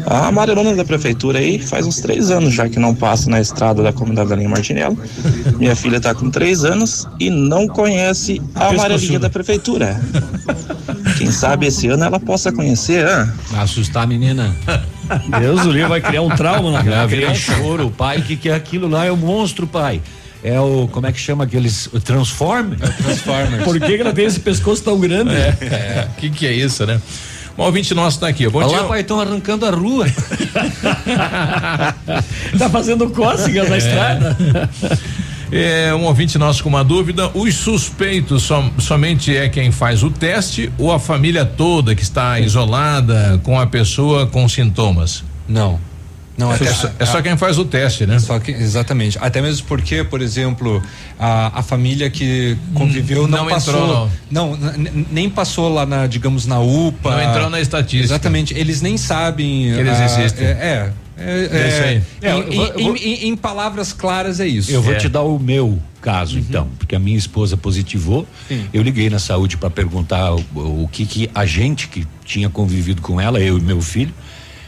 A 0.07 0.29
amarelona 0.29 0.75
da 0.75 0.85
prefeitura 0.85 1.39
aí 1.39 1.59
faz 1.59 1.87
uns 1.87 2.01
três 2.01 2.31
anos 2.31 2.55
já 2.55 2.69
que 2.69 2.79
não 2.79 2.95
passa 2.95 3.29
na 3.29 3.41
estrada 3.41 3.83
da 3.83 3.93
comunidade 3.93 4.31
da 4.31 4.37
linha 4.37 4.49
Martinello. 4.49 4.99
Minha 5.59 5.77
filha 5.77 5.99
está 5.99 6.15
com 6.15 6.31
três 6.31 6.65
anos 6.65 7.07
e 7.21 7.29
não 7.31 7.69
conhece 7.69 8.41
a 8.55 8.69
amarelinha 8.69 9.19
da 9.19 9.31
prefeitura. 9.31 10.01
Quem 11.19 11.31
sabe 11.31 11.67
esse 11.67 11.89
ano 11.89 12.05
ela 12.05 12.19
possa 12.19 12.51
conhecer, 12.51 13.07
ah? 13.07 13.33
Assustar 13.59 14.05
a 14.05 14.07
menina. 14.07 14.55
Deus, 15.41 15.65
o 15.65 15.71
livro 15.71 15.89
vai 15.89 16.01
criar 16.01 16.23
um 16.23 16.31
trauma 16.31 16.71
na 16.71 16.83
Vai 16.83 17.07
virar 17.07 17.35
choro. 17.35 17.87
O 17.87 17.91
pai, 17.91 18.23
que 18.23 18.37
que 18.37 18.49
é 18.49 18.55
aquilo 18.55 18.89
lá? 18.89 19.05
É 19.05 19.11
o 19.13 19.17
monstro, 19.17 19.67
pai. 19.67 20.01
É 20.45 20.61
o, 20.61 20.89
como 20.93 21.07
é 21.07 21.13
que 21.13 21.19
chama 21.19 21.45
aqueles, 21.45 21.87
o 21.93 22.01
Transform? 22.01 22.75
É 22.81 22.89
Transformers. 23.03 23.65
Por 23.65 23.81
que, 23.81 23.97
que 23.97 24.01
ela 24.01 24.13
tem 24.13 24.27
esse 24.27 24.41
pescoço 24.41 24.83
tão 24.85 24.99
grande? 25.01 25.35
É, 25.35 25.57
é. 25.61 26.09
que 26.19 26.31
que 26.31 26.47
é 26.47 26.53
isso, 26.53 26.87
né? 26.87 27.01
Um 27.59 27.63
ouvinte 27.63 27.95
nosso 27.95 28.21
tá 28.21 28.29
aqui. 28.29 28.47
Bom 28.49 28.59
Olha 28.59 28.69
dia. 28.69 28.81
lá, 28.83 28.85
pai, 28.85 29.01
estão 29.01 29.19
arrancando 29.19 29.65
a 29.65 29.71
rua. 29.71 30.05
tá 32.59 32.71
fazendo 32.71 33.09
cócegas 33.11 33.69
na 33.69 33.77
É. 33.77 33.79
estrada. 33.79 34.37
É, 35.53 35.95
um 35.95 36.05
ouvinte 36.05 36.39
nosso 36.39 36.63
com 36.63 36.69
uma 36.69 36.83
dúvida: 36.85 37.31
os 37.35 37.55
suspeitos 37.55 38.43
som, 38.43 38.71
somente 38.79 39.37
é 39.37 39.49
quem 39.49 39.71
faz 39.71 40.03
o 40.03 40.11
teste 40.11 40.73
ou 40.79 40.93
a 40.93 40.99
família 40.99 41.45
toda 41.45 41.95
que 41.95 42.03
está 42.03 42.41
isolada 42.41 43.41
com 43.43 43.59
a 43.59 43.67
pessoa 43.67 44.27
com 44.27 44.49
sintomas? 44.49 45.23
Não. 45.49 45.79
Não, 46.37 46.53
é, 46.53 46.59
só, 46.59 46.91
é 46.99 47.07
só 47.07 47.23
quem 47.23 47.35
faz 47.37 47.57
o 47.57 47.65
teste, 47.65 48.05
né? 48.05 48.19
Só 48.19 48.39
que, 48.39 48.51
exatamente. 48.51 49.17
Até 49.23 49.41
mesmo 49.41 49.67
porque, 49.67 50.05
por 50.05 50.21
exemplo, 50.21 50.83
a, 51.19 51.61
a 51.61 51.63
família 51.63 52.11
que 52.11 52.59
conviveu 52.75 53.27
não, 53.27 53.39
não 53.39 53.47
passou. 53.49 53.75
entrou, 53.75 54.11
não, 54.31 54.55
n- 54.55 55.07
nem 55.11 55.31
passou 55.31 55.73
lá 55.73 55.87
na, 55.87 56.07
digamos, 56.07 56.45
na 56.45 56.61
UPA. 56.61 57.13
Não 57.13 57.23
entrou 57.23 57.49
na 57.49 57.59
estatística. 57.59 58.05
Exatamente. 58.05 58.53
Eles 58.53 58.83
nem 58.83 58.99
sabem. 58.99 59.73
Que 59.73 59.81
eles 59.81 59.99
ah, 59.99 60.05
existem. 60.05 60.47
É. 60.47 60.51
é, 60.51 60.93
é, 61.19 61.49
É 61.51 61.69
isso 61.69 61.83
aí. 61.83 61.97
em- 61.97 62.03
É, 62.23 62.31
eu 62.33 62.53
vou- 62.53 62.81
em, 62.81 62.85
vou- 62.85 62.97
em- 62.97 63.29
em 63.29 63.37
palavras 63.37 63.93
claras 63.93 64.41
é 64.41 64.47
isso. 64.47 64.71
Eu 64.71 64.83
vou 64.83 64.95
É. 64.95 64.97
te 64.97 65.09
dar 65.09 65.23
o 65.23 65.39
meu 65.39 65.79
caso, 66.01 66.39
então, 66.39 66.69
porque 66.79 66.95
a 66.95 66.99
minha 66.99 67.17
esposa 67.19 67.57
positivou. 67.57 68.27
Sim. 68.49 68.67
Eu 68.73 68.83
liguei 68.83 69.09
na 69.11 69.19
saúde 69.19 69.57
para 69.57 69.71
perguntar 69.71 70.35
o, 70.35 70.45
o 70.55 70.89
que 70.93 71.05
que 71.07 71.31
a 71.35 71.45
gente 71.47 71.89
que 71.89 72.07
tinha 72.25 72.49
convivido 72.49 73.03
com 73.03 73.21
ela, 73.21 73.41
eu 73.41 73.59
e 73.59 73.61
meu 73.61 73.81
filho, 73.81 74.15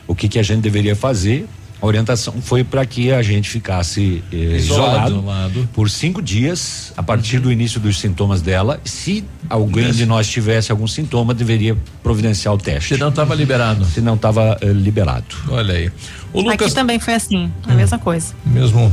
o 0.07 0.15
que 0.15 0.29
que 0.29 0.39
a 0.39 0.43
gente 0.43 0.61
deveria 0.61 0.97
fazer. 0.97 1.47
A 1.81 1.87
orientação 1.87 2.35
foi 2.43 2.65
para 2.65 2.85
que 2.85 3.13
a 3.13 3.23
gente 3.23 3.49
ficasse 3.49 4.23
eh, 4.33 4.37
Isolado, 4.57 5.11
isolado, 5.13 5.27
lado. 5.27 5.69
por 5.73 5.89
cinco 5.89 6.21
dias 6.21 6.93
a 6.97 7.03
partir 7.03 7.39
do 7.39 7.53
início 7.53 7.79
dos 7.79 8.01
sintomas 8.01 8.43
dela. 8.43 8.81
Se 8.85 9.25
alguém 9.49 9.93
de 9.93 10.05
nós 10.05 10.29
tivesse 10.29 10.73
algum 10.73 10.89
sintoma, 10.89 11.33
deveria 11.33 11.77
providenciar 12.03 12.53
o 12.53 12.59
teste. 12.59 12.95
Se 12.95 13.01
não 13.01 13.11
estava 13.11 13.35
liberado. 13.35 13.85
Se 13.85 14.01
não 14.01 14.15
estava 14.15 14.59
liberado. 14.63 15.25
Olha 15.49 15.75
aí. 15.75 15.93
O 16.33 16.41
Lucas 16.41 16.67
Aqui 16.67 16.75
também 16.75 16.99
foi 16.99 17.15
assim, 17.15 17.51
a 17.67 17.75
mesma 17.75 17.99
coisa. 17.99 18.35
mesmo. 18.45 18.93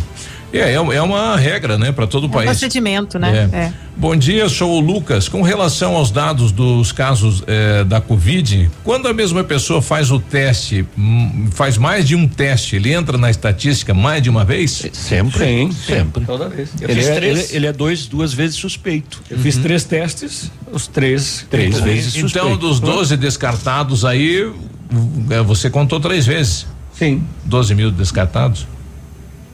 É, 0.57 0.72
é, 0.72 0.73
é 0.73 1.02
uma 1.02 1.36
regra, 1.38 1.77
né, 1.77 1.91
para 1.91 2.07
todo 2.07 2.23
o 2.23 2.26
É 2.27 2.30
um 2.30 2.32
país. 2.32 2.49
procedimento, 2.52 3.19
né? 3.19 3.49
É. 3.52 3.56
É. 3.57 3.73
Bom 3.98 4.15
dia, 4.15 4.48
sou 4.49 4.72
o 4.73 4.80
Lucas. 4.80 5.30
Com 5.30 5.41
relação 5.41 5.95
aos 5.95 6.11
dados 6.11 6.52
dos 6.52 6.91
casos 6.91 7.44
eh, 7.48 7.84
da 7.86 8.02
Covid, 8.02 8.69
quando 8.84 9.07
a 9.07 9.14
mesma 9.14 9.44
pessoa 9.44 9.82
faz 9.82 10.11
o 10.11 10.19
teste, 10.19 10.86
hum, 10.98 11.48
faz 11.52 11.77
mais 11.77 12.06
de 12.07 12.14
um 12.15 12.27
teste, 12.27 12.76
ele 12.76 12.94
entra 12.94 13.18
na 13.18 13.30
estatística 13.30 13.94
mais 13.94 14.22
de 14.22 14.30
uma 14.30 14.44
vez? 14.44 14.86
Sempre, 14.91 15.38
Sim, 15.45 15.72
sempre. 15.72 16.26
Toda 16.26 16.49
vez. 16.49 16.69
Eu 16.82 16.90
Ele 16.90 16.99
fiz 16.99 17.10
é, 17.10 17.15
três. 17.15 17.49
ele, 17.49 17.57
ele 17.57 17.68
é 17.68 17.73
dois, 17.73 18.06
duas 18.06 18.34
vezes 18.34 18.57
suspeito. 18.57 19.22
Eu 19.30 19.40
fiz 19.40 19.56
três 19.57 19.84
testes, 19.86 20.52
os 20.72 20.88
três. 20.88 21.45
Três 21.49 21.80
vezes 21.80 22.15
Então, 22.18 22.30
suspeito. 22.30 22.57
dos 22.57 22.80
12 22.82 23.15
descartados 23.15 24.03
aí, 24.03 24.52
você 25.45 25.69
contou 25.69 25.99
três 26.02 26.26
vezes? 26.26 26.65
Sim. 26.94 27.23
12 27.45 27.73
mil 27.76 27.91
descartados? 27.91 28.68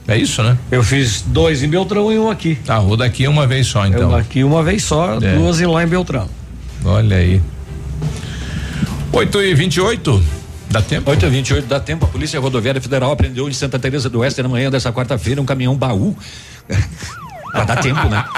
É 0.06 0.16
isso, 0.16 0.42
né? 0.42 0.56
Eu 0.70 0.82
fiz 0.82 1.22
dois 1.22 1.62
em 1.62 1.68
Beltrão 1.68 2.10
e 2.12 2.18
um 2.18 2.28
aqui. 2.30 2.58
Ah, 2.66 2.80
o 2.80 2.96
daqui 2.96 3.24
é 3.24 3.28
uma 3.28 3.46
vez 3.46 3.66
só, 3.66 3.86
então. 3.86 4.10
Eu 4.10 4.16
aqui 4.16 4.42
uma 4.42 4.62
vez 4.62 4.82
só, 4.82 5.14
É. 5.22 5.34
duas 5.36 5.60
e 5.60 5.66
lá 5.66 5.82
em 5.82 5.86
Beltrão. 5.86 6.28
Olha 6.84 7.16
aí. 7.16 7.40
8 9.12 9.42
e 9.42 9.54
28 9.54 10.22
Dá 10.70 10.80
tempo? 10.80 11.10
8 11.10 11.26
e 11.26 11.28
28 11.28 11.66
dá 11.66 11.78
tempo. 11.78 12.06
A 12.06 12.08
Polícia 12.08 12.40
Rodoviária 12.40 12.80
Federal 12.80 13.12
apreendeu 13.12 13.46
em 13.46 13.52
Santa 13.52 13.78
Teresa 13.78 14.08
do 14.08 14.20
Oeste 14.20 14.42
na 14.42 14.48
manhã 14.48 14.70
dessa 14.70 14.90
quarta-feira 14.90 15.40
um 15.40 15.44
caminhão 15.44 15.76
baú. 15.76 16.16
Pra 17.52 17.64
dar 17.64 17.76
tempo, 17.76 18.08
né? 18.08 18.24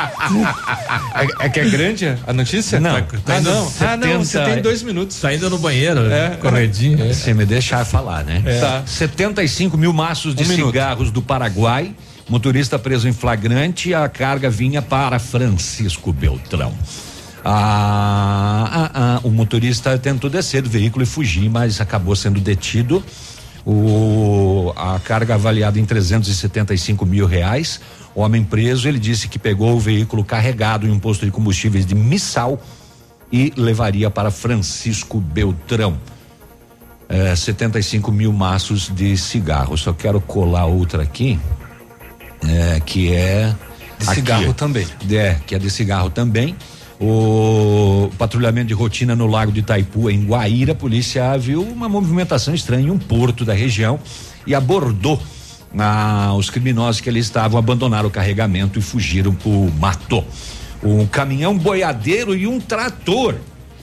É, 1.41 1.47
é 1.47 1.49
que 1.49 1.61
é 1.61 1.69
grande 1.69 2.17
a 2.27 2.33
notícia? 2.33 2.81
Não. 2.81 2.97
Ah, 2.97 3.41
não. 3.41 3.73
Ah, 3.81 3.97
não, 3.97 4.19
você 4.25 4.41
tem 4.45 4.61
dois 4.61 4.83
minutos. 4.83 5.21
Tá 5.21 5.33
indo 5.33 5.49
no 5.49 5.59
banheiro, 5.59 6.11
É. 6.11 6.31
corredinho. 6.41 7.15
Se 7.15 7.33
me 7.33 7.45
deixar 7.47 7.85
falar, 7.85 8.25
né? 8.25 8.43
É. 8.45 8.59
Tá. 8.61 8.83
75 8.85 9.77
mil 9.79 9.93
maços 9.93 10.35
de 10.35 10.43
Um 10.43 10.49
minuto. 10.49 10.67
cigarros 10.67 11.11
do 11.13 11.23
Paraguai. 11.23 11.95
Motorista 12.29 12.79
preso 12.79 13.07
em 13.09 13.13
flagrante. 13.13 13.95
A 13.95 14.09
carga 14.09 14.51
vinha 14.51 14.83
para 14.83 15.19
Francisco 15.21 16.13
Beltrão. 16.13 16.73
Ah, 17.45 18.69
ah, 18.73 18.91
ah, 18.95 19.21
o 19.23 19.31
motorista 19.31 19.97
tentou 19.99 20.29
descer 20.31 20.63
do 20.63 20.69
veículo 20.71 21.03
e 21.03 21.07
fugir, 21.07 21.49
mas 21.49 21.81
acabou 21.81 22.17
sendo 22.17 22.41
detido. 22.41 23.05
O, 23.67 24.54
a 24.71 24.99
carga 24.99 25.35
avaliada 25.35 25.79
em 25.79 25.85
375 25.85 27.05
mil 27.05 27.27
reais. 27.27 27.81
O 28.15 28.21
homem 28.21 28.45
preso, 28.45 28.89
ele 28.89 28.99
disse 28.99 29.29
que 29.29 29.39
pegou 29.39 29.75
o 29.75 29.81
veículo 29.81 30.25
carregado 30.25 30.87
em 30.87 30.91
um 30.91 30.99
posto 30.99 31.25
de 31.25 31.33
combustíveis 31.33 31.85
de 31.85 31.95
Missal 31.95 32.61
e 33.33 33.53
levaria 33.57 34.09
para 34.11 34.31
Francisco 34.31 35.21
Beltrão. 35.21 35.99
É, 37.09 37.35
75 37.35 38.11
mil 38.13 38.33
maços 38.33 38.91
de 38.95 39.17
cigarro. 39.17 39.77
Só 39.77 39.93
quero 39.93 40.21
colar 40.21 40.67
outra 40.67 41.03
aqui, 41.03 41.39
é, 42.49 42.81
que 42.81 43.13
é. 43.13 43.55
De 43.99 44.07
aqui, 44.07 44.15
cigarro 44.15 44.55
também. 44.55 44.87
É, 45.11 45.37
que 45.47 45.55
é 45.55 45.59
de 45.59 45.71
cigarro 45.71 46.11
também. 46.11 46.57
O 47.01 48.11
patrulhamento 48.17 48.69
de 48.69 48.75
rotina 48.75 49.17
no 49.17 49.27
Lago 49.27 49.51
de 49.51 49.61
Itaipu, 49.61 50.09
em 50.09 50.25
Guaíra, 50.25 50.73
a 50.73 50.75
polícia 50.75 51.37
viu 51.37 51.61
uma 51.63 51.89
movimentação 51.89 52.55
estranha 52.55 52.87
em 52.87 52.91
um 52.91 52.99
porto 52.99 53.45
da 53.45 53.53
região 53.53 53.99
e 54.47 54.55
abordou 54.55 55.21
ah, 55.79 56.33
os 56.37 56.51
criminosos 56.51 57.01
que 57.01 57.09
ali 57.09 57.21
estavam, 57.21 57.59
abandonaram 57.59 58.09
o 58.09 58.11
carregamento 58.11 58.79
e 58.79 58.83
fugiram 58.83 59.35
pro 59.35 59.71
mato. 59.79 60.25
Um 60.83 61.07
caminhão 61.07 61.57
boiadeiro 61.57 62.35
e 62.35 62.47
um 62.47 62.61
trator 62.61 63.35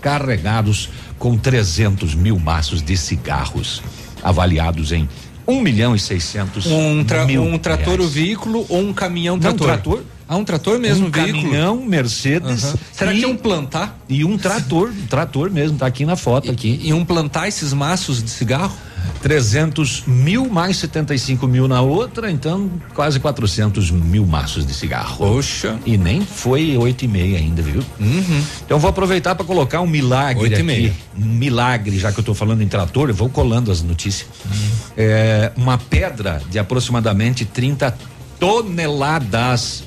carregados 0.01 0.89
com 1.17 1.38
300 1.38 2.15
mil 2.15 2.38
maços 2.39 2.81
de 2.81 2.95
cigarros, 2.97 3.81
avaliados 4.23 4.91
em 4.91 5.07
um 5.47 5.59
milhão 5.61 5.95
e 5.95 5.99
seiscentos 5.99 6.65
Um, 6.67 7.03
tra- 7.03 7.25
mil 7.25 7.43
um 7.43 7.57
trator, 7.57 7.95
o 7.95 7.97
reais. 7.97 8.13
veículo 8.13 8.65
ou 8.69 8.79
um 8.79 8.93
caminhão 8.93 9.35
Não, 9.35 9.41
trator? 9.41 9.67
trator. 9.67 10.03
Ah, 10.31 10.37
um 10.37 10.45
trator 10.45 10.79
mesmo, 10.79 11.07
um 11.07 11.11
veículo? 11.11 11.43
caminhão 11.43 11.83
Mercedes. 11.85 12.63
Aham. 12.63 12.75
Será 12.93 13.13
e- 13.13 13.19
que 13.19 13.25
é 13.25 13.27
um 13.27 13.35
plantar? 13.35 13.99
E 14.07 14.23
um 14.23 14.37
trator, 14.37 14.89
um 14.89 15.05
trator 15.05 15.51
mesmo, 15.51 15.77
tá 15.77 15.85
aqui 15.85 16.05
na 16.05 16.15
foto 16.15 16.49
aqui. 16.49 16.79
E 16.81 16.93
um 16.93 17.03
plantar 17.03 17.49
esses 17.49 17.73
maços 17.73 18.23
de 18.23 18.29
cigarro? 18.29 18.73
300 19.21 20.03
mil 20.07 20.47
mais 20.49 20.77
75 20.77 21.45
mil 21.49 21.67
na 21.67 21.81
outra, 21.81 22.31
então 22.31 22.71
quase 22.93 23.19
400 23.19 23.91
mil 23.91 24.25
maços 24.25 24.65
de 24.65 24.73
cigarro. 24.73 25.17
Poxa. 25.17 25.77
E 25.85 25.97
nem 25.97 26.21
foi 26.21 26.77
oito 26.77 27.03
e 27.03 27.09
meia 27.09 27.37
ainda, 27.37 27.61
viu? 27.61 27.83
Uhum. 27.99 28.43
Então 28.65 28.79
vou 28.79 28.89
aproveitar 28.89 29.35
para 29.35 29.45
colocar 29.45 29.81
um 29.81 29.87
milagre 29.87 30.43
Oito 30.43 30.53
e 30.53 30.55
aqui. 30.55 30.63
meia. 30.63 30.93
Um 31.19 31.25
milagre, 31.25 31.99
já 31.99 32.09
que 32.09 32.21
eu 32.21 32.23
tô 32.23 32.33
falando 32.33 32.61
em 32.63 32.69
trator, 32.69 33.09
eu 33.09 33.13
vou 33.15 33.27
colando 33.29 33.69
as 33.69 33.81
notícias. 33.81 34.29
É, 34.95 35.51
uma 35.57 35.77
pedra 35.77 36.41
de 36.49 36.57
aproximadamente 36.57 37.43
30 37.43 37.93
toneladas 38.39 39.83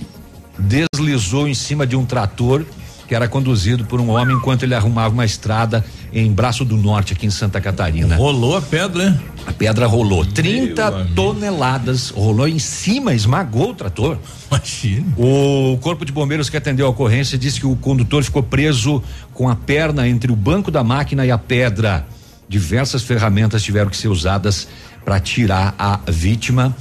deslizou 0.59 1.48
em 1.48 1.55
cima 1.55 1.86
de 1.86 1.97
um 1.97 2.05
trator 2.05 2.64
que 3.06 3.14
era 3.14 3.28
conduzido 3.28 3.85
por 3.85 4.01
um 4.01 4.10
homem 4.10 4.36
enquanto 4.36 4.62
ele 4.62 4.74
arrumava 4.74 5.12
uma 5.12 5.24
estrada 5.24 5.85
em 6.12 6.32
Braço 6.32 6.64
do 6.64 6.76
Norte, 6.76 7.12
aqui 7.12 7.26
em 7.26 7.31
Santa 7.31 7.60
Catarina. 7.60 8.16
Rolou 8.16 8.56
a 8.56 8.62
pedra, 8.62 9.10
né? 9.10 9.20
A 9.47 9.52
pedra 9.52 9.86
rolou. 9.86 10.24
30 10.24 11.09
toneladas. 11.14 12.10
Rolou 12.10 12.48
em 12.48 12.59
cima, 12.59 13.12
esmagou 13.12 13.70
o 13.70 13.74
trator. 13.74 14.18
Imagina. 14.51 15.12
O 15.18 15.76
Corpo 15.82 16.05
de 16.05 16.12
Bombeiros 16.12 16.48
que 16.48 16.56
atendeu 16.56 16.86
a 16.86 16.90
ocorrência 16.90 17.36
disse 17.36 17.60
que 17.60 17.66
o 17.66 17.76
condutor 17.76 18.22
ficou 18.22 18.43
preso 18.43 19.02
com 19.32 19.48
a 19.48 19.56
perna 19.56 20.09
entre 20.09 20.32
o 20.32 20.36
banco 20.36 20.70
da 20.70 20.82
máquina 20.82 21.26
e 21.26 21.31
a 21.31 21.39
pedra. 21.39 22.06
Diversas 22.48 23.02
ferramentas 23.02 23.62
tiveram 23.62 23.90
que 23.90 23.97
ser 23.97 24.09
usadas 24.09 24.68
para 25.05 25.20
tirar 25.20 25.74
a 25.78 26.01
vítima. 26.06 26.74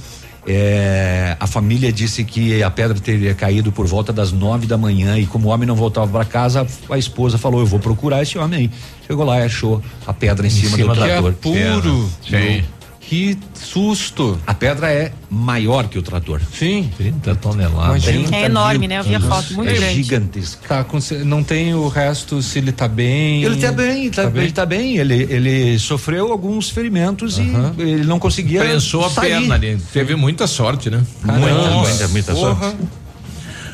É, 0.46 1.36
a 1.40 1.46
família 1.46 1.90
disse 1.92 2.22
que 2.22 2.62
a 2.62 2.70
pedra 2.70 2.98
teria 2.98 3.34
caído 3.34 3.72
por 3.72 3.86
volta 3.86 4.12
das 4.12 4.30
nove 4.30 4.66
da 4.66 4.76
manhã 4.76 5.18
e 5.18 5.26
como 5.26 5.48
o 5.48 5.50
homem 5.50 5.66
não 5.66 5.74
voltava 5.74 6.10
para 6.10 6.24
casa, 6.24 6.66
a 6.90 6.98
esposa 6.98 7.38
falou: 7.38 7.60
Eu 7.60 7.66
vou 7.66 7.80
procurar 7.80 8.22
esse 8.22 8.36
homem 8.36 8.60
aí. 8.60 8.70
Chegou 9.06 9.24
lá 9.24 9.40
e 9.40 9.44
achou 9.44 9.82
a 10.06 10.12
pedra 10.12 10.46
em, 10.46 10.50
cima, 10.50 10.76
cima 10.76 10.94
do 10.94 11.00
trator. 11.00 11.32
Que 11.34 11.62
apuro. 11.62 12.10
Sim. 12.28 12.64
Que 13.08 13.36
susto. 13.54 14.38
A 14.46 14.54
pedra 14.54 14.90
é 14.90 15.12
maior 15.30 15.88
que 15.88 15.98
o 15.98 16.02
trator. 16.02 16.40
Sim. 16.52 16.90
30 16.96 17.34
toneladas. 17.36 18.04
Imagina. 18.04 18.36
É 18.36 18.44
enorme, 18.46 18.88
né? 18.88 18.98
Eu 18.98 19.04
vi 19.04 19.14
a 19.14 19.20
foto, 19.20 19.54
muito 19.54 19.70
é 19.70 19.74
grande. 19.74 19.94
gigantesco. 19.94 20.66
Tá, 20.66 20.84
não 21.24 21.42
tem 21.42 21.74
o 21.74 21.86
resto 21.88 22.42
se 22.42 22.58
ele 22.58 22.72
tá 22.72 22.88
bem. 22.88 23.44
Ele 23.44 23.56
tá 23.56 23.72
bem, 23.72 24.10
tá, 24.10 24.22
ele 24.34 24.52
tá 24.52 24.66
bem. 24.66 24.96
Ele, 24.96 25.22
ele 25.30 25.78
sofreu 25.78 26.32
alguns 26.32 26.70
ferimentos 26.70 27.38
e 27.38 27.52
ele 27.78 28.04
não 28.04 28.18
conseguia. 28.18 28.60
Prensou 28.60 29.04
a 29.04 29.10
sair. 29.10 29.30
perna 29.30 29.54
ali. 29.54 29.78
Teve 29.92 30.14
muita 30.14 30.46
sorte, 30.46 30.88
né? 30.88 31.02
Caramba, 31.24 31.46
muita, 31.46 31.70
muita, 31.70 31.88
muita, 31.88 32.08
muita 32.08 32.34
sorte. 32.34 32.76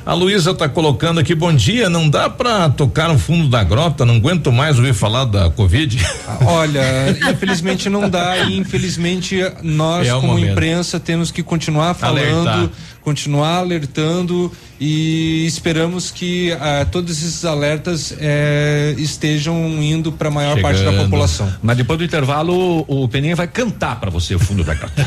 A 0.05 0.14
Luísa 0.14 0.55
tá 0.55 0.68
colocando 0.68 1.20
aqui, 1.20 1.35
bom 1.35 1.52
dia, 1.52 1.90
não 1.90 2.09
dá 2.09 2.28
pra 2.28 2.68
tocar 2.70 3.09
no 3.09 3.18
fundo 3.18 3.48
da 3.48 3.62
grota, 3.62 4.05
não 4.05 4.16
aguento 4.16 4.51
mais 4.51 4.78
ouvir 4.78 4.94
falar 4.94 5.24
da 5.27 5.51
Covid. 5.51 5.98
Olha, 6.47 6.82
infelizmente 7.31 7.89
não 7.90 8.09
dá 8.09 8.39
e 8.39 8.56
infelizmente 8.56 9.39
nós 9.62 10.09
É 10.09 10.12
como 10.12 10.28
momento. 10.28 10.52
imprensa 10.52 10.98
temos 10.98 11.31
que 11.31 11.43
continuar 11.43 11.94
falando, 11.94 12.48
Alertar. 12.48 12.70
Continuar 13.02 13.59
alertando 13.59 14.52
e 14.81 15.44
esperamos 15.47 16.10
que 16.10 16.52
ah, 16.52 16.86
todos 16.90 17.10
esses 17.18 17.44
alertas 17.44 18.14
eh, 18.18 18.94
estejam 18.98 19.56
indo 19.82 20.10
para 20.12 20.28
a 20.28 20.31
maior 20.31 20.60
parte 20.60 20.78
da 20.78 20.90
Chegando. 20.90 21.05
população. 21.05 21.52
Mas 21.62 21.77
depois 21.77 21.98
do 21.98 22.05
intervalo, 22.05 22.85
o, 22.89 23.05
o 23.05 23.09
Peninha 23.09 23.36
vai 23.36 23.47
cantar 23.47 24.01
pra 24.01 24.10
você 24.10 24.35
o 24.35 24.39
fundo 24.39 24.64
da 24.64 24.74
grota. 24.74 25.06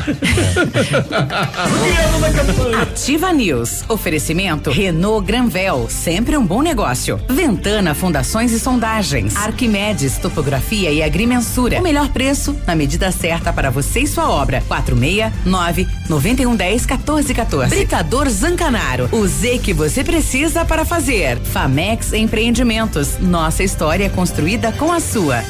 Ativa 2.82 3.32
News. 3.32 3.84
Oferecimento 3.88 4.70
Renault 4.70 5.26
Granvel, 5.26 5.86
sempre 5.88 6.36
um 6.36 6.46
bom 6.46 6.62
negócio. 6.62 7.20
Ventana 7.28 7.94
Fundações 7.94 8.52
e 8.52 8.60
Sondagens. 8.60 9.34
Arquimedes 9.36 10.18
Topografia 10.18 10.90
e 10.90 11.02
Agrimensura. 11.02 11.80
O 11.80 11.82
melhor 11.82 12.08
preço 12.10 12.56
na 12.66 12.74
medida 12.74 13.10
certa 13.10 13.52
para 13.52 13.70
você 13.70 14.00
e 14.00 14.06
sua 14.06 14.28
obra. 14.30 14.62
469 14.68 15.86
9110 16.08 16.86
1414. 16.86 17.83
Britador 17.84 18.30
Zancanaro. 18.30 19.10
O 19.12 19.26
Z 19.28 19.58
que 19.58 19.74
você 19.74 20.02
precisa 20.02 20.64
para 20.64 20.86
fazer. 20.86 21.38
Famex 21.40 22.14
Empreendimentos. 22.14 23.18
Nossa 23.18 23.62
história 23.62 24.08
construída 24.08 24.72
com 24.72 24.90
a 24.90 24.98
sua. 24.98 25.42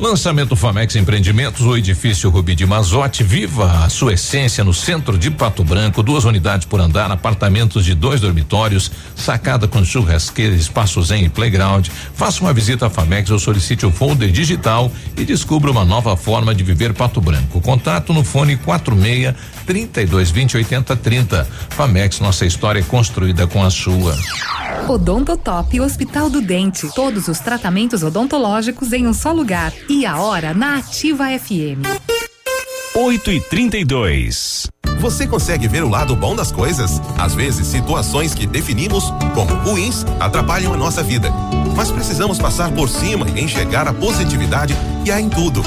Lançamento 0.00 0.56
Famex 0.56 0.96
Empreendimentos, 0.96 1.60
o 1.60 1.76
edifício 1.76 2.30
Rubi 2.30 2.54
de 2.54 2.64
Mazote, 2.64 3.22
viva 3.22 3.84
a 3.84 3.90
sua 3.90 4.14
essência 4.14 4.64
no 4.64 4.72
centro 4.72 5.18
de 5.18 5.30
Pato 5.30 5.62
Branco, 5.62 6.02
duas 6.02 6.24
unidades 6.24 6.66
por 6.66 6.80
andar, 6.80 7.10
apartamentos 7.10 7.84
de 7.84 7.94
dois 7.94 8.18
dormitórios, 8.18 8.90
sacada 9.14 9.68
com 9.68 9.84
churrasqueira, 9.84 10.54
espaço 10.54 11.02
zen 11.02 11.26
e 11.26 11.28
playground. 11.28 11.88
Faça 12.14 12.40
uma 12.40 12.54
visita 12.54 12.86
à 12.86 12.90
Famex 12.90 13.30
ou 13.30 13.38
solicite 13.38 13.84
o 13.84 13.90
folder 13.90 14.32
digital 14.32 14.90
e 15.18 15.22
descubra 15.22 15.70
uma 15.70 15.84
nova 15.84 16.16
forma 16.16 16.54
de 16.54 16.64
viver 16.64 16.94
Pato 16.94 17.20
Branco. 17.20 17.60
Contato 17.60 18.14
no 18.14 18.24
fone 18.24 18.56
46 18.56 19.34
32 19.66 20.30
20 20.30 20.56
80 20.56 20.96
30. 20.96 21.48
Famex, 21.68 22.20
nossa 22.20 22.46
história 22.46 22.80
é 22.80 22.82
construída 22.82 23.46
com 23.46 23.62
a 23.62 23.68
sua. 23.68 24.16
Odontotop 24.88 25.80
Hospital 25.80 26.28
do 26.30 26.40
Dente. 26.40 26.88
Todos 26.94 27.28
os 27.28 27.38
tratamentos 27.38 28.02
odontológicos 28.02 28.92
em 28.92 29.06
um 29.06 29.12
só 29.12 29.32
lugar. 29.32 29.72
E 29.92 30.06
a 30.06 30.20
hora 30.20 30.54
na 30.54 30.76
Ativa 30.76 31.24
FM. 31.36 31.82
8 32.94 33.32
e 33.32 33.40
32 33.40 34.68
Você 35.00 35.26
consegue 35.26 35.66
ver 35.66 35.82
o 35.82 35.88
lado 35.88 36.14
bom 36.14 36.36
das 36.36 36.52
coisas? 36.52 37.02
Às 37.18 37.34
vezes, 37.34 37.66
situações 37.66 38.32
que 38.32 38.46
definimos 38.46 39.12
como 39.34 39.52
ruins 39.52 40.06
atrapalham 40.20 40.72
a 40.72 40.76
nossa 40.76 41.02
vida. 41.02 41.28
Mas 41.76 41.90
precisamos 41.90 42.38
passar 42.38 42.70
por 42.70 42.88
cima 42.88 43.26
e 43.30 43.40
enxergar 43.42 43.88
a 43.88 43.92
positividade 43.92 44.76
que 45.04 45.10
há 45.10 45.20
em 45.20 45.28
tudo. 45.28 45.60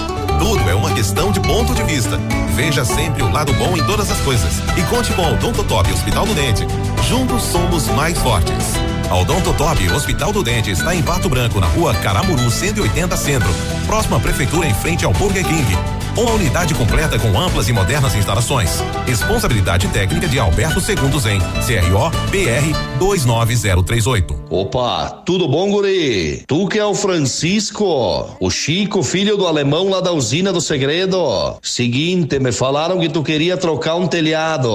Tudo 0.44 0.70
é 0.70 0.76
uma 0.76 0.94
questão 0.94 1.32
de 1.32 1.40
ponto 1.40 1.74
de 1.74 1.82
vista. 1.84 2.20
Veja 2.54 2.84
sempre 2.84 3.24
o 3.24 3.32
lado 3.32 3.54
bom 3.54 3.78
em 3.78 3.84
todas 3.86 4.12
as 4.12 4.20
coisas. 4.20 4.60
E 4.78 4.82
conte 4.94 5.14
com 5.14 5.22
o 5.22 5.34
Odontotop 5.36 5.90
Hospital 5.90 6.26
do 6.26 6.34
Dente. 6.34 6.68
Juntos 7.08 7.44
somos 7.44 7.88
mais 7.88 8.18
fortes. 8.18 8.74
A 9.10 9.16
Odontotop 9.16 9.90
Hospital 9.92 10.34
do 10.34 10.44
Dente 10.44 10.70
está 10.70 10.94
em 10.94 11.02
Pato 11.02 11.30
Branco, 11.30 11.62
na 11.62 11.68
rua 11.68 11.96
Caramuru 11.96 12.52
180 12.52 13.16
Centro. 13.16 13.50
Próxima 13.88 14.20
prefeitura 14.20 14.68
em 14.68 14.74
frente 14.74 15.06
ao 15.06 15.14
Burger 15.14 15.46
King. 15.46 16.03
Uma 16.16 16.34
unidade 16.34 16.76
completa 16.76 17.18
com 17.18 17.40
amplas 17.40 17.68
e 17.68 17.74
modernas 17.74 18.14
instalações. 18.14 18.84
Responsabilidade 19.08 19.88
técnica 19.88 20.28
de 20.28 20.38
Alberto 20.38 20.80
Segundo 20.80 21.20
Zen. 21.20 21.40
CRO 21.40 22.12
BR 22.30 23.00
29038. 23.00 24.44
Opa, 24.48 25.10
tudo 25.26 25.48
bom, 25.48 25.72
guri? 25.72 26.44
Tu 26.46 26.68
que 26.68 26.78
é 26.78 26.86
o 26.86 26.94
Francisco, 26.94 28.38
o 28.40 28.52
Chico, 28.52 29.02
filho 29.02 29.36
do 29.36 29.48
alemão 29.48 29.90
lá 29.90 30.02
da 30.02 30.12
usina 30.12 30.54
do 30.54 30.62
segredo. 30.62 31.58
Seguinte, 31.64 32.38
me 32.38 32.52
falaram 32.52 33.00
que 33.00 33.10
tu 33.10 33.24
queria 33.24 33.58
trocar 33.58 33.96
um 33.96 34.06
telhado, 34.06 34.70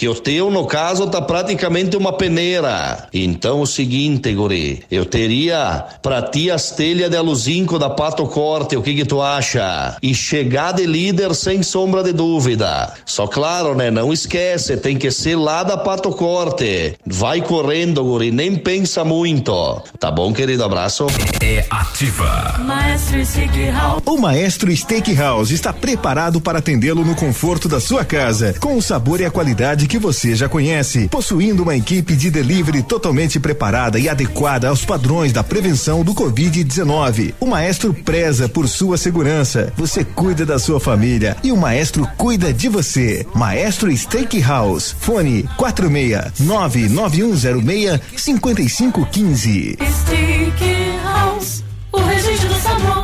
que 0.00 0.08
o 0.08 0.14
teu, 0.14 0.50
no 0.50 0.64
caso, 0.64 1.06
tá 1.08 1.20
praticamente 1.20 1.94
uma 1.94 2.10
peneira. 2.10 3.06
Então, 3.12 3.60
o 3.60 3.66
seguinte, 3.66 4.32
guri, 4.32 4.82
eu 4.90 5.04
teria 5.04 5.84
pra 6.00 6.22
ti 6.22 6.50
as 6.50 6.70
telhas 6.70 7.10
de 7.10 7.18
aluzinco 7.18 7.78
da 7.78 7.90
Pato 7.90 8.26
Corte, 8.26 8.78
o 8.78 8.82
que 8.82 8.94
que 8.94 9.04
tu 9.04 9.20
acha? 9.20 9.98
E 10.02 10.14
chegar 10.14 10.72
de 10.72 10.86
líder 10.86 11.34
sem 11.34 11.62
sombra 11.62 12.02
de 12.02 12.14
dúvida. 12.14 12.94
Só 13.04 13.26
claro, 13.26 13.74
né, 13.74 13.90
não 13.90 14.10
esquece, 14.10 14.78
tem 14.78 14.96
que 14.96 15.10
ser 15.10 15.36
lá 15.36 15.62
da 15.62 15.76
Pato 15.76 16.08
Corte. 16.12 16.94
Vai 17.04 17.42
correndo, 17.42 18.02
guri, 18.02 18.30
nem 18.30 18.56
pensa 18.56 19.04
muito. 19.04 19.82
Tá 19.98 20.10
bom, 20.10 20.32
querido? 20.32 20.64
Abraço. 20.64 21.08
É 21.42 21.66
ativa. 21.68 22.58
Maestro 22.60 23.22
Steakhouse. 23.22 24.02
O 24.06 24.16
Maestro 24.16 24.74
Steakhouse 24.74 25.52
está 25.52 25.74
preparado 25.74 26.40
para 26.40 26.60
atendê-lo 26.60 27.04
no 27.04 27.14
conforto 27.14 27.68
da 27.68 27.78
sua 27.80 28.02
casa, 28.02 28.54
com 28.58 28.78
o 28.78 28.82
sabor 28.82 29.20
e 29.20 29.26
a 29.26 29.30
qualidade 29.30 29.89
que 29.90 29.98
você 29.98 30.36
já 30.36 30.48
conhece, 30.48 31.08
possuindo 31.08 31.64
uma 31.64 31.74
equipe 31.74 32.14
de 32.14 32.30
delivery 32.30 32.80
totalmente 32.80 33.40
preparada 33.40 33.98
e 33.98 34.08
adequada 34.08 34.68
aos 34.68 34.84
padrões 34.84 35.32
da 35.32 35.42
prevenção 35.42 36.04
do 36.04 36.14
Covid-19. 36.14 37.34
O 37.40 37.46
Maestro 37.46 37.92
preza 37.92 38.48
por 38.48 38.68
sua 38.68 38.96
segurança, 38.96 39.72
você 39.76 40.04
cuida 40.04 40.46
da 40.46 40.60
sua 40.60 40.78
família 40.78 41.36
e 41.42 41.50
o 41.50 41.56
Maestro 41.56 42.06
cuida 42.16 42.52
de 42.52 42.68
você. 42.68 43.26
Maestro 43.34 43.90
Steakhouse, 43.94 44.94
fone 45.00 45.42
46 45.56 46.38
99106 46.38 48.00
5515. 48.16 49.76
Steakhouse. 50.04 51.64
O 51.90 51.98
registro 51.98 52.48
do 52.48 52.60
sabor. 52.60 52.99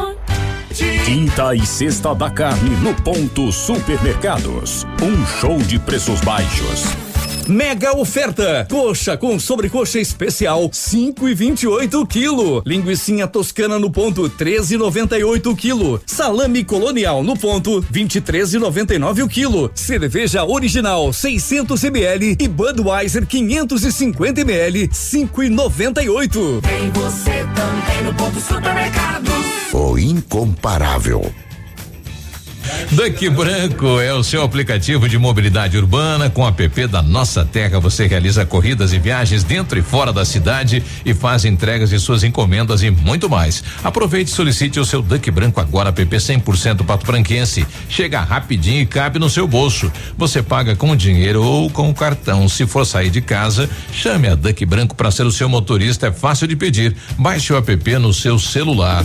Quinta 0.77 1.55
e 1.55 1.67
sexta 1.67 2.15
da 2.15 2.29
carne 2.29 2.69
no 2.83 2.95
ponto 3.03 3.51
Supermercados. 3.51 4.87
Um 5.01 5.27
show 5.41 5.57
de 5.57 5.79
preços 5.79 6.21
baixos. 6.21 6.85
Mega 7.49 7.97
oferta! 7.97 8.67
Coxa 8.69 9.17
com 9.17 9.39
sobrecoxa 9.41 9.99
especial 9.99 10.69
5 10.71 11.29
e 11.31 11.35
28 11.35 12.07
quilo. 12.07 12.63
Linguicinha 12.67 13.27
toscana 13.27 13.79
no 13.79 13.91
ponto 13.91 14.29
13,98 14.29 15.57
quilo. 15.57 15.99
Salame 16.05 16.63
colonial 16.63 17.23
no 17.23 17.39
ponto 17.39 17.81
23,99 17.91 19.25
o 19.25 19.29
quilo. 19.29 19.71
Cerveja 19.75 20.45
original 20.45 21.11
600 21.11 21.85
ml 21.85 22.37
e 22.39 22.49
Budweiser 22.49 23.25
550 23.25 24.43
ml 24.43 24.89
5,98. 24.89 26.61
Tem 26.61 26.91
você 26.91 27.47
também 27.55 28.05
no 28.05 28.13
ponto 28.13 28.39
supermercado. 28.41 29.46
O 29.77 29.99
incomparável. 29.99 31.21
Duck 32.91 33.29
Branco 33.31 34.01
é 34.01 34.13
o 34.13 34.23
seu 34.23 34.43
aplicativo 34.43 35.09
de 35.09 35.19
mobilidade 35.19 35.77
urbana. 35.77 36.31
Com 36.31 36.43
o 36.43 36.49
app 36.49 36.87
da 36.87 37.03
Nossa 37.03 37.45
Terra, 37.45 37.81
você 37.81 38.07
realiza 38.07 38.47
corridas 38.47 38.93
e 38.93 38.99
viagens 38.99 39.45
dentro 39.45 39.79
e 39.79 39.83
fora 39.83 40.13
da 40.13 40.25
cidade 40.25 40.83
e 41.05 41.13
faz 41.13 41.45
entregas 41.45 41.91
de 41.91 41.99
suas 41.99 42.23
encomendas 42.23 42.83
e 42.83 42.91
muito 42.91 43.29
mais. 43.29 43.63
Aproveite 43.83 44.31
e 44.31 44.35
solicite 44.35 44.81
o 44.81 44.85
seu 44.85 45.03
Duck 45.03 45.31
Branco 45.31 45.61
agora, 45.61 45.91
app 45.91 46.05
100% 46.05 46.85
Pato 46.85 47.07
Branquense. 47.07 47.67
Chega 47.89 48.21
rapidinho 48.21 48.81
e 48.81 48.87
cabe 48.87 49.19
no 49.19 49.29
seu 49.29 49.47
bolso. 49.47 49.91
Você 50.17 50.43
paga 50.43 50.77
com 50.77 50.95
dinheiro 50.97 51.43
ou 51.43 51.69
com 51.71 51.93
cartão. 51.93 52.49
Se 52.49 52.67
for 52.67 52.85
sair 52.85 53.11
de 53.11 53.21
casa, 53.21 53.69
chame 53.93 54.29
a 54.29 54.35
Duck 54.35 54.65
Branco 54.65 54.95
para 54.95 55.11
ser 55.11 55.27
o 55.27 55.33
seu 55.33 55.49
motorista. 55.49 56.07
É 56.07 56.13
fácil 56.13 56.47
de 56.47 56.57
pedir. 56.57 56.97
Baixe 57.19 57.53
o 57.53 57.57
app 57.57 57.99
no 57.99 58.13
seu 58.13 58.39
celular. 58.39 59.05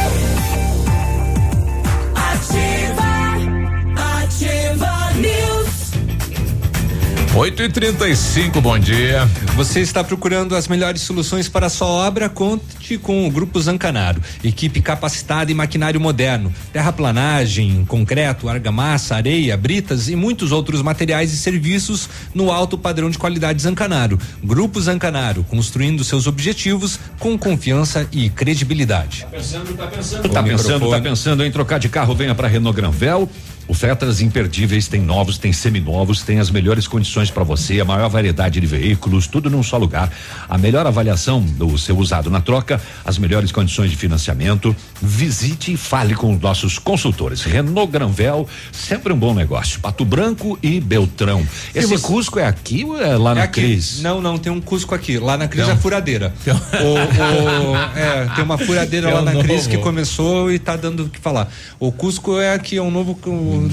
8 7.33 7.63
e 7.63 7.69
35 7.69 8.59
bom 8.59 8.77
dia. 8.77 9.25
Você 9.55 9.79
está 9.79 10.03
procurando 10.03 10.53
as 10.53 10.67
melhores 10.67 11.01
soluções 11.01 11.47
para 11.47 11.67
a 11.67 11.69
sua 11.69 11.87
obra? 11.87 12.27
Conte 12.27 12.97
com 12.97 13.25
o 13.25 13.31
Grupo 13.31 13.59
Zancanaro. 13.61 14.21
Equipe 14.43 14.81
capacitada 14.81 15.49
e 15.49 15.53
maquinário 15.53 15.99
moderno. 15.99 16.53
Terraplanagem, 16.73 17.85
concreto, 17.85 18.49
argamassa, 18.49 19.15
areia, 19.15 19.55
britas 19.55 20.09
e 20.09 20.15
muitos 20.15 20.51
outros 20.51 20.81
materiais 20.81 21.31
e 21.31 21.37
serviços 21.37 22.09
no 22.35 22.51
alto 22.51 22.77
padrão 22.77 23.09
de 23.09 23.17
qualidade 23.17 23.61
Zancanaro. 23.61 24.19
Grupo 24.43 24.81
Zancanaro, 24.81 25.45
construindo 25.45 26.03
seus 26.03 26.27
objetivos 26.27 26.99
com 27.17 27.37
confiança 27.37 28.05
e 28.11 28.29
credibilidade. 28.29 29.25
Pensando, 29.31 29.73
tá 29.77 29.87
pensando, 29.87 30.29
tá 30.29 30.43
pensando, 30.43 30.89
tá 30.89 30.99
pensando 30.99 31.45
em 31.45 31.51
trocar 31.51 31.79
de 31.79 31.87
carro, 31.87 32.13
venha 32.13 32.35
para 32.35 32.49
Renault 32.49 32.75
Granvel. 32.75 33.29
Ofertas 33.67 34.19
imperdíveis, 34.21 34.87
tem 34.87 35.01
novos, 35.01 35.37
tem 35.37 35.53
seminovos, 35.53 36.21
tem 36.23 36.39
as 36.39 36.49
melhores 36.51 36.87
condições 36.87 37.31
para 37.31 37.43
você, 37.43 37.79
a 37.79 37.85
maior 37.85 38.09
variedade 38.09 38.59
de 38.59 38.65
veículos, 38.67 39.27
tudo 39.27 39.49
num 39.49 39.63
só 39.63 39.77
lugar. 39.77 40.11
A 40.49 40.57
melhor 40.57 40.85
avaliação 40.85 41.41
do 41.41 41.77
seu 41.77 41.97
usado 41.97 42.29
na 42.29 42.41
troca, 42.41 42.81
as 43.05 43.17
melhores 43.17 43.51
condições 43.51 43.89
de 43.89 43.95
financiamento. 43.95 44.75
Visite 45.01 45.73
e 45.73 45.77
fale 45.77 46.13
com 46.15 46.33
os 46.33 46.41
nossos 46.41 46.77
consultores. 46.77 47.43
Renault 47.43 47.91
Granvel, 47.91 48.47
sempre 48.71 49.13
um 49.13 49.17
bom 49.17 49.33
negócio. 49.33 49.79
Pato 49.79 50.03
Branco 50.03 50.59
e 50.61 50.79
Beltrão. 50.81 51.47
Esse 51.73 51.87
você- 51.87 52.05
Cusco 52.05 52.39
é 52.39 52.45
aqui 52.45 52.83
ou 52.83 53.01
é 53.01 53.15
lá 53.17 53.33
na 53.33 53.43
aqui. 53.43 53.61
Cris? 53.61 54.01
Não, 54.01 54.19
não, 54.21 54.37
tem 54.37 54.51
um 54.51 54.59
Cusco 54.59 54.93
aqui. 54.93 55.17
Lá 55.17 55.37
na 55.37 55.47
Cris 55.47 55.63
Então. 55.63 55.75
é 55.75 55.77
furadeira. 55.79 56.33
O- 56.81 57.71
o- 57.71 57.75
é, 57.97 58.27
tem 58.35 58.43
uma 58.43 58.57
furadeira 58.57 59.09
É 59.11 59.13
lá 59.13 59.21
na 59.21 59.31
Cris 59.43 59.57
novo. 59.65 59.69
que 59.69 59.77
começou 59.77 60.51
e 60.51 60.59
tá 60.59 60.75
dando 60.75 61.05
o 61.05 61.09
que 61.09 61.19
falar. 61.19 61.51
O 61.79 61.91
Cusco 61.91 62.37
é 62.39 62.53
aqui, 62.53 62.77
é 62.77 62.81
um 62.81 62.91
novo 62.91 63.15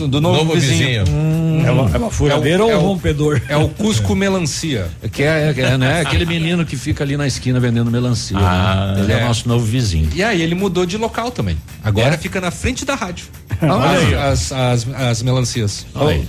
do 0.09 0.21
novo, 0.21 0.39
Novo 0.39 0.55
vizinho. 0.55 1.05
vizinho. 1.05 1.17
Hum. 1.17 1.63
É 1.67 1.71
uma- 1.71 1.91
é 1.95 1.99
uma 1.99 2.11
furadeira 2.11 2.65
ou 2.65 2.73
um 2.73 2.79
rompedor? 2.79 3.41
É 3.49 3.57
o 3.57 3.69
Cusco 3.69 4.15
Melancia. 4.15 4.87
Que 5.13 5.23
é, 5.23 5.53
é, 5.57 5.77
né? 5.79 6.01
Aquele 6.01 6.25
menino 6.25 6.65
que 6.65 6.77
fica 6.77 7.03
ali 7.05 7.17
na 7.17 7.27
esquina 7.27 7.59
vendendo 7.61 7.91
melancia. 7.91 8.37
Ah, 8.39 8.95
né? 8.97 9.03
Ele 9.03 9.13
é. 9.13 9.17
é. 9.21 9.25
nosso 9.25 9.49
novo 9.49 9.65
vizinho. 9.65 10.09
E 10.15 10.23
aí 10.23 10.41
ele 10.41 10.55
mudou 10.55 10.87
de 10.87 10.97
local 10.97 11.31
também. 11.31 11.57
Agora 11.83 12.15
É? 12.15 12.19
fica 12.19 12.41
na 12.41 12.51
frente 12.51 12.85
da 12.85 12.95
rádio. 12.95 13.27
Olha 13.61 13.99
aí. 13.99 14.15
as, 14.15 14.53
as, 14.53 14.87
as, 14.89 15.01
as 15.01 15.23
melancias. 15.23 15.85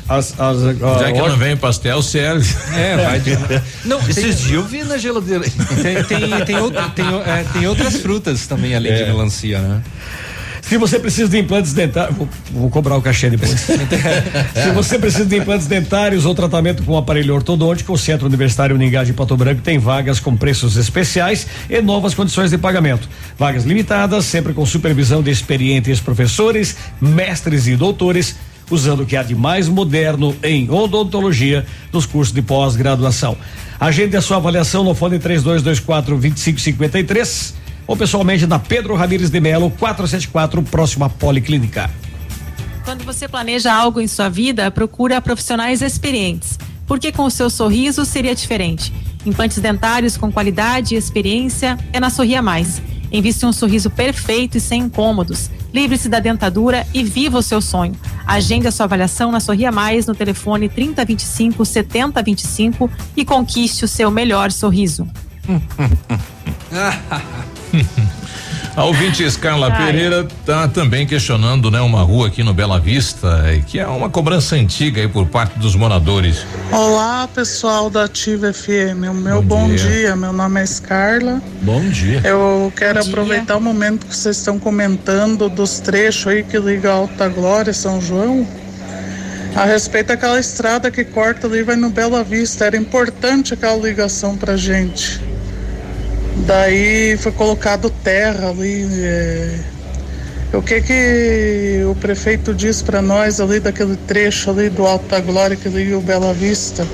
As, 0.07 0.33
as, 0.39 0.61
Já 0.99 1.11
que 1.11 1.19
não 1.19 1.37
vem 1.37 1.55
pastel, 1.55 2.01
serve. 2.01 2.53
É, 2.75 2.97
vai 2.97 3.19
de. 3.19 3.37
Não, 3.85 3.99
Esses 4.09 4.39
dias 4.39 4.51
eu 4.51 4.63
vi 4.63 4.83
na 4.83 4.97
geladeira. 4.97 5.43
Tem, 5.81 6.03
tem, 6.03 6.45
tem, 6.45 6.57
outra- 6.59 6.89
tem, 6.89 7.05
é, 7.05 7.45
tem 7.53 7.67
outras 7.67 7.97
frutas 7.97 8.47
também 8.47 8.75
além 8.75 8.93
de 8.95 9.03
melancia, 9.03 9.59
né? 9.59 9.81
Se 10.69 10.77
você 10.77 10.99
precisa 10.99 11.27
de 11.27 11.39
implantes 11.39 11.73
dentários, 11.73 12.15
vou, 12.15 12.29
vou 12.51 12.69
cobrar 12.69 12.95
o 12.95 13.01
cachê 13.01 13.27
depois. 13.27 13.49
Se 14.53 14.71
você 14.71 14.99
precisa 14.99 15.25
de 15.25 15.35
implantes 15.35 15.65
dentários 15.65 16.27
ou 16.27 16.35
tratamento 16.35 16.83
com 16.83 16.95
aparelho 16.95 17.33
ortodôntico, 17.33 17.91
o 17.91 17.97
Centro 17.97 18.27
Universitário 18.27 18.75
Uningá 18.75 19.03
de 19.03 19.11
Pato 19.11 19.35
Branco 19.35 19.63
tem 19.63 19.79
vagas 19.79 20.19
com 20.19 20.37
preços 20.37 20.77
especiais 20.77 21.47
e 21.67 21.81
novas 21.81 22.13
condições 22.13 22.51
de 22.51 22.57
pagamento. 22.59 23.09
Vagas 23.35 23.63
limitadas, 23.63 24.25
sempre 24.25 24.53
com 24.53 24.63
supervisão 24.63 25.23
de 25.23 25.31
experientes 25.31 25.99
professores, 25.99 26.75
mestres 27.01 27.65
e 27.65 27.75
doutores, 27.75 28.35
usando 28.69 29.01
o 29.01 29.05
que 29.07 29.17
há 29.17 29.23
de 29.23 29.33
mais 29.33 29.67
moderno 29.67 30.35
em 30.43 30.69
odontologia 30.69 31.65
nos 31.91 32.05
cursos 32.05 32.31
de 32.31 32.43
pós-graduação. 32.43 33.35
Agende 33.79 34.15
a 34.15 34.21
sua 34.21 34.37
avaliação 34.37 34.83
no 34.83 34.93
fone 34.93 35.17
3224 35.17 36.15
2553 36.15 37.58
ou 37.89 37.97
pessoalmente 37.97 38.45
na 38.45 38.59
Pedro 38.59 38.93
Ramires 38.93 39.31
de 39.31 39.39
Melo, 39.39 39.71
474, 39.71 40.61
próximo 40.61 41.05
à 41.05 41.09
Policlínica. 41.09 41.89
Quando 42.85 43.03
você 43.03 43.27
planeja 43.27 43.73
algo 43.73 43.99
em 43.99 44.07
sua 44.07 44.29
vida, 44.29 44.69
procura 44.69 45.19
profissionais 45.19 45.81
experientes. 45.81 46.59
Porque 46.85 47.11
com 47.11 47.23
o 47.23 47.31
seu 47.31 47.49
sorriso 47.49 48.05
seria 48.05 48.35
diferente. 48.35 48.93
Implantes 49.25 49.57
dentários 49.57 50.15
com 50.15 50.31
qualidade 50.31 50.93
e 50.93 50.99
experiência 50.99 51.79
é 51.91 51.99
na 51.99 52.11
Sorria 52.11 52.43
Mais. 52.43 52.79
Invista 53.11 53.47
em 53.47 53.49
um 53.49 53.51
sorriso 53.51 53.89
perfeito 53.89 54.57
e 54.57 54.61
sem 54.61 54.83
incômodos. 54.83 55.49
Livre-se 55.73 56.07
da 56.07 56.19
dentadura 56.19 56.85
e 56.93 57.03
viva 57.03 57.39
o 57.39 57.43
seu 57.43 57.59
sonho. 57.59 57.95
Agende 58.23 58.67
a 58.67 58.71
sua 58.71 58.83
avaliação 58.83 59.31
na 59.31 59.39
Sorria 59.39 59.71
Mais 59.71 60.05
no 60.05 60.13
telefone 60.13 60.69
3025 60.69 61.65
7025 61.65 62.91
e 63.17 63.25
conquiste 63.25 63.83
o 63.83 63.87
seu 63.87 64.11
melhor 64.11 64.51
sorriso. 64.51 65.07
A 68.75 68.85
ouvinte 68.85 69.29
Scarla 69.29 69.67
Ai. 69.73 69.85
Pereira 69.85 70.25
está 70.39 70.65
também 70.67 71.05
questionando, 71.05 71.69
né, 71.69 71.81
uma 71.81 72.01
rua 72.01 72.27
aqui 72.27 72.43
no 72.43 72.53
Bela 72.53 72.79
Vista, 72.79 73.43
eh, 73.47 73.61
que 73.65 73.77
é 73.77 73.85
uma 73.85 74.09
cobrança 74.09 74.55
antiga 74.55 75.01
aí 75.01 75.07
por 75.07 75.25
parte 75.27 75.59
dos 75.59 75.75
moradores. 75.75 76.45
Olá, 76.71 77.27
pessoal 77.27 77.89
da 77.89 78.05
Ativa 78.05 78.53
FM. 78.53 79.09
O 79.09 79.13
meu 79.13 79.41
Bom 79.41 79.67
bom, 79.67 79.75
dia. 79.75 79.77
dia. 79.77 80.15
Meu 80.15 80.31
nome 80.31 80.61
é 80.61 80.65
Scarla. 80.65 81.41
Bom 81.61 81.81
dia. 81.89 82.21
Eu 82.23 82.71
quero 82.73 82.99
Bom 82.99 83.01
dia. 83.01 83.11
aproveitar 83.11 83.57
o 83.57 83.61
momento 83.61 84.05
que 84.05 84.15
vocês 84.15 84.37
estão 84.37 84.57
comentando 84.57 85.49
dos 85.49 85.79
trechos 85.81 86.27
aí 86.27 86.43
que 86.43 86.57
liga 86.57 86.89
Alta 86.91 87.27
Glória 87.27 87.71
e 87.71 87.73
São 87.73 87.99
João. 87.99 88.47
A 89.55 89.65
respeito 89.65 90.07
daquela 90.07 90.39
estrada 90.39 90.89
que 90.89 91.03
corta 91.03 91.47
ali 91.47 91.57
e 91.59 91.63
vai 91.63 91.75
no 91.75 91.89
Bela 91.89 92.23
Vista. 92.23 92.65
Era 92.65 92.77
importante 92.77 93.53
aquela 93.53 93.75
ligação 93.75 94.37
pra 94.37 94.55
gente. 94.55 95.19
Daí 96.45 97.17
foi 97.17 97.31
colocado 97.31 97.89
terra 97.89 98.49
ali. 98.49 98.87
é. 98.91 99.59
O 100.51 100.63
que 100.63 100.81
que 100.81 101.83
o 101.85 101.93
prefeito 101.95 102.55
diz 102.55 102.81
pra 102.81 103.03
nós 103.03 103.39
ali 103.39 103.59
daquele 103.59 103.95
trecho 103.95 104.49
ali 104.49 104.67
do 104.67 104.83
Alta 104.85 105.19
Glória 105.19 105.55
que 105.55 105.69
liga 105.69 105.95
o 105.95 106.01
Bela 106.01 106.33
Vista? 106.33 106.87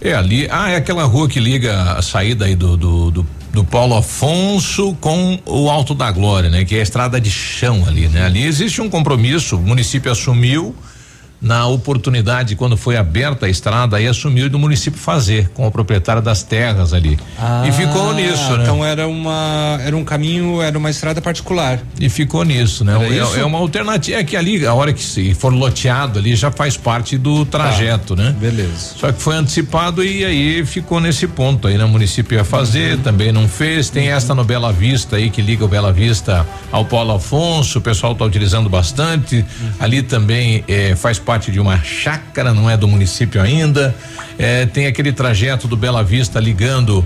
É 0.00 0.14
ali, 0.14 0.48
ah, 0.50 0.70
é 0.70 0.76
aquela 0.76 1.04
rua 1.04 1.28
que 1.28 1.38
liga 1.38 1.92
a 1.92 2.02
saída 2.02 2.46
aí 2.46 2.56
do, 2.56 2.76
do, 2.76 3.10
do, 3.10 3.26
do 3.52 3.62
Paulo 3.64 3.94
Afonso 3.94 4.96
com 5.00 5.38
o 5.44 5.68
Alto 5.68 5.94
da 5.94 6.10
Glória, 6.10 6.48
né? 6.48 6.64
Que 6.64 6.76
é 6.76 6.80
a 6.80 6.82
estrada 6.82 7.20
de 7.20 7.30
chão 7.30 7.84
ali, 7.86 8.08
né? 8.08 8.24
Ali 8.24 8.44
existe 8.44 8.80
um 8.80 8.88
compromisso, 8.88 9.56
o 9.56 9.60
município 9.60 10.10
assumiu 10.10 10.74
na 11.42 11.66
oportunidade 11.66 12.54
quando 12.54 12.76
foi 12.76 12.96
aberta 12.96 13.46
a 13.46 13.48
estrada 13.48 13.96
aí 13.96 14.06
assumiu 14.06 14.48
do 14.48 14.58
município 14.58 14.98
fazer 14.98 15.50
com 15.50 15.66
o 15.66 15.70
proprietário 15.70 16.22
das 16.22 16.42
terras 16.42 16.94
ali 16.94 17.18
e 17.66 17.72
ficou 17.72 18.14
nisso, 18.14 18.56
né? 18.56 18.62
Então 18.62 18.84
era 18.84 19.06
uma 19.08 19.78
era 19.84 19.96
um 19.96 20.04
caminho, 20.04 20.62
era 20.62 20.78
uma 20.78 20.90
estrada 20.90 21.20
particular. 21.20 21.80
E 21.98 22.08
ficou 22.08 22.44
nisso, 22.44 22.84
né? 22.84 22.94
É, 23.36 23.40
é 23.40 23.44
uma 23.44 23.58
alternativa. 23.58 24.18
É 24.18 24.24
que 24.24 24.36
ali, 24.36 24.66
a 24.66 24.74
hora 24.74 24.92
que 24.92 25.02
se 25.02 25.34
for 25.34 25.52
loteado 25.52 26.18
ali, 26.18 26.36
já 26.36 26.50
faz 26.50 26.76
parte 26.76 27.18
do 27.18 27.44
trajeto, 27.44 28.14
né? 28.14 28.34
Beleza. 28.38 28.94
Só 28.96 29.10
que 29.10 29.20
foi 29.20 29.36
antecipado 29.36 30.04
e 30.04 30.24
aí 30.24 30.64
ficou 30.64 31.00
nesse 31.00 31.26
ponto 31.26 31.68
aí, 31.68 31.76
né? 31.76 31.84
O 31.84 31.88
município 31.88 32.36
ia 32.36 32.44
fazer, 32.44 32.98
também 32.98 33.32
não 33.32 33.48
fez. 33.48 33.90
Tem 33.90 34.08
esta 34.08 34.34
no 34.34 34.44
Bela 34.44 34.72
Vista 34.72 35.16
aí, 35.16 35.30
que 35.30 35.42
liga 35.42 35.64
o 35.64 35.68
Bela 35.68 35.92
Vista 35.92 36.46
ao 36.70 36.84
Paulo 36.84 37.14
Afonso, 37.14 37.78
o 37.78 37.82
pessoal 37.82 38.14
tá 38.14 38.24
utilizando 38.24 38.68
bastante. 38.68 39.44
Ali 39.80 40.02
também 40.02 40.64
eh, 40.68 40.94
faz 40.96 41.18
parte 41.18 41.31
de 41.40 41.58
uma 41.60 41.78
chácara, 41.82 42.52
não 42.52 42.68
é 42.68 42.76
do 42.76 42.86
município 42.88 43.40
ainda. 43.40 43.94
Eh, 44.38 44.66
tem 44.66 44.86
aquele 44.86 45.12
trajeto 45.12 45.66
do 45.68 45.76
Bela 45.76 46.02
Vista 46.02 46.38
ligando 46.40 47.04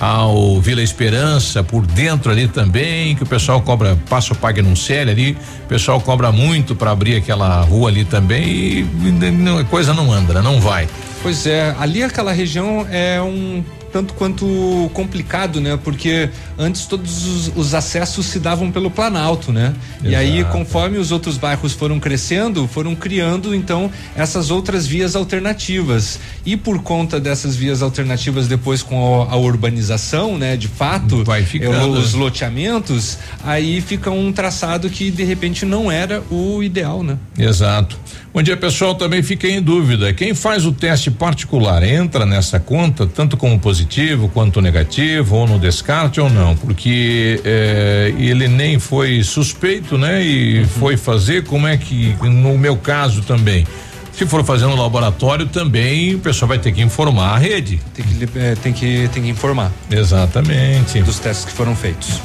ao 0.00 0.60
Vila 0.60 0.80
Esperança 0.82 1.62
por 1.62 1.84
dentro 1.84 2.30
ali 2.30 2.46
também, 2.46 3.16
que 3.16 3.22
o 3.22 3.26
pessoal 3.26 3.60
cobra, 3.60 3.98
passa 4.08 4.32
o 4.32 4.36
pague 4.36 4.62
não 4.62 4.76
sério 4.76 5.10
ali, 5.10 5.36
o 5.64 5.68
pessoal 5.68 6.00
cobra 6.00 6.30
muito 6.30 6.74
para 6.76 6.92
abrir 6.92 7.16
aquela 7.16 7.60
rua 7.62 7.90
ali 7.90 8.04
também 8.04 8.44
e, 8.44 8.78
e 8.80 9.30
não- 9.32 9.58
a 9.58 9.64
coisa 9.64 9.92
não 9.92 10.12
anda, 10.12 10.34
né? 10.34 10.40
não 10.40 10.60
vai. 10.60 10.88
Pois 11.20 11.46
é, 11.46 11.74
ali 11.80 12.02
aquela 12.04 12.32
região 12.32 12.86
é 12.90 13.20
um 13.20 13.64
tanto 13.92 14.14
quanto 14.14 14.90
complicado, 14.92 15.60
né? 15.60 15.78
Porque 15.82 16.30
antes 16.58 16.86
todos 16.86 17.26
os, 17.26 17.56
os 17.56 17.74
acessos 17.74 18.26
se 18.26 18.38
davam 18.38 18.70
pelo 18.70 18.90
Planalto, 18.90 19.52
né? 19.52 19.74
E 20.02 20.14
aí, 20.14 20.38
Exato. 20.38 20.52
conforme 20.52 20.98
os 20.98 21.10
outros 21.10 21.36
bairros 21.36 21.72
foram 21.72 21.98
crescendo, 21.98 22.66
foram 22.66 22.94
criando 22.94 23.54
então 23.54 23.90
essas 24.14 24.50
outras 24.50 24.86
vias 24.86 25.16
alternativas. 25.16 26.18
E 26.44 26.56
por 26.56 26.82
conta 26.82 27.18
dessas 27.20 27.56
vias 27.56 27.82
alternativas, 27.82 28.46
depois 28.48 28.82
com 28.82 29.22
a, 29.22 29.32
a 29.32 29.36
urbanização, 29.36 30.38
né? 30.38 30.56
De 30.56 30.68
fato, 30.68 31.24
Vai 31.24 31.42
ficando, 31.42 31.96
eh, 31.96 31.98
os 31.98 32.14
né? 32.14 32.20
loteamentos, 32.20 33.18
aí 33.44 33.80
fica 33.80 34.10
um 34.10 34.32
traçado 34.32 34.88
que 34.90 35.10
de 35.10 35.24
repente 35.24 35.64
não 35.64 35.90
era 35.90 36.22
o 36.30 36.62
ideal, 36.62 37.02
né? 37.02 37.18
Exato. 37.38 37.98
Bom 38.32 38.42
dia, 38.42 38.56
pessoal. 38.56 38.94
Também 38.94 39.22
fiquei 39.22 39.52
em 39.52 39.62
dúvida. 39.62 40.12
Quem 40.12 40.34
faz 40.34 40.66
o 40.66 40.72
teste 40.72 41.10
particular 41.10 41.82
entra 41.82 42.26
nessa 42.26 42.60
conta, 42.60 43.06
tanto 43.06 43.36
como 43.36 43.58
positivo 43.58 44.28
quanto 44.28 44.60
negativo, 44.60 45.36
ou 45.36 45.46
no 45.46 45.58
descarte 45.58 46.20
ou 46.20 46.28
não? 46.28 46.54
Porque 46.54 47.40
eh, 47.44 48.12
ele 48.18 48.46
nem 48.46 48.78
foi 48.78 49.22
suspeito, 49.22 49.96
né? 49.96 50.22
E 50.22 50.64
foi 50.64 50.96
fazer. 50.96 51.44
Como 51.44 51.66
é 51.66 51.76
que, 51.76 52.14
no 52.22 52.58
meu 52.58 52.76
caso 52.76 53.22
também, 53.22 53.66
se 54.12 54.26
for 54.26 54.44
fazer 54.44 54.66
no 54.66 54.76
laboratório, 54.76 55.46
também 55.46 56.14
o 56.14 56.18
pessoal 56.18 56.50
vai 56.50 56.58
ter 56.58 56.72
que 56.72 56.82
informar 56.82 57.34
a 57.34 57.38
rede. 57.38 57.80
Tem 57.94 58.04
que, 58.04 58.38
eh, 58.38 58.56
tem 58.62 58.72
que, 58.72 59.08
tem 59.08 59.22
que 59.22 59.28
informar. 59.30 59.72
Exatamente. 59.90 61.00
Dos 61.02 61.18
testes 61.18 61.46
que 61.46 61.52
foram 61.52 61.74
feitos. 61.74 62.20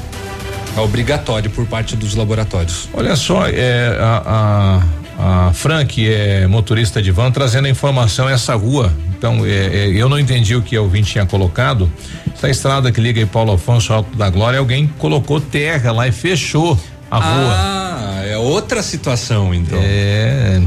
É 0.75 0.79
obrigatório 0.81 1.49
por 1.51 1.65
parte 1.67 1.95
dos 1.95 2.15
laboratórios. 2.15 2.89
Olha 2.93 3.15
só, 3.15 3.47
é, 3.47 3.95
a, 3.99 4.23
a, 4.25 5.02
a 5.17 5.51
Fran, 5.53 5.85
que 5.85 6.11
é 6.11 6.47
motorista 6.47 7.01
de 7.01 7.11
van, 7.11 7.31
trazendo 7.31 7.65
a 7.65 7.69
informação 7.69 8.27
essa 8.27 8.55
rua. 8.55 8.91
Então, 9.17 9.45
é, 9.45 9.49
é, 9.49 9.87
eu 9.89 10.09
não 10.09 10.19
entendi 10.19 10.55
o 10.55 10.61
que 10.61 10.77
o 10.77 10.83
ouvinte 10.83 11.11
tinha 11.13 11.25
colocado. 11.25 11.91
Essa 12.33 12.49
estrada 12.49 12.91
que 12.91 12.99
liga 12.99 13.21
em 13.21 13.27
Paulo 13.27 13.53
Afonso 13.53 13.93
Alto 13.93 14.17
da 14.17 14.29
Glória, 14.29 14.59
alguém 14.59 14.87
colocou 14.97 15.39
terra 15.39 15.91
lá 15.91 16.07
e 16.07 16.11
fechou 16.11 16.77
a 17.09 17.17
rua. 17.17 17.53
Ah, 17.55 18.21
é 18.25 18.37
outra 18.37 18.81
situação, 18.81 19.53
então. 19.53 19.79
É. 19.81 20.61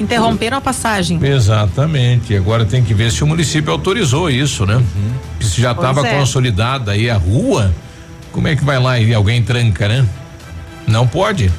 Interromperam 0.00 0.56
a 0.56 0.60
passagem. 0.60 1.24
Exatamente. 1.24 2.34
Agora 2.34 2.64
tem 2.64 2.82
que 2.82 2.92
ver 2.92 3.12
se 3.12 3.22
o 3.22 3.26
município 3.26 3.70
autorizou 3.70 4.28
isso, 4.28 4.66
né? 4.66 4.82
Se 5.40 5.60
já 5.60 5.72
estava 5.72 6.06
é. 6.06 6.18
consolidada 6.18 6.92
aí 6.92 7.08
a 7.08 7.16
rua, 7.16 7.72
como 8.32 8.48
é 8.48 8.56
que 8.56 8.64
vai 8.64 8.80
lá 8.80 8.98
e 8.98 9.14
alguém 9.14 9.42
tranca, 9.42 9.86
né? 9.86 10.04
Não 10.88 11.06
pode. 11.06 11.52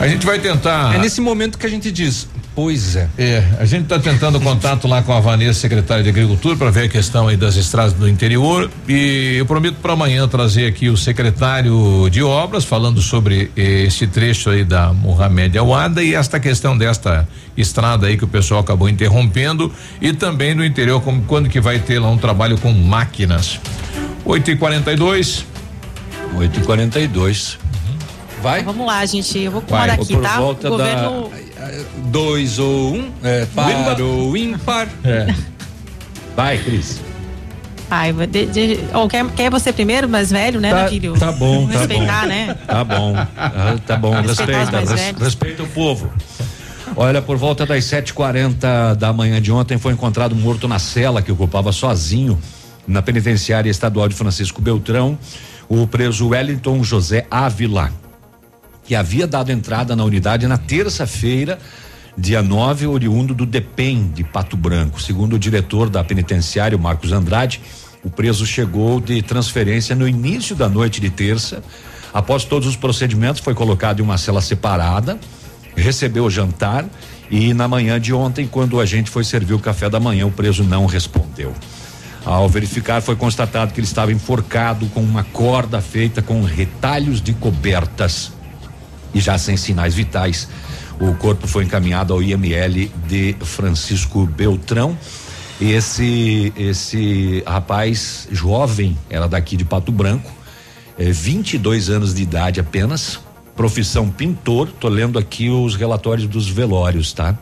A 0.00 0.08
gente 0.08 0.24
vai 0.24 0.38
tentar. 0.38 0.94
É 0.94 0.98
nesse 0.98 1.20
momento 1.20 1.58
que 1.58 1.66
a 1.66 1.68
gente 1.68 1.92
diz, 1.92 2.26
pois 2.54 2.96
é. 2.96 3.06
É, 3.18 3.44
a 3.58 3.66
gente 3.66 3.82
está 3.82 3.98
tentando 3.98 4.40
contato 4.40 4.88
lá 4.88 5.02
com 5.02 5.12
a 5.12 5.20
Vanessa, 5.20 5.60
secretária 5.60 6.02
de 6.02 6.08
Agricultura, 6.08 6.56
para 6.56 6.70
ver 6.70 6.84
a 6.84 6.88
questão 6.88 7.28
aí 7.28 7.36
das 7.36 7.54
estradas 7.56 7.92
do 7.92 8.08
interior. 8.08 8.70
E 8.88 9.36
eu 9.36 9.44
prometo 9.44 9.74
para 9.74 9.92
amanhã 9.92 10.26
trazer 10.26 10.66
aqui 10.66 10.88
o 10.88 10.96
secretário 10.96 12.08
de 12.10 12.22
obras 12.22 12.64
falando 12.64 13.02
sobre 13.02 13.50
eh, 13.54 13.84
esse 13.84 14.06
trecho 14.06 14.48
aí 14.48 14.64
da 14.64 14.90
Mohamed 14.90 15.58
Awada 15.58 16.02
e 16.02 16.14
esta 16.14 16.40
questão 16.40 16.78
desta 16.78 17.28
estrada 17.54 18.06
aí 18.06 18.16
que 18.16 18.24
o 18.24 18.28
pessoal 18.28 18.60
acabou 18.60 18.88
interrompendo 18.88 19.70
e 20.00 20.14
também 20.14 20.54
no 20.54 20.64
interior, 20.64 21.02
como 21.02 21.22
quando 21.24 21.46
que 21.50 21.60
vai 21.60 21.78
ter 21.78 21.98
lá 21.98 22.08
um 22.08 22.16
trabalho 22.16 22.56
com 22.56 22.72
máquinas. 22.72 23.60
8 24.24 24.52
e 24.52 24.56
42 24.56 25.44
8 26.36 26.60
e 26.60 26.62
42 26.62 27.58
Vai? 28.42 28.62
Vamos 28.62 28.86
lá, 28.86 29.04
gente. 29.06 29.38
Eu 29.38 29.52
vou 29.52 29.62
comandar 29.62 29.90
aqui, 29.90 30.14
Por 30.14 30.22
tá? 30.22 30.38
volta 30.38 30.68
o 30.68 30.70
governo. 30.70 31.30
Dois 32.06 32.58
ou 32.58 32.94
um, 32.94 33.10
é, 33.22 33.46
para 33.54 34.02
o 34.04 34.36
ímpar. 34.36 34.88
É. 35.04 35.32
Vai, 36.34 36.58
Cris. 36.58 37.00
Ai, 37.90 38.12
vai 38.12 38.26
de, 38.26 38.46
de, 38.46 38.78
oh, 38.94 39.08
quer, 39.08 39.26
quer 39.32 39.50
você 39.50 39.72
primeiro, 39.72 40.08
mais 40.08 40.30
velho, 40.30 40.60
né, 40.60 40.70
Tá, 40.70 40.82
Navírio? 40.84 41.14
tá 41.18 41.32
bom, 41.32 41.66
tá 41.66 41.78
Respeitar, 41.78 42.20
bom. 42.22 42.28
né? 42.28 42.56
Tá 42.66 42.84
bom, 42.84 43.14
ah, 43.16 43.76
tá 43.84 43.96
bom, 43.96 44.12
respeita, 44.20 44.78
res- 44.80 45.14
respeita 45.20 45.62
o 45.64 45.68
povo. 45.68 46.08
Olha, 46.96 47.20
por 47.20 47.36
volta 47.36 47.66
das 47.66 47.84
7h40 47.84 48.94
da 48.94 49.12
manhã 49.12 49.42
de 49.42 49.50
ontem 49.50 49.76
foi 49.76 49.92
encontrado 49.92 50.36
morto 50.36 50.68
na 50.68 50.78
cela 50.78 51.20
que 51.20 51.32
ocupava 51.32 51.72
sozinho 51.72 52.38
na 52.86 53.02
penitenciária 53.02 53.68
estadual 53.68 54.08
de 54.08 54.14
Francisco 54.14 54.62
Beltrão 54.62 55.18
o 55.68 55.84
preso 55.86 56.28
Wellington 56.28 56.82
José 56.84 57.26
Ávila, 57.28 57.90
que 58.90 58.96
havia 58.96 59.24
dado 59.24 59.52
entrada 59.52 59.94
na 59.94 60.02
unidade 60.02 60.48
na 60.48 60.58
terça-feira, 60.58 61.60
dia 62.18 62.42
9, 62.42 62.88
oriundo 62.88 63.32
do 63.32 63.46
DEPEN 63.46 64.10
de 64.12 64.24
Pato 64.24 64.56
Branco. 64.56 65.00
Segundo 65.00 65.34
o 65.34 65.38
diretor 65.38 65.88
da 65.88 66.02
penitenciária, 66.02 66.76
Marcos 66.76 67.12
Andrade, 67.12 67.60
o 68.02 68.10
preso 68.10 68.44
chegou 68.44 69.00
de 69.00 69.22
transferência 69.22 69.94
no 69.94 70.08
início 70.08 70.56
da 70.56 70.68
noite 70.68 71.00
de 71.00 71.08
terça. 71.08 71.62
Após 72.12 72.42
todos 72.42 72.66
os 72.66 72.74
procedimentos, 72.74 73.40
foi 73.40 73.54
colocado 73.54 74.00
em 74.00 74.02
uma 74.02 74.18
cela 74.18 74.40
separada, 74.40 75.20
recebeu 75.76 76.24
o 76.24 76.30
jantar 76.30 76.84
e 77.30 77.54
na 77.54 77.68
manhã 77.68 78.00
de 78.00 78.12
ontem, 78.12 78.48
quando 78.48 78.80
a 78.80 78.86
gente 78.86 79.08
foi 79.08 79.22
servir 79.22 79.54
o 79.54 79.60
café 79.60 79.88
da 79.88 80.00
manhã, 80.00 80.26
o 80.26 80.32
preso 80.32 80.64
não 80.64 80.84
respondeu. 80.84 81.54
Ao 82.24 82.48
verificar, 82.48 83.00
foi 83.00 83.14
constatado 83.14 83.72
que 83.72 83.78
ele 83.78 83.86
estava 83.86 84.10
enforcado 84.10 84.86
com 84.86 85.00
uma 85.00 85.22
corda 85.22 85.80
feita 85.80 86.20
com 86.20 86.42
retalhos 86.42 87.22
de 87.22 87.32
cobertas 87.34 88.39
e 89.14 89.20
já 89.20 89.38
sem 89.38 89.56
sinais 89.56 89.94
vitais. 89.94 90.48
O 91.00 91.14
corpo 91.14 91.46
foi 91.46 91.64
encaminhado 91.64 92.12
ao 92.12 92.22
IML 92.22 92.90
de 93.08 93.34
Francisco 93.40 94.26
Beltrão. 94.26 94.96
Esse 95.60 96.52
esse 96.56 97.42
rapaz 97.46 98.28
jovem 98.30 98.96
era 99.08 99.26
daqui 99.26 99.56
de 99.56 99.64
Pato 99.64 99.92
Branco, 99.92 100.30
é, 100.98 101.10
22 101.10 101.90
anos 101.90 102.14
de 102.14 102.22
idade 102.22 102.60
apenas, 102.60 103.20
profissão 103.56 104.10
pintor. 104.10 104.68
Tô 104.78 104.88
lendo 104.88 105.18
aqui 105.18 105.48
os 105.50 105.74
relatórios 105.74 106.26
dos 106.26 106.48
velórios, 106.48 107.12
tá? 107.12 107.38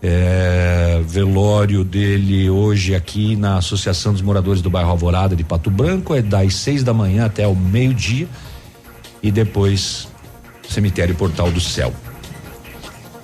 É, 0.00 1.02
velório 1.04 1.82
dele 1.82 2.48
hoje 2.48 2.94
aqui 2.94 3.34
na 3.34 3.58
Associação 3.58 4.12
dos 4.12 4.22
Moradores 4.22 4.62
do 4.62 4.70
Bairro 4.70 4.90
Alvorada 4.90 5.34
de 5.34 5.42
Pato 5.42 5.70
Branco 5.70 6.14
é 6.14 6.22
das 6.22 6.54
seis 6.54 6.84
da 6.84 6.94
manhã 6.94 7.26
até 7.26 7.48
o 7.48 7.56
meio-dia 7.56 8.28
e 9.20 9.32
depois 9.32 10.06
cemitério 10.68 11.14
Portal 11.14 11.50
do 11.50 11.60
Céu. 11.60 11.92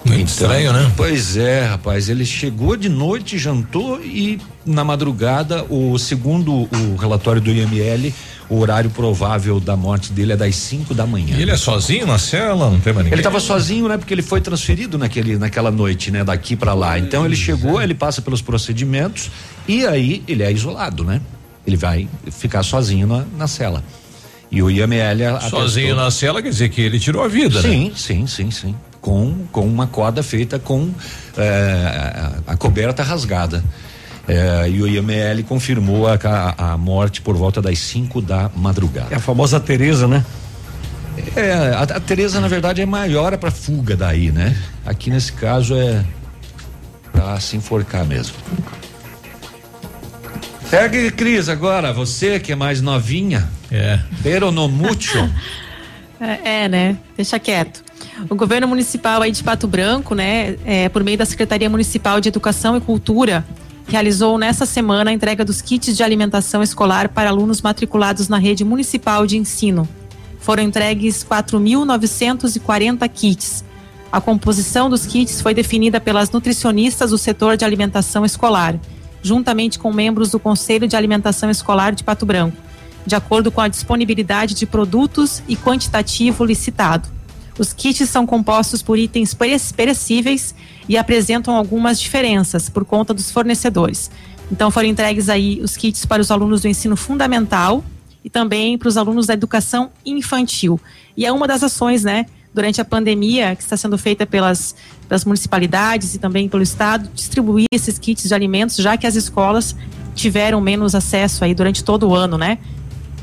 Muito 0.04 0.28
estranho, 0.28 0.72
né? 0.72 0.92
Pois 0.96 1.36
é, 1.36 1.64
rapaz. 1.64 2.10
Ele 2.10 2.26
chegou 2.26 2.76
de 2.76 2.90
noite, 2.90 3.38
jantou 3.38 4.02
e 4.02 4.38
na 4.66 4.84
madrugada, 4.84 5.64
o 5.64 5.98
segundo 5.98 6.52
o 6.52 6.96
relatório 6.96 7.40
do 7.40 7.50
IML, 7.50 8.12
o 8.50 8.58
horário 8.58 8.90
provável 8.90 9.58
da 9.58 9.76
morte 9.76 10.12
dele 10.12 10.32
é 10.32 10.36
das 10.36 10.54
5 10.56 10.92
da 10.92 11.06
manhã. 11.06 11.36
E 11.38 11.42
ele 11.42 11.50
é 11.50 11.56
sozinho 11.56 12.06
na 12.06 12.18
cela? 12.18 12.70
Não 12.70 12.78
tem 12.78 12.92
mais 12.92 13.04
ninguém? 13.04 13.14
Ele 13.14 13.20
estava 13.20 13.40
sozinho, 13.40 13.88
né? 13.88 13.96
Porque 13.96 14.12
ele 14.12 14.22
foi 14.22 14.42
transferido 14.42 14.98
naquele, 14.98 15.38
naquela 15.38 15.70
noite, 15.70 16.10
né? 16.10 16.22
Daqui 16.22 16.54
para 16.54 16.74
lá. 16.74 16.98
Então 16.98 17.24
ele 17.24 17.36
chegou, 17.36 17.80
ele 17.80 17.94
passa 17.94 18.20
pelos 18.20 18.42
procedimentos 18.42 19.30
e 19.66 19.86
aí 19.86 20.22
ele 20.28 20.42
é 20.42 20.52
isolado, 20.52 21.02
né? 21.02 21.20
Ele 21.66 21.76
vai 21.78 22.06
ficar 22.30 22.62
sozinho 22.62 23.06
na, 23.06 23.24
na 23.38 23.48
cela. 23.48 23.82
E 24.50 24.62
o 24.62 24.70
IML 24.70 25.24
a- 25.24 25.40
Sozinho 25.40 25.86
atestou- 25.88 26.04
na 26.04 26.10
cela 26.10 26.42
quer 26.42 26.48
dizer 26.50 26.68
que 26.68 26.80
ele 26.80 26.98
tirou 27.00 27.22
a 27.24 27.28
vida, 27.28 27.60
né? 27.62 27.68
Sim, 27.68 27.92
sim, 27.96 28.26
sim, 28.26 28.50
sim. 28.50 28.74
Com, 29.00 29.46
com 29.52 29.66
uma 29.66 29.86
corda 29.86 30.22
feita 30.22 30.58
com 30.58 30.90
eh, 31.36 32.30
a 32.46 32.56
coberta 32.56 33.02
rasgada. 33.02 33.62
Eh, 34.26 34.70
e 34.70 34.80
o 34.82 34.86
IML 34.88 35.42
confirmou 35.44 36.06
a, 36.08 36.14
a, 36.22 36.72
a 36.72 36.78
morte 36.78 37.20
por 37.20 37.36
volta 37.36 37.60
das 37.60 37.78
5 37.80 38.22
da 38.22 38.50
madrugada. 38.56 39.08
É 39.10 39.16
a 39.16 39.20
famosa 39.20 39.60
Tereza, 39.60 40.08
né? 40.08 40.24
É, 41.36 41.52
a, 41.74 41.82
a 41.82 42.00
Tereza, 42.00 42.40
na 42.40 42.48
verdade, 42.48 42.80
é 42.80 42.86
maior 42.86 43.36
para 43.36 43.50
fuga 43.50 43.94
daí, 43.96 44.30
né? 44.32 44.56
Aqui 44.86 45.10
nesse 45.10 45.32
caso 45.32 45.74
é 45.76 46.02
pra 47.12 47.38
se 47.40 47.56
enforcar 47.56 48.04
mesmo. 48.06 48.34
Segue, 50.74 51.12
Cris, 51.12 51.48
agora, 51.48 51.92
você 51.92 52.40
que 52.40 52.50
é 52.50 52.56
mais 52.56 52.80
novinha. 52.82 53.48
É. 53.70 54.00
Pero 54.24 54.50
no 54.50 54.68
mucho. 54.68 55.18
É, 56.20 56.62
é, 56.62 56.68
né? 56.68 56.96
Deixa 57.16 57.38
quieto. 57.40 57.82
O 58.30 58.36
governo 58.36 58.68
municipal 58.68 59.20
aí 59.20 59.32
de 59.32 59.42
Pato 59.42 59.66
Branco, 59.66 60.14
né, 60.14 60.56
é, 60.64 60.88
por 60.88 61.02
meio 61.02 61.18
da 61.18 61.26
Secretaria 61.26 61.68
Municipal 61.68 62.20
de 62.20 62.28
Educação 62.28 62.76
e 62.76 62.80
Cultura, 62.80 63.44
realizou 63.86 64.38
nessa 64.38 64.64
semana 64.64 65.10
a 65.10 65.12
entrega 65.12 65.44
dos 65.44 65.60
kits 65.60 65.94
de 65.94 66.02
alimentação 66.02 66.62
escolar 66.62 67.08
para 67.08 67.28
alunos 67.28 67.60
matriculados 67.60 68.28
na 68.28 68.38
rede 68.38 68.64
municipal 68.64 69.26
de 69.26 69.36
ensino. 69.36 69.86
Foram 70.38 70.62
entregues 70.62 71.26
4.940 71.28 73.06
kits. 73.12 73.64
A 74.10 74.20
composição 74.20 74.88
dos 74.88 75.04
kits 75.04 75.42
foi 75.42 75.52
definida 75.52 76.00
pelas 76.00 76.30
nutricionistas 76.30 77.10
do 77.10 77.18
setor 77.18 77.56
de 77.56 77.64
alimentação 77.64 78.24
escolar, 78.24 78.78
juntamente 79.24 79.78
com 79.78 79.90
membros 79.90 80.30
do 80.30 80.38
Conselho 80.38 80.86
de 80.86 80.94
Alimentação 80.94 81.50
Escolar 81.50 81.94
de 81.94 82.04
Pato 82.04 82.26
Branco, 82.26 82.58
de 83.06 83.14
acordo 83.14 83.50
com 83.50 83.62
a 83.62 83.68
disponibilidade 83.68 84.54
de 84.54 84.66
produtos 84.66 85.42
e 85.48 85.56
quantitativo 85.56 86.44
licitado. 86.44 87.08
Os 87.58 87.72
kits 87.72 88.08
são 88.10 88.26
compostos 88.26 88.82
por 88.82 88.98
itens 88.98 89.32
pere- 89.32 89.56
perecíveis 89.74 90.54
e 90.86 90.98
apresentam 90.98 91.56
algumas 91.56 91.98
diferenças 91.98 92.68
por 92.68 92.84
conta 92.84 93.14
dos 93.14 93.30
fornecedores. 93.30 94.10
Então 94.52 94.70
foram 94.70 94.88
entregues 94.88 95.30
aí 95.30 95.58
os 95.62 95.74
kits 95.74 96.04
para 96.04 96.20
os 96.20 96.30
alunos 96.30 96.60
do 96.60 96.68
ensino 96.68 96.94
fundamental 96.94 97.82
e 98.22 98.28
também 98.28 98.76
para 98.76 98.88
os 98.88 98.98
alunos 98.98 99.26
da 99.26 99.32
educação 99.32 99.90
infantil. 100.04 100.78
E 101.16 101.24
é 101.24 101.32
uma 101.32 101.46
das 101.46 101.62
ações, 101.62 102.04
né, 102.04 102.26
durante 102.54 102.80
a 102.80 102.84
pandemia 102.84 103.56
que 103.56 103.62
está 103.62 103.76
sendo 103.76 103.98
feita 103.98 104.24
pelas, 104.24 104.76
pelas 105.08 105.24
municipalidades 105.24 106.14
e 106.14 106.18
também 106.18 106.48
pelo 106.48 106.62
estado, 106.62 107.08
distribuir 107.12 107.66
esses 107.72 107.98
kits 107.98 108.28
de 108.28 108.34
alimentos, 108.34 108.76
já 108.76 108.96
que 108.96 109.06
as 109.06 109.16
escolas 109.16 109.74
tiveram 110.14 110.60
menos 110.60 110.94
acesso 110.94 111.44
aí 111.44 111.52
durante 111.52 111.82
todo 111.82 112.08
o 112.08 112.14
ano, 112.14 112.38
né? 112.38 112.58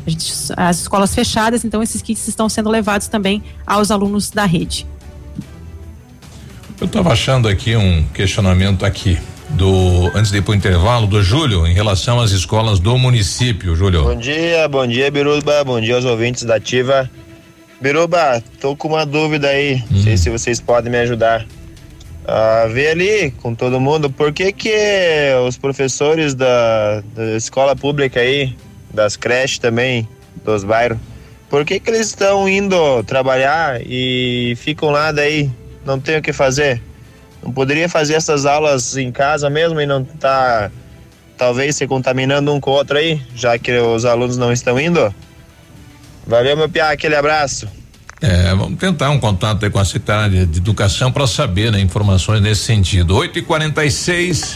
Gente, 0.06 0.34
as 0.58 0.82
escolas 0.82 1.16
fechadas, 1.16 1.64
então 1.64 1.82
esses 1.82 2.02
kits 2.02 2.28
estão 2.28 2.50
sendo 2.50 2.70
levados 2.70 3.08
também 3.08 3.42
aos 3.66 3.90
alunos 3.90 4.30
da 4.30 4.46
rede. 4.46 4.86
Eu 6.80 6.88
estava 6.88 7.14
achando 7.14 7.48
aqui 7.48 7.76
um 7.76 8.04
questionamento 8.14 8.86
aqui 8.86 9.18
do 9.52 10.12
antes 10.16 10.32
de 10.32 10.40
ir 10.40 10.42
pro 10.42 10.54
intervalo 10.54 11.06
do 11.08 11.22
Júlio 11.22 11.68
em 11.68 11.74
relação 11.74 12.20
às 12.20 12.32
escolas 12.32 12.80
do 12.80 12.98
município, 12.98 13.76
Júlio. 13.76 14.04
Bom 14.04 14.16
dia, 14.16 14.68
bom 14.68 14.88
dia 14.88 15.12
Biruba, 15.12 15.64
bom 15.64 15.80
dia 15.80 15.96
aos 15.96 16.06
ouvintes 16.06 16.44
da 16.44 16.56
Ativa. 16.56 17.10
Biruba, 17.82 18.44
tô 18.60 18.76
com 18.76 18.90
uma 18.90 19.08
dúvida 19.08 19.48
aí, 19.48 19.78
hum. 19.78 19.84
não 19.90 20.04
sei 20.04 20.16
se 20.16 20.30
vocês 20.30 20.62
podem 20.62 20.92
me 20.92 21.00
ajudar. 21.00 21.48
Ah, 22.28 22.68
ver 22.72 22.90
ali 22.90 23.32
com 23.32 23.56
todo 23.56 23.80
mundo 23.80 24.08
por 24.08 24.32
que 24.32 24.54
que 24.54 24.72
os 25.48 25.58
professores 25.58 26.36
da, 26.36 27.02
da 27.16 27.36
escola 27.36 27.76
pública 27.76 28.20
aí, 28.20 28.56
das 28.94 29.18
creches 29.18 29.58
também, 29.58 30.08
dos 30.46 30.64
bairros, 30.64 31.00
por 31.50 31.66
que 31.66 31.80
que 31.80 31.90
eles 31.90 32.08
estão 32.08 32.48
indo 32.48 33.04
trabalhar 33.04 33.82
e 33.84 34.54
ficam 34.58 34.92
lá 34.92 35.12
daí, 35.12 35.50
não 35.84 36.00
tem 36.00 36.20
o 36.20 36.22
que 36.22 36.32
fazer? 36.32 36.80
Não 37.42 37.52
poderia 37.52 37.90
fazer 37.90 38.14
essas 38.14 38.46
aulas 38.46 38.96
em 38.96 39.12
casa 39.12 39.50
mesmo 39.50 39.82
e 39.82 39.88
não 39.88 40.06
tá 40.06 40.70
talvez 41.36 41.76
se 41.76 41.88
contaminando 41.88 42.54
um 42.54 42.60
com 42.60 42.70
o 42.70 42.74
outro 42.76 43.00
aí, 43.00 43.20
já 43.36 43.58
que 43.58 43.76
os 43.76 44.06
alunos 44.06 44.38
não 44.38 44.54
estão 44.54 44.80
indo? 44.80 45.12
Valeu, 46.26 46.56
meu 46.56 46.70
piá, 46.70 46.92
aquele 46.92 47.16
abraço. 47.16 47.68
É, 48.22 48.54
vamos 48.54 48.78
tentar 48.80 49.10
um 49.10 49.20
contato 49.20 49.70
com 49.72 49.80
a 49.80 49.86
secretária 49.86 50.46
de 50.46 50.60
Educação 50.60 51.12
para 51.12 51.26
saber 51.26 51.72
né, 51.72 51.80
informações 51.80 52.40
nesse 52.42 52.62
sentido. 52.62 53.16
8 53.16 53.40
e 53.40 53.42
46 53.42 54.56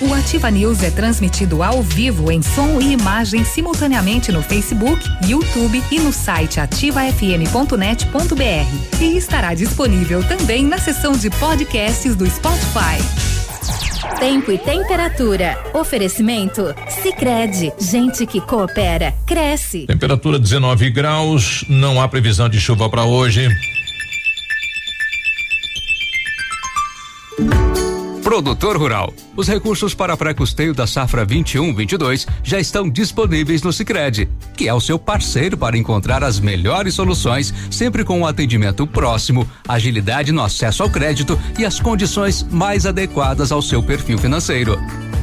O 0.00 0.14
Ativa 0.14 0.48
News 0.48 0.84
é 0.84 0.92
transmitido 0.92 1.60
ao 1.60 1.82
vivo 1.82 2.30
em 2.30 2.40
som 2.40 2.80
e 2.80 2.92
imagem 2.92 3.44
simultaneamente 3.44 4.30
no 4.30 4.40
Facebook, 4.40 5.04
YouTube 5.26 5.82
e 5.90 5.98
no 5.98 6.12
site 6.12 6.60
ativafm.net.br. 6.60 9.00
E 9.00 9.16
estará 9.16 9.54
disponível 9.54 10.22
também 10.22 10.64
na 10.64 10.78
seção 10.78 11.12
de 11.12 11.28
podcasts 11.30 12.14
do 12.14 12.30
Spotify. 12.30 13.02
Tempo 14.20 14.52
e 14.52 14.58
temperatura. 14.58 15.58
Oferecimento? 15.74 16.72
Sicredi 17.02 17.72
Gente 17.80 18.24
que 18.24 18.40
coopera, 18.40 19.12
cresce. 19.26 19.84
Temperatura 19.86 20.38
19 20.38 20.90
graus. 20.90 21.64
Não 21.68 22.00
há 22.00 22.06
previsão 22.06 22.48
de 22.48 22.60
chuva 22.60 22.88
para 22.88 23.04
hoje. 23.04 23.48
Produtor 28.38 28.76
Rural. 28.76 29.12
Os 29.36 29.48
recursos 29.48 29.94
para 29.94 30.16
pré-custeio 30.16 30.72
da 30.72 30.86
safra 30.86 31.26
21-22 31.26 32.24
já 32.44 32.60
estão 32.60 32.88
disponíveis 32.88 33.62
no 33.62 33.72
Sicredi, 33.72 34.28
que 34.56 34.68
é 34.68 34.72
o 34.72 34.80
seu 34.80 34.96
parceiro 34.96 35.56
para 35.56 35.76
encontrar 35.76 36.22
as 36.22 36.38
melhores 36.38 36.94
soluções, 36.94 37.52
sempre 37.68 38.04
com 38.04 38.20
um 38.20 38.26
atendimento 38.26 38.86
próximo, 38.86 39.44
agilidade 39.66 40.30
no 40.30 40.40
acesso 40.40 40.84
ao 40.84 40.88
crédito 40.88 41.36
e 41.58 41.66
as 41.66 41.80
condições 41.80 42.46
mais 42.48 42.86
adequadas 42.86 43.50
ao 43.50 43.60
seu 43.60 43.82
perfil 43.82 44.18
financeiro. 44.18 44.78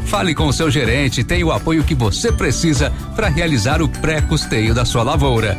Fale 0.08 0.36
com 0.36 0.48
o 0.48 0.54
seu 0.54 0.70
gerente 0.70 1.22
e 1.22 1.24
tenha 1.24 1.46
o 1.46 1.54
apoio 1.54 1.86
que 1.86 1.96
você 1.96 2.34
precisa 2.34 2.92
para 3.16 3.30
realizar 3.30 3.82
o 3.82 3.88
pré-custeio 3.88 4.74
da 4.74 4.84
sua 4.84 5.04
lavoura. 5.04 5.58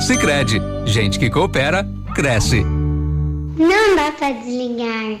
Sicredi, 0.00 0.60
gente 0.86 1.20
que 1.20 1.30
coopera, 1.30 1.88
cresce. 2.16 2.81
Não 3.56 3.96
dá 3.96 4.12
para 4.12 4.32
desligar. 4.32 5.20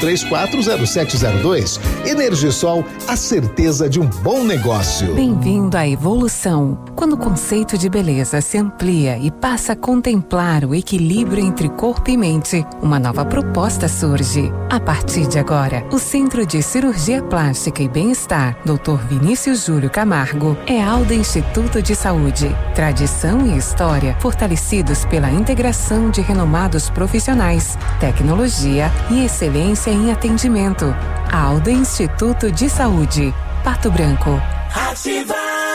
340702. 0.00 1.78
Energisol, 2.06 2.84
a 3.06 3.16
certeza 3.16 3.88
de 3.88 4.00
um 4.00 4.06
bom 4.06 4.42
negócio. 4.42 5.14
Bem-vindo 5.14 5.76
à 5.76 5.86
evolução. 5.86 6.78
Quando 6.96 7.12
o 7.12 7.18
conceito 7.18 7.76
de 7.78 7.88
beleza 7.88 8.40
se 8.40 8.58
amplia 8.58 9.18
e 9.18 9.30
passa 9.30 9.74
a 9.74 9.76
contemplar 9.76 10.64
o 10.64 10.74
equilíbrio 10.74 11.44
entre 11.44 11.68
corpo 11.68 12.10
e 12.10 12.16
mente, 12.16 12.64
uma 12.82 12.98
nova 12.98 13.24
proposta 13.24 13.88
surge. 13.88 14.50
A 14.70 14.80
partir 14.80 15.26
de 15.26 15.38
agora, 15.38 15.84
o 15.92 15.98
Centro 15.98 16.46
de 16.46 16.62
Cirurgia 16.62 17.22
Plástica 17.22 17.82
e 17.82 17.88
Bem-Estar, 17.88 18.56
Dr. 18.64 19.06
Vinícius 19.08 19.66
Júlio 19.66 19.90
Camargo, 19.90 20.56
é 20.66 20.82
Alda 20.82 21.14
Instituto 21.14 21.82
de 21.82 21.94
Saúde. 21.94 22.54
Tradição 22.74 23.46
e 23.46 23.58
história 23.58 24.16
fortalecidos 24.20 25.04
pela 25.04 25.30
integração 25.30 26.10
de 26.10 26.20
renomados 26.20 26.88
profissionais, 26.88 27.76
tecnologia 27.98 28.90
e 29.10 29.24
excelência 29.24 29.89
em 29.90 30.12
atendimento. 30.12 30.94
Alda 31.32 31.70
Instituto 31.70 32.50
de 32.50 32.68
Saúde, 32.68 33.34
Pato 33.64 33.90
Branco. 33.90 34.40
Ativa! 34.74 35.69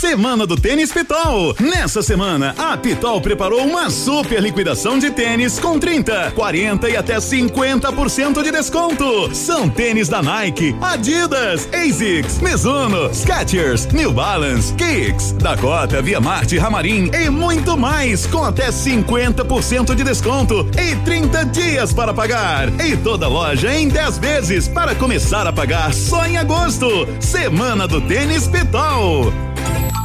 Semana 0.00 0.46
do 0.46 0.56
Tênis 0.56 0.90
Pitol. 0.90 1.54
Nessa 1.60 2.02
semana, 2.02 2.54
a 2.56 2.74
Pitol 2.74 3.20
preparou 3.20 3.62
uma 3.66 3.90
super 3.90 4.40
liquidação 4.40 4.98
de 4.98 5.10
tênis 5.10 5.58
com 5.58 5.78
30, 5.78 6.30
40 6.30 6.88
e 6.88 6.96
até 6.96 7.18
50% 7.18 8.42
de 8.42 8.50
desconto. 8.50 9.34
São 9.34 9.68
tênis 9.68 10.08
da 10.08 10.22
Nike, 10.22 10.74
Adidas, 10.80 11.68
ASICS, 11.70 12.38
Mizuno, 12.40 13.12
Skechers, 13.12 13.88
New 13.92 14.10
Balance, 14.10 14.72
Kicks, 14.72 15.32
Dakota, 15.32 16.00
Via 16.00 16.18
Marte, 16.18 16.56
Ramarim 16.56 17.10
e 17.12 17.28
muito 17.28 17.76
mais 17.76 18.24
com 18.26 18.42
até 18.42 18.70
50% 18.70 19.94
de 19.94 20.02
desconto 20.02 20.66
e 20.78 20.96
30 21.04 21.44
dias 21.44 21.92
para 21.92 22.14
pagar. 22.14 22.70
E 22.80 22.96
toda 22.96 23.28
loja 23.28 23.76
em 23.76 23.86
10 23.90 24.16
vezes 24.16 24.66
para 24.66 24.94
começar 24.94 25.46
a 25.46 25.52
pagar 25.52 25.92
só 25.92 26.24
em 26.24 26.38
agosto. 26.38 27.06
Semana 27.20 27.86
do 27.86 28.00
Tênis 28.00 28.48
Pitol. 28.48 29.30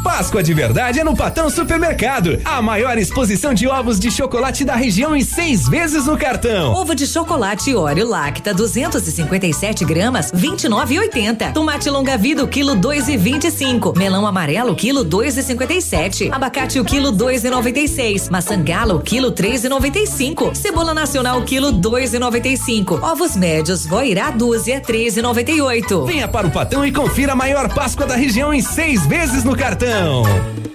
Páscoa 0.06 0.44
de 0.44 0.54
verdade 0.54 1.00
é 1.00 1.04
no 1.04 1.16
Patão 1.16 1.50
Supermercado. 1.50 2.40
A 2.46 2.62
maior 2.62 2.96
exposição 2.96 3.56
de 3.56 3.68
ovos 3.68 4.00
de 4.00 4.12
chocolate 4.12 4.64
da 4.64 4.76
região 4.76 5.16
em 5.16 5.24
seis 5.24 5.68
vezes 5.68 6.06
no 6.06 6.16
cartão. 6.16 6.74
Ovo 6.74 6.94
de 6.94 7.08
chocolate 7.08 7.74
Oreo 7.74 8.08
Lacta 8.08 8.54
257 8.54 9.84
gramas 9.84 10.32
29,80. 10.32 11.54
Tomate 11.54 11.90
longa 11.90 12.20
vida 12.20 12.44
o 12.44 12.48
quilo 12.48 12.76
2,25. 12.76 13.98
Melão 13.98 14.28
amarelo 14.28 14.76
quilo 14.76 15.04
2,57. 15.04 16.32
Abacate 16.32 16.80
o 16.80 16.86
quilo 16.86 17.12
2,96. 17.12 18.30
Maçã 18.30 18.62
gala 18.62 18.94
o 18.94 19.02
quilo 19.02 19.32
3,95. 19.32 20.54
Cebola 20.54 20.94
nacional 20.94 21.42
quilo 21.42 21.74
2,95. 21.74 23.02
Ovos 23.02 23.36
médios 23.36 23.88
Voirá 23.88 24.30
dúzia 24.30 24.80
13,98. 24.80 26.06
Venha 26.06 26.28
para 26.28 26.46
o 26.46 26.52
Patão 26.52 26.86
e 26.86 26.92
confira 26.92 27.34
a 27.34 27.36
maior 27.36 27.74
Páscoa 27.74 28.06
da 28.06 28.16
região 28.16 28.54
em 28.54 28.62
seis 28.62 29.04
vezes 29.08 29.44
no 29.44 29.58
cartão. 29.58 29.95
now. 29.96 30.75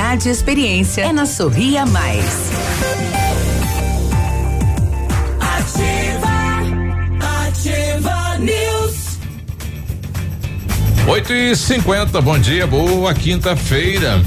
e 0.01 0.29
experiência. 0.29 1.03
É 1.03 1.13
na 1.13 1.27
Sorria 1.27 1.85
Mais. 1.85 2.25
Ativa, 5.39 6.27
ativa 7.47 8.37
News. 8.39 9.19
8 11.07 11.33
e 11.33 11.55
50 11.55 12.19
bom 12.19 12.37
dia, 12.39 12.65
boa 12.65 13.13
quinta-feira. 13.13 14.21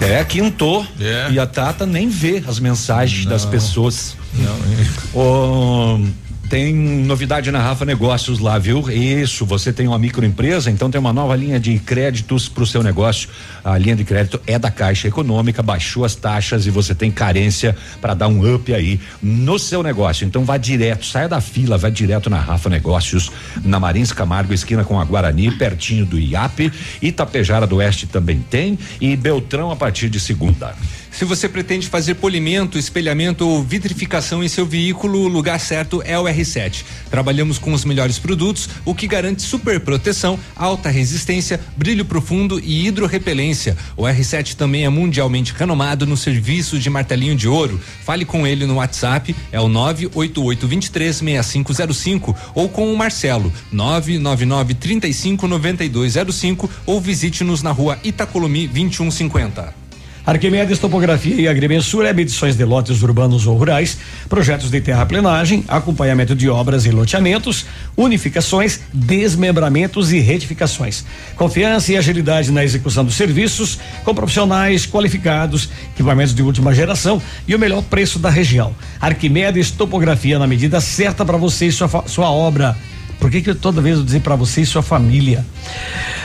É, 0.00 0.22
quintou. 0.24 0.84
É. 1.00 1.28
E 1.30 1.38
a 1.38 1.46
Tata 1.46 1.86
nem 1.86 2.08
vê 2.08 2.42
as 2.46 2.58
mensagens 2.58 3.24
das 3.24 3.44
pessoas. 3.44 4.16
Não. 4.34 5.20
Ô, 5.20 6.00
tem 6.48 6.74
novidade 6.74 7.50
na 7.50 7.60
Rafa 7.60 7.84
Negócios 7.84 8.38
lá, 8.38 8.58
viu? 8.58 8.90
Isso, 8.90 9.44
você 9.44 9.72
tem 9.72 9.86
uma 9.86 9.98
microempresa, 9.98 10.70
então 10.70 10.90
tem 10.90 10.98
uma 10.98 11.12
nova 11.12 11.36
linha 11.36 11.60
de 11.60 11.78
créditos 11.78 12.48
para 12.48 12.62
o 12.62 12.66
seu 12.66 12.82
negócio. 12.82 13.28
A 13.62 13.76
linha 13.76 13.94
de 13.94 14.02
crédito 14.02 14.40
é 14.46 14.58
da 14.58 14.70
Caixa 14.70 15.08
Econômica, 15.08 15.62
baixou 15.62 16.04
as 16.04 16.14
taxas 16.14 16.66
e 16.66 16.70
você 16.70 16.94
tem 16.94 17.10
carência 17.10 17.76
para 18.00 18.14
dar 18.14 18.28
um 18.28 18.54
up 18.54 18.72
aí 18.72 18.98
no 19.22 19.58
seu 19.58 19.82
negócio. 19.82 20.26
Então 20.26 20.44
vá 20.44 20.56
direto, 20.56 21.04
saia 21.04 21.28
da 21.28 21.40
fila, 21.40 21.76
vá 21.76 21.90
direto 21.90 22.30
na 22.30 22.40
Rafa 22.40 22.70
Negócios, 22.70 23.30
na 23.62 23.78
Marins 23.78 24.12
Camargo, 24.12 24.54
esquina 24.54 24.84
com 24.84 24.98
a 24.98 25.04
Guarani, 25.04 25.50
pertinho 25.50 26.06
do 26.06 26.18
IAP. 26.18 26.72
Itapejara 27.02 27.66
do 27.66 27.76
Oeste 27.76 28.06
também 28.06 28.42
tem 28.48 28.78
e 29.00 29.14
Beltrão 29.16 29.70
a 29.70 29.76
partir 29.76 30.08
de 30.08 30.18
segunda. 30.18 30.74
Se 31.18 31.24
você 31.24 31.48
pretende 31.48 31.88
fazer 31.88 32.14
polimento, 32.14 32.78
espelhamento 32.78 33.44
ou 33.44 33.60
vitrificação 33.60 34.44
em 34.44 34.46
seu 34.46 34.64
veículo, 34.64 35.22
o 35.22 35.26
lugar 35.26 35.58
certo 35.58 36.00
é 36.04 36.16
o 36.16 36.26
R7. 36.26 36.84
Trabalhamos 37.10 37.58
com 37.58 37.72
os 37.72 37.84
melhores 37.84 38.20
produtos, 38.20 38.68
o 38.84 38.94
que 38.94 39.08
garante 39.08 39.42
super 39.42 39.80
proteção, 39.80 40.38
alta 40.54 40.88
resistência, 40.88 41.58
brilho 41.76 42.04
profundo 42.04 42.60
e 42.60 42.86
hidrorrepelência. 42.86 43.76
O 43.96 44.04
R7 44.04 44.54
também 44.54 44.84
é 44.84 44.88
mundialmente 44.88 45.52
renomado 45.52 46.06
no 46.06 46.16
serviço 46.16 46.78
de 46.78 46.88
martelinho 46.88 47.34
de 47.34 47.48
ouro. 47.48 47.80
Fale 48.04 48.24
com 48.24 48.46
ele 48.46 48.64
no 48.64 48.76
WhatsApp, 48.76 49.34
é 49.50 49.60
o 49.60 49.66
988236505 49.66 52.32
ou 52.54 52.68
com 52.68 52.92
o 52.92 52.96
Marcelo, 52.96 53.52
999359205 53.74 56.70
ou 56.86 57.00
visite-nos 57.00 57.60
na 57.60 57.72
rua 57.72 57.98
Itacolomi 58.04 58.68
2150. 58.68 59.87
Arquimedes 60.28 60.78
Topografia 60.78 61.36
e 61.36 61.48
Agrimensura 61.48 62.10
é 62.10 62.12
medições 62.12 62.54
de 62.54 62.62
lotes 62.62 63.00
urbanos 63.00 63.46
ou 63.46 63.56
rurais, 63.56 63.96
projetos 64.28 64.70
de 64.70 64.78
terraplenagem, 64.78 65.64
acompanhamento 65.66 66.34
de 66.34 66.50
obras 66.50 66.84
e 66.84 66.90
loteamentos, 66.90 67.64
unificações, 67.96 68.78
desmembramentos 68.92 70.12
e 70.12 70.18
retificações. 70.18 71.02
Confiança 71.34 71.92
e 71.92 71.96
agilidade 71.96 72.52
na 72.52 72.62
execução 72.62 73.06
dos 73.06 73.14
serviços, 73.14 73.78
com 74.04 74.14
profissionais 74.14 74.84
qualificados, 74.84 75.70
equipamentos 75.94 76.34
de 76.34 76.42
última 76.42 76.74
geração 76.74 77.22
e 77.46 77.54
o 77.54 77.58
melhor 77.58 77.82
preço 77.84 78.18
da 78.18 78.28
região. 78.28 78.76
Arquimedes 79.00 79.70
Topografia 79.70 80.38
na 80.38 80.46
medida 80.46 80.78
certa 80.78 81.24
para 81.24 81.38
você 81.38 81.68
e 81.68 81.72
sua, 81.72 81.88
sua 82.04 82.30
obra. 82.30 82.76
Por 83.18 83.30
que, 83.30 83.42
que 83.42 83.50
eu 83.50 83.54
toda 83.54 83.80
vez 83.80 83.98
eu 83.98 84.04
dizer 84.04 84.20
para 84.20 84.36
você 84.36 84.60
e 84.60 84.66
sua 84.66 84.82
família? 84.82 85.44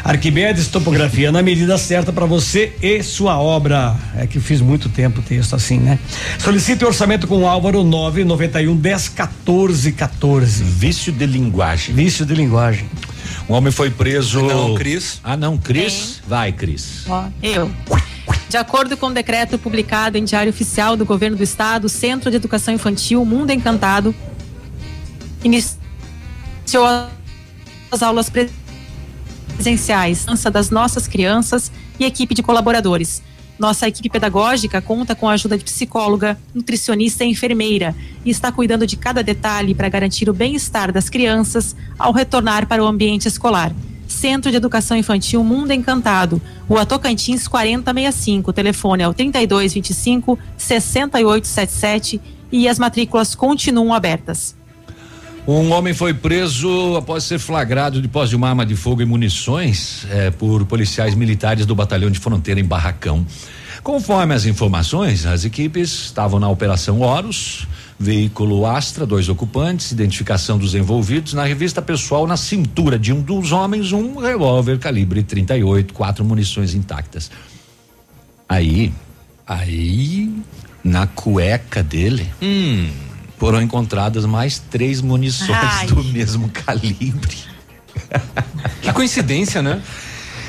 Arquimedes 0.04 0.68
Topografia 0.68 1.32
na 1.32 1.42
medida 1.42 1.78
certa 1.78 2.12
para 2.12 2.26
você 2.26 2.74
e 2.82 3.02
sua 3.02 3.40
obra. 3.40 3.96
É 4.16 4.28
que 4.28 4.40
fiz 4.40 4.62
muito 4.62 4.90
tempo 4.90 5.20
o 5.20 5.24
texto 5.24 5.56
assim, 5.56 5.80
né? 5.80 5.98
Solicite 6.40 6.86
orçamento 6.86 7.28
com 7.28 7.44
o 7.44 7.48
Álvaro 7.48 7.84
991 7.84 8.76
10 8.76 9.10
14 9.10 9.92
14. 9.94 10.64
Vício 10.64 11.12
de 11.12 11.26
linguagem. 11.26 11.96
Vício 11.96 12.26
de 12.26 12.36
linguagem. 12.36 12.86
Um 13.50 13.54
homem 13.54 13.72
foi 13.72 13.90
preso. 13.90 14.42
Não, 14.42 14.76
Cris. 14.76 15.20
Ah, 15.24 15.36
não, 15.36 15.58
Cris? 15.58 16.22
Vai, 16.28 16.52
Cris. 16.52 17.06
Ó, 17.08 17.26
eu. 17.42 17.72
De 18.50 18.58
acordo 18.58 18.96
com 18.96 19.08
o 19.08 19.14
decreto 19.14 19.58
publicado 19.58 20.18
em 20.18 20.24
Diário 20.24 20.52
Oficial 20.52 20.96
do 20.96 21.06
Governo 21.06 21.36
do 21.36 21.44
Estado, 21.44 21.90
Centro 21.90 22.30
de 22.30 22.38
Educação 22.38 22.74
Infantil 22.74 23.26
Mundo 23.26 23.52
Encantado 23.52 24.14
iniciou 26.74 26.88
as 27.92 28.02
aulas 28.02 28.32
presenciais 29.58 30.26
das 30.52 30.72
nossas 30.72 31.08
crianças 31.08 31.72
e 32.00 32.06
equipe 32.06 32.34
de 32.34 32.42
colaboradores. 32.42 33.22
Nossa 33.60 33.88
equipe 33.88 34.10
pedagógica 34.10 34.82
conta 34.82 35.14
com 35.14 35.30
a 35.30 35.34
ajuda 35.34 35.56
de 35.56 35.64
psicóloga, 35.64 36.36
nutricionista 36.54 37.24
e 37.24 37.30
enfermeira 37.30 37.96
e 38.26 38.32
está 38.32 38.52
cuidando 38.52 38.88
de 38.88 38.98
cada 38.98 39.22
detalhe 39.22 39.76
para 39.76 39.88
garantir 39.88 40.28
o 40.28 40.34
bem-estar 40.34 40.92
das 40.92 41.10
crianças 41.10 41.76
ao 42.00 42.12
retornar 42.12 42.68
para 42.68 42.84
o 42.84 42.88
ambiente 42.88 43.28
escolar. 43.28 43.72
Centro 44.08 44.50
de 44.50 44.58
Educação 44.58 44.98
Infantil 44.98 45.44
Mundo 45.44 45.72
Encantado, 45.72 46.42
Rua 46.68 46.88
Tocantins 46.88 47.48
4065, 47.48 48.52
telefone 48.52 49.04
é 49.04 49.08
o 49.08 49.14
3225 49.14 50.40
6877 50.58 52.20
e 52.52 52.68
as 52.68 52.80
matrículas 52.80 53.36
continuam 53.36 53.94
abertas. 53.94 54.56
Um 55.46 55.72
homem 55.74 55.94
foi 55.94 56.14
preso 56.14 56.96
após 56.96 57.26
ser 57.26 57.38
flagrado 57.38 58.02
de 58.02 58.08
posse 58.08 58.30
de 58.30 58.36
uma 58.38 58.48
arma 58.48 58.66
de 58.66 58.78
fogo 58.78 59.02
e 59.02 59.06
munições 59.06 60.08
eh, 60.10 60.32
por 60.32 60.66
policiais 60.66 61.14
militares 61.16 61.66
do 61.66 61.76
Batalhão 61.76 62.10
de 62.10 62.18
Fronteira 62.18 62.62
em 62.62 62.64
Barracão. 62.64 63.26
Conforme 63.84 64.34
as 64.34 64.46
informações, 64.46 65.26
as 65.26 65.44
equipes 65.44 65.92
estavam 66.06 66.40
na 66.40 66.48
Operação 66.48 67.02
Horus, 67.02 67.68
veículo 68.00 68.66
Astra, 68.66 69.06
dois 69.06 69.28
ocupantes, 69.28 69.92
identificação 69.92 70.58
dos 70.58 70.74
envolvidos. 70.76 71.34
Na 71.34 71.44
revista 71.44 71.82
pessoal, 71.82 72.26
na 72.26 72.38
cintura 72.38 72.98
de 72.98 73.12
um 73.12 73.22
dos 73.22 73.52
homens, 73.52 73.92
um 73.92 74.20
revólver 74.20 74.80
calibre 74.80 75.24
38, 75.24 75.94
quatro 75.94 76.24
munições 76.24 76.74
intactas. 76.74 77.30
Aí, 78.48 78.94
aí, 79.46 80.32
na 80.82 81.06
cueca 81.06 81.84
dele, 81.84 82.32
Hum. 82.42 82.90
Foram 83.44 83.62
encontradas 83.62 84.26
mais 84.26 84.58
três 84.58 85.02
munições 85.02 85.50
Ai. 85.52 85.88
do 85.88 86.02
mesmo 86.02 86.48
calibre. 86.48 87.36
Que 88.82 88.94
coincidência, 88.94 89.62
né? 89.62 89.82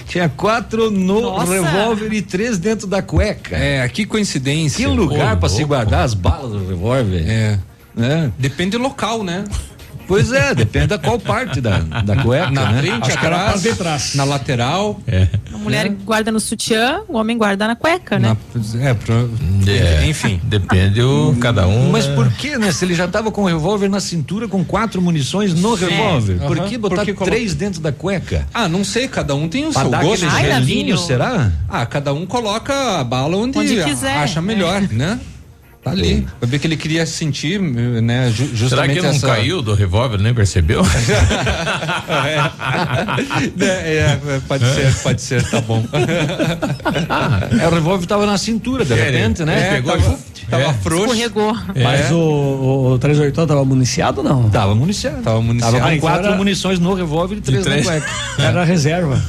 Tinha 0.06 0.28
quatro 0.28 0.92
no 0.92 1.20
Nossa. 1.20 1.52
revólver 1.52 2.12
e 2.12 2.22
três 2.22 2.56
dentro 2.56 2.86
da 2.86 3.02
cueca. 3.02 3.56
É, 3.56 3.88
que 3.88 4.06
coincidência. 4.06 4.78
Que 4.78 4.86
lugar 4.86 5.34
Ô, 5.34 5.40
pra 5.40 5.48
se 5.48 5.64
guardar 5.64 6.04
as 6.04 6.14
balas 6.14 6.52
do 6.52 6.68
revólver. 6.68 7.28
É. 7.28 7.58
Né? 7.96 8.32
Depende 8.38 8.76
do 8.76 8.84
local, 8.84 9.24
né? 9.24 9.42
Pois 10.06 10.32
é, 10.32 10.55
depende 10.55 10.89
da 10.89 10.98
qual 10.98 11.18
parte 11.18 11.60
da, 11.60 11.78
da 11.78 12.16
cueca, 12.22 12.51
Na 12.51 12.72
né? 12.72 12.81
frente, 12.82 13.12
atrás, 13.12 13.44
parte 13.52 13.60
de 13.62 13.74
trás. 13.74 14.14
na 14.14 14.24
lateral. 14.24 15.01
A 15.52 15.56
mulher 15.59 15.89
guarda 15.89 16.31
no 16.31 16.39
sutiã, 16.40 17.01
o 17.09 17.16
homem 17.16 17.36
guarda 17.39 17.66
na 17.66 17.74
cueca, 17.76 18.18
né? 18.18 18.36
Na, 18.55 18.85
é, 18.89 18.94
pro, 18.94 19.31
É, 19.66 20.06
enfim. 20.06 20.40
Depende 20.44 21.01
o 21.02 21.35
cada 21.40 21.66
um. 21.66 21.90
Mas 21.90 22.06
né? 22.06 22.14
por 22.14 22.31
que, 22.32 22.56
né? 22.59 22.70
Se 22.72 22.85
ele 22.85 22.94
já 22.94 23.09
tava 23.09 23.31
com 23.31 23.43
o 23.43 23.47
revólver 23.47 23.89
na 23.89 24.01
cintura 24.01 24.47
com 24.48 24.64
quatro 24.64 25.01
munições 25.01 25.55
no 25.55 25.74
revólver, 25.74 26.39
por 26.47 26.59
Aham. 26.59 26.68
que 26.68 26.78
botar 26.78 26.97
Por 26.97 27.05
que 27.05 27.14
colo- 27.14 27.31
três 27.31 27.55
dentro 27.55 27.81
da 27.81 27.93
cueca? 27.93 28.47
Ah, 28.52 28.68
não 28.68 28.85
sei, 28.85 29.09
cada 29.09 29.35
um 29.35 29.48
tem 29.48 29.66
o 29.66 29.72
Pra 29.72 29.82
seu 29.82 29.90
gosto. 29.90 30.26
Ai, 30.28 30.97
será? 30.98 31.51
Ah, 31.68 31.86
cada 31.86 32.12
um 32.12 32.26
coloca 32.26 33.01
a 33.01 33.05
bala 33.05 33.36
onde, 33.36 33.59
Onde 33.59 33.82
quiser, 33.85 34.16
acha 34.16 34.40
né? 34.40 34.47
melhor, 34.47 34.82
né? 34.90 35.18
Tá 35.85 35.90
ali. 35.90 36.27
Vai 36.40 36.48
ver 36.51 36.59
que 36.59 36.66
ele 36.66 36.77
queria 36.78 37.05
sentir, 37.05 37.61
né? 37.61 38.31
ju- 38.31 38.47
Será 38.47 38.56
Justamente 38.56 38.93
que 38.94 38.98
ele 39.01 39.06
não 39.09 39.15
essa... 39.15 39.27
caiu 39.27 39.61
do 39.61 39.74
revólver, 39.74 40.19
nem 40.19 40.32
percebeu? 40.32 40.82
É, 43.61 43.65
é, 43.65 44.19
é, 44.27 44.40
pode 44.47 44.65
ser, 44.65 44.94
pode 45.02 45.20
ser, 45.23 45.43
tá 45.51 45.61
bom. 45.61 45.85
É, 47.61 47.66
o 47.69 47.70
revólver 47.74 48.06
tava 48.06 48.27
na 48.27 48.39
cintura, 48.39 48.85
de 48.85 48.93
É, 48.93 49.09
ele- 49.09 49.16
repente, 49.19 49.44
né? 49.44 49.59
ele 49.66 49.77
pegou 49.82 49.93
tava, 49.97 50.19
e- 50.36 50.47
tava 50.51 50.62
É. 50.65 50.73
frouxo. 50.74 51.05
Escorregou. 51.15 51.56
Mas 51.82 52.11
o, 52.11 52.16
o, 52.19 52.93
o 52.93 52.98
380 52.98 53.47
tava 53.47 53.65
municiado 53.65 54.20
ou 54.20 54.24
não? 54.27 54.48
Tava 54.51 54.74
municiado. 54.74 55.23
Tava 55.23 55.40
municiado. 55.40 55.73
Tava 55.77 55.85
com 55.85 55.90
Ah, 55.90 55.97
então 55.97 56.09
quatro 56.09 56.27
era- 56.28 56.36
munições 56.36 56.78
no 56.78 56.94
revólver 56.94 57.36
e 57.36 57.40
três, 57.40 57.62
três. 57.65 57.85
na 57.85 57.93
cueca. 57.93 58.06
Era 58.39 58.65
reserva. 58.65 59.23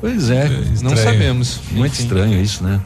Pois 0.00 0.30
é. 0.30 0.48
Não 0.82 0.96
sabemos. 0.96 1.60
Muito 1.72 1.92
Enfim. 1.92 2.02
estranho 2.04 2.40
isso, 2.40 2.62
né? 2.64 2.80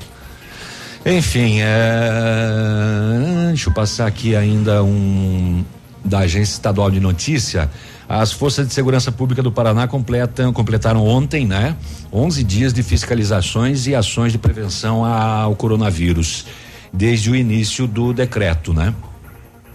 Enfim, 1.04 1.58
é... 1.60 3.48
deixa 3.48 3.68
eu 3.68 3.74
passar 3.74 4.06
aqui 4.06 4.36
ainda 4.36 4.84
um 4.84 5.64
da 6.04 6.20
Agência 6.20 6.52
Estadual 6.52 6.90
de 6.90 7.00
Notícia. 7.00 7.68
As 8.08 8.30
Forças 8.30 8.68
de 8.68 8.74
Segurança 8.74 9.10
Pública 9.10 9.42
do 9.42 9.50
Paraná 9.50 9.88
completam, 9.88 10.52
completaram 10.52 11.04
ontem, 11.04 11.46
né? 11.46 11.76
11 12.12 12.44
dias 12.44 12.72
de 12.72 12.82
fiscalizações 12.82 13.86
e 13.86 13.94
ações 13.94 14.32
de 14.32 14.38
prevenção 14.38 15.04
ao 15.04 15.56
coronavírus, 15.56 16.46
desde 16.92 17.30
o 17.30 17.36
início 17.36 17.86
do 17.86 18.12
decreto, 18.12 18.72
né? 18.72 18.94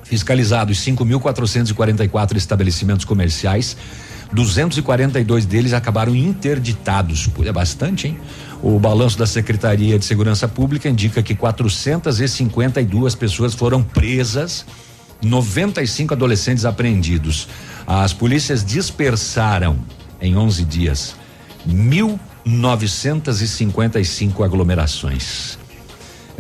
Fiscalizados 0.03 0.79
5.444 0.79 2.37
estabelecimentos 2.37 3.03
comerciais, 3.03 3.75
242 4.31 5.45
deles 5.45 5.73
acabaram 5.73 6.15
interditados. 6.15 7.29
É 7.45 7.51
bastante, 7.51 8.07
hein? 8.07 8.17
O 8.61 8.77
balanço 8.79 9.17
da 9.17 9.27
Secretaria 9.27 9.97
de 9.99 10.05
Segurança 10.05 10.47
Pública 10.47 10.88
indica 10.89 11.21
que 11.21 11.35
452 11.35 13.13
pessoas 13.15 13.53
foram 13.53 13.84
presas, 13.84 14.65
95 15.21 16.13
adolescentes 16.13 16.63
apreendidos. 16.65 17.47
As 17.85 18.13
polícias 18.13 18.65
dispersaram 18.65 19.77
em 20.19 20.35
11 20.35 20.65
dias 20.65 21.15
1.955 21.67 24.43
aglomerações. 24.43 25.59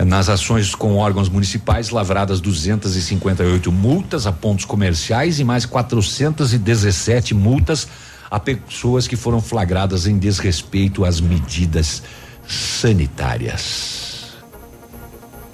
Nas 0.05 0.29
ações 0.29 0.75
com 0.75 0.97
órgãos 0.97 1.27
municipais, 1.27 1.89
lavradas 1.89 2.39
258 2.39 3.71
multas 3.71 4.27
a 4.27 4.31
pontos 4.31 4.63
comerciais 4.63 5.39
e 5.39 5.43
mais 5.43 5.65
417 5.65 7.33
multas 7.33 7.87
a 8.29 8.39
pessoas 8.39 9.07
que 9.07 9.15
foram 9.15 9.41
flagradas 9.41 10.07
em 10.07 10.17
desrespeito 10.17 11.05
às 11.05 11.19
medidas 11.19 12.03
sanitárias. 12.47 14.33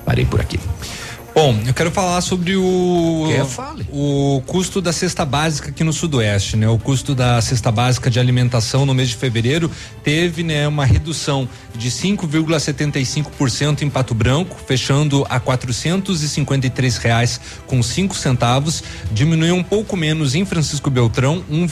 Parei 0.06 0.26
por 0.26 0.42
aqui. 0.42 0.60
Bom, 1.36 1.60
eu 1.66 1.74
quero 1.74 1.90
falar 1.90 2.22
sobre 2.22 2.56
o 2.56 3.26
Quer, 3.28 3.46
fale. 3.46 3.88
o 3.92 4.40
custo 4.46 4.80
da 4.80 4.94
cesta 4.94 5.26
básica 5.26 5.70
aqui 5.70 5.84
no 5.84 5.92
Sudoeste, 5.92 6.56
né? 6.56 6.70
O 6.70 6.78
custo 6.78 7.16
da 7.16 7.42
cesta 7.42 7.72
básica 7.72 8.08
de 8.08 8.20
alimentação 8.20 8.86
no 8.86 8.94
mês 8.94 9.10
de 9.10 9.16
fevereiro 9.16 9.72
teve, 10.04 10.44
né, 10.44 10.68
uma 10.68 10.86
redução 10.86 11.50
de 11.76 11.90
5,75% 11.90 13.82
em 13.82 13.90
Pato 13.90 14.14
Branco, 14.14 14.56
fechando 14.68 15.26
a 15.28 15.40
453 15.40 16.98
reais 16.98 17.42
com 17.66 17.82
cinco 17.82 18.16
centavos, 18.16 18.84
diminuiu 19.12 19.56
um 19.56 19.64
pouco 19.64 19.98
menos 19.98 20.36
em 20.36 20.46
Francisco 20.46 20.92
Beltrão, 20.92 21.44
1, 21.50 21.68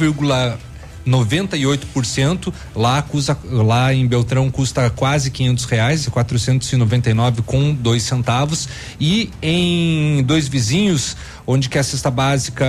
98%. 1.05 2.53
Lá, 2.75 3.01
custa, 3.01 3.37
lá 3.43 3.93
em 3.93 4.05
Beltrão 4.07 4.51
custa 4.51 4.89
quase 4.89 5.31
500 5.31 5.65
reais, 5.65 6.07
499 6.07 7.41
com 7.43 7.73
dois 7.73 8.03
centavos. 8.03 8.67
E 8.99 9.29
em 9.41 10.21
dois 10.23 10.47
vizinhos, 10.47 11.17
onde 11.45 11.67
que 11.69 11.77
a 11.77 11.83
cesta 11.83 12.09
básica 12.11 12.65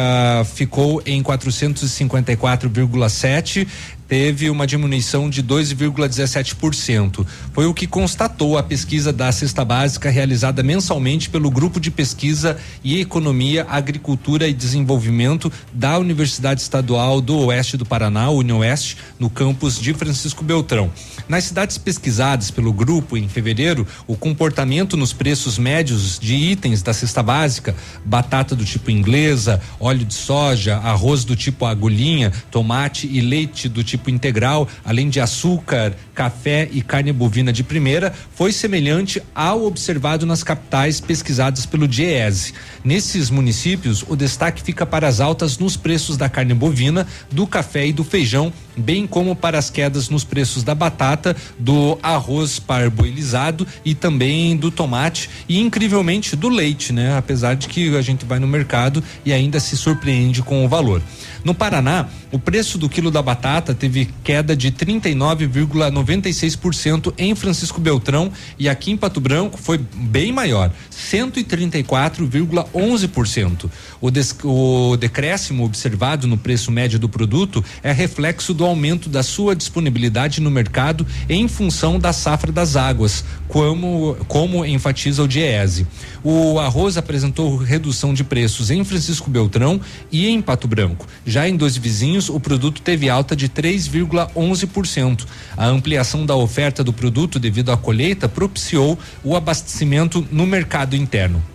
ficou 0.55 1.03
em 1.07 1.23
454,7 1.23 3.67
teve 4.09 4.51
uma 4.51 4.67
diminuição 4.67 5.31
de 5.31 5.43
2,17%. 5.43 7.27
Foi 7.53 7.67
o 7.67 7.73
que 7.73 7.87
constatou 7.87 8.59
a 8.59 8.63
pesquisa 8.63 9.13
da 9.13 9.33
cesta 9.33 9.65
básica 9.65 10.11
realizada 10.11 10.63
mensalmente 10.63 11.31
pelo 11.31 11.51
Grupo 11.51 11.81
de 11.81 11.91
Pesquisa 11.91 12.59
e 12.85 13.01
Economia, 13.01 13.67
Agricultura 13.69 14.47
e 14.47 14.53
Desenvolvimento 14.53 15.51
da 15.73 15.99
Universidade 15.99 16.61
Estadual 16.61 17.21
do 17.21 17.39
Oeste 17.47 17.79
do 17.79 17.87
Paraná, 17.87 18.29
Unioeste, 18.29 18.99
no 19.19 19.31
campus 19.31 19.81
de 19.81 19.95
Francisco 19.95 20.45
Beltrão. 20.45 20.91
Nas 21.29 21.45
cidades 21.45 21.79
pesquisadas 21.79 22.51
pelo 22.51 22.73
grupo 22.73 23.17
em 23.17 23.29
fevereiro, 23.29 23.87
o 24.07 24.17
comportamento 24.17 24.97
nos 24.97 25.13
preços 25.15 25.57
médios 25.57 26.19
de 26.19 26.35
itens 26.35 26.83
da 26.83 26.93
cesta 26.93 27.23
básica, 27.23 27.75
batata 28.05 28.55
do 28.55 28.65
tipo 28.65 28.91
inglesa, 28.91 29.61
óleo 29.81 30.05
de 30.05 30.15
soja, 30.15 30.77
arroz 30.77 31.25
do 31.25 31.35
tipo 31.35 31.65
agulhinha, 31.65 32.31
tomate 32.51 33.07
e 33.07 33.21
leite 33.21 33.69
do 33.69 33.83
tipo 33.83 33.92
integral, 34.11 34.69
além 34.85 35.09
de 35.09 35.21
açúcar, 35.21 35.95
café 36.15 36.69
e 36.71 36.83
carne 36.83 37.13
bovina 37.13 37.53
de 37.53 37.63
primeira, 37.63 38.13
foi 38.35 38.53
semelhante 38.53 39.23
ao 39.35 39.65
observado 39.65 40.27
nas 40.27 40.43
capitais 40.43 41.01
pesquisadas 41.01 41.67
pelo 41.67 41.89
DIEESE. 41.89 42.55
Nesses 42.85 43.31
municípios, 43.31 44.05
o 44.09 44.17
destaque 44.17 44.63
fica 44.63 44.85
para 44.85 45.09
as 45.09 45.21
altas 45.21 45.59
nos 45.59 45.77
preços 45.77 46.17
da 46.17 46.29
carne 46.29 46.55
bovina, 46.55 47.07
do 47.31 47.47
café 47.47 47.87
e 47.87 47.93
do 47.93 48.05
feijão, 48.05 48.53
bem 48.77 49.07
como 49.07 49.37
para 49.37 49.59
as 49.59 49.71
quedas 49.71 50.09
nos 50.09 50.25
preços 50.25 50.63
da 50.63 50.75
batata, 50.75 51.37
do 51.59 51.99
arroz 52.03 52.59
parboilizado 52.59 53.67
e 53.85 53.95
também 53.95 54.57
do 54.57 54.71
tomate 54.71 55.29
e 55.49 55.61
incrivelmente 55.61 56.35
do 56.35 56.49
leite, 56.49 56.93
né? 56.93 57.17
Apesar 57.17 57.55
de 57.55 57.69
que 57.69 57.97
a 57.97 58.03
gente 58.03 58.25
vai 58.25 58.39
no 58.39 58.47
mercado 58.47 59.03
e 59.25 59.33
ainda 59.33 59.61
se 59.61 59.77
surpreende 59.77 60.43
com 60.43 60.65
o 60.65 60.69
valor. 60.69 61.03
No 61.45 61.55
Paraná, 61.55 62.09
o 62.31 62.39
preço 62.39 62.79
do 62.79 62.89
quilo 62.89 63.11
da 63.11 63.21
batata 63.21 63.75
teve 63.83 64.09
queda 64.23 64.55
de 64.55 64.71
39,96% 64.71 67.13
em 67.19 67.35
Francisco 67.35 67.81
Beltrão 67.81 68.31
e 68.57 68.69
aqui 68.69 68.93
em 68.93 68.97
Pato 68.97 69.21
Branco 69.21 69.59
foi 69.59 69.77
bem 69.77 70.31
maior, 70.31 70.71
134,11%. 70.93 73.69
O, 74.01 74.09
o 74.49 74.97
decréscimo 74.97 75.65
observado 75.65 76.29
no 76.29 76.39
preço 76.39 76.71
médio 76.71 76.97
do 76.97 77.09
produto 77.09 77.65
é 77.83 77.91
reflexo 77.91 78.55
do 78.55 78.65
aumento 78.65 79.09
da 79.09 79.25
sua 79.25 79.57
disponibilidade 79.57 80.41
no 80.41 80.49
mercado 80.49 81.05
em 81.29 81.49
função 81.49 81.99
da 81.99 82.13
safra 82.13 82.53
das 82.53 82.77
águas, 82.77 83.25
como, 83.49 84.17
como 84.29 84.65
enfatiza 84.65 85.25
o 85.25 85.29
Diese. 85.29 85.89
O 86.25 86.61
arroz 86.61 86.97
apresentou 86.97 87.57
redução 87.57 88.15
de 88.15 88.23
preços 88.23 88.71
em 88.71 88.85
Francisco 88.85 89.29
Beltrão 89.29 89.81
e 90.11 90.29
em 90.29 90.41
Pato 90.41 90.69
Branco. 90.69 91.07
Já 91.27 91.49
em 91.49 91.57
dois 91.57 91.77
vizinhos, 91.77 92.29
o 92.29 92.39
produto 92.39 92.81
teve 92.81 93.11
alta 93.11 93.35
de 93.35 93.49
3,11%. 93.49 95.27
A 95.57 95.67
ampliação 95.67 96.25
da 96.25 96.37
oferta 96.37 96.85
do 96.85 96.93
produto 96.93 97.41
devido 97.41 97.73
à 97.73 97.77
colheita 97.77 98.29
propiciou 98.29 98.97
o 99.25 99.35
abastecimento 99.35 100.27
no 100.31 100.47
mercado 100.47 100.95
interno. 100.95 101.52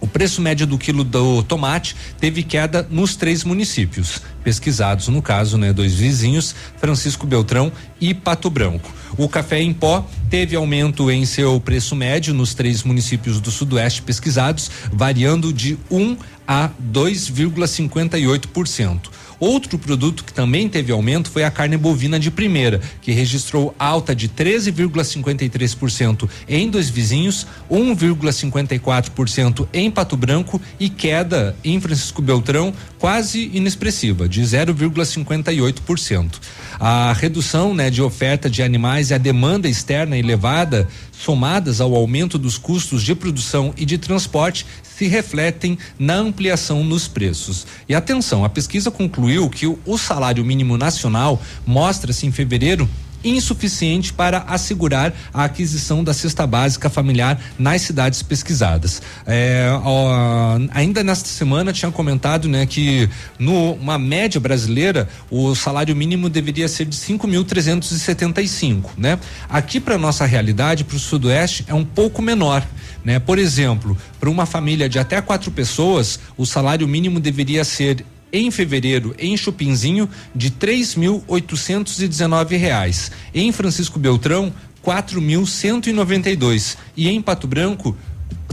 O 0.00 0.06
preço 0.06 0.40
médio 0.40 0.66
do 0.66 0.78
quilo 0.78 1.04
do 1.04 1.42
tomate 1.42 1.94
teve 2.18 2.42
queda 2.42 2.88
nos 2.90 3.16
três 3.16 3.44
municípios 3.44 4.22
pesquisados, 4.42 5.08
no 5.08 5.20
caso, 5.20 5.58
né, 5.58 5.70
dois 5.72 5.94
vizinhos, 5.94 6.54
Francisco 6.78 7.26
Beltrão 7.26 7.70
e 8.00 8.14
Pato 8.14 8.48
Branco. 8.48 8.90
O 9.18 9.28
café 9.28 9.60
em 9.60 9.74
pó 9.74 10.08
teve 10.30 10.56
aumento 10.56 11.10
em 11.10 11.26
seu 11.26 11.60
preço 11.60 11.94
médio 11.94 12.32
nos 12.32 12.54
três 12.54 12.82
municípios 12.82 13.38
do 13.40 13.50
Sudoeste 13.50 14.00
pesquisados, 14.00 14.70
variando 14.90 15.52
de 15.52 15.76
1 15.90 16.16
a 16.48 16.70
2,58%. 16.92 19.10
Outro 19.40 19.76
produto 19.78 20.22
que 20.22 20.34
também 20.34 20.68
teve 20.68 20.92
aumento 20.92 21.30
foi 21.30 21.44
a 21.44 21.50
carne 21.50 21.78
bovina 21.78 22.20
de 22.20 22.30
primeira, 22.30 22.78
que 23.00 23.10
registrou 23.10 23.74
alta 23.78 24.14
de 24.14 24.28
13,53% 24.28 26.28
em 26.46 26.68
dois 26.68 26.90
vizinhos, 26.90 27.46
1,54% 27.70 29.66
em 29.72 29.90
Pato 29.90 30.14
Branco 30.14 30.60
e 30.78 30.90
queda 30.90 31.56
em 31.64 31.80
Francisco 31.80 32.20
Beltrão 32.20 32.74
quase 32.98 33.50
inexpressiva, 33.54 34.28
de 34.28 34.42
0,58%. 34.42 36.32
A 36.78 37.14
redução 37.14 37.74
né, 37.74 37.88
de 37.88 38.02
oferta 38.02 38.50
de 38.50 38.62
animais 38.62 39.08
e 39.10 39.14
a 39.14 39.18
demanda 39.18 39.68
externa 39.68 40.18
elevada, 40.18 40.86
somadas 41.22 41.80
ao 41.80 41.94
aumento 41.94 42.38
dos 42.38 42.56
custos 42.56 43.02
de 43.02 43.14
produção 43.14 43.74
e 43.76 43.84
de 43.84 43.98
transporte, 43.98 44.66
se 44.82 45.06
refletem 45.06 45.78
na 45.98 46.14
ampliação 46.14 46.82
nos 46.82 47.06
preços. 47.06 47.66
E 47.88 47.94
atenção, 47.94 48.44
a 48.44 48.48
pesquisa 48.48 48.90
concluiu 48.90 49.48
que 49.48 49.66
o, 49.66 49.98
salário 49.98 50.44
mínimo 50.44 50.78
nacional 50.78 51.40
mostra-se 51.66 52.26
em 52.26 52.32
fevereiro 52.32 52.88
insuficiente 53.24 54.12
para 54.12 54.38
assegurar 54.48 55.12
a 55.32 55.44
aquisição 55.44 56.02
da 56.02 56.12
cesta 56.14 56.46
básica 56.46 56.88
familiar 56.88 57.40
nas 57.58 57.82
cidades 57.82 58.22
pesquisadas. 58.22 59.02
É, 59.26 59.68
ó, 59.84 60.58
ainda 60.72 61.02
nesta 61.02 61.28
semana 61.28 61.72
tinha 61.72 61.90
comentado, 61.90 62.48
né, 62.48 62.66
que 62.66 63.08
numa 63.38 63.98
média 63.98 64.40
brasileira 64.40 65.08
o 65.30 65.54
salário 65.54 65.94
mínimo 65.94 66.28
deveria 66.28 66.68
ser 66.68 66.84
de 66.86 66.96
5.375, 66.96 68.90
né? 68.96 69.18
Aqui 69.48 69.80
para 69.80 69.98
nossa 69.98 70.24
realidade, 70.24 70.84
para 70.84 70.96
o 70.96 71.00
sudoeste 71.00 71.64
é 71.66 71.74
um 71.74 71.84
pouco 71.84 72.22
menor. 72.22 72.66
Né? 73.04 73.18
Por 73.18 73.38
exemplo, 73.38 73.96
para 74.18 74.28
uma 74.28 74.46
família 74.46 74.88
de 74.88 74.98
até 74.98 75.20
quatro 75.20 75.50
pessoas, 75.50 76.20
o 76.36 76.44
salário 76.44 76.86
mínimo 76.86 77.18
deveria 77.18 77.64
ser 77.64 78.04
em 78.32 78.50
fevereiro 78.50 79.14
em 79.18 79.36
Chupinzinho 79.36 80.08
de 80.34 80.50
três 80.50 80.94
mil 80.94 81.22
oitocentos 81.26 82.00
e 82.00 82.08
dezenove 82.08 82.56
reais, 82.56 83.10
em 83.34 83.50
Francisco 83.52 83.98
Beltrão 83.98 84.52
quatro 84.82 85.20
mil 85.20 85.46
cento 85.46 85.88
e 85.88 85.92
noventa 85.92 86.30
e 86.30 86.36
dois 86.36 86.76
e 86.96 87.08
em 87.08 87.20
Pato 87.20 87.46
Branco 87.46 87.96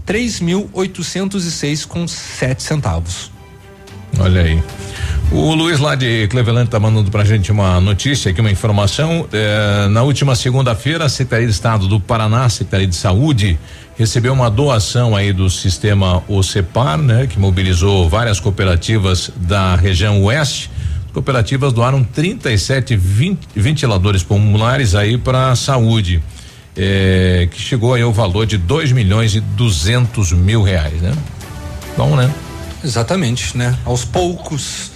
três 0.05 0.39
mil 0.39 0.69
oitocentos 0.73 1.45
e 1.45 1.51
seis 1.51 1.85
com 1.85 2.07
sete 2.07 2.63
centavos. 2.63 3.31
Olha 4.19 4.41
aí. 4.41 4.63
O 5.29 5.53
Luiz 5.53 5.77
lá 5.79 5.93
de 5.93 6.25
Cleveland 6.29 6.69
tá 6.69 6.79
mandando 6.79 7.11
pra 7.11 7.25
gente 7.25 7.51
uma 7.51 7.81
notícia 7.81 8.31
aqui, 8.31 8.39
uma 8.39 8.49
informação. 8.49 9.27
Eh, 9.31 9.87
na 9.89 10.01
última 10.01 10.35
segunda-feira, 10.35 11.03
a 11.03 11.09
Secretaria 11.09 11.47
de 11.47 11.51
Estado 11.51 11.85
do 11.85 11.99
Paraná, 11.99 12.47
Secretaria 12.47 12.87
de 12.87 12.95
Saúde, 12.95 13.59
recebeu 13.97 14.31
uma 14.31 14.49
doação 14.49 15.15
aí 15.15 15.33
do 15.33 15.49
sistema 15.49 16.23
OCEPAR, 16.29 16.97
né? 16.97 17.27
Que 17.27 17.37
mobilizou 17.37 18.07
várias 18.07 18.39
cooperativas 18.39 19.29
da 19.35 19.75
região 19.75 20.23
oeste. 20.23 20.71
Cooperativas 21.11 21.73
doaram 21.73 22.05
37 22.05 22.95
20, 22.95 23.47
ventiladores 23.53 24.23
pulmonares 24.23 24.95
aí 24.95 25.17
para 25.17 25.51
a 25.51 25.55
saúde. 25.57 26.23
Eh, 26.75 27.49
que 27.51 27.61
chegou 27.61 27.93
aí 27.93 28.01
ao 28.01 28.13
valor 28.13 28.45
de 28.45 28.57
2 28.57 28.93
milhões 28.93 29.35
e 29.35 29.41
200 29.41 30.31
mil 30.31 30.63
reais, 30.63 31.01
né? 31.01 31.13
Bom, 31.97 32.15
né? 32.15 32.33
Exatamente, 32.81 33.57
né? 33.57 33.77
Aos 33.83 34.05
poucos 34.05 34.95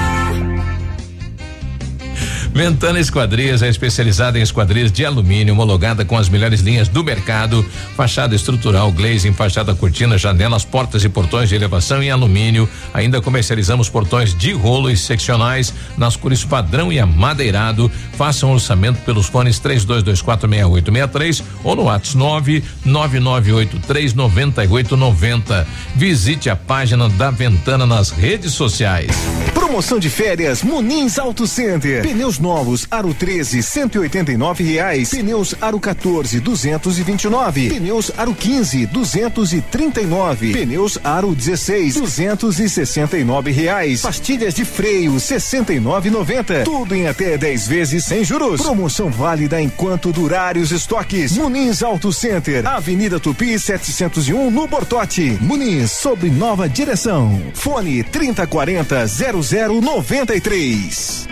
Ventana 2.53 2.99
Esquadrias 2.99 3.63
é 3.63 3.69
especializada 3.69 4.37
em 4.37 4.41
esquadrias 4.41 4.91
de 4.91 5.05
alumínio, 5.05 5.53
homologada 5.53 6.03
com 6.03 6.17
as 6.17 6.27
melhores 6.27 6.59
linhas 6.59 6.89
do 6.89 7.01
mercado. 7.01 7.65
Fachada 7.95 8.35
estrutural, 8.35 8.91
glazing, 8.91 9.31
fachada 9.31 9.73
cortina, 9.73 10.17
janelas, 10.17 10.65
portas 10.65 11.05
e 11.05 11.09
portões 11.09 11.47
de 11.47 11.55
elevação 11.55 12.03
em 12.03 12.11
alumínio. 12.11 12.67
Ainda 12.93 13.21
comercializamos 13.21 13.87
portões 13.87 14.37
de 14.37 14.51
rolo 14.51 14.91
e 14.91 14.97
seccionais 14.97 15.73
nas 15.97 16.17
cores 16.17 16.43
padrão 16.43 16.91
e 16.91 16.99
amadeirado. 16.99 17.89
Faça 18.17 18.45
um 18.45 18.51
orçamento 18.51 18.99
pelos 19.05 19.27
fones 19.27 19.57
32246863 19.61 21.41
ou 21.63 21.77
no 21.77 21.83
WhatsApp 21.83 22.61
999839890. 22.85 25.65
Visite 25.95 26.49
a 26.49 26.55
página 26.57 27.07
da 27.07 27.31
Ventana 27.31 27.85
nas 27.85 28.09
redes 28.09 28.51
sociais. 28.51 29.09
Promoção 29.53 29.99
de 29.99 30.09
férias 30.09 30.63
Munins 30.63 31.17
Auto 31.17 31.47
Center. 31.47 32.01
Pneus 32.01 32.40
novos 32.41 32.87
Aro 32.89 33.13
13 33.13 33.61
189 33.61 34.63
reais. 34.63 35.09
Pneus 35.09 35.55
Aro 35.61 35.79
14 35.79 36.39
229. 36.39 37.69
Pneus 37.69 38.11
Aro 38.17 38.33
15 38.33 38.85
239. 38.87 40.51
Pneus 40.51 40.97
Aro 41.03 41.35
16 41.35 41.95
269 41.95 43.51
reais. 43.51 44.01
Pastilhas 44.01 44.53
de 44.53 44.65
freio 44.65 45.13
69,90. 45.13 46.63
Tudo 46.63 46.95
em 46.95 47.07
até 47.07 47.37
10 47.37 47.67
vezes 47.67 48.05
sem 48.05 48.23
juros. 48.23 48.61
Promoção 48.61 49.09
válida 49.09 49.61
enquanto 49.61 50.11
durarem 50.11 50.61
os 50.61 50.71
estoques. 50.71 51.37
Munins 51.37 51.83
Auto 51.83 52.11
Center. 52.11 52.65
Avenida 52.67 53.19
Tupi 53.19 53.59
701 53.59 54.49
no 54.49 54.67
Bortote. 54.67 55.37
Muniz 55.41 55.91
sob 55.91 56.29
nova 56.29 56.67
direção. 56.67 57.41
Fone 57.53 58.03
3040 58.03 59.05
0093. 59.07 61.27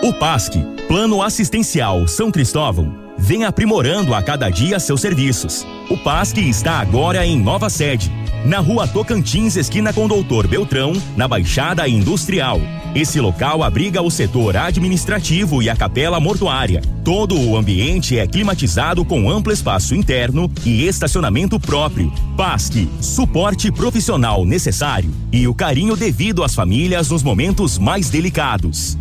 O 0.03 0.15
PASC, 0.15 0.55
Plano 0.87 1.23
Assistencial 1.23 2.09
São 2.09 2.31
Cristóvão, 2.31 3.13
vem 3.19 3.45
aprimorando 3.45 4.15
a 4.15 4.23
cada 4.23 4.49
dia 4.49 4.81
seus 4.81 5.03
serviços. 5.03 5.67
O 5.89 5.97
PASC 5.97 6.37
está 6.37 6.81
agora 6.81 7.25
em 7.25 7.41
nova 7.41 7.71
sede, 7.71 8.13
na 8.45 8.59
rua 8.59 8.87
Tocantins, 8.87 9.57
esquina 9.57 9.91
com 9.91 10.07
Doutor 10.07 10.47
Beltrão, 10.47 10.93
na 11.17 11.27
Baixada 11.27 11.89
Industrial. 11.89 12.61
Esse 12.95 13.19
local 13.21 13.63
abriga 13.63 14.03
o 14.03 14.11
setor 14.11 14.55
administrativo 14.59 15.63
e 15.63 15.71
a 15.71 15.75
capela 15.75 16.21
mortuária. 16.21 16.83
Todo 17.03 17.41
o 17.41 17.57
ambiente 17.57 18.19
é 18.19 18.27
climatizado 18.27 19.03
com 19.03 19.31
amplo 19.31 19.51
espaço 19.51 19.95
interno 19.95 20.51
e 20.63 20.87
estacionamento 20.87 21.59
próprio. 21.59 22.13
PASC, 22.37 22.87
suporte 23.01 23.73
profissional 23.73 24.45
necessário 24.45 25.11
e 25.33 25.49
o 25.49 25.55
carinho 25.55 25.97
devido 25.97 26.45
às 26.45 26.55
famílias 26.55 27.11
nos 27.11 27.23
momentos 27.23 27.79
mais 27.79 28.11
delicados. 28.11 28.99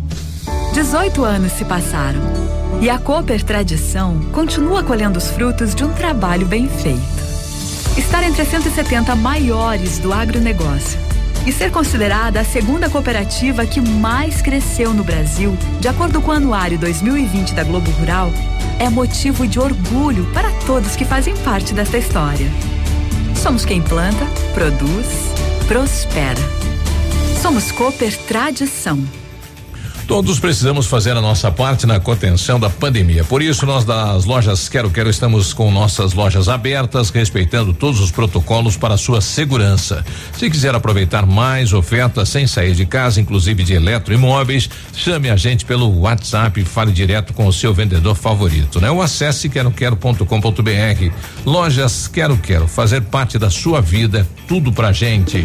18 0.72 1.22
anos 1.22 1.52
se 1.52 1.66
passaram 1.66 2.20
e 2.80 2.88
a 2.88 2.98
Cooper 2.98 3.42
Tradição 3.42 4.20
continua 4.32 4.84
colhendo 4.84 5.18
os 5.18 5.30
frutos 5.30 5.74
de 5.74 5.84
um 5.84 5.92
trabalho 5.92 6.46
bem 6.46 6.68
feito. 6.68 7.00
Estar 7.96 8.22
entre 8.22 8.42
as 8.42 8.48
170 8.48 9.16
maiores 9.16 9.98
do 9.98 10.12
agronegócio 10.12 10.98
e 11.44 11.52
ser 11.52 11.72
considerada 11.72 12.40
a 12.40 12.44
segunda 12.44 12.88
cooperativa 12.88 13.66
que 13.66 13.80
mais 13.80 14.40
cresceu 14.40 14.92
no 14.94 15.02
Brasil, 15.02 15.56
de 15.80 15.88
acordo 15.88 16.20
com 16.20 16.30
o 16.30 16.34
Anuário 16.34 16.78
2020 16.78 17.54
da 17.54 17.64
Globo 17.64 17.90
Rural, 17.92 18.30
é 18.78 18.88
motivo 18.88 19.46
de 19.46 19.58
orgulho 19.58 20.26
para 20.32 20.52
todos 20.64 20.94
que 20.94 21.04
fazem 21.04 21.36
parte 21.38 21.74
desta 21.74 21.98
história. 21.98 22.48
Somos 23.34 23.64
quem 23.64 23.82
planta, 23.82 24.24
produz, 24.54 25.06
prospera. 25.66 26.40
Somos 27.42 27.72
Cooper 27.72 28.16
Tradição. 28.26 29.17
Todos 30.08 30.40
precisamos 30.40 30.86
fazer 30.86 31.14
a 31.18 31.20
nossa 31.20 31.52
parte 31.52 31.86
na 31.86 32.00
contenção 32.00 32.58
da 32.58 32.70
pandemia. 32.70 33.24
Por 33.24 33.42
isso, 33.42 33.66
nós 33.66 33.84
das 33.84 34.24
lojas 34.24 34.66
Quero 34.66 34.90
Quero 34.90 35.10
estamos 35.10 35.52
com 35.52 35.70
nossas 35.70 36.14
lojas 36.14 36.48
abertas, 36.48 37.10
respeitando 37.10 37.74
todos 37.74 38.00
os 38.00 38.10
protocolos 38.10 38.74
para 38.74 38.96
sua 38.96 39.20
segurança. 39.20 40.02
Se 40.32 40.48
quiser 40.48 40.74
aproveitar 40.74 41.26
mais 41.26 41.74
ofertas 41.74 42.30
sem 42.30 42.46
sair 42.46 42.74
de 42.74 42.86
casa, 42.86 43.20
inclusive 43.20 43.62
de 43.62 43.74
eletroimóveis, 43.74 44.70
chame 44.94 45.28
a 45.28 45.36
gente 45.36 45.66
pelo 45.66 46.00
WhatsApp 46.00 46.58
e 46.58 46.64
fale 46.64 46.90
direto 46.90 47.34
com 47.34 47.46
o 47.46 47.52
seu 47.52 47.74
vendedor 47.74 48.14
favorito, 48.14 48.80
né? 48.80 48.90
Ou 48.90 49.02
acesse 49.02 49.50
queroquero.com.br. 49.50 51.12
Lojas 51.44 52.08
Quero 52.08 52.38
Quero, 52.38 52.66
fazer 52.66 53.02
parte 53.02 53.38
da 53.38 53.50
sua 53.50 53.82
vida, 53.82 54.26
tudo 54.48 54.72
pra 54.72 54.90
gente. 54.90 55.44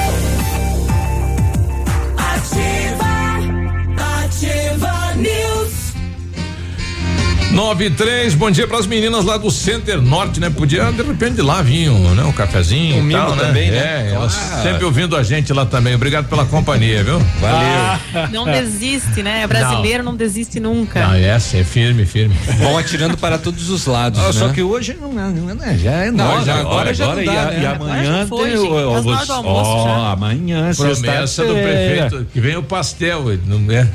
93, 7.51 8.33
bom 8.35 8.49
dia 8.49 8.65
para 8.65 8.77
as 8.77 8.87
meninas 8.87 9.25
lá 9.25 9.35
do 9.35 9.51
Center 9.51 10.01
Norte, 10.01 10.39
né? 10.39 10.49
Podia 10.49 10.89
de 10.91 11.03
repente 11.03 11.35
de 11.35 11.41
lá 11.41 11.61
vinho, 11.61 11.93
né? 12.15 12.23
Um 12.23 12.31
cafezinho 12.31 13.05
e 13.05 13.11
tal, 13.11 13.35
né? 13.35 13.45
Também, 13.45 13.71
né? 13.71 13.77
É, 13.77 14.11
ah. 14.11 14.15
elas 14.15 14.33
sempre 14.63 14.85
ouvindo 14.85 15.17
a 15.17 15.23
gente 15.23 15.51
lá 15.51 15.65
também. 15.65 15.93
Obrigado 15.93 16.29
pela 16.29 16.45
companhia, 16.45 17.03
viu? 17.03 17.19
Valeu. 17.41 17.59
Ah, 17.59 17.99
não 18.31 18.45
desiste, 18.45 19.21
né? 19.21 19.41
É 19.41 19.47
brasileiro 19.47 20.01
não, 20.01 20.11
não 20.11 20.17
desiste 20.17 20.61
nunca. 20.61 21.05
Ah, 21.05 21.17
é 21.17 21.33
assim, 21.33 21.59
é 21.59 21.63
firme, 21.65 22.05
firme. 22.05 22.35
bom 22.57 22.77
atirando 22.77 23.17
para 23.17 23.37
todos 23.37 23.69
os 23.69 23.85
lados. 23.85 24.19
Ah, 24.19 24.27
né? 24.27 24.33
Só 24.33 24.49
que 24.49 24.61
hoje 24.61 24.97
não, 24.99 25.11
não, 25.11 25.53
né? 25.53 25.77
já 25.77 25.91
é 25.91 26.11
não, 26.11 26.45
já, 26.45 26.55
agora, 26.55 26.91
agora, 26.91 26.93
já 26.93 27.15
né? 27.15 27.23
Né? 27.23 27.31
agora, 27.31 27.45
dá, 27.45 27.53
e, 27.53 27.57
né? 27.57 27.61
e 27.61 27.65
amanhã 27.65 28.27
foi, 28.27 28.49
tem 28.49 28.57
o, 28.59 28.71
o, 28.71 29.33
almoço, 29.33 29.71
oh, 29.73 30.05
amanhã, 30.05 30.71
Promessa 30.73 31.43
do 31.43 31.53
prefeito 31.53 32.27
que 32.31 32.39
vem 32.39 32.55
o 32.55 32.63
pastel, 32.63 33.25
não 33.45 33.69
é? 33.69 33.87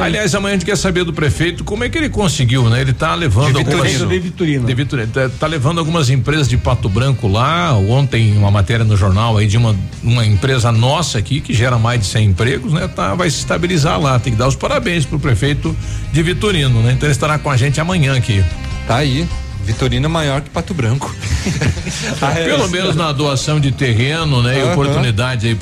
Aliás, 0.00 0.34
amanhã 0.34 0.54
a 0.54 0.58
gente 0.58 0.66
quer 0.66 0.76
saber 0.76 1.04
do 1.04 1.12
prefeito 1.12 1.64
como 1.64 1.84
é 1.84 1.88
que 1.88 1.98
ele 1.98 2.08
conseguiu, 2.08 2.68
né? 2.68 2.80
Ele 2.80 2.92
tá 2.92 3.14
levando 3.14 3.52
De 3.52 3.58
algumas 3.58 3.90
Vitorino. 3.90 4.08
De 4.08 4.18
Vitorino. 4.18 4.66
De 4.66 4.74
Vitorino. 4.74 5.12
Tá, 5.12 5.28
tá 5.28 5.46
levando 5.46 5.78
algumas 5.78 6.10
empresas 6.10 6.48
de 6.48 6.56
Pato 6.56 6.88
Branco 6.88 7.26
lá. 7.26 7.74
Ontem 7.74 8.36
uma 8.36 8.50
matéria 8.50 8.84
no 8.84 8.96
jornal 8.96 9.36
aí 9.36 9.46
de 9.46 9.56
uma 9.56 9.74
uma 10.02 10.24
empresa 10.24 10.70
nossa 10.72 11.18
aqui 11.18 11.40
que 11.40 11.52
gera 11.52 11.78
mais 11.78 12.00
de 12.00 12.06
100 12.06 12.26
empregos, 12.26 12.72
né? 12.72 12.88
Tá, 12.88 13.14
vai 13.14 13.28
se 13.30 13.38
estabilizar 13.38 14.00
lá. 14.00 14.18
Tem 14.18 14.32
que 14.32 14.38
dar 14.38 14.48
os 14.48 14.56
parabéns 14.56 15.04
pro 15.04 15.18
prefeito 15.18 15.76
de 16.12 16.22
Vitorino, 16.22 16.82
né? 16.82 16.92
Então 16.92 17.06
ele 17.06 17.12
estará 17.12 17.38
com 17.38 17.50
a 17.50 17.56
gente 17.56 17.80
amanhã 17.80 18.16
aqui. 18.16 18.44
Tá 18.86 18.96
aí. 18.96 19.26
Vitorino 19.64 20.06
é 20.06 20.08
maior 20.08 20.40
que 20.40 20.48
Pato 20.48 20.72
Branco. 20.72 21.14
Pelo 22.46 22.68
menos 22.68 22.96
na 22.96 23.12
doação 23.12 23.60
de 23.60 23.70
terreno, 23.70 24.42
né? 24.42 24.58
E 24.58 24.62
Aham. 24.62 24.72
oportunidade 24.72 25.46
aí 25.46 25.54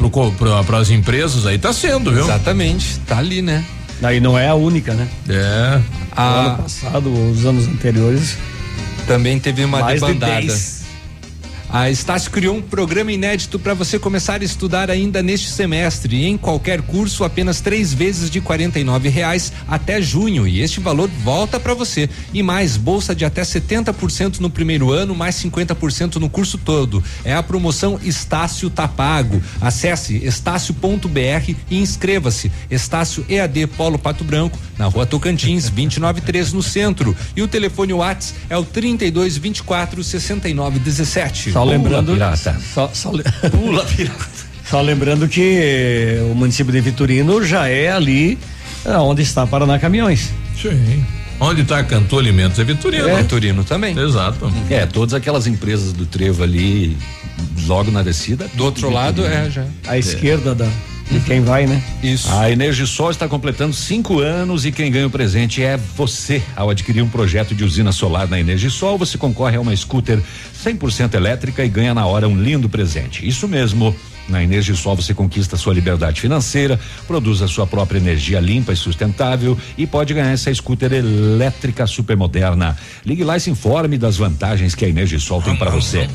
para 0.64 0.78
as 0.78 0.90
empresas 0.90 1.44
aí 1.44 1.59
tá 1.59 1.73
sendo, 1.73 2.12
viu? 2.12 2.23
Exatamente, 2.23 3.01
tá 3.01 3.18
ali, 3.18 3.43
né? 3.43 3.64
Aí 4.02 4.20
não 4.20 4.39
é 4.39 4.48
a 4.48 4.55
única, 4.55 4.94
né? 4.94 5.09
É. 5.28 5.81
O 6.16 6.20
ano 6.20 6.56
passado, 6.59 7.31
os 7.31 7.44
anos 7.44 7.66
anteriores. 7.66 8.36
Também 9.06 9.39
teve 9.39 9.64
uma 9.64 9.81
mais 9.81 10.01
de 10.01 10.06
debandada. 10.06 10.40
10. 10.43 10.76
A 11.68 11.90
Estácio 11.90 12.30
criou 12.30 12.56
um 12.56 12.62
programa 12.62 13.10
inédito 13.10 13.59
para 13.59 13.74
você 13.74 13.98
começar 13.98 14.40
a 14.40 14.44
estudar 14.44 14.88
ainda 14.88 15.20
neste 15.20 15.48
semestre. 15.48 16.24
Em 16.24 16.38
qualquer 16.38 16.80
curso, 16.80 17.24
apenas 17.24 17.60
três 17.60 17.93
vezes 17.93 18.30
de 18.30 18.40
49 18.40 19.09
reais 19.09 19.52
até 19.66 20.01
junho. 20.01 20.47
E 20.47 20.60
este 20.60 20.78
valor 20.78 21.10
volta 21.24 21.59
para 21.59 21.74
você. 21.74 22.09
E 22.32 22.40
mais, 22.40 22.76
bolsa 22.76 23.14
de 23.14 23.24
até 23.24 23.43
70% 23.43 24.38
no 24.38 24.48
primeiro 24.48 24.93
ano, 24.93 25.14
mais 25.14 25.34
50% 25.36 26.16
no 26.16 26.30
curso 26.30 26.56
todo. 26.56 27.02
É 27.24 27.34
a 27.34 27.43
promoção 27.43 27.98
Estácio 28.02 28.70
Tá 28.70 28.86
Pago. 28.86 29.43
Acesse 29.60 30.24
estácio.br 30.24 31.55
e 31.68 31.78
inscreva-se. 31.78 32.51
Estácio 32.70 33.26
EAD 33.28 33.66
Polo 33.66 33.98
Pato 33.98 34.22
Branco, 34.22 34.56
na 34.78 34.86
rua 34.86 35.05
Tocantins, 35.05 35.68
293 35.68 36.52
no 36.52 36.62
centro. 36.62 37.14
E 37.34 37.43
o 37.43 37.48
telefone 37.48 37.93
Whats 37.93 38.34
é 38.48 38.56
o 38.56 38.64
32 38.64 39.36
24 39.36 40.02
69 41.57 41.57
17. 41.57 41.57
Só 41.57 41.65
lembrando. 41.65 42.12
pirata. 42.12 42.61
Só, 42.74 42.91
só, 42.93 43.11
le- 43.12 43.24
Só 44.69 44.81
lembrando 44.81 45.28
que 45.28 46.19
o 46.31 46.35
município 46.35 46.73
de 46.73 46.81
Vitorino 46.81 47.45
já 47.45 47.69
é 47.69 47.91
ali 47.93 48.37
é, 48.85 48.97
onde 48.99 49.23
está 49.23 49.47
Paraná 49.47 49.78
Caminhões. 49.78 50.31
Sim. 50.61 51.05
Onde 51.39 51.62
está 51.62 51.83
Cantor 51.85 52.20
Alimentos 52.20 52.59
é 52.59 52.65
Vitorino. 52.65 53.09
É. 53.09 53.16
Vitorino 53.16 53.62
também. 53.62 53.97
Exato. 53.99 54.51
É, 54.70 54.87
todas 54.87 55.12
aquelas 55.15 55.47
empresas 55.47 55.93
do 55.93 56.07
trevo 56.07 56.43
ali, 56.43 56.97
logo 57.66 57.91
na 57.91 58.03
descida. 58.03 58.47
Do 58.55 58.65
outro 58.65 58.91
lado, 58.91 59.24
é, 59.24 59.51
já. 59.51 59.65
À 59.87 59.99
esquerda 59.99 60.55
da, 60.55 60.69
de 61.11 61.20
quem 61.20 61.41
vai, 61.41 61.66
né? 61.66 61.83
Isso. 62.03 62.33
A 62.33 62.51
Energisol 62.51 63.11
está 63.11 63.28
completando 63.28 63.74
cinco 63.74 64.20
anos 64.20 64.65
e 64.65 64.73
quem 64.73 64.91
ganha 64.91 65.07
o 65.07 65.11
presente 65.11 65.62
é 65.62 65.77
você. 65.77 66.43
Ao 66.55 66.69
adquirir 66.70 67.03
um 67.03 67.09
projeto 67.09 67.55
de 67.55 67.65
usina 67.65 67.93
solar 67.93 68.28
na 68.28 68.39
Energisol, 68.41 68.99
você 68.99 69.16
concorre 69.16 69.57
a 69.57 69.61
uma 69.61 69.74
scooter 69.74 70.20
100% 70.65 71.15
elétrica 71.15 71.65
e 71.65 71.69
ganha 71.69 71.95
na 71.95 72.07
hora 72.07 72.28
um 72.28 72.41
lindo 72.41 72.69
presente. 72.69 73.27
Isso 73.27 73.47
mesmo. 73.47 73.95
Na 74.28 74.43
Energisol 74.43 74.97
você 74.97 75.15
conquista 75.15 75.57
sua 75.57 75.73
liberdade 75.73 76.20
financeira, 76.20 76.81
produz 77.07 77.43
a 77.43 77.49
sua 77.49 77.65
própria 77.65 77.99
energia 77.99 78.41
limpa 78.41 78.73
e 78.73 78.77
sustentável 78.77 79.57
e 79.78 79.87
pode 79.87 80.12
ganhar 80.12 80.33
essa 80.33 80.53
scooter 80.53 80.93
elétrica 80.93 81.87
super 81.87 82.16
moderna. 82.16 82.77
Ligue 83.05 83.23
lá 83.23 83.37
e 83.37 83.41
se 83.41 83.51
informe 83.51 83.97
das 83.97 84.16
vantagens 84.16 84.74
que 84.74 84.85
a 84.85 84.89
Energisol 84.89 85.41
tem 85.41 85.57
para 85.57 85.70
você. 85.70 86.09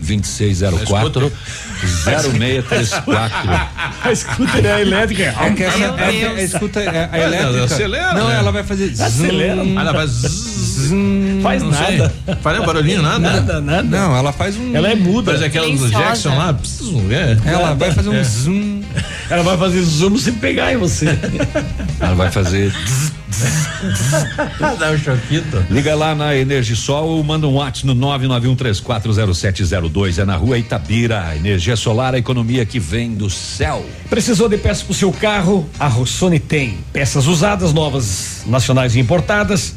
2604 0.00 1.32
0634. 2.04 3.50
A 4.02 4.14
scooter 4.14 4.64
é 4.66 4.80
elétrica. 4.80 5.22
É 5.40 5.50
que 5.50 5.62
essa 5.62 5.78
é, 5.98 6.24
é, 6.40 6.42
escuta 6.44 6.80
é, 6.80 7.08
a 7.12 7.18
elétrica. 7.18 7.64
Acelera, 7.64 8.14
Não, 8.14 8.28
né? 8.28 8.36
ela 8.38 8.50
vai 8.52 8.62
fazer. 8.62 8.92
Acelera. 8.98 9.62
zum, 9.64 9.78
Ela 9.78 9.92
faz. 9.92 10.10
zum. 10.10 11.40
Faz 11.42 11.62
Não 11.62 11.72
sei. 11.72 11.98
nada. 11.98 12.14
Faz 12.42 12.60
um 12.60 12.66
barulhinho, 12.66 13.02
nada? 13.02 13.18
Nada, 13.18 13.60
nada. 13.60 13.82
Não, 13.82 14.16
ela 14.16 14.32
faz 14.32 14.56
um. 14.56 14.74
Ela 14.74 14.88
é 14.90 14.94
muda. 14.94 15.32
Faz 15.32 15.42
aquela 15.42 15.68
do. 15.68 15.88
Jackson 15.90 16.36
lá. 16.36 16.52
psiu, 16.54 17.02
é. 17.10 17.36
Ela 17.44 17.74
vai 17.74 17.92
fazer 17.92 18.08
um 18.08 18.14
É. 18.14 18.24
zoom. 18.24 18.82
Ela 19.28 19.42
vai 19.42 19.56
fazer 19.58 19.82
zoom 19.82 20.16
sem 20.18 20.32
pegar 20.34 20.72
em 20.72 20.76
você. 20.76 21.06
Ela 22.00 22.14
vai 22.14 22.30
fazer. 22.30 22.72
Dá 24.78 24.90
um 24.90 24.98
choquito. 24.98 25.64
Liga 25.70 25.94
lá 25.94 26.14
na 26.14 26.36
Energisol 26.36 27.08
ou 27.08 27.22
manda 27.22 27.46
um 27.46 27.54
WhatsApp 27.54 27.86
no 27.86 27.94
991340702. 27.94 30.18
É 30.18 30.24
na 30.24 30.36
rua 30.36 30.58
Itabira. 30.58 31.34
Energia 31.36 31.76
solar, 31.76 32.14
a 32.14 32.18
economia 32.18 32.66
que 32.66 32.78
vem 32.78 33.14
do 33.14 33.30
céu. 33.30 33.84
Precisou 34.08 34.48
de 34.48 34.56
peças 34.58 34.82
para 34.82 34.92
o 34.92 34.94
seu 34.94 35.12
carro? 35.12 35.68
A 35.78 35.86
Rossoni 35.86 36.40
tem. 36.40 36.78
Peças 36.92 37.26
usadas, 37.26 37.72
novas, 37.72 38.42
nacionais 38.46 38.96
e 38.96 39.00
importadas. 39.00 39.74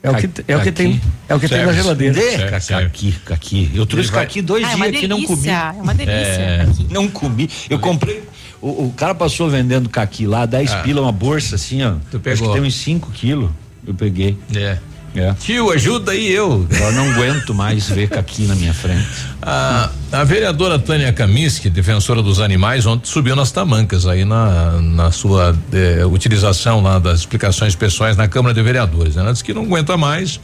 É 0.00 0.10
o 0.10 0.14
que, 0.14 0.30
é 0.46 0.56
o 0.56 0.62
que 0.62 0.70
tem, 0.70 1.00
é 1.28 1.34
o 1.34 1.40
que 1.40 1.48
tem 1.48 1.58
na 1.58 1.64
Serve. 1.66 1.82
geladeira. 1.82 2.14
Deca, 2.14 2.60
caqui, 2.60 3.12
caqui. 3.24 3.70
Eu 3.74 3.84
trouxe 3.84 4.10
vai- 4.12 4.20
caqui 4.24 4.40
dois 4.40 4.64
Ah, 4.64 4.72
é 4.86 4.90
dias 4.90 5.00
que 5.00 5.08
não 5.08 5.22
comi. 5.24 5.48
é 5.48 5.72
uma 5.82 5.92
delícia. 5.92 6.14
É. 6.40 6.66
Não 6.88 7.08
comi. 7.08 7.50
Eu 7.68 7.80
comprei. 7.80 8.22
O, 8.62 8.86
o 8.86 8.94
cara 8.96 9.12
passou 9.14 9.50
vendendo 9.50 9.88
caqui 9.88 10.24
lá, 10.26 10.46
10 10.46 10.70
Ah. 10.72 10.82
pila, 10.82 11.02
uma 11.02 11.10
bolsa 11.12 11.56
assim, 11.56 11.82
ó. 11.82 11.94
Tu 12.10 12.16
Acho 12.16 12.20
pegou. 12.20 12.48
que 12.48 12.54
tem 12.60 12.68
uns 12.68 12.74
5 12.76 13.10
quilos. 13.10 13.50
Eu 13.84 13.92
peguei. 13.94 14.38
É. 14.54 14.78
É. 15.18 15.34
Tio, 15.34 15.70
ajuda 15.70 16.12
aí 16.12 16.30
eu. 16.30 16.66
Eu 16.70 16.92
não 16.92 17.10
aguento 17.12 17.54
mais 17.54 17.88
ver 17.88 18.08
caqui 18.08 18.44
na 18.46 18.54
minha 18.54 18.72
frente. 18.72 19.06
A, 19.42 19.90
a 20.12 20.24
vereadora 20.24 20.78
Tânia 20.78 21.12
Kaminski, 21.12 21.68
defensora 21.68 22.22
dos 22.22 22.40
animais, 22.40 22.86
ontem 22.86 23.08
subiu 23.08 23.34
nas 23.34 23.50
tamancas 23.50 24.06
aí 24.06 24.24
na, 24.24 24.80
na 24.80 25.10
sua 25.10 25.56
eh, 25.72 26.04
utilização 26.06 26.82
lá 26.82 26.98
das 26.98 27.20
explicações 27.20 27.74
pessoais 27.74 28.16
na 28.16 28.28
Câmara 28.28 28.54
de 28.54 28.62
Vereadores. 28.62 29.16
né? 29.16 29.22
Ela 29.22 29.32
disse 29.32 29.44
que 29.44 29.52
não 29.54 29.62
aguenta 29.62 29.96
mais. 29.96 30.40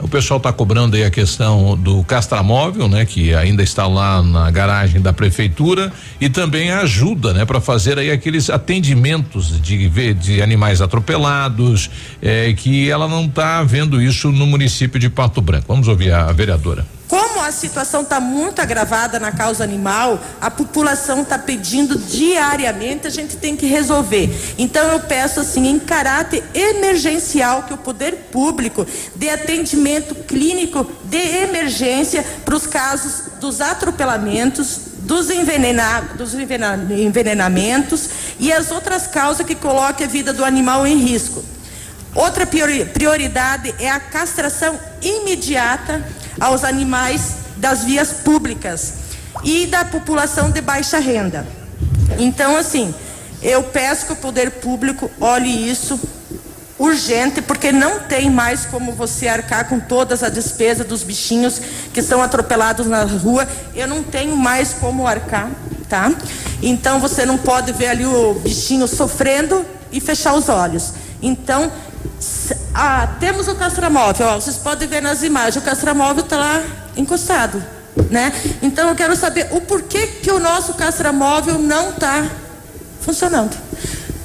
O 0.00 0.08
pessoal 0.08 0.38
está 0.38 0.52
cobrando 0.52 0.96
aí 0.96 1.04
a 1.04 1.10
questão 1.10 1.76
do 1.76 2.02
castramóvel, 2.04 2.88
né, 2.88 3.06
que 3.06 3.34
ainda 3.34 3.62
está 3.62 3.86
lá 3.86 4.22
na 4.22 4.50
garagem 4.50 5.00
da 5.00 5.12
prefeitura 5.12 5.92
e 6.20 6.28
também 6.28 6.70
ajuda, 6.72 7.32
né, 7.32 7.44
para 7.44 7.60
fazer 7.60 7.98
aí 7.98 8.10
aqueles 8.10 8.50
atendimentos 8.50 9.60
de 9.60 9.84
de 10.14 10.42
animais 10.42 10.80
atropelados, 10.80 11.90
eh, 12.20 12.52
que 12.56 12.90
ela 12.90 13.06
não 13.06 13.26
está 13.26 13.62
vendo 13.62 14.02
isso 14.02 14.30
no 14.30 14.46
município 14.46 14.98
de 14.98 15.08
Pato 15.08 15.40
Branco. 15.40 15.66
Vamos 15.68 15.88
ouvir 15.88 16.12
a 16.12 16.30
vereadora. 16.32 16.84
Como 17.14 17.40
a 17.40 17.52
situação 17.52 18.00
está 18.00 18.18
muito 18.18 18.60
agravada 18.60 19.20
na 19.20 19.30
causa 19.30 19.62
animal, 19.62 20.18
a 20.40 20.50
população 20.50 21.22
está 21.22 21.38
pedindo 21.38 21.96
diariamente, 21.96 23.06
a 23.06 23.10
gente 23.10 23.36
tem 23.36 23.54
que 23.54 23.66
resolver. 23.66 24.36
Então 24.58 24.82
eu 24.90 24.98
peço 24.98 25.38
assim, 25.38 25.68
em 25.68 25.78
caráter 25.78 26.42
emergencial, 26.52 27.62
que 27.62 27.72
o 27.72 27.76
poder 27.76 28.30
público 28.32 28.84
dê 29.14 29.30
atendimento 29.30 30.12
clínico 30.24 30.84
de 31.04 31.16
emergência 31.16 32.26
para 32.44 32.56
os 32.56 32.66
casos 32.66 33.38
dos 33.40 33.60
atropelamentos, 33.60 34.80
dos, 35.02 35.30
envenena, 35.30 36.00
dos 36.16 36.34
envenenamentos 36.34 38.08
e 38.40 38.52
as 38.52 38.72
outras 38.72 39.06
causas 39.06 39.46
que 39.46 39.54
coloquem 39.54 40.04
a 40.04 40.10
vida 40.10 40.32
do 40.32 40.44
animal 40.44 40.84
em 40.84 40.96
risco. 40.96 41.44
Outra 42.12 42.44
priori- 42.44 42.86
prioridade 42.86 43.72
é 43.78 43.88
a 43.88 44.00
castração 44.00 44.76
imediata 45.00 46.04
aos 46.40 46.64
animais 46.64 47.36
das 47.56 47.84
vias 47.84 48.12
públicas 48.12 48.94
e 49.42 49.66
da 49.66 49.84
população 49.84 50.50
de 50.50 50.60
baixa 50.60 50.98
renda. 50.98 51.46
Então, 52.18 52.56
assim, 52.56 52.94
eu 53.42 53.62
peço 53.62 54.06
que 54.06 54.12
o 54.12 54.16
poder 54.16 54.50
público 54.52 55.10
olhe 55.20 55.70
isso 55.70 55.98
urgente, 56.78 57.40
porque 57.40 57.70
não 57.70 58.00
tem 58.00 58.30
mais 58.30 58.66
como 58.66 58.92
você 58.92 59.28
arcar 59.28 59.68
com 59.68 59.78
todas 59.78 60.22
as 60.22 60.32
despesas 60.32 60.86
dos 60.86 61.02
bichinhos 61.02 61.60
que 61.92 62.02
são 62.02 62.20
atropelados 62.22 62.86
na 62.86 63.04
rua. 63.04 63.46
Eu 63.74 63.86
não 63.86 64.02
tenho 64.02 64.36
mais 64.36 64.74
como 64.74 65.06
arcar, 65.06 65.50
tá? 65.88 66.12
Então 66.62 66.98
você 67.00 67.24
não 67.24 67.38
pode 67.38 67.72
ver 67.72 67.88
ali 67.88 68.06
o 68.06 68.34
bichinho 68.34 68.88
sofrendo 68.88 69.64
e 69.92 70.00
fechar 70.00 70.34
os 70.34 70.48
olhos. 70.48 70.92
Então, 71.22 71.70
ah, 72.74 73.08
temos 73.20 73.48
o 73.48 73.54
castramóvel, 73.54 74.40
vocês 74.40 74.56
podem 74.56 74.88
ver 74.88 75.00
nas 75.00 75.22
imagens, 75.22 75.56
o 75.56 75.62
castramóvel 75.62 76.24
está 76.24 76.36
lá 76.36 76.62
encostado, 76.96 77.62
né? 78.10 78.32
Então 78.62 78.88
eu 78.88 78.94
quero 78.94 79.14
saber 79.16 79.48
o 79.52 79.60
porquê 79.60 80.06
que 80.06 80.30
o 80.30 80.38
nosso 80.38 80.74
castramóvel 80.74 81.58
não 81.58 81.90
está 81.90 82.26
funcionando. 83.00 83.56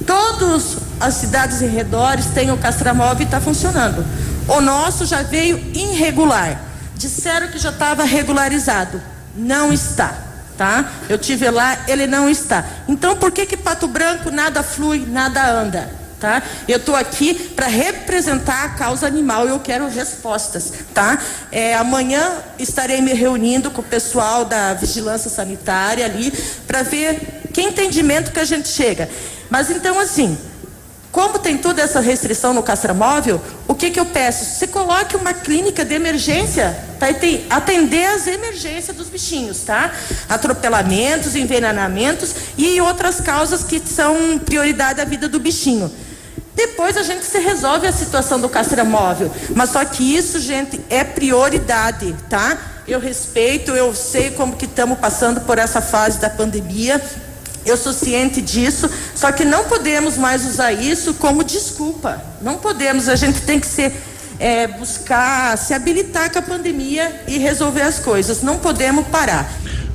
Todas 0.06 0.78
as 0.98 1.14
cidades 1.14 1.62
em 1.62 1.68
redores 1.68 2.26
têm 2.26 2.50
o 2.50 2.58
castramóvel 2.58 3.20
e 3.20 3.24
está 3.24 3.40
funcionando. 3.40 4.04
O 4.48 4.60
nosso 4.60 5.06
já 5.06 5.22
veio 5.22 5.58
irregular. 5.74 6.60
disseram 6.96 7.48
que 7.48 7.58
já 7.58 7.70
estava 7.70 8.04
regularizado. 8.04 9.00
Não 9.34 9.72
está, 9.72 10.12
tá? 10.58 10.90
Eu 11.08 11.16
tive 11.16 11.48
lá, 11.50 11.78
ele 11.86 12.06
não 12.06 12.28
está. 12.28 12.64
Então 12.88 13.16
por 13.16 13.30
que 13.30 13.46
que 13.46 13.56
Pato 13.56 13.86
Branco 13.86 14.30
nada 14.30 14.62
flui, 14.62 15.06
nada 15.06 15.48
anda? 15.50 15.99
Tá? 16.20 16.42
Eu 16.68 16.76
estou 16.76 16.94
aqui 16.94 17.32
para 17.32 17.66
representar 17.66 18.64
a 18.64 18.68
causa 18.68 19.06
animal 19.06 19.46
e 19.46 19.48
eu 19.48 19.58
quero 19.58 19.88
respostas, 19.88 20.70
tá? 20.92 21.18
É, 21.50 21.74
amanhã 21.74 22.34
estarei 22.58 23.00
me 23.00 23.14
reunindo 23.14 23.70
com 23.70 23.80
o 23.80 23.84
pessoal 23.84 24.44
da 24.44 24.74
vigilância 24.74 25.30
sanitária 25.30 26.04
ali 26.04 26.30
para 26.66 26.82
ver 26.82 27.40
que 27.54 27.62
entendimento 27.62 28.32
que 28.32 28.38
a 28.38 28.44
gente 28.44 28.68
chega. 28.68 29.08
Mas 29.48 29.70
então 29.70 29.98
assim, 29.98 30.36
como 31.12 31.40
tem 31.40 31.58
toda 31.58 31.82
essa 31.82 31.98
restrição 31.98 32.54
no 32.54 32.62
castramóvel, 32.62 33.40
o 33.66 33.74
que, 33.74 33.90
que 33.90 33.98
eu 33.98 34.06
peço? 34.06 34.44
Você 34.44 34.68
coloque 34.68 35.16
uma 35.16 35.34
clínica 35.34 35.84
de 35.84 35.94
emergência 35.94 36.76
para 37.00 37.08
atender 37.56 38.06
as 38.06 38.28
emergências 38.28 38.96
dos 38.96 39.08
bichinhos, 39.08 39.62
tá? 39.62 39.92
Atropelamentos, 40.28 41.34
envenenamentos 41.34 42.32
e 42.56 42.80
outras 42.80 43.20
causas 43.20 43.64
que 43.64 43.80
são 43.84 44.38
prioridade 44.38 44.98
da 44.98 45.04
vida 45.04 45.28
do 45.28 45.40
bichinho. 45.40 45.90
Depois 46.60 46.94
a 46.98 47.02
gente 47.02 47.24
se 47.24 47.38
resolve 47.38 47.86
a 47.86 47.92
situação 47.92 48.38
do 48.38 48.46
castramóvel. 48.46 49.32
Mas 49.56 49.70
só 49.70 49.82
que 49.82 50.14
isso, 50.14 50.38
gente, 50.38 50.78
é 50.90 51.02
prioridade, 51.02 52.14
tá? 52.28 52.58
Eu 52.86 53.00
respeito, 53.00 53.70
eu 53.70 53.94
sei 53.94 54.32
como 54.32 54.54
que 54.54 54.66
estamos 54.66 54.98
passando 54.98 55.40
por 55.40 55.56
essa 55.56 55.80
fase 55.80 56.18
da 56.18 56.28
pandemia. 56.28 57.00
Eu 57.64 57.78
sou 57.78 57.94
ciente 57.94 58.42
disso, 58.42 58.90
só 59.14 59.32
que 59.32 59.42
não 59.42 59.64
podemos 59.64 60.18
mais 60.18 60.44
usar 60.44 60.70
isso 60.70 61.14
como 61.14 61.42
desculpa. 61.42 62.22
Não 62.42 62.58
podemos, 62.58 63.08
a 63.08 63.16
gente 63.16 63.40
tem 63.40 63.58
que 63.58 63.66
ser 63.66 63.94
é, 64.38 64.66
buscar 64.66 65.56
se 65.56 65.72
habilitar 65.72 66.30
com 66.30 66.40
a 66.40 66.42
pandemia 66.42 67.22
e 67.26 67.38
resolver 67.38 67.82
as 67.82 67.98
coisas. 67.98 68.42
Não 68.42 68.58
podemos 68.58 69.06
parar. 69.06 69.50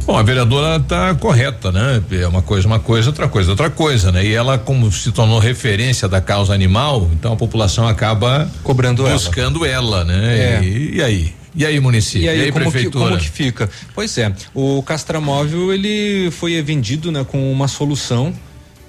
Bom, 0.06 0.18
a 0.18 0.22
vereadora 0.22 0.76
está 0.76 1.15
correta, 1.15 1.72
né? 1.72 2.03
É 2.11 2.27
uma 2.27 2.44
coisa, 2.44 2.68
uma 2.68 2.80
coisa, 2.80 3.10
outra 3.10 3.27
coisa, 3.27 3.49
outra 3.49 3.72
coisa, 3.72 4.11
né? 4.11 4.23
E 4.23 4.34
ela, 4.34 4.56
como 4.56 4.91
se 4.91 5.11
tornou 5.11 5.40
referência 5.40 6.07
da 6.07 6.22
causa 6.22 6.53
animal, 6.53 7.10
então 7.11 7.34
a 7.34 7.36
população 7.36 7.88
acaba 7.88 8.48
cobrando 8.61 9.03
buscando 9.03 9.65
ela, 9.65 10.02
ela 10.02 10.03
né? 10.03 10.38
É. 10.38 10.64
E, 10.64 10.98
e, 10.98 11.02
aí? 11.02 11.34
E 11.56 11.65
aí, 11.65 11.80
município? 11.80 12.26
E 12.26 12.30
aí, 12.30 12.38
e 12.38 12.41
aí 12.44 12.52
como, 12.52 12.65
que, 12.65 12.72
prefeitura? 12.72 13.06
como 13.06 13.18
que 13.18 13.30
fica? 13.30 13.68
Pois 13.95 14.15
é, 14.19 14.32
o 14.53 14.84
castramóvel 14.84 15.73
ele 15.73 16.30
foi 16.30 16.61
vendido, 16.61 17.11
né, 17.11 17.26
com 17.27 17.52
uma 17.52 17.68
solução 17.68 18.32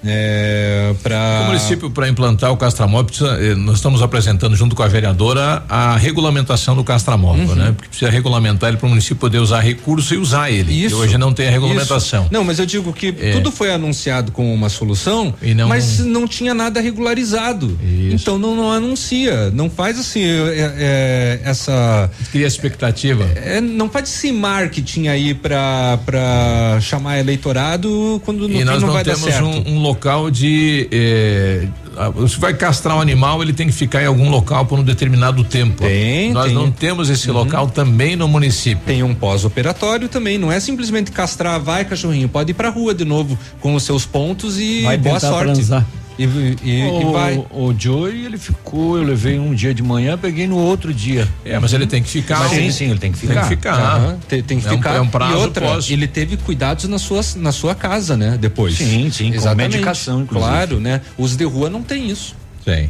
é, 0.07 0.93
para 1.03 1.41
O 1.43 1.47
município, 1.47 1.89
para 1.91 2.07
implantar 2.09 2.51
o 2.51 2.57
castramóvel, 2.57 3.05
precisa, 3.05 3.29
eh, 3.41 3.55
nós 3.55 3.75
estamos 3.75 4.01
apresentando 4.01 4.55
junto 4.55 4.75
com 4.75 4.83
a 4.83 4.87
vereadora 4.87 5.63
a 5.69 5.95
regulamentação 5.97 6.75
do 6.75 6.83
castramóvel, 6.83 7.47
Uhum. 7.49 7.55
né? 7.55 7.71
Porque 7.75 7.89
precisa 7.89 8.09
regulamentar 8.11 8.69
ele 8.69 8.77
para 8.77 8.85
o 8.85 8.89
município 8.89 9.17
poder 9.17 9.39
usar 9.39 9.59
recurso 9.61 10.13
e 10.13 10.17
usar 10.17 10.49
ele. 10.51 10.73
Isso. 10.73 10.95
E 10.95 10.99
hoje 10.99 11.17
não 11.17 11.33
tem 11.33 11.47
a 11.47 11.51
regulamentação. 11.51 12.23
Isso. 12.23 12.33
Não, 12.33 12.43
mas 12.43 12.59
eu 12.59 12.65
digo 12.65 12.91
que 12.93 13.13
É. 13.19 13.31
tudo 13.33 13.51
foi 13.51 13.71
anunciado 13.71 14.31
como 14.31 14.53
uma 14.53 14.69
solução, 14.69 15.33
não- 15.55 15.67
mas 15.67 15.99
não 15.99 16.27
tinha 16.27 16.53
nada 16.53 16.79
regularizado. 16.81 17.77
Então 18.11 18.37
não, 18.37 18.55
não 18.55 18.71
anuncia, 18.71 19.49
não 19.51 19.69
faz 19.69 19.99
assim 19.99 20.23
é, 20.23 20.75
é, 20.77 21.39
essa 21.43 22.09
cria 22.31 22.47
expectativa. 22.47 23.25
É, 23.35 23.59
não 23.61 23.89
faz 23.89 24.09
esse 24.09 24.31
marketing 24.31 25.07
aí 25.07 25.33
para 25.33 26.79
chamar 26.81 27.19
eleitorado 27.19 28.21
quando 28.25 28.47
no 28.47 28.53
E 28.59 28.63
nós 28.63 28.79
não, 28.81 28.87
não, 28.87 28.93
vai 28.93 29.03
dar 29.03 29.13
temos 29.15 29.29
certo. 29.33 29.45
um, 29.45 29.75
um 29.75 29.79
local 29.81 29.96
de. 30.31 30.87
eh, 30.91 31.67
ah, 31.97 32.11
se 32.27 32.39
vai 32.39 32.53
castrar 32.53 32.95
um 32.97 33.01
animal, 33.01 33.41
ele 33.41 33.53
tem 33.53 33.65
que 33.67 33.73
ficar 33.73 34.03
em 34.03 34.05
algum 34.05 34.29
local 34.29 34.65
por 34.65 34.77
um 34.79 34.83
determinado 34.83 35.43
tempo. 35.43 35.83
Tem, 35.83 36.31
Nós 36.31 36.45
tem. 36.45 36.53
não 36.53 36.69
temos 36.71 37.09
esse 37.09 37.27
Uhum. 37.29 37.37
local 37.37 37.67
também 37.69 38.15
no 38.15 38.27
município. 38.27 38.83
Tem 38.85 39.01
um 39.01 39.15
pós-operatório 39.15 40.07
também, 40.07 40.37
não 40.37 40.51
é 40.51 40.59
simplesmente 40.59 41.11
castrar, 41.11 41.59
vai 41.59 41.83
cachorrinho, 41.85 42.29
pode 42.29 42.51
ir 42.51 42.53
pra 42.53 42.69
rua 42.69 42.93
de 42.93 43.03
novo 43.03 43.37
com 43.59 43.73
os 43.73 43.83
seus 43.83 44.05
pontos 44.05 44.59
e 44.59 44.83
Vai 44.83 44.97
boa 44.97 45.19
sorte. 45.19 45.53
transar. 45.53 45.85
E, 46.17 46.23
e- 46.23 46.57
e 46.63 46.83
o, 47.05 47.11
vai. 47.11 47.45
O 47.51 47.71
Joey, 47.77 48.25
ele 48.25 48.37
ficou, 48.39 48.97
eu 48.97 49.03
levei 49.03 49.37
um 49.37 49.53
dia 49.53 49.71
de 49.73 49.83
manhã, 49.83 50.17
peguei 50.17 50.47
no 50.47 50.57
outro 50.57 50.91
dia. 50.93 51.27
É, 51.45 51.59
mas 51.59 51.73
ele 51.73 51.85
tem 51.85 52.01
que 52.01 52.09
ficar. 52.09 52.39
Mas 52.39 52.53
um- 52.53 52.55
sim, 52.55 52.71
sim, 52.71 52.89
ele 52.89 52.97
tem 52.99 53.11
que 53.11 53.19
tem 53.19 53.29
ficar. 53.29 53.41
que 53.43 53.49
ficar. 53.49 53.73
Aham, 53.75 54.17
tem, 54.27 54.41
tem 54.41 54.59
que 54.59 54.67
É 54.67 54.71
um- 54.71 54.77
ficar. 54.77 54.95
é 54.95 55.01
um 55.01 55.07
prazo 55.07 55.33
e 55.33 55.35
outra, 55.35 55.65
pós. 55.67 55.89
ele 55.91 56.07
teve 56.07 56.37
cuidados 56.37 56.85
na 56.85 56.97
sua, 56.97 57.21
na 57.35 57.51
sua 57.51 57.75
casa, 57.75 58.17
né? 58.17 58.35
Depois. 58.39 58.75
Sim, 58.77 59.11
sim, 59.11 59.29
com 59.29 59.35
Exatamente. 59.35 59.73
medicação, 59.73 60.21
inclusive. 60.21 60.49
Claro, 60.51 60.79
né? 60.79 61.01
Os 61.17 61.35
de 61.37 61.43
rua 61.43 61.69
não 61.69 61.83
tem 61.83 62.09
isso. 62.09 62.35
Tem. 62.65 62.89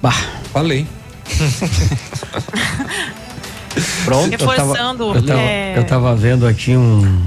Bah. 0.00 0.14
Falei. 0.52 0.86
Pronto, 4.04 4.30
Reforçando, 4.30 5.04
Eu 5.14 5.14
tava, 5.14 5.18
eu 5.18 5.22
tava, 5.26 5.40
é- 5.40 5.78
eu 5.78 5.84
tava 5.84 6.16
vendo 6.16 6.46
aqui 6.46 6.76
um. 6.76 7.22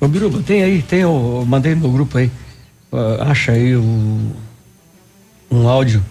Ô 0.00 0.08
Biruba, 0.08 0.40
tem 0.44 0.62
aí, 0.62 0.82
tem, 0.82 1.00
eu 1.00 1.44
mandei 1.46 1.74
no 1.74 1.90
grupo 1.90 2.18
aí. 2.18 2.30
Ah, 2.94 3.30
acha 3.30 3.52
aí 3.52 3.74
o, 3.76 4.32
um 5.50 5.68
áudio. 5.68 6.02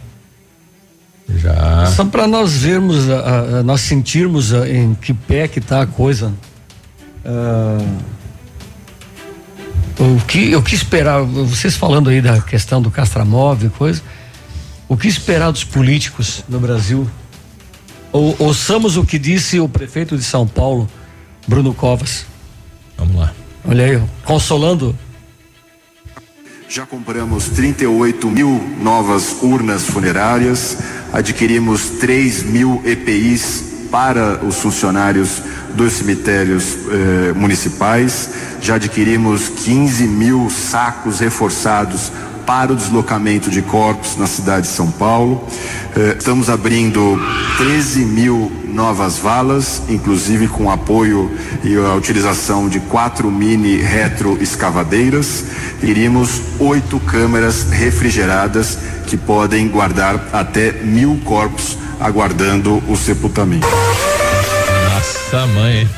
Já. 1.35 1.85
Só 1.88 2.03
para 2.05 2.27
nós 2.27 2.53
vermos, 2.57 3.10
a- 3.10 3.64
nós 3.64 3.81
sentirmos 3.81 4.53
a- 4.53 4.69
em 4.69 4.93
que 4.93 5.14
pé 5.14 5.47
que 5.47 5.61
tá 5.61 5.81
a 5.84 5.88
coisa. 5.88 6.34
Ah, 7.26 7.77
o 9.99 10.19
que 10.26 10.55
o 10.55 10.61
que 10.61 10.76
esperar? 10.76 11.22
Vocês 11.23 11.76
falando 11.76 12.10
aí 12.10 12.22
da 12.22 12.41
questão 12.41 12.81
do 12.81 12.91
castramóvel 12.91 13.68
e 13.68 13.72
coisa. 13.72 14.01
O 14.89 14.97
que 14.97 15.07
esperar 15.07 15.51
dos 15.51 15.64
políticos 15.64 16.43
no 16.49 16.60
Brasil? 16.60 17.10
Ou, 18.11 18.35
ouçamos 18.39 18.97
o 18.97 19.05
que 19.05 19.18
disse 19.18 19.60
o 19.60 19.68
prefeito 19.68 20.18
de 20.18 20.23
São 20.23 20.45
Paulo, 20.45 20.88
Bruno 21.47 21.73
Covas. 21.73 22.26
Vamos 22.97 23.15
lá. 23.15 23.31
Olha 23.65 23.85
aí, 23.85 24.03
consolando. 24.26 24.95
Já 26.76 26.88
compramos 26.88 27.50
38 27.50 28.32
mil 28.32 28.60
novas 28.82 29.44
urnas 29.44 29.84
funerárias, 29.84 30.76
adquirimos 31.14 31.88
3 32.00 32.41
mil 32.45 32.82
EPIs 32.84 33.64
para 33.91 34.44
os 34.44 34.56
funcionários 34.58 35.40
dos 35.76 35.94
cemitérios 35.94 36.76
eh, 36.90 37.34
municipais, 37.36 38.32
já 38.60 38.74
adquirimos 38.78 39.50
15 39.50 40.08
mil 40.08 40.50
sacos 40.50 41.20
reforçados 41.20 42.12
para 42.45 42.74
o 42.74 42.76
deslocamento 42.76 43.49
de 43.49 43.61
corpos 43.61 44.18
na 44.18 44.28
cidade 44.28 44.68
de 44.68 44.74
São 44.74 44.90
Paulo. 44.91 45.48
Eh, 45.95 46.15
estamos 46.18 46.49
abrindo 46.49 47.20
13 47.57 48.06
mil 48.06 48.52
novas 48.68 49.18
valas, 49.18 49.84
inclusive 49.88 50.48
com 50.48 50.72
apoio 50.72 51.32
e 51.64 51.76
a 51.76 51.94
utilização 51.94 52.68
de 52.68 52.80
quatro 52.80 53.30
mini 53.30 53.78
retroescavadeiras. 53.78 55.45
Iríamos 55.82 56.41
oito 56.60 56.99
câmeras 56.99 57.64
refrigeradas 57.70 58.78
que 59.07 59.15
podem 59.15 59.68
guardar 59.68 60.30
até 60.34 60.72
mil 60.72 61.20
corpos 61.24 61.78
aguardando 61.99 62.84
o 62.88 62.95
sepultamento. 62.95 63.68
Nossa 64.94 65.45
mãe. 65.48 65.80
hein? 65.80 65.90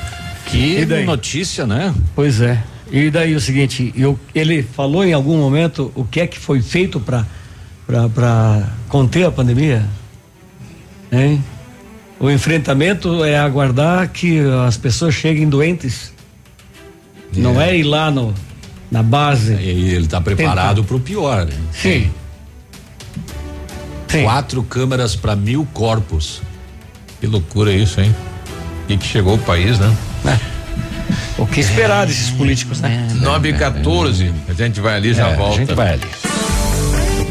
Que 0.45 1.05
notícia, 1.05 1.65
né? 1.65 1.93
Pois 2.15 2.41
é. 2.41 2.61
E 2.91 3.09
daí 3.09 3.35
o 3.35 3.39
seguinte, 3.39 3.93
eu, 3.95 4.19
ele 4.33 4.61
falou 4.61 5.03
em 5.03 5.13
algum 5.13 5.37
momento 5.37 5.91
o 5.95 6.03
que 6.03 6.19
é 6.19 6.27
que 6.27 6.39
foi 6.39 6.61
feito 6.61 6.99
para 6.99 7.25
para 7.87 8.67
conter 8.89 9.25
a 9.25 9.31
pandemia? 9.31 9.85
Hein? 11.11 11.43
O 12.19 12.29
enfrentamento 12.29 13.23
é 13.23 13.37
aguardar 13.37 14.09
que 14.09 14.39
as 14.65 14.77
pessoas 14.77 15.13
cheguem 15.13 15.47
doentes. 15.47 16.13
Não 17.35 17.59
é 17.59 17.77
ir 17.77 17.83
lá 17.83 18.09
no, 18.09 18.33
na 18.89 19.03
base. 19.03 19.53
E 19.55 19.93
ele 19.93 20.05
está 20.05 20.21
preparado 20.21 20.83
para 20.83 20.95
o 20.95 20.99
pior, 20.99 21.45
né? 21.45 21.53
Sim. 21.73 22.09
Quatro 24.23 24.63
câmeras 24.63 25.15
para 25.15 25.35
mil 25.35 25.67
corpos. 25.73 26.41
Que 27.19 27.27
loucura 27.27 27.73
isso, 27.73 27.99
hein? 27.99 28.15
O 28.83 28.87
que, 28.87 28.97
que 28.97 29.05
chegou 29.05 29.35
o 29.35 29.39
país, 29.39 29.77
né? 29.77 29.95
O 31.37 31.45
que 31.45 31.59
esperar 31.59 32.05
desses 32.05 32.29
políticos, 32.31 32.79
né? 32.81 33.07
9 33.15 33.49
e 33.49 33.53
14. 33.53 34.33
A 34.47 34.53
gente 34.53 34.79
vai 34.79 34.95
ali 34.95 35.09
e 35.09 35.13
já 35.13 35.29
É, 35.29 35.33
a 35.33 35.37
volta. 35.37 35.57
gente 35.57 35.73
vai 35.73 35.93
ali. 35.93 36.07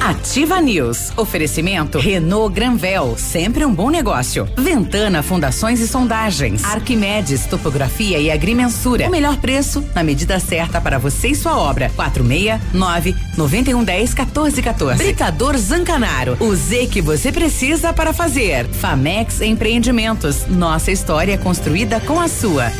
Ativa 0.00 0.60
News. 0.60 1.12
Oferecimento 1.16 1.98
Renault 1.98 2.54
Granvel, 2.54 3.14
sempre 3.16 3.64
um 3.64 3.72
bom 3.74 3.88
negócio. 3.88 4.46
Ventana 4.54 5.22
Fundações 5.22 5.80
e 5.80 5.88
Sondagens. 5.88 6.62
Arquimedes 6.62 7.46
Topografia 7.46 8.18
e 8.18 8.30
Agrimensura. 8.30 9.06
O 9.08 9.10
melhor 9.10 9.38
preço 9.38 9.82
na 9.94 10.02
medida 10.02 10.38
certa 10.38 10.78
para 10.78 10.98
você 10.98 11.28
e 11.28 11.34
sua 11.34 11.56
obra. 11.56 11.90
469 11.96 13.14
9110 13.34 14.14
1414. 14.14 14.98
Britador 15.02 15.56
Zancanaro. 15.56 16.36
O 16.38 16.54
Z 16.54 16.86
que 16.88 17.00
você 17.00 17.32
precisa 17.32 17.92
para 17.94 18.12
fazer. 18.12 18.66
Famex 18.66 19.40
Empreendimentos. 19.40 20.46
Nossa 20.48 20.92
história 20.92 21.38
construída 21.38 21.98
com 22.00 22.20
a 22.20 22.28
sua. 22.28 22.70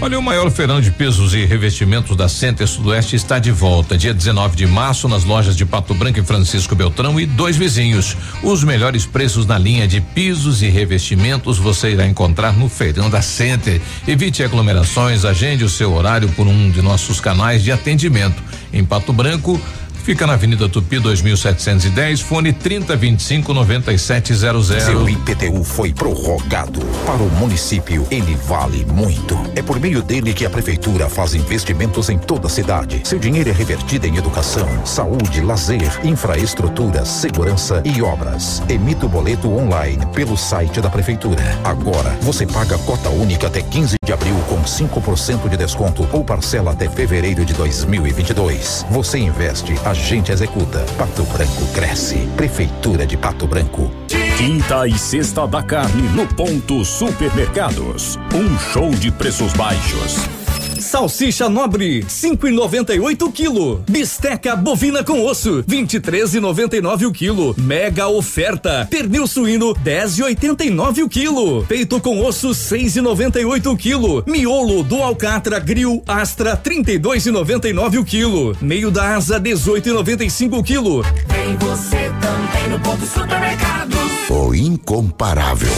Olha, 0.00 0.16
o 0.16 0.22
maior 0.22 0.48
feirão 0.48 0.80
de 0.80 0.92
pisos 0.92 1.34
e 1.34 1.44
revestimentos 1.44 2.16
da 2.16 2.28
Center 2.28 2.68
Sudoeste 2.68 3.16
está 3.16 3.40
de 3.40 3.50
volta. 3.50 3.98
Dia 3.98 4.14
19 4.14 4.54
de 4.54 4.64
março, 4.64 5.08
nas 5.08 5.24
lojas 5.24 5.56
de 5.56 5.66
Pato 5.66 5.92
Branco 5.92 6.20
e 6.20 6.22
Francisco 6.22 6.76
Beltrão 6.76 7.18
e 7.18 7.26
dois 7.26 7.56
vizinhos. 7.56 8.16
Os 8.40 8.62
melhores 8.62 9.04
preços 9.04 9.44
na 9.44 9.58
linha 9.58 9.88
de 9.88 10.00
pisos 10.00 10.62
e 10.62 10.68
revestimentos 10.68 11.58
você 11.58 11.90
irá 11.90 12.06
encontrar 12.06 12.52
no 12.52 12.68
feirão 12.68 13.10
da 13.10 13.20
Center. 13.20 13.80
Evite 14.06 14.44
aglomerações, 14.44 15.24
agende 15.24 15.64
o 15.64 15.68
seu 15.68 15.92
horário 15.92 16.28
por 16.28 16.46
um 16.46 16.70
de 16.70 16.80
nossos 16.80 17.20
canais 17.20 17.64
de 17.64 17.72
atendimento. 17.72 18.40
Em 18.72 18.84
Pato 18.84 19.12
Branco, 19.12 19.60
Fica 20.08 20.26
na 20.26 20.32
Avenida 20.32 20.66
Tupi 20.70 20.98
2710, 20.98 22.22
fone 22.22 22.50
3025 22.50 23.52
9700. 23.52 24.66
Seu 24.82 25.06
IPTU 25.06 25.62
foi 25.62 25.92
prorrogado. 25.92 26.80
Para 27.04 27.22
o 27.22 27.28
município, 27.32 28.06
ele 28.10 28.34
vale 28.34 28.86
muito. 28.86 29.38
É 29.54 29.60
por 29.60 29.78
meio 29.78 30.00
dele 30.00 30.32
que 30.32 30.46
a 30.46 30.50
prefeitura 30.50 31.10
faz 31.10 31.34
investimentos 31.34 32.08
em 32.08 32.16
toda 32.16 32.46
a 32.46 32.50
cidade. 32.50 33.02
Seu 33.04 33.18
dinheiro 33.18 33.50
é 33.50 33.52
revertido 33.52 34.06
em 34.06 34.16
educação, 34.16 34.66
saúde, 34.86 35.42
lazer, 35.42 36.00
infraestrutura, 36.02 37.04
segurança 37.04 37.82
e 37.84 38.00
obras. 38.00 38.62
Emita 38.66 39.04
o 39.04 39.10
boleto 39.10 39.52
online 39.52 40.06
pelo 40.14 40.38
site 40.38 40.80
da 40.80 40.88
prefeitura. 40.88 41.42
Agora, 41.62 42.16
você 42.22 42.46
paga 42.46 42.78
cota 42.78 43.10
única 43.10 43.48
até 43.48 43.60
15 43.60 43.96
de 44.02 44.12
abril 44.14 44.36
com 44.48 44.62
5% 44.62 45.50
de 45.50 45.56
desconto 45.58 46.08
ou 46.10 46.24
parcela 46.24 46.72
até 46.72 46.88
fevereiro 46.88 47.44
de 47.44 47.52
2022. 47.52 48.86
Você 48.88 49.18
investe, 49.18 49.74
a 49.84 49.97
gente 49.98 50.32
executa. 50.32 50.84
Pato 50.96 51.24
Branco 51.24 51.66
cresce. 51.74 52.16
Prefeitura 52.36 53.06
de 53.06 53.16
Pato 53.16 53.46
Branco. 53.46 53.90
Quinta 54.36 54.86
e 54.86 54.98
sexta 54.98 55.46
da 55.46 55.62
carne 55.62 56.02
no 56.14 56.26
ponto 56.26 56.84
supermercados. 56.84 58.18
Um 58.32 58.58
show 58.72 58.90
de 58.90 59.10
preços 59.10 59.52
baixos. 59.52 60.47
Salsicha 60.80 61.48
nobre, 61.48 62.04
5,98 62.04 63.22
o 63.22 63.32
quilo. 63.32 63.84
Bisteca 63.88 64.54
bovina 64.56 65.02
com 65.02 65.24
osso, 65.24 65.62
23,99 65.64 67.06
o 67.06 67.12
quilo. 67.12 67.54
Mega 67.58 68.08
oferta. 68.08 68.86
Pernil 68.90 69.26
suíno, 69.26 69.74
10,89 69.74 71.04
o 71.04 71.08
quilo. 71.08 71.64
Peito 71.66 72.00
com 72.00 72.20
osso, 72.24 72.50
6,98 72.50 73.72
o 73.72 73.76
quilo. 73.76 74.24
Miolo 74.26 74.82
do 74.82 75.02
Alcatra 75.02 75.58
Grill 75.58 76.02
Astra, 76.06 76.56
32,99 76.56 77.98
o 77.98 78.04
quilo. 78.04 78.56
Meio 78.60 78.90
da 78.90 79.16
asa, 79.16 79.40
18,95 79.40 80.58
o 80.58 80.62
quilo. 80.62 81.02
Tem 81.28 81.56
você 81.56 82.10
também 82.20 82.68
no 82.70 82.80
ponto 82.80 83.04
supermercado. 83.04 83.96
O 84.30 84.54
incomparável. 84.54 85.72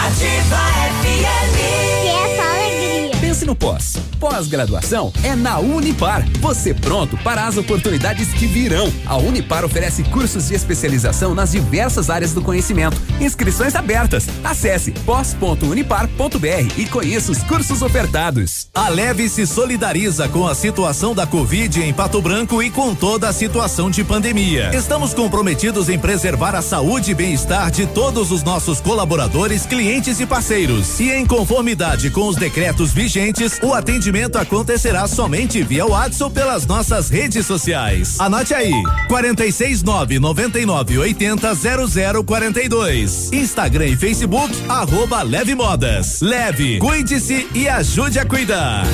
Ativa 0.00 0.56
FM. 1.02 1.43
No 3.44 3.54
pós. 3.54 3.96
Pós-graduação 4.18 5.12
é 5.22 5.34
na 5.34 5.58
Unipar. 5.58 6.26
Você 6.40 6.72
pronto 6.72 7.16
para 7.18 7.46
as 7.46 7.56
oportunidades 7.56 8.32
que 8.32 8.46
virão. 8.46 8.90
A 9.06 9.16
Unipar 9.16 9.64
oferece 9.64 10.02
cursos 10.04 10.48
de 10.48 10.54
especialização 10.54 11.34
nas 11.34 11.52
diversas 11.52 12.08
áreas 12.08 12.32
do 12.32 12.40
conhecimento. 12.40 13.00
Inscrições 13.20 13.74
abertas. 13.74 14.26
Acesse 14.42 14.92
pós.unipar.br 14.92 16.78
e 16.78 16.86
conheça 16.86 17.32
os 17.32 17.42
cursos 17.42 17.82
ofertados. 17.82 18.68
A 18.74 18.88
Leve 18.88 19.28
se 19.28 19.46
solidariza 19.46 20.28
com 20.28 20.46
a 20.46 20.54
situação 20.54 21.14
da 21.14 21.26
Covid 21.26 21.82
em 21.82 21.92
Pato 21.92 22.22
Branco 22.22 22.62
e 22.62 22.70
com 22.70 22.94
toda 22.94 23.28
a 23.28 23.32
situação 23.32 23.90
de 23.90 24.02
pandemia. 24.02 24.74
Estamos 24.74 25.12
comprometidos 25.12 25.88
em 25.88 25.98
preservar 25.98 26.54
a 26.54 26.62
saúde 26.62 27.10
e 27.10 27.14
bem-estar 27.14 27.70
de 27.70 27.86
todos 27.86 28.30
os 28.30 28.42
nossos 28.42 28.80
colaboradores, 28.80 29.66
clientes 29.66 30.18
e 30.20 30.26
parceiros. 30.26 30.98
E 30.98 31.10
em 31.10 31.26
conformidade 31.26 32.10
com 32.10 32.26
os 32.26 32.36
decretos 32.36 32.92
vigentes, 32.92 33.33
o 33.62 33.74
atendimento 33.74 34.38
acontecerá 34.38 35.06
somente 35.08 35.62
via 35.62 35.84
WhatsApp 35.84 36.32
pelas 36.32 36.66
nossas 36.66 37.08
redes 37.08 37.44
sociais. 37.46 38.20
Anote 38.20 38.54
aí: 38.54 38.72
469 39.08 40.18
99 40.18 40.98
80 40.98 41.54
0042. 42.24 43.32
Instagram 43.32 43.86
e 43.86 43.96
Facebook, 43.96 44.52
arroba 44.68 45.22
Leve 45.22 45.54
Modas. 45.54 46.20
Leve, 46.20 46.78
cuide-se 46.78 47.48
e 47.54 47.68
ajude 47.68 48.18
a 48.18 48.24
cuidar. 48.24 48.84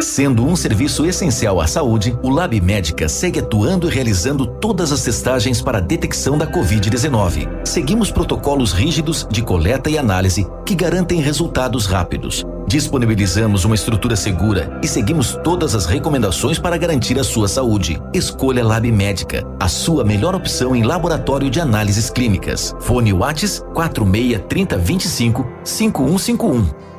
Sendo 0.00 0.44
um 0.44 0.56
serviço 0.56 1.04
essencial 1.06 1.60
à 1.60 1.66
saúde, 1.66 2.16
o 2.22 2.28
Lab 2.28 2.58
Médica 2.60 3.08
segue 3.08 3.40
atuando 3.40 3.88
e 3.88 3.94
realizando 3.94 4.46
todas 4.46 4.92
as 4.92 5.02
testagens 5.02 5.60
para 5.62 5.78
a 5.78 5.80
detecção 5.80 6.36
da 6.36 6.46
Covid-19. 6.46 7.48
Seguimos 7.64 8.10
protocolos 8.10 8.72
rígidos 8.72 9.26
de 9.30 9.42
coleta 9.42 9.90
e 9.90 9.98
análise 9.98 10.46
que 10.64 10.74
garantem 10.74 11.20
resultados 11.20 11.86
rápidos. 11.86 12.44
Disponibilizamos 12.66 13.64
uma 13.64 13.74
estrutura 13.74 14.16
segura 14.16 14.78
e 14.82 14.88
seguimos 14.88 15.38
todas 15.44 15.74
as 15.74 15.86
recomendações 15.86 16.58
para 16.58 16.76
garantir 16.76 17.18
a 17.18 17.24
sua 17.24 17.46
saúde. 17.46 18.00
Escolha 18.12 18.64
Lab 18.64 18.90
Médica, 18.90 19.46
a 19.60 19.68
sua 19.68 20.04
melhor 20.04 20.34
opção 20.34 20.74
em 20.74 20.82
laboratório 20.82 21.50
de 21.50 21.60
análises 21.60 22.10
clínicas. 22.10 22.74
Fone 22.80 23.12
Whats 23.12 23.62
46 23.74 24.42
30 24.48 24.78
25 24.78 25.46
5151. 25.62 26.93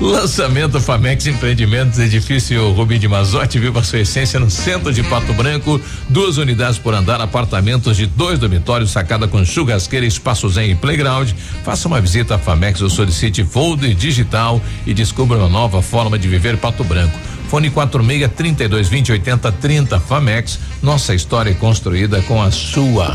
Lançamento 0.00 0.80
Famex 0.80 1.26
Empreendimentos, 1.26 1.98
edifício 1.98 2.72
Rubim 2.72 2.98
de 2.98 3.06
Mazotti, 3.06 3.58
viva 3.58 3.82
sua 3.82 3.98
essência 3.98 4.40
no 4.40 4.50
centro 4.50 4.90
de 4.94 5.02
Pato 5.02 5.34
Branco. 5.34 5.78
Duas 6.08 6.38
unidades 6.38 6.78
por 6.78 6.94
andar, 6.94 7.20
apartamentos 7.20 7.98
de 7.98 8.06
dois 8.06 8.38
dormitórios, 8.38 8.90
sacada 8.90 9.28
com 9.28 9.44
churrasqueira, 9.44 10.06
espaço 10.06 10.48
zen 10.48 10.70
e 10.70 10.74
playground. 10.74 11.32
Faça 11.62 11.86
uma 11.86 12.00
visita 12.00 12.36
à 12.36 12.38
Famex 12.38 12.80
ou 12.80 12.88
solicite 12.88 13.44
folder 13.44 13.94
digital 13.94 14.58
e 14.86 14.94
descubra 14.94 15.36
uma 15.36 15.50
nova 15.50 15.82
forma 15.82 16.18
de 16.18 16.28
viver 16.28 16.56
Pato 16.56 16.82
Branco. 16.82 17.18
Fone 17.48 17.68
46 17.68 18.30
32 18.34 18.88
20 18.88 19.12
80 19.12 19.52
30 19.52 20.00
Famex. 20.00 20.58
Nossa 20.82 21.14
história 21.14 21.50
é 21.50 21.54
construída 21.54 22.22
com 22.22 22.42
a 22.42 22.50
sua. 22.50 23.14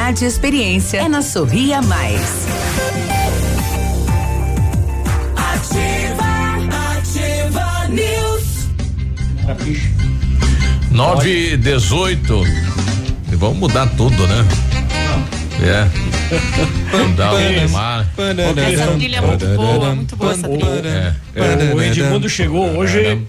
e 0.09 0.25
experiência 0.25 0.97
é 0.97 1.07
na 1.07 1.21
Sorria 1.21 1.79
Mais. 1.79 2.47
Ativa, 5.37 6.25
ativa 6.97 7.87
news. 7.87 8.67
9 10.89 11.53
e 11.53 11.55
18. 11.55 12.43
E 13.31 13.35
vamos 13.35 13.57
mudar 13.59 13.87
tudo, 13.95 14.27
né? 14.27 14.45
É. 15.61 16.97
Mudar 16.97 17.33
o 17.33 17.37
Neymar. 17.37 18.09
Essa 18.57 18.91
trilha 18.93 19.17
é 19.17 19.21
muito 19.21 19.45
boa, 19.45 19.95
muito 19.95 20.15
boa 20.15 20.31
essa 20.33 20.49
trilha. 20.49 21.15
É. 21.35 21.73
O 21.75 21.81
Edmundo 21.81 22.27
chegou 22.27 22.75
hoje 22.75 23.23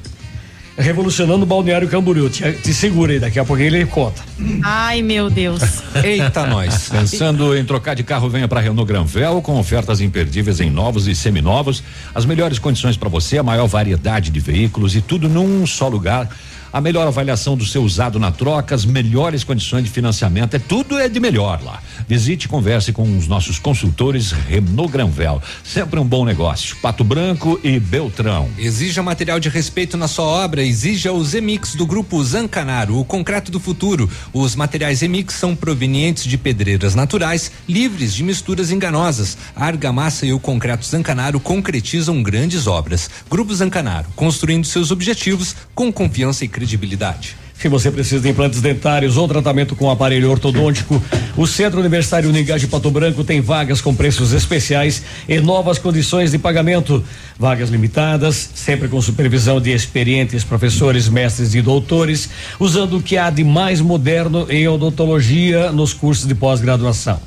revolucionando 0.76 1.42
o 1.42 1.46
Balneário 1.46 1.88
Camboriú. 1.88 2.28
Te, 2.28 2.52
te 2.52 2.72
segura 2.72 3.12
aí, 3.12 3.18
daqui 3.18 3.38
a 3.38 3.44
pouquinho 3.44 3.68
ele 3.68 3.86
conta. 3.86 4.22
Ai, 4.62 5.02
meu 5.02 5.30
Deus. 5.30 5.62
Eita, 6.02 6.46
nós. 6.46 6.88
Pensando 6.90 7.56
em 7.56 7.64
trocar 7.64 7.94
de 7.94 8.02
carro, 8.02 8.28
venha 8.28 8.48
para 8.48 8.60
Renault 8.60 8.86
Granvel 8.86 9.42
com 9.42 9.58
ofertas 9.58 10.00
imperdíveis 10.00 10.60
em 10.60 10.70
novos 10.70 11.06
e 11.06 11.14
seminovos. 11.14 11.82
As 12.14 12.24
melhores 12.24 12.58
condições 12.58 12.96
para 12.96 13.08
você, 13.08 13.38
a 13.38 13.42
maior 13.42 13.66
variedade 13.66 14.30
de 14.30 14.40
veículos 14.40 14.96
e 14.96 15.00
tudo 15.00 15.28
num 15.28 15.66
só 15.66 15.88
lugar. 15.88 16.28
A 16.72 16.80
melhor 16.80 17.06
avaliação 17.06 17.54
do 17.54 17.66
seu 17.66 17.82
usado 17.82 18.18
na 18.18 18.30
troca, 18.30 18.74
as 18.74 18.86
melhores 18.86 19.44
condições 19.44 19.84
de 19.84 19.90
financiamento, 19.90 20.54
é 20.54 20.58
tudo 20.58 20.98
é 20.98 21.06
de 21.06 21.20
melhor 21.20 21.60
lá. 21.62 21.82
Visite 22.08 22.44
e 22.44 22.48
converse 22.48 22.92
com 22.92 23.16
os 23.16 23.26
nossos 23.26 23.58
consultores 23.58 24.32
Renault 24.32 24.92
Granvel. 24.92 25.42
Sempre 25.64 26.00
um 26.00 26.04
bom 26.04 26.24
negócio. 26.24 26.76
Pato 26.76 27.04
Branco 27.04 27.60
e 27.62 27.78
Beltrão. 27.78 28.48
Exija 28.58 29.02
material 29.02 29.38
de 29.38 29.48
respeito 29.48 29.96
na 29.96 30.08
sua 30.08 30.24
obra, 30.24 30.62
exija 30.62 31.12
o 31.12 31.24
Zemix 31.24 31.74
do 31.74 31.86
grupo 31.86 32.22
Zancanaro, 32.24 32.98
o 32.98 33.04
concreto 33.04 33.50
do 33.50 33.60
futuro. 33.60 34.10
Os 34.32 34.54
materiais 34.54 34.98
Zemix 34.98 35.34
são 35.34 35.54
provenientes 35.54 36.24
de 36.24 36.38
pedreiras 36.38 36.94
naturais, 36.94 37.50
livres 37.68 38.14
de 38.14 38.22
misturas 38.22 38.70
enganosas. 38.70 39.36
A 39.54 39.66
argamassa 39.66 40.26
e 40.26 40.32
o 40.32 40.40
concreto 40.40 40.86
Zancanaro 40.86 41.40
concretizam 41.40 42.22
grandes 42.22 42.66
obras. 42.66 43.10
Grupo 43.28 43.54
Zancanaro, 43.54 44.08
construindo 44.14 44.66
seus 44.66 44.90
objetivos 44.90 45.54
com 45.74 45.92
confiança 45.92 46.44
e 46.44 46.48
credibilidade. 46.48 47.41
Se 47.62 47.68
você 47.68 47.92
precisa 47.92 48.20
de 48.20 48.28
implantes 48.28 48.60
dentários 48.60 49.16
ou 49.16 49.28
tratamento 49.28 49.76
com 49.76 49.88
aparelho 49.88 50.28
ortodôntico, 50.28 51.00
o 51.36 51.46
Centro 51.46 51.78
Universitário 51.78 52.28
Unigás 52.28 52.60
de 52.60 52.66
Pato 52.66 52.90
Branco 52.90 53.22
tem 53.22 53.40
vagas 53.40 53.80
com 53.80 53.94
preços 53.94 54.32
especiais 54.32 55.00
e 55.28 55.38
novas 55.38 55.78
condições 55.78 56.32
de 56.32 56.38
pagamento. 56.38 57.04
Vagas 57.38 57.70
limitadas, 57.70 58.50
sempre 58.52 58.88
com 58.88 59.00
supervisão 59.00 59.60
de 59.60 59.70
experientes 59.70 60.42
professores, 60.42 61.08
mestres 61.08 61.54
e 61.54 61.62
doutores, 61.62 62.28
usando 62.58 62.96
o 62.96 63.00
que 63.00 63.16
há 63.16 63.30
de 63.30 63.44
mais 63.44 63.80
moderno 63.80 64.44
em 64.50 64.66
odontologia 64.66 65.70
nos 65.70 65.94
cursos 65.94 66.26
de 66.26 66.34
pós-graduação. 66.34 67.20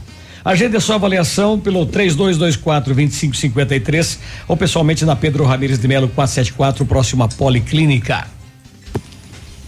Agende 0.43 0.75
a 0.75 0.81
sua 0.81 0.95
avaliação 0.95 1.57
pelo 1.57 1.85
3224 1.85 2.93
2553 2.93 4.19
ou 4.49 4.57
pessoalmente 4.57 5.05
na 5.05 5.15
Pedro 5.15 5.45
Ramires 5.45 5.79
de 5.79 5.87
Melo 5.87 6.09
474, 6.09 6.85
próximo 6.85 7.23
à 7.23 7.29
Policlínica. 7.29 8.34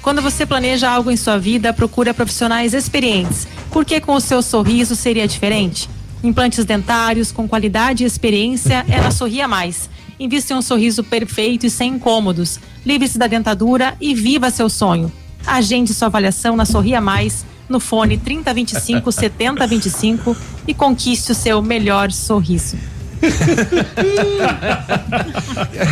Quando 0.08 0.22
você 0.22 0.46
planeja 0.46 0.90
algo 0.90 1.12
em 1.12 1.18
sua 1.18 1.38
vida, 1.38 1.74
procura 1.74 2.14
profissionais 2.14 2.74
experientes, 2.74 3.46
porque 3.70 4.00
com 4.00 4.14
o 4.14 4.22
seu 4.22 4.42
sorriso 4.42 4.96
seria 4.96 5.28
diferente. 5.28 5.90
Implantes 6.24 6.64
dentários 6.64 7.30
com 7.30 7.46
qualidade 7.46 8.06
e 8.06 8.08
experiência 8.08 8.86
na 8.88 9.12
Sorria 9.12 9.50
Mais. 9.50 9.90
Invista 10.18 10.54
em 10.54 10.56
um 10.56 10.62
sorriso 10.62 11.04
perfeito 11.04 11.66
e 11.66 11.70
sem 11.70 11.96
incômodos. 11.96 12.58
Livre-se 12.86 13.18
da 13.18 13.28
dentadura 13.28 13.98
e 14.00 14.16
viva 14.16 14.50
seu 14.50 14.70
sonho. 14.70 15.12
Agende 15.46 15.94
sua 15.94 16.06
avaliação 16.06 16.56
na 16.56 16.64
Sorria 16.64 17.02
Mais, 17.02 17.46
no 17.68 17.82
fone 17.82 18.18
3025 18.18 19.12
7025 19.12 20.38
e 20.66 20.74
conquiste 20.74 21.34
o 21.34 21.36
seu 21.36 21.62
melhor 21.62 22.14
sorriso. 22.14 22.78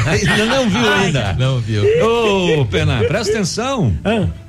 Ainda 0.08 0.46
não 0.46 0.70
viu 0.70 0.94
ainda. 0.94 1.34
Não 1.34 1.60
viu. 1.60 1.84
Ô, 2.06 2.66
Pena, 2.66 3.04
presta 3.06 3.34
atenção. 3.34 3.94
O 4.04 4.45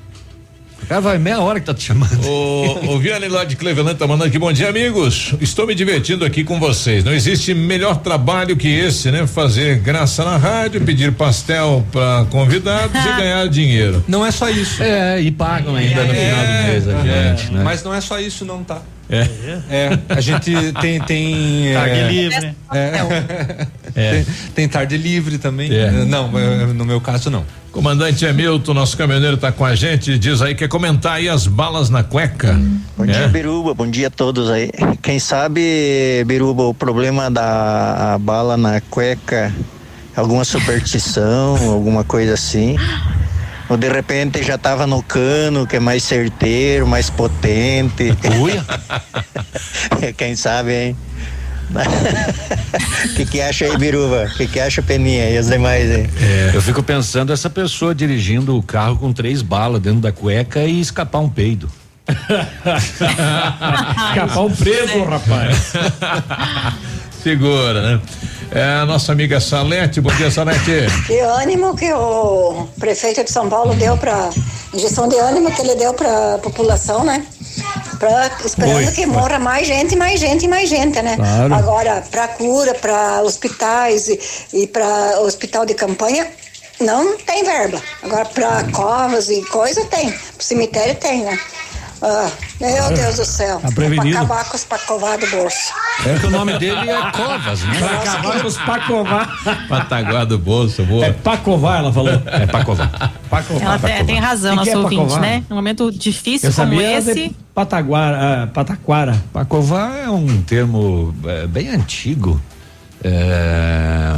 cara 0.86 1.00
vai 1.00 1.18
meia 1.18 1.40
hora 1.40 1.60
que 1.60 1.66
tá 1.66 1.74
te 1.74 1.84
chamando. 1.84 2.26
O, 2.26 2.94
o 2.94 2.98
Vianney 2.98 3.28
lá 3.28 3.44
de 3.44 3.56
Cleveland 3.56 3.98
tá 3.98 4.06
mandando 4.06 4.28
aqui, 4.28 4.38
bom 4.38 4.52
dia 4.52 4.68
amigos, 4.68 5.34
estou 5.40 5.66
me 5.66 5.74
divertindo 5.74 6.24
aqui 6.24 6.44
com 6.44 6.58
vocês, 6.58 7.04
não 7.04 7.12
existe 7.12 7.54
melhor 7.54 7.98
trabalho 7.98 8.56
que 8.56 8.68
esse, 8.68 9.10
né? 9.10 9.26
Fazer 9.26 9.78
graça 9.78 10.24
na 10.24 10.36
rádio, 10.36 10.80
pedir 10.80 11.12
pastel 11.12 11.84
para 11.90 12.24
convidados 12.30 13.04
e 13.04 13.08
ganhar 13.16 13.48
dinheiro. 13.48 14.04
Não 14.06 14.24
é 14.24 14.30
só 14.30 14.48
isso. 14.48 14.82
É, 14.82 15.20
e 15.20 15.30
pagam 15.30 15.74
ainda 15.74 16.04
no 16.04 16.14
final 16.14 16.46
do 16.46 16.52
mês 16.66 16.88
a 16.88 17.02
gente, 17.02 17.52
né? 17.52 17.62
Mas 17.64 17.82
não 17.82 17.92
é 17.92 18.00
só 18.00 18.18
isso, 18.18 18.44
não, 18.44 18.62
tá? 18.62 18.80
É. 19.08 19.28
É, 19.70 19.98
a 20.08 20.20
gente 20.20 20.50
tem. 20.80 21.00
tem 21.00 21.72
Tarde 21.72 22.00
é, 22.00 22.08
livre. 22.08 22.54
É. 22.72 23.66
Tem, 23.96 24.26
tem 24.54 24.68
tarde 24.68 24.96
livre 24.96 25.38
também. 25.38 25.72
É. 25.74 25.90
Não, 26.04 26.38
é, 26.38 26.66
no 26.66 26.84
meu 26.84 27.00
caso 27.00 27.30
não. 27.30 27.44
Comandante 27.72 28.26
Hamilton, 28.26 28.72
nosso 28.72 28.96
caminhoneiro 28.96 29.36
tá 29.36 29.52
com 29.52 29.64
a 29.64 29.74
gente, 29.74 30.18
diz 30.18 30.40
aí, 30.40 30.54
quer 30.54 30.66
comentar 30.68 31.14
aí 31.14 31.28
as 31.28 31.46
balas 31.46 31.90
na 31.90 32.02
cueca? 32.02 32.58
Bom 32.96 33.04
É? 33.04 33.08
dia, 33.08 33.28
Biruba. 33.28 33.74
Bom 33.74 33.90
dia 33.90 34.06
a 34.06 34.10
todos 34.10 34.50
aí. 34.50 34.70
Quem 35.02 35.18
sabe, 35.18 36.24
Biruba, 36.26 36.62
o 36.64 36.72
problema 36.74 37.30
da 37.30 38.16
bala 38.20 38.56
na 38.56 38.80
cueca, 38.80 39.52
alguma 40.16 40.44
superstição, 40.44 41.56
alguma 41.70 42.02
coisa 42.02 42.32
assim. 42.34 42.76
Ou 43.68 43.76
de 43.76 43.88
repente 43.88 44.42
já 44.42 44.56
tava 44.56 44.86
no 44.86 45.02
cano, 45.02 45.66
que 45.66 45.76
é 45.76 45.80
mais 45.80 46.02
certeiro, 46.02 46.86
mais 46.86 47.10
potente. 47.10 48.16
Uia. 48.40 48.64
Quem 50.16 50.34
sabe, 50.36 50.72
hein? 50.72 50.96
O 51.70 53.14
que, 53.16 53.26
que 53.26 53.40
acha 53.40 53.64
aí, 53.64 53.76
Biruba? 53.76 54.24
O 54.24 54.36
que, 54.36 54.46
que 54.46 54.60
acha, 54.60 54.82
Peninha 54.82 55.30
e 55.30 55.38
os 55.38 55.46
demais 55.46 55.90
aí? 55.90 56.08
Eu 56.54 56.62
fico 56.62 56.82
pensando 56.82 57.32
essa 57.32 57.50
pessoa 57.50 57.94
dirigindo 57.94 58.56
o 58.56 58.62
carro 58.62 58.96
com 58.96 59.12
três 59.12 59.42
balas 59.42 59.80
dentro 59.80 60.00
da 60.00 60.12
cueca 60.12 60.60
e 60.64 60.80
escapar 60.80 61.20
um 61.20 61.28
peido. 61.28 61.68
Escapar 64.10 64.40
um 64.42 64.54
preso, 64.54 65.02
rapaz. 65.02 65.72
Segura, 67.26 67.82
né? 67.82 68.00
É 68.52 68.62
a 68.62 68.86
nossa 68.86 69.10
amiga 69.10 69.40
Salete, 69.40 70.00
bom 70.00 70.14
dia 70.14 70.30
Salete. 70.30 70.86
Que 71.08 71.18
ânimo 71.18 71.74
que 71.74 71.92
o 71.92 72.68
prefeito 72.78 73.24
de 73.24 73.32
São 73.32 73.48
Paulo 73.48 73.74
deu 73.74 73.96
para 73.96 74.30
injeção 74.72 75.08
de 75.08 75.16
ânimo 75.16 75.50
que 75.50 75.60
ele 75.60 75.74
deu 75.74 75.92
para 75.92 76.38
população, 76.38 77.02
né? 77.02 77.26
Pra, 77.98 78.30
esperando 78.44 78.84
Foi, 78.84 78.92
que 78.92 79.02
foi. 79.02 79.06
morra 79.06 79.40
mais 79.40 79.66
gente, 79.66 79.96
mais 79.96 80.20
gente, 80.20 80.46
mais 80.46 80.70
gente, 80.70 81.02
né? 81.02 81.16
Claro. 81.16 81.52
Agora, 81.52 82.04
para 82.08 82.28
cura, 82.28 82.74
para 82.74 83.20
hospitais 83.22 84.06
e, 84.06 84.20
e 84.52 84.66
para 84.68 85.18
hospital 85.22 85.66
de 85.66 85.74
campanha, 85.74 86.28
não 86.78 87.16
tem 87.16 87.42
verba. 87.42 87.82
Agora, 88.04 88.24
para 88.26 88.62
covas 88.70 89.28
e 89.30 89.42
coisa, 89.46 89.84
tem. 89.86 90.12
Pro 90.12 90.46
cemitério 90.46 90.94
tem, 90.94 91.24
né? 91.24 91.36
Ah, 92.08 92.30
meu 92.60 92.94
Deus 92.94 93.16
do 93.16 93.24
céu. 93.24 93.58
Tá 93.58 93.66
É 93.68 93.70
prevenido. 93.72 94.10
pra 94.10 94.20
acabar 94.20 94.44
com 94.48 94.56
os 94.56 94.64
pacová 94.64 95.16
do 95.16 95.26
bolso. 95.28 95.72
É 96.06 96.16
que 96.20 96.26
o 96.26 96.30
nome 96.30 96.56
dele 96.56 96.88
é 96.88 97.10
Covas, 97.10 97.64
né? 97.64 97.78
Pra 97.80 97.98
acabar 97.98 98.40
com 98.40 98.46
os 98.46 98.56
pacovar. 98.58 99.68
Pataguá 99.68 100.24
do 100.24 100.38
bolso, 100.38 100.84
boa. 100.84 101.04
É 101.06 101.12
pacovar, 101.12 101.80
ela 101.80 101.92
falou. 101.92 102.12
É 102.26 102.46
pacovar. 102.46 103.12
Pacovar. 103.28 103.62
Ela 103.62 103.78
tem, 103.80 104.06
tem 104.06 104.20
razão, 104.20 104.50
que 104.52 104.56
nosso 104.56 104.70
é 104.70 104.76
ouvinte, 104.78 105.02
pacovar? 105.02 105.20
né? 105.20 105.44
Num 105.50 105.56
momento 105.56 105.90
difícil 105.90 106.48
Eu 106.50 106.54
como 106.54 106.76
de 106.76 106.82
esse. 106.82 107.36
Pataguara, 107.52 108.44
ah, 108.44 108.46
Pataquara. 108.46 109.20
Pacovar 109.32 109.96
é 109.96 110.08
um 110.08 110.42
termo 110.42 111.12
é, 111.24 111.46
bem 111.48 111.70
antigo. 111.70 112.40
É... 113.02 114.14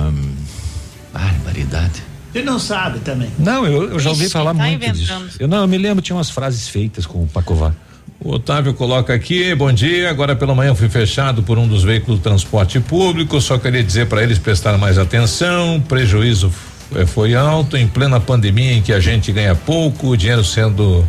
Barbaridade. 1.12 2.02
Ele 2.34 2.44
não 2.44 2.58
sabe 2.58 2.98
também. 3.00 3.30
Não, 3.38 3.66
eu, 3.66 3.92
eu 3.92 3.98
já 3.98 4.10
ouvi 4.10 4.24
Ixi, 4.24 4.32
falar 4.32 4.54
tá 4.54 4.62
muito 4.62 4.74
inventando. 4.84 5.26
disso. 5.26 5.36
Eu 5.40 5.48
não, 5.48 5.58
eu 5.62 5.68
me 5.68 5.78
lembro, 5.78 6.02
tinha 6.02 6.16
umas 6.16 6.30
frases 6.30 6.68
feitas 6.68 7.06
com 7.06 7.22
o 7.22 7.26
Pacovar. 7.26 7.74
O 8.20 8.32
Otávio 8.32 8.74
coloca 8.74 9.14
aqui, 9.14 9.54
bom 9.54 9.72
dia. 9.72 10.10
Agora 10.10 10.34
pela 10.34 10.54
manhã 10.54 10.70
eu 10.70 10.74
fui 10.74 10.88
fechado 10.88 11.42
por 11.42 11.56
um 11.56 11.66
dos 11.68 11.84
veículos 11.84 12.18
de 12.18 12.24
transporte 12.24 12.80
público. 12.80 13.40
Só 13.40 13.58
queria 13.58 13.82
dizer 13.82 14.06
para 14.08 14.22
eles 14.22 14.38
prestarem 14.38 14.78
mais 14.78 14.98
atenção. 14.98 15.80
Prejuízo 15.88 16.52
eh, 16.96 17.06
foi 17.06 17.34
alto 17.34 17.76
em 17.76 17.86
plena 17.86 18.18
pandemia 18.18 18.72
em 18.72 18.82
que 18.82 18.92
a 18.92 18.98
gente 19.00 19.30
ganha 19.32 19.54
pouco, 19.54 20.08
o 20.08 20.16
dinheiro 20.16 20.44
sendo. 20.44 21.06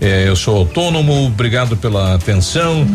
eh, 0.00 0.24
eu 0.26 0.34
sou 0.34 0.56
autônomo, 0.56 1.26
obrigado 1.26 1.76
pela 1.76 2.14
atenção. 2.14 2.86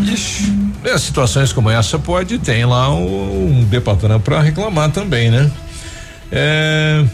É, 0.84 0.98
situações 0.98 1.54
como 1.54 1.70
essa 1.70 2.00
pode 2.00 2.40
tem 2.40 2.66
lá 2.66 2.92
um, 2.92 3.60
um 3.60 4.20
para 4.20 4.42
reclamar 4.42 4.90
também, 4.90 5.30
né? 5.30 5.50
É, 6.32 7.06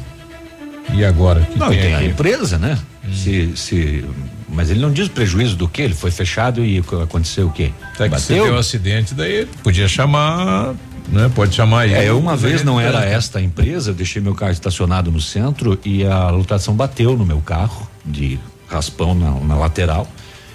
e 0.94 1.06
agora? 1.06 1.42
Que 1.42 1.58
Não, 1.60 1.74
e 1.74 1.78
tem 1.78 1.96
a 1.96 2.04
empresa, 2.04 2.58
né? 2.58 2.78
Se, 3.14 3.54
se, 3.56 4.06
mas 4.48 4.70
ele 4.70 4.80
não 4.80 4.92
diz 4.92 5.08
prejuízo 5.08 5.56
do 5.56 5.68
que? 5.68 5.82
Ele 5.82 5.94
foi 5.94 6.12
fechado 6.12 6.64
e 6.64 6.82
co- 6.82 7.02
aconteceu 7.02 7.48
o 7.48 7.52
quê? 7.52 7.72
Até 7.94 8.10
que 8.10 8.20
se 8.22 8.34
deu 8.34 8.54
um 8.54 8.58
acidente, 8.58 9.14
daí 9.14 9.48
podia 9.64 9.88
chamar, 9.88 10.74
né? 11.08 11.30
Pode 11.34 11.56
chamar 11.56 11.88
É, 11.88 12.00
ele. 12.00 12.10
eu 12.10 12.20
uma 12.20 12.36
vez 12.36 12.64
não 12.64 12.80
era 12.80 13.00
tá- 13.00 13.06
esta 13.06 13.42
empresa, 13.42 13.92
eu 13.92 13.96
deixei 13.96 14.22
meu 14.22 14.36
carro 14.36 14.52
estacionado 14.52 15.12
no 15.12 15.20
centro 15.22 15.80
e 15.86 16.06
a 16.06 16.30
lotação 16.30 16.76
bateu 16.76 17.18
no 17.18 17.26
meu 17.26 17.40
carro, 17.42 17.90
de 18.06 18.38
raspão 18.68 19.16
na, 19.16 19.32
na 19.40 19.56
lateral, 19.56 20.08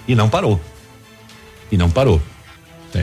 e 0.07 0.15
não 0.15 0.29
parou. 0.29 0.59
E 1.71 1.77
não 1.77 1.89
parou. 1.89 2.21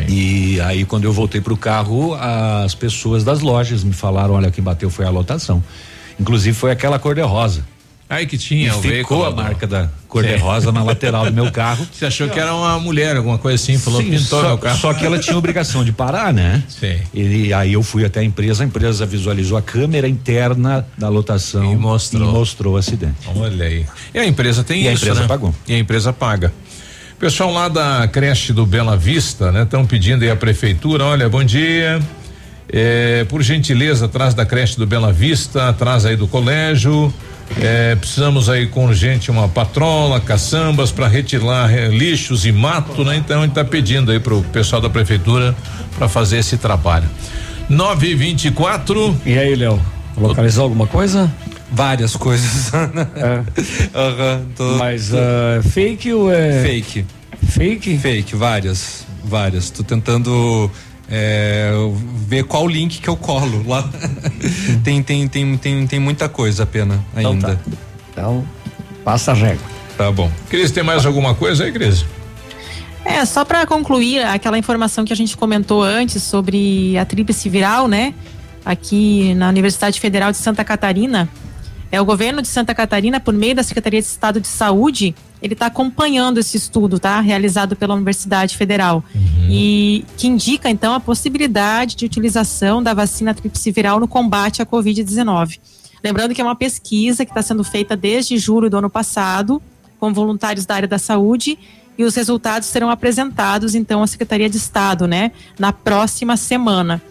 E 0.08 0.58
aí, 0.62 0.86
quando 0.86 1.04
eu 1.04 1.12
voltei 1.12 1.38
pro 1.42 1.54
carro, 1.54 2.14
as 2.14 2.74
pessoas 2.74 3.22
das 3.24 3.40
lojas 3.40 3.84
me 3.84 3.92
falaram: 3.92 4.32
olha, 4.32 4.50
quem 4.50 4.64
bateu 4.64 4.88
foi 4.88 5.04
a 5.04 5.10
lotação. 5.10 5.62
Inclusive, 6.20 6.56
foi 6.56 6.70
aquela 6.70 6.98
cor 6.98 7.14
de 7.14 7.20
rosa. 7.22 7.64
Aí 8.08 8.26
que 8.26 8.36
tinha 8.36 8.68
e 8.68 8.70
o 8.70 8.82
ficou 8.82 9.24
a 9.24 9.30
marca 9.30 9.66
da 9.66 9.88
cor 10.06 10.22
de 10.22 10.36
rosa 10.36 10.70
na 10.70 10.84
lateral 10.84 11.24
do 11.24 11.32
meu 11.32 11.48
carro. 11.52 11.86
Você 11.90 12.04
achou 12.04 12.28
que 12.28 12.38
era 12.38 12.54
uma 12.54 12.78
mulher, 12.78 13.16
alguma 13.16 13.38
coisa 13.38 13.54
assim, 13.54 13.78
falou, 13.78 14.02
Sim, 14.02 14.10
pintou 14.10 14.42
só, 14.42 14.48
meu 14.48 14.58
carro. 14.58 14.78
só 14.78 14.92
que 14.92 15.06
ela 15.06 15.18
tinha 15.18 15.34
obrigação 15.34 15.82
de 15.82 15.92
parar, 15.92 16.30
né? 16.30 16.62
Sim. 16.68 16.98
E 17.14 17.54
aí 17.54 17.72
eu 17.72 17.82
fui 17.82 18.04
até 18.04 18.20
a 18.20 18.22
empresa, 18.22 18.64
a 18.64 18.66
empresa 18.66 19.06
visualizou 19.06 19.56
a 19.56 19.62
câmera 19.62 20.06
interna 20.06 20.86
da 20.98 21.08
lotação 21.08 21.72
e 21.72 21.76
mostrou, 21.76 22.74
o 22.74 22.76
acidente. 22.76 23.14
Olha 23.34 23.64
aí. 23.64 23.86
E 24.12 24.18
a 24.18 24.26
empresa 24.26 24.62
tem 24.62 24.82
E 24.82 24.88
a 24.88 24.92
isso, 24.92 25.04
empresa 25.04 25.22
né? 25.22 25.26
pagou. 25.26 25.54
E 25.66 25.72
a 25.74 25.78
empresa 25.78 26.12
paga. 26.12 26.52
Pessoal 27.18 27.50
lá 27.50 27.68
da 27.68 28.06
creche 28.08 28.52
do 28.52 28.66
Bela 28.66 28.94
Vista, 28.94 29.50
né? 29.50 29.62
Estão 29.62 29.86
pedindo 29.86 30.22
aí 30.22 30.30
a 30.30 30.36
prefeitura, 30.36 31.04
olha, 31.04 31.30
bom 31.30 31.42
dia. 31.42 31.98
É, 32.72 33.24
por 33.28 33.42
gentileza, 33.42 34.06
atrás 34.06 34.32
da 34.34 34.46
creche 34.46 34.76
do 34.78 34.86
Bela 34.86 35.12
Vista, 35.12 35.68
atrás 35.68 36.06
aí 36.06 36.16
do 36.16 36.26
colégio. 36.26 37.12
é, 37.60 37.94
precisamos 37.96 38.48
aí 38.48 38.66
com 38.66 38.86
urgente 38.86 39.30
uma 39.30 39.46
patrola, 39.46 40.18
caçambas 40.20 40.90
para 40.90 41.06
retirar 41.06 41.70
é, 41.70 41.88
lixos 41.88 42.46
e 42.46 42.52
mato, 42.52 43.04
né? 43.04 43.16
Então 43.16 43.40
a 43.40 43.44
gente 43.44 43.52
tá 43.54 43.64
pedindo 43.64 44.10
aí 44.10 44.18
pro 44.18 44.40
pessoal 44.44 44.80
da 44.80 44.88
prefeitura 44.88 45.54
para 45.98 46.08
fazer 46.08 46.38
esse 46.38 46.56
trabalho. 46.56 47.08
9 47.68 48.08
e 48.08 48.14
24 48.14 49.16
E 49.26 49.38
aí, 49.38 49.54
Léo? 49.54 49.78
Localizou 50.16 50.64
alguma 50.64 50.86
coisa? 50.86 51.30
Várias 51.70 52.16
coisas. 52.16 52.70
Aham, 53.94 54.42
tô- 54.56 54.76
Mas 54.78 55.08
tô- 55.10 55.16
ah, 55.16 55.62
fake 55.62 56.12
ou 56.12 56.32
é. 56.32 56.62
Fake. 56.62 57.04
Fake? 57.48 57.98
Fake, 57.98 58.36
várias. 58.36 59.06
Várias. 59.24 59.70
Tô 59.70 59.82
tentando 59.82 60.70
é, 61.08 61.70
ver 62.26 62.44
qual 62.44 62.66
link 62.66 63.00
que 63.00 63.08
eu 63.08 63.16
colo 63.16 63.62
lá. 63.66 63.88
tem, 64.82 65.02
tem, 65.02 65.28
tem, 65.28 65.56
tem, 65.56 65.86
tem 65.86 66.00
muita 66.00 66.28
coisa, 66.28 66.64
pena, 66.64 67.04
Então 67.16 67.32
ainda. 67.32 67.56
tá. 67.56 67.72
Então, 68.12 68.46
passa 69.04 69.32
a 69.32 69.34
régua. 69.34 69.64
Tá 69.96 70.10
bom. 70.10 70.30
Cris, 70.48 70.70
tem 70.70 70.82
mais 70.82 71.04
alguma 71.04 71.34
coisa 71.34 71.64
aí, 71.64 71.72
Cris? 71.72 72.04
É, 73.04 73.24
só 73.24 73.44
para 73.44 73.66
concluir 73.66 74.22
aquela 74.22 74.56
informação 74.56 75.04
que 75.04 75.12
a 75.12 75.16
gente 75.16 75.36
comentou 75.36 75.82
antes 75.82 76.22
sobre 76.22 76.96
a 76.96 77.04
tríplice 77.04 77.48
viral, 77.48 77.88
né? 77.88 78.14
Aqui 78.64 79.34
na 79.34 79.48
Universidade 79.48 79.98
Federal 79.98 80.30
de 80.30 80.38
Santa 80.38 80.64
Catarina, 80.64 81.28
é 81.90 82.00
o 82.00 82.04
governo 82.04 82.40
de 82.40 82.48
Santa 82.48 82.74
Catarina, 82.74 83.18
por 83.18 83.34
meio 83.34 83.54
da 83.54 83.62
Secretaria 83.62 84.00
de 84.00 84.06
Estado 84.06 84.40
de 84.40 84.46
Saúde, 84.46 85.14
ele 85.42 85.54
está 85.54 85.66
acompanhando 85.66 86.38
esse 86.38 86.56
estudo, 86.56 87.00
tá? 87.00 87.20
Realizado 87.20 87.74
pela 87.74 87.94
Universidade 87.94 88.56
Federal. 88.56 89.04
Uhum. 89.12 89.48
E 89.50 90.04
que 90.16 90.28
indica, 90.28 90.70
então, 90.70 90.94
a 90.94 91.00
possibilidade 91.00 91.96
de 91.96 92.06
utilização 92.06 92.82
da 92.82 92.94
vacina 92.94 93.34
tríplice 93.34 93.70
viral 93.72 93.98
no 93.98 94.06
combate 94.06 94.62
à 94.62 94.66
Covid-19. 94.66 95.58
Lembrando 96.02 96.34
que 96.34 96.40
é 96.40 96.44
uma 96.44 96.56
pesquisa 96.56 97.24
que 97.24 97.30
está 97.30 97.42
sendo 97.42 97.64
feita 97.64 97.96
desde 97.96 98.38
julho 98.38 98.70
do 98.70 98.76
ano 98.76 98.88
passado, 98.88 99.60
com 99.98 100.12
voluntários 100.12 100.64
da 100.64 100.76
área 100.76 100.88
da 100.88 100.98
saúde 100.98 101.58
e 101.96 102.04
os 102.04 102.14
resultados 102.14 102.68
serão 102.68 102.90
apresentados 102.90 103.74
então 103.74 104.02
à 104.02 104.06
Secretaria 104.06 104.48
de 104.48 104.56
Estado, 104.56 105.06
né, 105.06 105.32
na 105.58 105.72
próxima 105.72 106.36
semana. 106.36 107.02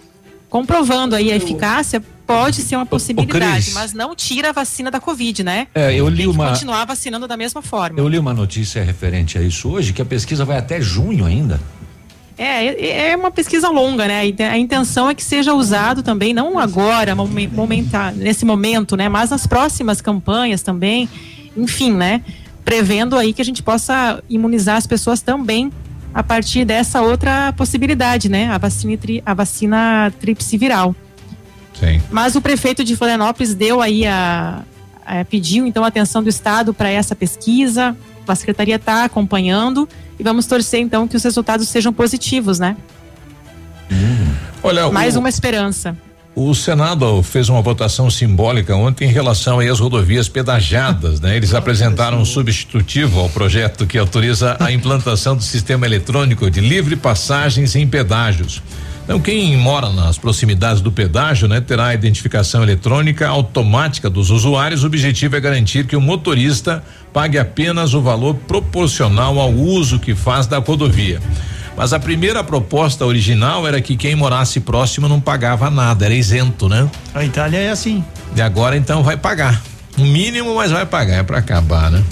Comprovando 0.49 1.15
aí 1.15 1.31
a 1.31 1.35
eficácia, 1.35 2.03
pode 2.33 2.61
ser 2.61 2.75
uma 2.75 2.85
possibilidade, 2.85 3.71
mas 3.73 3.93
não 3.93 4.15
tira 4.15 4.49
a 4.49 4.51
vacina 4.51 4.89
da 4.91 4.99
Covid, 4.99 5.43
né? 5.43 5.67
É, 5.75 5.93
eu 5.93 6.07
li 6.09 6.27
uma 6.27 6.49
continuar 6.49 6.85
vacinando 6.85 7.27
da 7.27 7.37
mesma 7.37 7.61
forma. 7.61 7.99
Eu 7.99 8.07
li 8.07 8.17
uma 8.17 8.33
notícia 8.33 8.83
referente 8.83 9.37
a 9.37 9.41
isso 9.41 9.69
hoje 9.69 9.93
que 9.93 10.01
a 10.01 10.05
pesquisa 10.05 10.43
vai 10.45 10.57
até 10.57 10.79
junho 10.81 11.25
ainda. 11.25 11.59
É, 12.37 12.65
é- 12.67 13.09
é 13.11 13.15
uma 13.15 13.29
pesquisa 13.29 13.69
longa, 13.69 14.07
né? 14.07 14.21
A 14.51 14.57
intenção 14.57 15.09
é 15.09 15.13
que 15.13 15.23
seja 15.23 15.53
usado 15.53 16.01
também, 16.01 16.33
não 16.33 16.57
agora, 16.57 17.13
momen- 17.13 17.47
momentar, 17.47 18.11
nesse 18.13 18.45
momento, 18.45 18.95
né? 18.95 19.07
Mas 19.09 19.29
nas 19.29 19.45
próximas 19.45 20.01
campanhas 20.01 20.61
também, 20.63 21.07
enfim, 21.55 21.91
né? 21.93 22.21
Prevendo 22.65 23.15
aí 23.17 23.33
que 23.33 23.41
a 23.41 23.45
gente 23.45 23.61
possa 23.61 24.23
imunizar 24.29 24.77
as 24.77 24.87
pessoas 24.87 25.21
também 25.21 25.71
a 26.13 26.23
partir 26.23 26.65
dessa 26.65 27.01
outra 27.01 27.53
possibilidade, 27.53 28.27
né? 28.29 28.49
A 28.49 28.57
vacina, 28.57 28.97
a 29.25 29.33
vacina 29.33 30.11
tríplice 30.19 30.57
viral. 30.57 30.95
Sim. 31.79 32.01
Mas 32.11 32.35
o 32.35 32.41
prefeito 32.41 32.83
de 32.83 32.95
Florianópolis 32.95 33.53
deu 33.55 33.81
aí 33.81 34.05
a, 34.05 34.61
a- 35.05 35.25
pediu 35.25 35.65
então 35.65 35.83
a 35.83 35.87
atenção 35.87 36.21
do 36.21 36.29
estado 36.29 36.73
para 36.73 36.89
essa 36.89 37.15
pesquisa. 37.15 37.95
A 38.27 38.35
secretaria 38.35 38.75
está 38.75 39.03
acompanhando 39.03 39.89
e 40.19 40.23
vamos 40.23 40.45
torcer 40.45 40.79
então 40.79 41.07
que 41.07 41.17
os 41.17 41.23
resultados 41.23 41.67
sejam 41.67 41.91
positivos, 41.91 42.59
né? 42.59 42.77
Olha, 44.63 44.89
Mais 44.91 45.15
o, 45.15 45.19
uma 45.19 45.27
esperança. 45.29 45.97
o 46.35 46.53
Senado 46.53 47.21
fez 47.23 47.49
uma 47.49 47.61
votação 47.61 48.09
simbólica 48.09 48.75
ontem 48.75 49.09
em 49.09 49.11
relação 49.11 49.59
aí 49.59 49.67
às 49.67 49.79
rodovias 49.79 50.29
pedagiadas, 50.29 51.19
né? 51.19 51.35
Eles 51.35 51.53
apresentaram 51.55 52.21
um 52.21 52.25
substitutivo 52.25 53.19
ao 53.19 53.29
projeto 53.29 53.85
que 53.87 53.97
autoriza 53.97 54.55
a 54.59 54.71
implantação 54.71 55.35
do 55.35 55.43
sistema 55.43 55.85
eletrônico 55.85 56.49
de 56.49 56.61
livre 56.61 56.95
passagens 56.95 57.75
em 57.75 57.87
pedágios. 57.87 58.61
Então, 59.03 59.19
quem 59.19 59.57
mora 59.57 59.89
nas 59.89 60.17
proximidades 60.17 60.81
do 60.81 60.91
pedágio, 60.91 61.47
né, 61.47 61.59
terá 61.59 61.87
a 61.87 61.93
identificação 61.93 62.63
eletrônica 62.63 63.27
automática 63.27 64.09
dos 64.09 64.29
usuários. 64.29 64.83
O 64.83 64.87
objetivo 64.87 65.35
é 65.35 65.39
garantir 65.39 65.85
que 65.85 65.95
o 65.95 66.01
motorista 66.01 66.83
pague 67.11 67.37
apenas 67.37 67.93
o 67.93 68.01
valor 68.01 68.35
proporcional 68.35 69.39
ao 69.39 69.51
uso 69.51 69.99
que 69.99 70.15
faz 70.15 70.47
da 70.47 70.59
rodovia. 70.59 71.19
Mas 71.75 71.93
a 71.93 71.99
primeira 71.99 72.43
proposta 72.43 73.05
original 73.05 73.67
era 73.67 73.81
que 73.81 73.95
quem 73.95 74.15
morasse 74.15 74.59
próximo 74.59 75.07
não 75.07 75.19
pagava 75.19 75.69
nada, 75.69 76.05
era 76.05 76.13
isento, 76.13 76.69
né? 76.69 76.89
A 77.13 77.23
Itália 77.23 77.57
é 77.57 77.69
assim. 77.69 78.03
E 78.35 78.41
agora 78.41 78.77
então 78.77 79.03
vai 79.03 79.17
pagar. 79.17 79.61
O 79.97 80.03
mínimo, 80.03 80.55
mas 80.55 80.71
vai 80.71 80.85
pagar, 80.85 81.15
é 81.15 81.23
para 81.23 81.39
acabar, 81.39 81.89
né? 81.89 82.03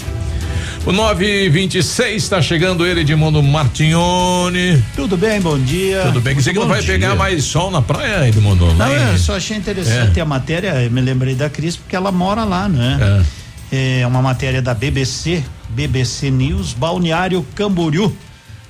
O 0.86 0.92
926 0.92 2.22
está 2.22 2.40
chegando 2.40 2.86
ele, 2.86 3.00
Edmundo 3.02 3.42
Martignoni. 3.42 4.82
Tudo 4.96 5.16
bem, 5.16 5.38
bom 5.40 5.58
dia. 5.58 6.02
Tudo 6.06 6.20
bem, 6.22 6.34
que 6.34 6.42
você 6.42 6.52
que 6.52 6.58
não 6.58 6.66
vai 6.66 6.80
dia. 6.80 6.92
pegar 6.94 7.14
mais 7.14 7.44
sol 7.44 7.70
na 7.70 7.82
praia, 7.82 8.26
Edmundo? 8.26 8.72
Não, 8.74 8.90
em- 8.90 9.12
eu 9.12 9.18
só 9.18 9.36
achei 9.36 9.56
interessante 9.58 10.18
a 10.18 10.24
matéria, 10.24 10.82
eu 10.82 10.90
me 10.90 11.00
lembrei 11.02 11.34
da 11.34 11.50
Cris 11.50 11.76
porque 11.76 11.94
ela 11.94 12.10
mora 12.10 12.44
lá, 12.44 12.68
né? 12.68 13.22
É. 13.70 14.04
uma 14.06 14.20
matéria 14.22 14.60
da 14.60 14.74
BBC, 14.74 15.44
BBC 15.68 16.28
News, 16.30 16.72
Balneário 16.72 17.46
Camboriú. 17.54 18.12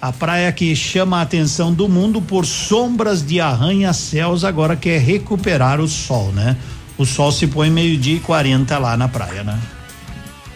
A 0.02 0.12
praia 0.12 0.50
que 0.52 0.74
chama 0.76 1.18
a 1.18 1.22
atenção 1.22 1.72
do 1.72 1.88
mundo 1.88 2.20
por 2.20 2.44
sombras 2.44 3.24
de 3.24 3.40
arranha-céus 3.40 4.44
agora 4.44 4.74
quer 4.76 5.00
recuperar 5.00 5.80
o 5.80 5.86
sol, 5.88 6.32
né? 6.32 6.56
O 6.98 7.06
sol 7.06 7.30
se 7.32 7.46
põe 7.46 7.70
meio-dia 7.70 8.16
e 8.16 8.20
40 8.20 8.76
lá 8.78 8.94
na 8.96 9.08
praia, 9.08 9.42
né? 9.42 9.58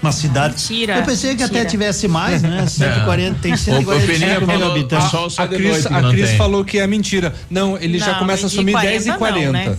Uma 0.04 0.12
cidade. 0.12 0.52
Mentira, 0.54 0.96
Eu 0.98 1.02
pensei 1.04 1.34
que 1.34 1.42
até 1.42 1.54
mentira. 1.54 1.70
tivesse 1.70 2.06
mais, 2.06 2.42
né? 2.42 2.64
140, 2.68 3.38
tem 3.40 3.54
Ô, 3.54 3.56
145 3.56 4.46
mil 4.46 4.70
habitantes. 4.70 5.14
a- 5.38 5.44
A, 5.44 5.48
Cris, 5.48 5.86
a 5.86 6.10
Cris 6.10 6.30
falou 6.32 6.62
que 6.62 6.78
é 6.78 6.86
mentira. 6.86 7.32
Não, 7.48 7.78
ele 7.78 7.98
já 7.98 8.12
Não, 8.12 8.18
começa 8.18 8.44
a 8.44 8.46
assumir 8.48 8.72
40 8.72 8.90
10 8.90 9.06
e 9.06 9.08
não, 9.08 9.18
40 9.18 9.52
né? 9.52 9.76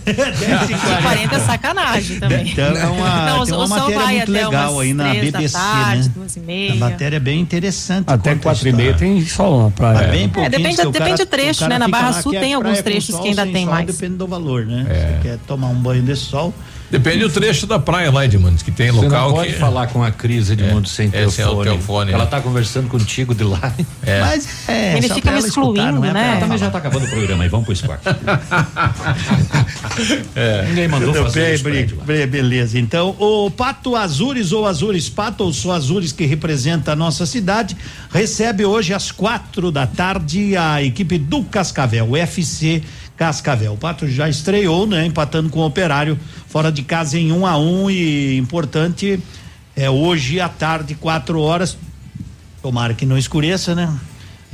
40 1.00 1.36
é 1.36 1.38
sacanagem 1.38 2.18
também. 2.20 2.48
Então, 2.50 2.64
é 2.76 2.86
uma, 2.86 3.26
Não, 3.26 3.40
o- 3.42 3.46
tem 3.46 3.54
uma 3.54 3.68
matéria 3.68 4.00
muito 4.06 4.22
até 4.22 4.32
legal 4.32 4.80
aí 4.80 4.92
na 4.94 5.14
BBC, 5.14 5.52
tarde, 5.56 6.10
né? 6.44 6.52
e. 6.52 6.70
A 6.72 6.74
matéria 6.74 7.16
é 7.16 7.20
bem 7.20 7.40
interessante. 7.40 8.06
Até 8.08 8.30
conta 8.30 8.40
a 8.40 8.42
quatro 8.42 8.68
e 8.68 8.72
meia 8.72 8.94
tem 8.94 9.24
sol 9.24 9.62
na 9.62 9.70
praia. 9.70 9.98
É 10.06 10.10
bem 10.10 10.24
É, 10.24 10.28
pouquinho, 10.28 10.50
depende, 10.50 10.68
diz 10.70 10.80
que 10.80 10.86
o 10.88 10.90
depende 10.90 11.16
do 11.18 11.26
trecho, 11.26 11.68
né? 11.68 11.78
Na 11.78 11.86
Barra 11.86 12.20
Sul 12.20 12.32
tem 12.32 12.52
alguns 12.52 12.82
trechos 12.82 13.14
que 13.20 13.28
ainda 13.28 13.46
tem 13.46 13.64
mais. 13.64 13.86
Depende 13.86 14.16
do 14.16 14.26
valor, 14.26 14.66
né? 14.66 14.86
É. 14.88 14.94
Você 14.94 15.28
quer 15.28 15.38
tomar 15.46 15.68
um 15.68 15.74
banho 15.76 16.02
de 16.02 16.16
sol. 16.16 16.52
Depende 16.90 17.18
do 17.20 17.30
trecho 17.30 17.66
da 17.66 17.78
praia 17.78 18.10
lá, 18.12 18.24
Edmundo, 18.24 18.62
que 18.62 18.70
tem 18.70 18.90
Você 18.92 19.04
local 19.04 19.28
não 19.28 19.34
pode 19.36 19.52
que. 19.52 19.58
falar 19.58 19.86
com 19.88 20.02
a 20.04 20.10
Cris 20.12 20.50
Edmundo 20.50 20.88
sem 20.88 21.08
é, 21.08 21.10
telefone. 21.10 21.48
o 21.48 21.62
telefone, 21.64 22.12
Ela 22.12 22.24
né? 22.24 22.30
tá 22.30 22.40
conversando 22.40 22.88
contigo 22.88 23.34
de 23.34 23.42
lá. 23.44 23.72
É. 24.04 24.20
Mas 24.20 24.68
é, 24.68 24.96
Ele 24.96 25.08
só 25.08 25.14
fica 25.16 25.30
me 25.32 25.38
ela 25.38 25.46
escutar, 25.48 25.68
excluindo, 25.72 26.00
não 26.00 26.04
é 26.04 26.12
né? 26.12 26.36
Também 26.40 26.58
já 26.58 26.70
tá 26.70 26.78
acabando 26.78 27.06
o 27.06 27.08
programa 27.10 27.42
aí, 27.42 27.48
vamos 27.48 27.64
pro 27.64 27.72
esporte. 27.72 28.02
É. 30.34 30.66
Ninguém 30.68 30.88
mandou 30.88 31.12
Tudo 31.12 31.24
fazer 31.24 31.62
bem, 31.62 31.76
ele. 31.76 31.94
Bri- 32.04 32.26
beleza. 32.26 32.78
Então, 32.78 33.16
o 33.18 33.50
Pato 33.50 33.96
Azures 33.96 34.52
ou 34.52 34.66
Azures 34.66 35.08
Pato, 35.08 35.44
ou 35.44 35.52
só 35.52 35.72
Azures 35.72 36.12
que 36.12 36.26
representa 36.26 36.92
a 36.92 36.96
nossa 36.96 37.24
cidade, 37.24 37.76
recebe 38.12 38.64
hoje 38.64 38.92
às 38.92 39.10
quatro 39.10 39.70
da 39.72 39.86
tarde 39.86 40.56
a 40.56 40.82
equipe 40.82 41.16
do 41.18 41.42
Cascavel, 41.44 42.10
o 42.10 42.16
FC 42.16 42.82
Cascavel. 43.16 43.72
O 43.72 43.76
Pato 43.76 44.06
já 44.08 44.28
estreou, 44.28 44.86
né? 44.86 45.06
Empatando 45.06 45.48
com 45.48 45.60
o 45.60 45.66
Operário 45.66 46.18
fora 46.48 46.70
de 46.70 46.82
casa 46.82 47.18
em 47.18 47.32
um 47.32 47.46
a 47.46 47.56
um 47.58 47.90
e 47.90 48.36
importante 48.36 49.20
é 49.74 49.90
hoje 49.90 50.40
à 50.40 50.48
tarde, 50.48 50.94
quatro 50.94 51.40
horas. 51.40 51.76
Tomara 52.62 52.94
que 52.94 53.04
não 53.04 53.18
escureça, 53.18 53.74
né? 53.74 53.94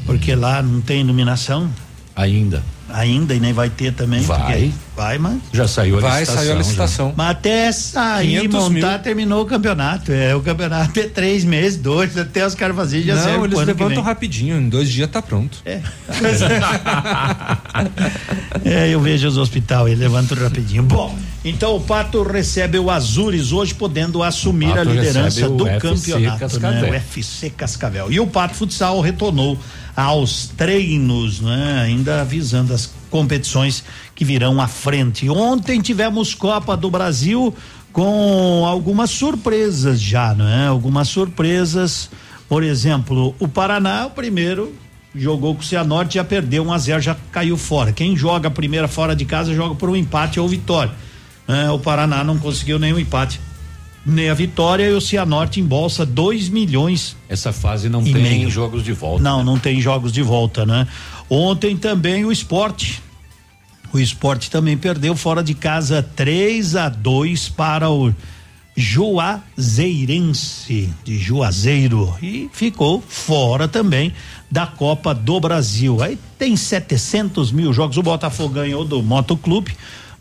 Porque 0.05 0.35
lá 0.35 0.63
não 0.63 0.81
tem 0.81 1.01
iluminação. 1.01 1.71
Ainda. 2.15 2.63
Ainda 2.93 3.35
e 3.35 3.41
nem 3.41 3.53
vai 3.53 3.71
ter 3.71 3.93
também. 3.93 4.21
Vai. 4.23 4.41
porque- 4.41 4.71
Vai, 4.95 5.17
mas. 5.17 5.39
Já 5.55 5.67
saiu 5.67 5.97
a 5.97 6.01
Vai, 6.03 6.21
licitação. 6.21 6.37
saiu 6.37 6.51
a 6.51 6.55
já. 6.55 6.59
licitação. 6.61 7.15
Mas 7.17 7.31
até 7.31 7.73
sair, 7.73 8.41
500 8.43 8.69
montar, 8.69 8.91
mil. 8.91 8.99
terminou 8.99 9.43
o 9.43 9.47
campeonato. 9.47 10.13
É, 10.13 10.35
o 10.37 10.41
campeonato 10.43 11.01
é 11.01 11.05
três 11.05 11.45
meses, 11.45 11.79
dois, 11.79 12.19
até 12.19 12.47
os 12.47 12.55
caras 12.55 12.77
fazerem 12.77 13.07
já 13.07 13.15
Não, 13.15 13.47
eles 13.47 13.59
levantam 13.59 14.03
rapidinho, 14.03 14.59
em 14.61 14.69
dois 14.69 14.91
dias 14.91 15.09
tá 15.11 15.23
pronto. 15.23 15.57
É. 15.65 15.81
É, 18.65 18.89
eu 18.89 19.01
vejo 19.01 19.27
os 19.29 19.39
hospitais 19.39 19.93
e 19.93 19.95
levanto 19.95 20.35
rapidinho. 20.35 20.83
Bom, 20.83 21.17
então 21.45 21.77
o 21.77 21.81
Pato 21.81 22.23
recebe 22.23 22.79
o 22.79 22.91
Azures 22.91 23.53
hoje, 23.53 23.75
podendo 23.75 24.23
assumir 24.23 24.77
a 24.79 24.85
liderança 24.85 25.49
do 25.49 25.67
FC 25.67 26.13
campeonato, 26.13 26.39
Cascavel. 26.39 26.83
né? 26.83 26.91
O 26.91 26.95
FC 26.95 27.51
Cascavel. 27.51 28.13
E 28.13 28.21
o 28.21 28.27
Pato 28.27 28.55
Futsal 28.55 29.01
retornou 29.01 29.59
aos 29.97 30.49
treinos, 30.49 31.41
né? 31.41 31.83
Ainda 31.85 32.25
visando 32.25 32.73
as 32.73 32.93
competições 33.11 33.85
que 34.15 34.25
virão 34.25 34.61
à 34.61 34.67
frente. 34.67 35.29
Ontem 35.29 35.81
tivemos 35.81 36.35
Copa 36.35 36.77
do 36.77 36.91
Brasil 36.91 37.55
com 37.93 38.65
algumas 38.67 39.11
surpresas 39.11 40.01
já, 40.01 40.35
não 40.35 40.49
é? 40.49 40.67
Algumas 40.67 41.09
surpresas. 41.09 42.11
Por 42.49 42.63
exemplo, 42.63 43.35
o 43.39 43.47
Paraná, 43.47 44.07
o 44.07 44.11
primeiro, 44.11 44.75
jogou 45.15 45.55
com 45.55 45.61
o 45.61 45.65
Cianorte, 45.65 46.15
já 46.15 46.25
perdeu 46.25 46.65
1 46.65 46.73
a 46.73 46.79
0 46.79 47.01
já 47.01 47.17
caiu 47.31 47.57
fora. 47.57 47.93
Quem 47.93 48.17
joga 48.17 48.49
a 48.49 48.51
primeira 48.51 48.89
fora 48.89 49.15
de 49.15 49.25
casa 49.25 49.55
joga 49.55 49.75
por 49.75 49.91
um 49.91 49.97
empate 49.97 50.41
ou 50.41 50.49
vitória. 50.49 50.93
É, 51.47 51.71
o 51.71 51.79
Paraná 51.79 52.25
não 52.25 52.39
conseguiu 52.39 52.79
nenhum 52.79 52.99
empate. 52.99 53.41
Nem 54.05 54.29
a 54.29 54.35
vitória 54.35 54.89
e 54.89 54.93
o 54.93 55.01
Cianorte 55.01 55.61
embolsa 55.61 56.05
2 56.05 56.49
milhões. 56.49 57.17
Essa 57.29 57.53
fase 57.53 57.89
não 57.89 58.03
tem 58.03 58.15
meio. 58.15 58.51
jogos 58.51 58.83
de 58.83 58.93
volta. 58.93 59.23
Não, 59.23 59.45
não 59.45 59.57
tem 59.59 59.81
jogos 59.81 60.13
de 60.13 60.23
volta, 60.23 60.67
né? 60.67 60.89
Ontem 61.31 61.77
também 61.77 62.25
o 62.25 62.33
esporte. 62.33 63.01
O 63.93 64.01
esporte 64.01 64.51
também 64.51 64.77
perdeu 64.77 65.15
fora 65.15 65.43
de 65.43 65.55
casa 65.55 66.03
3 66.03 66.75
a 66.77 66.89
2 66.89 67.51
para 67.51 67.91
o 67.91 68.13
Juazeirense 68.75 70.89
de 71.05 71.19
Juazeiro 71.19 72.17
e 72.23 72.49
ficou 72.53 73.03
fora 73.07 73.69
também 73.69 74.15
da 74.51 74.67
Copa 74.67 75.15
do 75.15 75.39
Brasil. 75.39 76.03
Aí 76.03 76.19
tem 76.39 76.57
700 76.57 77.53
mil 77.53 77.71
jogos. 77.73 77.99
O 77.99 78.03
Botafogo 78.03 78.55
ganhou 78.55 78.85
do 78.85 79.01
Motoclube, 79.03 79.77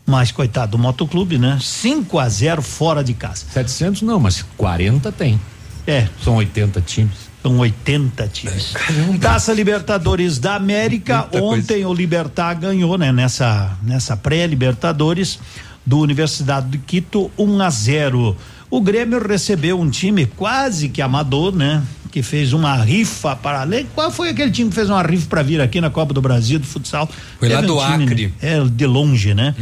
mas 0.06 0.32
coitado 0.32 0.72
do 0.72 0.78
Motoclube, 0.78 1.38
né? 1.38 1.58
5 1.60 2.18
a 2.18 2.28
0 2.28 2.62
fora 2.62 3.02
de 3.02 3.14
casa. 3.14 3.44
700 3.52 4.02
não, 4.02 4.18
mas 4.18 4.44
40 4.56 5.10
tem. 5.12 5.40
É. 5.86 6.08
São 6.22 6.36
80 6.36 6.80
times. 6.80 7.32
São 7.42 7.58
80 7.58 8.28
times. 8.28 8.74
Taça 9.20 9.52
Libertadores 9.52 10.38
da 10.38 10.54
América. 10.54 11.28
Muita 11.32 11.42
Ontem 11.42 11.84
o 11.84 11.92
Libertar 11.92 12.54
ganhou, 12.54 12.96
né? 12.96 13.10
Nessa, 13.10 13.76
nessa 13.82 14.16
pré-Libertadores 14.16 15.40
do 15.84 15.98
Universidade 15.98 16.68
de 16.68 16.78
Quito, 16.78 17.30
1 17.36 17.62
a 17.62 17.70
0. 17.70 18.36
O 18.70 18.80
Grêmio 18.80 19.26
recebeu 19.26 19.80
um 19.80 19.90
time 19.90 20.24
quase 20.26 20.88
que 20.88 21.02
amador, 21.02 21.54
né? 21.54 21.82
Que 22.12 22.22
fez 22.22 22.52
uma 22.52 22.76
rifa 22.76 23.34
para. 23.34 23.66
Qual 23.94 24.10
foi 24.10 24.28
aquele 24.28 24.50
time 24.50 24.68
que 24.68 24.74
fez 24.76 24.90
uma 24.90 25.02
rifa 25.02 25.26
para 25.28 25.42
vir 25.42 25.62
aqui 25.62 25.80
na 25.80 25.88
Copa 25.88 26.12
do 26.12 26.20
Brasil 26.20 26.58
do 26.58 26.66
futsal? 26.66 27.08
Foi 27.38 27.48
lá 27.48 27.56
Teve 27.56 27.66
do 27.66 27.78
time, 27.78 28.04
Acre. 28.04 28.34
É, 28.40 28.60
de 28.62 28.86
longe, 28.86 29.32
né? 29.32 29.54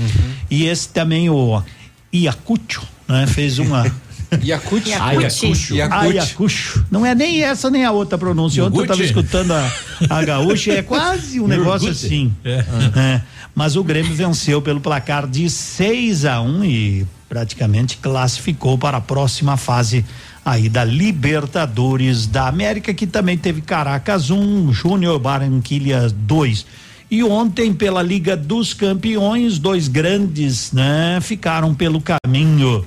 E 0.51 0.67
esse 0.67 0.89
também, 0.89 1.31
o 1.31 1.63
Iacucho, 2.13 2.83
né? 3.09 3.27
Fez 3.29 3.61
uma. 3.61 3.85
Iacucho. 4.43 5.01
Ayacucho. 5.01 5.75
Iacucho. 5.75 6.09
Ayacucho. 6.09 6.87
Não 6.91 7.07
é 7.07 7.15
nem 7.15 7.41
essa 7.43 7.71
nem 7.71 7.85
a 7.85 7.93
outra 7.93 8.19
pronúncia. 8.19 8.65
Ontem 8.65 8.79
eu 8.79 8.83
estava 8.83 9.05
escutando 9.05 9.53
a, 9.53 9.73
a 10.11 10.25
gaúcha, 10.25 10.73
é 10.73 10.83
quase 10.83 11.41
um 11.41 11.47
negócio 11.49 11.89
assim. 11.89 12.33
É. 12.45 13.21
Mas 13.55 13.77
o 13.77 13.85
Grêmio 13.85 14.13
venceu 14.13 14.61
pelo 14.61 14.81
placar 14.81 15.27
de 15.29 15.49
6 15.49 16.25
a 16.25 16.41
1 16.41 16.65
e 16.65 17.07
praticamente 17.29 17.97
classificou 17.99 18.77
para 18.77 18.97
a 18.97 19.01
próxima 19.01 19.57
fase 19.57 20.05
aí 20.45 20.69
da 20.69 20.85
Libertadores 20.85 22.27
da 22.27 22.49
América, 22.49 22.95
que 22.95 23.07
também 23.07 23.37
teve 23.37 23.61
Caracas 23.61 24.31
1, 24.31 24.73
Júnior 24.73 25.19
Barranquilha 25.19 26.09
2. 26.09 26.67
E 27.11 27.25
ontem, 27.25 27.73
pela 27.75 28.03
Liga 28.03 28.37
dos 28.37 28.73
Campeões, 28.73 29.59
dois 29.59 29.89
grandes, 29.89 30.73
né, 30.73 31.19
ficaram 31.21 31.75
pelo 31.75 32.01
caminho 32.01 32.85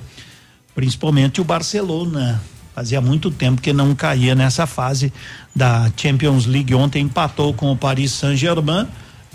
principalmente 0.74 1.40
o 1.40 1.44
Barcelona. 1.44 2.42
Fazia 2.74 3.00
muito 3.00 3.30
tempo 3.30 3.62
que 3.62 3.72
não 3.72 3.94
caía 3.94 4.34
nessa 4.34 4.66
fase 4.66 5.12
da 5.54 5.90
Champions 5.96 6.44
League. 6.44 6.74
Ontem 6.74 7.02
empatou 7.02 7.54
com 7.54 7.70
o 7.70 7.76
Paris 7.76 8.10
Saint-Germain 8.12 8.88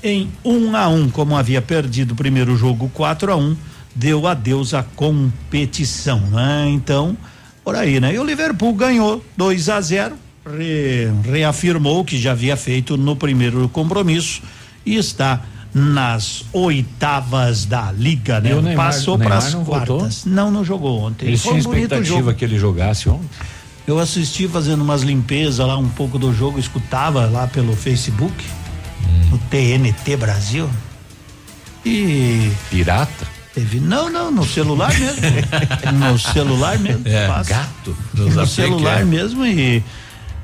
em 0.04 0.30
1 0.44 0.76
a 0.76 0.88
1 0.90 1.10
como 1.10 1.38
havia 1.38 1.62
perdido 1.62 2.12
o 2.12 2.16
primeiro 2.16 2.56
jogo 2.56 2.90
4 2.94 3.32
a 3.32 3.36
1 3.36 3.56
deu 3.96 4.28
adeus 4.28 4.74
à 4.74 4.84
competição, 4.84 6.20
né? 6.20 6.70
Então, 6.70 7.18
por 7.70 7.76
aí, 7.76 8.00
né? 8.00 8.14
E 8.14 8.20
o 8.20 8.24
Liverpool 8.24 8.74
ganhou 8.74 9.24
2 9.38 9.70
a 9.70 9.80
0 9.82 10.16
re- 10.46 11.10
reafirmou 11.32 12.00
o 12.02 12.06
que 12.06 12.18
já 12.20 12.32
havia 12.32 12.58
feito 12.58 12.98
no 12.98 13.16
primeiro 13.16 13.68
compromisso 13.70 14.42
e 14.86 14.96
está 14.96 15.42
nas 15.74 16.46
oitavas 16.52 17.66
da 17.66 17.92
liga, 17.92 18.40
né? 18.40 18.54
Neymar- 18.56 18.76
Passou 18.76 19.20
para 19.20 19.38
as 19.38 19.54
não 19.54 19.64
voltou? 19.64 19.98
quartas. 20.00 20.26
Não, 20.26 20.50
não 20.50 20.66
jogou 20.66 21.00
ontem. 21.02 21.32
Um 21.32 21.38
tinham 21.38 21.60
bonito 21.62 21.84
expectativa 21.94 22.18
jogo. 22.20 22.34
que 22.34 22.44
ele 22.46 22.58
jogasse 22.58 23.08
ontem. 23.08 23.30
Eu 23.86 24.00
assisti 24.00 24.48
fazendo 24.48 24.82
umas 24.82 25.02
limpezas 25.04 25.60
lá 25.66 25.78
um 25.78 25.90
pouco 25.90 26.18
do 26.18 26.34
jogo, 26.34 26.60
escutava 26.60 27.26
lá 27.28 27.46
pelo 27.48 27.76
Facebook, 27.76 28.34
Hum. 29.02 29.30
no 29.32 29.38
TNT 29.38 30.18
Brasil. 30.18 30.70
E 31.86 32.52
Pirata? 32.70 33.28
Teve, 33.54 33.80
não, 33.80 34.10
não, 34.10 34.32
no 34.32 34.46
celular 34.46 34.92
mesmo. 34.98 35.22
no 35.94 36.20
celular 36.20 36.78
mesmo. 36.80 37.08
É, 37.08 37.28
gato. 37.46 37.98
No 38.14 38.48
celular 38.48 39.06
mesmo 39.06 39.46
e, 39.46 39.84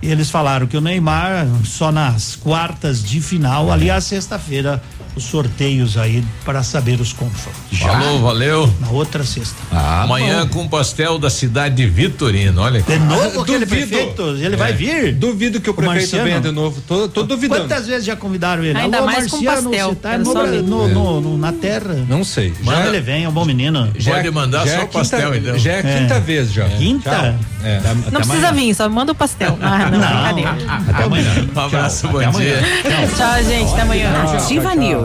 e 0.01 0.11
eles 0.11 0.29
falaram 0.29 0.67
que 0.67 0.77
o 0.77 0.81
Neymar 0.81 1.47
só 1.63 1.91
nas 1.91 2.35
quartas 2.35 3.03
de 3.03 3.21
final, 3.21 3.71
aliás, 3.71 4.03
sexta-feira, 4.03 4.81
os 5.15 5.23
sorteios 5.23 5.97
aí 5.97 6.23
para 6.43 6.61
saber 6.63 6.99
os 6.99 7.13
confrontos. 7.13 7.79
Falou, 7.79 8.21
valeu. 8.21 8.73
Na 8.81 8.89
outra 8.89 9.23
sexta. 9.23 9.55
Amanhã 9.71 10.47
com 10.47 10.67
pastel 10.67 11.17
da 11.17 11.29
cidade 11.29 11.75
de 11.75 11.85
Vitorino, 11.87 12.61
olha 12.61 12.79
aqui. 12.79 12.91
De 12.93 12.99
novo 12.99 13.41
aquele 13.41 13.65
Duvido. 13.65 13.87
prefeito? 13.87 14.21
Ele 14.37 14.55
vai 14.55 14.71
É. 14.71 14.73
vir? 14.73 15.13
Duvido 15.15 15.59
que 15.61 15.69
o 15.69 15.73
prefeito 15.73 15.99
Marciano? 15.99 16.23
venha 16.25 16.41
de 16.41 16.51
novo. 16.51 16.81
Tô, 16.87 17.07
tô 17.07 17.23
duvidando. 17.23 17.61
Quantas 17.61 17.87
vezes 17.87 18.05
já 18.05 18.15
convidaram 18.15 18.63
ele? 18.63 18.77
Ainda 18.77 18.97
Alô, 18.97 19.05
mais 19.05 19.29
com 19.29 19.37
Marciano, 19.41 19.69
pastel, 19.69 19.89
você 19.89 19.95
tá 19.95 20.17
no, 20.17 20.33
ver. 20.33 20.61
no- 20.63 20.87
no- 20.87 21.21
no- 21.21 21.37
na 21.37 21.51
terra. 21.53 22.05
Não 22.07 22.23
sei. 22.23 22.53
Manda 22.63 22.87
ele 22.87 22.99
vem, 22.99 23.23
é 23.23 23.29
um 23.29 23.31
bom 23.31 23.45
menino. 23.45 23.91
Pode 24.03 24.31
mandar 24.31 24.65
já 24.67 24.73
só 24.75 24.79
é 24.81 24.83
o 24.83 24.87
pastel, 24.87 25.31
quinta, 25.31 25.37
então. 25.37 25.59
Já 25.59 25.71
é 25.71 25.75
a 25.75 25.79
É. 25.89 25.99
quinta 25.99 26.19
vez 26.19 26.51
já. 26.53 26.65
Quinta? 26.69 27.35
É. 27.63 27.81
Não 28.11 28.21
precisa 28.21 28.51
vir, 28.51 28.73
só 28.75 28.87
manda 28.89 29.11
o 29.11 29.15
pastel. 29.15 29.57
Ah, 29.65 29.89
não, 29.89 29.99
brincadeira. 29.99 30.55
Até 30.89 31.03
amanhã. 31.03 31.31
Um 31.55 31.59
abraço, 31.59 32.07
bom 32.07 32.19
dia. 32.19 32.59
Tchau, 33.15 33.43
gente. 33.43 33.71
Até 33.71 33.81
amanhã. 33.81 34.11
Ativa 34.33 34.75
News. 34.75 35.04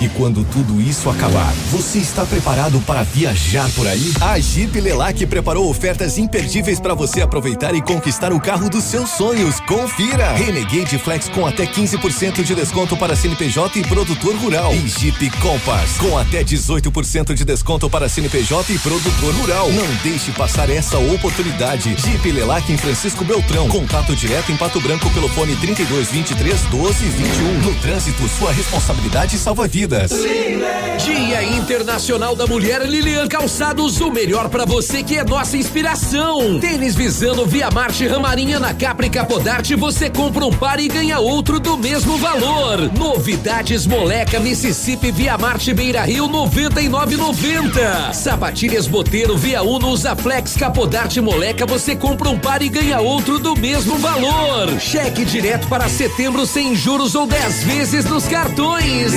E 0.00 0.08
quando 0.10 0.44
tudo 0.44 0.80
isso 0.80 1.10
acabar, 1.10 1.52
você 1.72 1.98
está 1.98 2.24
preparado 2.24 2.80
para 2.82 3.02
viajar 3.02 3.68
por 3.70 3.84
aí? 3.84 4.12
A 4.20 4.38
Jeep 4.38 4.80
Lelac 4.80 5.26
preparou 5.26 5.68
ofertas 5.68 6.18
imperdíveis 6.18 6.78
para 6.78 6.94
você 6.94 7.20
aproveitar 7.20 7.74
e 7.74 7.82
conquistar 7.82 8.32
o 8.32 8.40
carro 8.40 8.70
dos 8.70 8.84
seus 8.84 9.10
sonhos. 9.10 9.58
Confira! 9.60 10.34
Renegade 10.34 10.96
Flex 10.98 11.28
com 11.28 11.44
até 11.44 11.66
15% 11.66 12.44
de 12.44 12.54
desconto 12.54 12.96
para 12.96 13.16
CNPJ 13.16 13.80
e 13.80 13.82
produtor 13.82 14.36
rural. 14.36 14.72
E 14.72 14.86
Jeep 14.86 15.30
Compass 15.40 15.96
com 15.98 16.16
até 16.16 16.44
18% 16.44 17.34
de 17.34 17.44
desconto 17.44 17.90
para 17.90 18.08
CNPJ 18.08 18.74
e 18.74 18.78
produtor 18.78 19.34
rural. 19.34 19.68
Não 19.72 19.94
deixe 20.04 20.30
passar 20.30 20.70
essa 20.70 20.96
oportunidade. 20.96 21.96
Jeep 21.98 22.30
Lelac 22.30 22.72
em 22.72 22.76
Francisco 22.76 23.24
Beltrão. 23.24 23.66
Contato 23.66 24.14
direto 24.14 24.52
em 24.52 24.56
Pato 24.56 24.80
Branco 24.80 25.10
pelo 25.10 25.28
fone 25.30 25.56
32 25.56 26.08
23 26.12 26.62
12 26.70 27.04
21. 27.04 27.58
No 27.62 27.74
trânsito, 27.80 28.28
sua 28.28 28.52
responsabilidade 28.52 29.36
salva 29.36 29.66
vidas. 29.66 29.87
Dia 29.88 31.42
Internacional 31.42 32.36
da 32.36 32.46
Mulher 32.46 32.86
Lilian 32.86 33.26
Calçados, 33.26 33.98
o 34.02 34.10
melhor 34.10 34.50
pra 34.50 34.66
você 34.66 35.02
que 35.02 35.16
é 35.16 35.24
nossa 35.24 35.56
inspiração. 35.56 36.60
Tênis 36.60 36.94
Visano 36.94 37.46
Via 37.46 37.70
Marte 37.70 38.06
Ramarinha 38.06 38.60
na 38.60 38.74
Capri 38.74 39.08
Capodarte, 39.08 39.74
você 39.74 40.10
compra 40.10 40.44
um 40.44 40.52
par 40.52 40.78
e 40.78 40.88
ganha 40.88 41.18
outro 41.20 41.58
do 41.58 41.78
mesmo 41.78 42.18
valor. 42.18 42.92
Novidades 42.98 43.86
Moleca 43.86 44.38
Mississippi 44.38 45.10
Via 45.10 45.38
Marte 45.38 45.72
Beira 45.72 46.02
Rio 46.02 46.28
99,90. 46.28 48.12
Sapatilhas 48.12 48.86
Boteiro 48.86 49.38
Via 49.38 49.62
Uno 49.62 49.88
Usa 49.88 50.14
Flex 50.14 50.54
Capodarte 50.54 51.18
Moleca, 51.22 51.64
você 51.64 51.96
compra 51.96 52.28
um 52.28 52.38
par 52.38 52.60
e 52.60 52.68
ganha 52.68 53.00
outro 53.00 53.38
do 53.38 53.56
mesmo 53.56 53.96
valor. 53.96 54.78
Cheque 54.78 55.24
direto 55.24 55.66
para 55.66 55.88
setembro 55.88 56.44
sem 56.44 56.74
juros 56.74 57.14
ou 57.14 57.26
10 57.26 57.64
vezes 57.64 58.04
nos 58.04 58.26
cartões. 58.26 59.12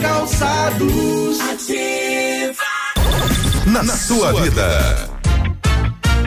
Calçados. 0.00 1.38
Na, 3.66 3.82
na 3.82 3.96
sua 3.96 4.32
vida. 4.32 5.08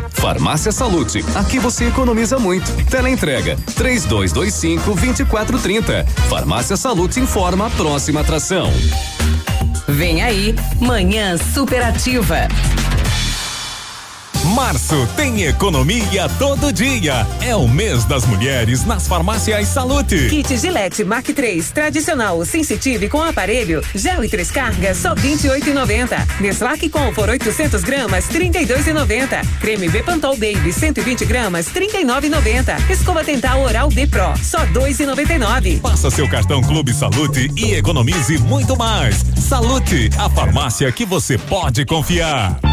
Farmácia 0.10 0.72
Salute, 0.72 1.24
aqui 1.36 1.60
você 1.60 1.88
economiza 1.88 2.40
muito. 2.40 2.72
Teleentrega, 2.86 3.58
três 3.76 4.06
dois, 4.06 4.32
dois 4.32 4.54
cinco, 4.54 4.94
vinte 4.94 5.20
e 5.20 5.26
quatro, 5.26 5.60
trinta. 5.60 6.06
Farmácia 6.30 6.78
Salute 6.78 7.20
informa 7.20 7.68
a 7.68 7.70
próxima 7.70 8.22
atração. 8.22 8.72
Vem 9.86 10.22
aí, 10.24 10.56
Manhã 10.80 11.36
Superativa. 11.38 12.48
Março 14.44 15.08
tem 15.16 15.46
economia 15.46 16.28
todo 16.38 16.74
dia. 16.74 17.26
É 17.42 17.56
o 17.56 17.66
mês 17.66 18.04
das 18.04 18.26
mulheres 18.26 18.86
nas 18.86 19.08
farmácias 19.08 19.70
Salute. 19.70 20.28
Kit 20.30 20.58
Gillette 20.58 21.04
Mark 21.06 21.26
3 21.26 21.72
tradicional 21.72 22.44
sensitive 22.44 23.08
com 23.08 23.22
aparelho, 23.22 23.82
gel 23.96 24.24
e 24.24 24.28
três 24.28 24.52
cargas 24.52 24.98
só 24.98 25.16
28,90. 25.16 26.42
Neslac 26.42 26.90
Comfort 26.90 27.30
800 27.30 27.84
gramas 27.84 28.26
32,90. 28.28 29.46
Creme 29.62 29.88
Bepantol 29.88 30.36
Baby 30.36 30.74
120 30.74 31.24
gramas 31.26 31.68
39,90. 31.68 32.92
Escova 32.92 33.24
dental 33.24 33.62
Oral 33.62 33.88
D 33.88 34.06
Pro 34.08 34.34
só 34.44 34.60
2,99. 34.68 35.80
Passa 35.80 36.12
seu 36.12 36.28
cartão 36.28 36.62
Clube 36.62 36.94
Salute 36.94 37.50
e 37.56 37.76
economize 37.76 38.38
muito 38.40 38.76
mais. 38.76 39.24
Salute, 39.38 40.10
a 40.18 40.30
farmácia 40.30 40.92
que 40.92 41.06
você 41.06 41.38
pode 41.38 41.86
confiar. 41.86 42.73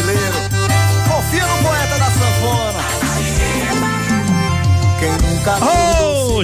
Brasileiro. 0.00 0.36
Confia 1.08 1.46
no 1.46 1.62
poeta 1.62 1.98
da 1.98 2.10
sanfona. 2.10 2.80
Quem 4.98 5.12
nunca 5.12 5.58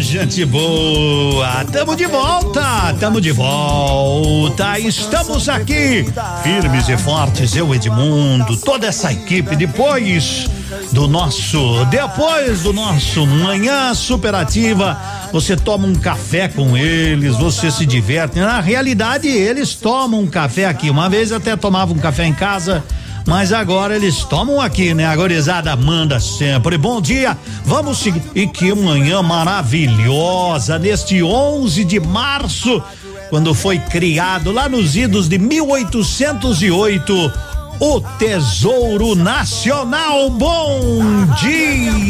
gente 0.00 0.44
boa, 0.44 1.64
tamo 1.72 1.96
de 1.96 2.06
volta, 2.06 2.94
tamo 3.00 3.20
de 3.20 3.32
volta, 3.32 4.78
estamos 4.78 5.48
aqui, 5.48 6.04
firmes 6.42 6.88
e 6.88 6.96
fortes, 6.98 7.56
eu 7.56 7.74
Edmundo, 7.74 8.56
toda 8.58 8.86
essa 8.86 9.12
equipe, 9.12 9.56
depois 9.56 10.48
do 10.92 11.08
nosso, 11.08 11.84
depois 11.86 12.60
do 12.60 12.72
nosso 12.72 13.26
Manhã 13.26 13.94
Superativa, 13.94 15.00
você 15.32 15.56
toma 15.56 15.86
um 15.86 15.94
café 15.94 16.46
com 16.48 16.76
eles, 16.76 17.36
você 17.36 17.70
se 17.70 17.86
diverte, 17.86 18.38
na 18.38 18.60
realidade 18.60 19.28
eles 19.28 19.74
tomam 19.74 20.20
um 20.20 20.26
café 20.26 20.66
aqui, 20.66 20.90
uma 20.90 21.08
vez 21.08 21.32
até 21.32 21.56
tomava 21.56 21.92
um 21.94 21.98
café 21.98 22.26
em 22.26 22.34
casa, 22.34 22.84
mas 23.26 23.52
agora 23.52 23.96
eles 23.96 24.22
tomam 24.24 24.60
aqui, 24.60 24.94
né? 24.94 25.04
A 25.04 25.16
gorizada 25.16 25.74
manda 25.74 26.20
sempre. 26.20 26.78
Bom 26.78 27.00
dia, 27.00 27.36
vamos 27.64 27.98
seguir. 27.98 28.22
E 28.34 28.46
que 28.46 28.72
manhã 28.72 29.20
maravilhosa, 29.20 30.78
neste 30.78 31.22
11 31.22 31.84
de 31.84 31.98
março, 31.98 32.80
quando 33.28 33.52
foi 33.52 33.78
criado 33.78 34.52
lá 34.52 34.68
nos 34.68 34.94
idos 34.94 35.28
de 35.28 35.38
1808. 35.38 37.32
O 37.78 38.00
Tesouro 38.00 39.14
Nacional. 39.14 40.30
Bom 40.30 41.26
dia! 41.42 41.92
Bom 41.92 42.06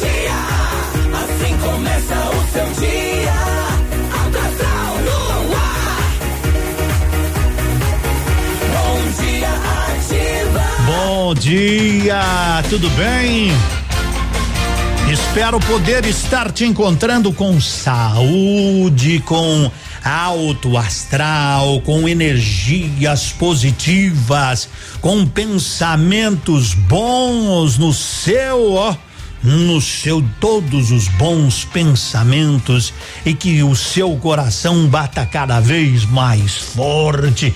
dia! 0.00 0.32
Assim 1.12 1.54
começa 1.58 2.14
o 2.14 2.52
seu 2.52 2.64
dia. 2.80 3.15
Bom 11.26 11.34
dia, 11.34 12.62
tudo 12.70 12.88
bem? 12.90 13.50
Espero 15.10 15.58
poder 15.58 16.06
estar 16.06 16.52
te 16.52 16.64
encontrando 16.64 17.32
com 17.32 17.60
saúde, 17.60 19.18
com 19.26 19.68
alto 20.04 20.78
astral, 20.78 21.80
com 21.80 22.08
energias 22.08 23.32
positivas, 23.32 24.68
com 25.00 25.26
pensamentos 25.26 26.74
bons 26.74 27.76
no 27.76 27.92
seu, 27.92 28.74
ó, 28.74 28.94
no 29.42 29.80
seu 29.80 30.24
todos 30.40 30.92
os 30.92 31.08
bons 31.08 31.64
pensamentos 31.64 32.94
e 33.24 33.34
que 33.34 33.64
o 33.64 33.74
seu 33.74 34.14
coração 34.16 34.86
bata 34.86 35.26
cada 35.26 35.58
vez 35.58 36.04
mais 36.04 36.56
forte 36.56 37.52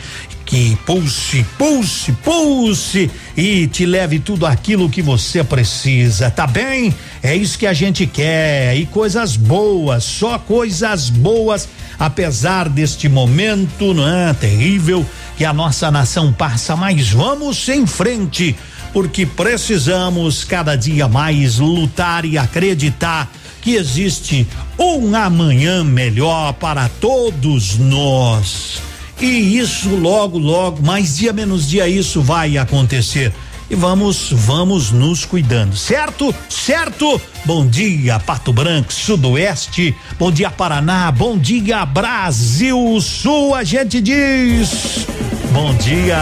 que 0.51 0.77
pulse, 0.85 1.47
pulse, 1.57 2.11
pulse 2.25 3.09
e 3.37 3.69
te 3.69 3.87
leve 3.87 4.19
tudo 4.19 4.45
aquilo 4.45 4.91
que 4.91 5.01
você 5.01 5.45
precisa, 5.45 6.29
tá 6.29 6.45
bem? 6.45 6.93
É 7.23 7.37
isso 7.37 7.57
que 7.57 7.69
a 7.69 7.73
gente 7.73 8.05
quer 8.05 8.77
e 8.77 8.85
coisas 8.85 9.37
boas, 9.37 10.03
só 10.03 10.41
coisas 10.41 11.09
boas, 11.09 11.69
apesar 11.97 12.69
deste 12.69 13.09
momento, 13.09 13.95
não 13.95 14.09
é? 14.09 14.35
Terrível 14.35 15.07
que 15.37 15.45
a 15.45 15.53
nossa 15.53 15.89
nação 15.89 16.33
passa, 16.33 16.75
mas 16.75 17.11
vamos 17.11 17.69
em 17.69 17.87
frente, 17.87 18.57
porque 18.93 19.25
precisamos 19.25 20.43
cada 20.43 20.75
dia 20.75 21.07
mais 21.07 21.61
lutar 21.61 22.25
e 22.25 22.37
acreditar 22.37 23.31
que 23.63 23.77
existe 23.77 24.49
um 24.77 25.15
amanhã 25.15 25.85
melhor 25.85 26.55
para 26.55 26.89
todos 27.01 27.79
nós. 27.79 28.90
E 29.21 29.59
isso 29.59 29.95
logo, 29.97 30.39
logo, 30.39 30.83
mais 30.83 31.19
dia 31.19 31.31
menos 31.33 31.69
dia, 31.69 31.87
isso 31.87 32.23
vai 32.23 32.57
acontecer. 32.57 33.31
E 33.69 33.75
vamos, 33.75 34.33
vamos 34.33 34.91
nos 34.91 35.27
cuidando, 35.27 35.77
certo? 35.77 36.35
Certo? 36.49 37.21
Bom 37.45 37.67
dia, 37.67 38.19
Pato 38.19 38.51
Branco, 38.53 38.93
Sudoeste. 38.93 39.95
Bom 40.19 40.33
dia, 40.33 40.51
Paraná. 40.51 41.13
Bom 41.13 41.37
dia, 41.37 41.85
Brasil 41.85 42.99
Sul. 43.01 43.55
A 43.55 43.63
gente 43.63 44.01
diz. 44.01 45.07
Bom 45.53 45.75
dia. 45.75 46.17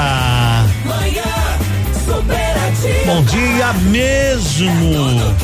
Manhã. 0.85 1.39
Bom 3.07 3.23
dia 3.23 3.73
mesmo. 3.91 5.35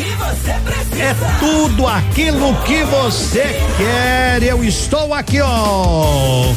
É 0.98 1.14
tudo 1.38 1.86
aquilo 1.86 2.54
que 2.64 2.84
você 2.84 3.58
quer. 3.78 4.42
Eu 4.42 4.62
estou 4.64 5.14
aqui, 5.14 5.40
ó. 5.40 6.52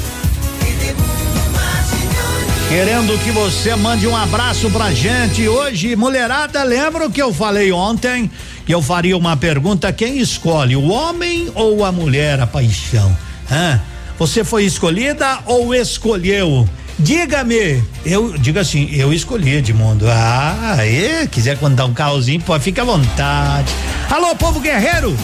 Querendo 2.70 3.18
que 3.24 3.32
você 3.32 3.76
mande 3.76 4.06
um 4.06 4.16
abraço 4.16 4.70
pra 4.70 4.92
gente. 4.92 5.48
Hoje, 5.48 5.96
mulherada, 5.96 6.64
lembra 6.64 7.08
o 7.08 7.12
que 7.12 7.22
eu 7.22 7.34
falei 7.34 7.72
ontem? 7.72 8.30
Que 8.66 8.74
eu 8.74 8.82
faria 8.82 9.16
uma 9.18 9.38
pergunta: 9.38 9.92
quem 9.94 10.18
escolhe, 10.18 10.76
o 10.76 10.90
homem 10.90 11.50
ou 11.56 11.86
a 11.86 11.92
mulher, 11.92 12.40
a 12.42 12.46
paixão? 12.46 13.16
Hã? 13.50 13.82
Você 14.20 14.44
foi 14.44 14.66
escolhida 14.66 15.40
ou 15.46 15.74
escolheu? 15.74 16.68
Diga-me, 17.00 17.84
eu 18.04 18.36
diga 18.38 18.62
assim, 18.62 18.90
eu 18.92 19.14
escolhi 19.14 19.58
Edmundo. 19.58 20.08
Ah, 20.10 20.78
e 20.84 21.28
quiser 21.28 21.58
contar 21.58 21.86
um 21.86 21.94
carrozinho, 21.94 22.42
pode 22.42 22.64
ficar 22.64 22.82
à 22.82 22.86
vontade. 22.86 23.72
Alô, 24.10 24.36
povo 24.36 24.60
guerreiro! 24.60 25.16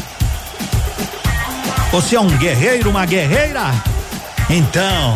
Você 1.92 2.16
é 2.16 2.20
um 2.20 2.38
guerreiro, 2.38 2.90
uma 2.92 3.06
guerreira? 3.06 3.74
Então, 4.50 5.16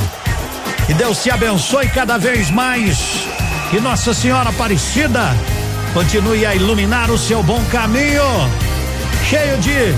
que 0.87 0.93
Deus 0.93 1.21
te 1.21 1.29
abençoe 1.29 1.89
cada 1.89 2.17
vez 2.17 2.49
mais. 2.49 3.27
Que 3.69 3.79
Nossa 3.79 4.13
Senhora 4.13 4.49
Aparecida 4.49 5.35
continue 5.93 6.45
a 6.45 6.55
iluminar 6.55 7.11
o 7.11 7.17
seu 7.17 7.43
bom 7.43 7.61
caminho, 7.65 8.23
cheio 9.29 9.57
de 9.57 9.93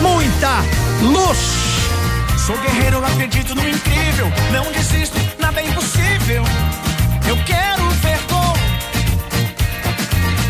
muita 0.00 0.62
luz. 1.02 1.38
Sou 2.46 2.56
guerreiro, 2.58 3.04
acredito 3.04 3.54
no 3.56 3.68
incrível. 3.68 4.32
Não 4.52 4.70
desisto, 4.70 5.18
nada 5.40 5.60
é 5.60 5.66
impossível. 5.66 6.44
Eu 7.26 7.36
quero 7.44 7.90
ver 7.90 8.18
gol. 8.30 8.56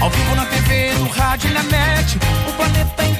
Ao 0.00 0.10
vivo 0.10 0.34
na 0.36 0.44
TV, 0.44 0.92
no 0.99 1.08
rádio 1.08 1.50
e 1.50 1.55
na 1.55 1.62
net. 1.62 2.18
O 2.47 2.52
planeta 2.52 3.05
inteiro 3.05 3.18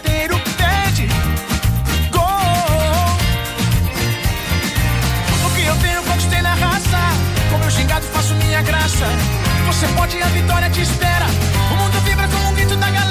Você 9.67 9.87
pode, 9.97 10.21
a 10.21 10.27
vitória 10.27 10.69
te 10.71 10.83
espera. 10.83 11.27
O 11.71 11.77
mundo 11.77 12.01
vibra 12.01 12.27
com 12.27 12.49
o 12.49 12.53
grito 12.53 12.75
da 12.77 12.91
galera. 12.91 13.08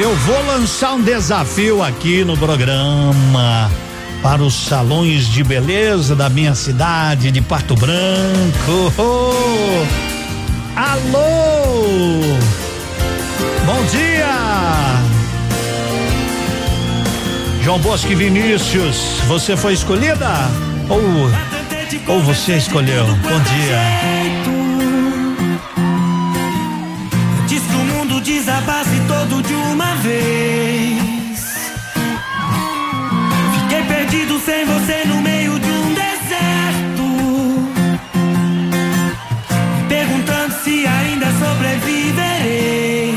Eu 0.00 0.14
vou 0.14 0.46
lançar 0.46 0.94
um 0.94 1.02
desafio 1.02 1.82
aqui 1.82 2.24
no 2.24 2.36
programa 2.36 3.68
para 4.22 4.40
os 4.44 4.54
salões 4.54 5.26
de 5.26 5.42
beleza 5.42 6.14
da 6.14 6.30
minha 6.30 6.54
cidade 6.54 7.32
de 7.32 7.40
Pato 7.40 7.74
Branco. 7.74 8.92
Oh! 8.96 9.84
Alô! 10.76 12.20
Bom 13.66 13.84
dia! 13.86 14.28
João 17.64 17.80
Bosco 17.80 18.12
e 18.12 18.14
Vinícius, 18.14 19.20
você 19.26 19.56
foi 19.56 19.72
escolhida? 19.72 20.30
Ou, 20.88 22.14
ou 22.14 22.22
você 22.22 22.56
escolheu? 22.56 23.04
Bom 23.04 23.40
dia. 23.40 23.80
Diz 27.48 27.62
que 27.62 27.74
o 27.74 27.78
mundo 27.78 28.20
desabasse 28.20 28.97
de 29.42 29.54
uma 29.54 29.94
vez. 29.96 31.38
Fiquei 33.60 33.82
perdido 33.84 34.40
sem 34.40 34.64
você 34.64 35.04
no 35.06 35.20
meio 35.20 35.58
de 35.58 35.70
um 35.70 35.94
deserto. 35.94 37.06
Perguntando 39.88 40.54
se 40.62 40.86
ainda 40.86 41.26
sobreviverei. 41.38 43.14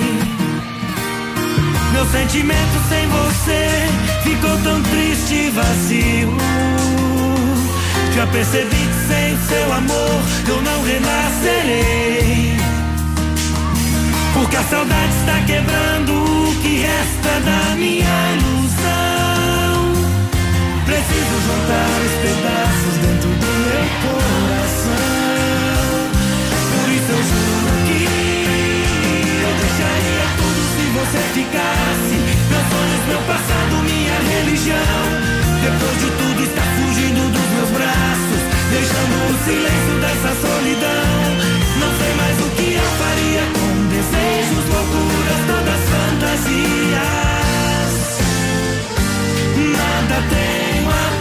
Meu 1.94 2.06
sentimento 2.08 2.80
sem 2.90 3.08
você 3.08 3.90
ficou 4.24 4.58
tão 4.64 4.82
triste 4.84 5.34
e 5.34 5.50
vazio. 5.50 6.38
Já 8.16 8.28
percebi 8.28 8.70
que 8.70 9.08
sem 9.08 9.38
seu 9.48 9.74
amor 9.74 10.22
eu 10.48 10.62
não 10.62 10.84
renascerei. 10.84 12.51
Porque 14.42 14.58
a 14.58 14.64
saudade 14.64 15.14
está 15.18 15.40
quebrando 15.46 16.14
o 16.14 16.56
que 16.64 16.82
resta 16.82 17.40
da 17.46 17.76
minha 17.76 18.34
ilusão. 18.34 19.94
Preciso 20.84 21.36
juntar 21.46 21.94
os 22.02 22.14
pedaços 22.26 22.96
dentro 23.06 23.30
do 23.38 23.52
meu 23.62 23.86
coração. 24.02 24.90
Por 26.74 26.90
isso 26.90 27.12
eu 27.12 27.22
juro 27.22 27.70
que 27.86 28.02
eu 29.46 29.54
deixaria 29.62 30.26
tudo 30.42 30.60
se 30.74 30.90
você 30.90 31.22
ficasse. 31.38 32.18
Meus 32.50 32.66
sonhos, 32.74 33.04
meu 33.10 33.22
passado, 33.30 33.74
minha 33.86 34.18
religião. 34.26 35.06
Depois 35.62 35.98
de 36.02 36.10
tudo 36.18 36.42
está 36.50 36.64
fugindo 36.82 37.30
dos 37.30 37.48
meus 37.54 37.70
braços, 37.78 38.42
deixando 38.74 39.22
o 39.22 39.38
silêncio 39.46 39.96
dessa 40.02 40.34
solidão. 40.42 41.51
Loucuras, 44.74 45.42
todas 45.48 45.82
fantasias. 45.94 47.12
Nada 49.78 50.18
tenho 50.30 50.90
a 50.90 51.21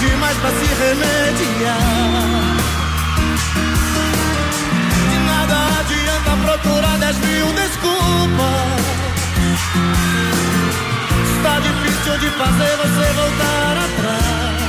demais 0.00 0.36
pra 0.38 0.50
se 0.50 0.66
remediar. 0.82 1.76
De 5.10 5.18
nada 5.18 5.56
adianta 5.80 6.30
procurar 6.46 6.96
dez 6.98 7.16
mil 7.18 7.46
desculpas. 7.52 8.80
Está 11.36 11.60
difícil 11.60 12.18
de 12.18 12.30
fazer 12.30 12.76
você 12.82 13.06
voltar 13.20 13.76
atrás. 13.86 14.60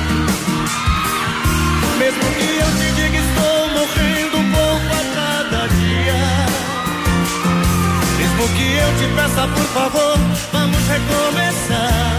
Mesmo 1.98 2.26
que 2.36 2.50
eu 2.64 2.70
te 2.78 2.88
diga 2.96 3.18
estou 3.18 3.70
morrendo 3.70 4.38
um 4.38 4.52
pouco 4.52 4.92
a 5.00 5.04
cada 5.16 5.68
dia. 5.68 6.22
Mesmo 8.18 8.44
que 8.50 8.68
eu 8.76 8.92
te 8.98 9.08
peça 9.16 9.48
por 9.48 9.68
favor, 9.68 10.18
vamos 10.52 10.82
recomeçar. 10.88 12.11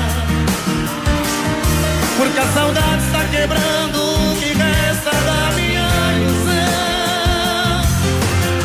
Porque 2.22 2.38
a 2.38 2.46
saudade 2.52 3.02
está 3.04 3.24
quebrando 3.24 3.98
o 3.98 4.36
que 4.36 4.52
resta 4.54 5.10
da 5.10 5.50
minha 5.56 5.90
ilusão. 6.22 7.82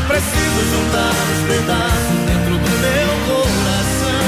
Preciso 0.07 0.59
juntar 0.69 1.09
os 1.09 1.41
pedaços 1.49 2.19
dentro 2.27 2.53
do 2.53 2.69
meu 2.85 3.09
coração. 3.25 4.21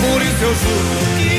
Por 0.00 0.22
isso 0.22 0.42
eu 0.46 0.54
juro 0.62 1.02
que 1.18 1.34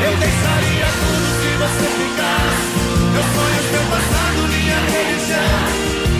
eu 0.00 0.16
deixaria 0.16 0.88
tudo 0.96 1.28
se 1.44 1.50
você 1.60 1.86
ficasse. 2.00 2.80
Meus 3.12 3.28
sonhos, 3.36 3.66
meu 3.76 3.84
passado, 3.92 4.48
minha 4.48 4.80
religião. 4.96 5.60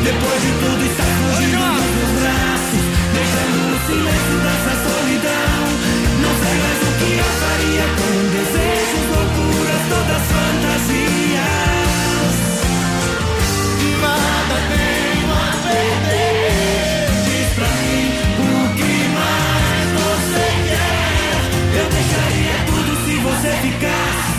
Depois 0.05 0.39
de 0.45 0.53
tudo 0.53 0.85
está 0.85 1.07
fugindo 1.17 1.65
dos 1.65 1.89
meus 1.97 2.13
braços, 2.21 2.85
deixando 3.17 3.57
o 3.73 3.79
silêncio 3.89 4.37
dessa 4.45 4.73
solidão. 4.85 5.65
Não 6.21 6.33
sei 6.45 6.55
mais 6.61 6.77
o 6.77 6.93
que 6.99 7.09
eu 7.17 7.31
faria 7.41 7.87
com 7.97 8.26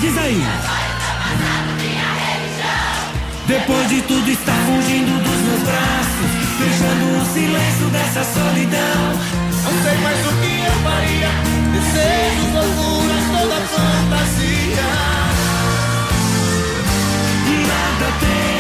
Diz 0.08 0.18
aí. 0.19 0.42
Depois 3.45 3.90
de 3.90 4.02
tudo 4.03 4.32
está 4.32 4.53
fugindo 4.53 5.22
dos 5.22 5.42
meus 5.42 5.64
braços, 5.64 6.32
deixando 6.60 7.22
o 7.22 7.26
silêncio 7.34 7.88
dessa 7.90 8.24
solidão. 8.24 9.19
Não 9.66 9.84
sei 9.84 9.98
mais 9.98 10.19
o 10.26 10.32
que 10.40 10.64
eu 10.66 10.72
faria, 10.82 11.30
desejo 11.74 12.45
loucuras, 12.53 13.26
toda 13.34 13.60
fantasia. 13.68 14.88
Nada 17.68 18.08
tem. 18.22 18.57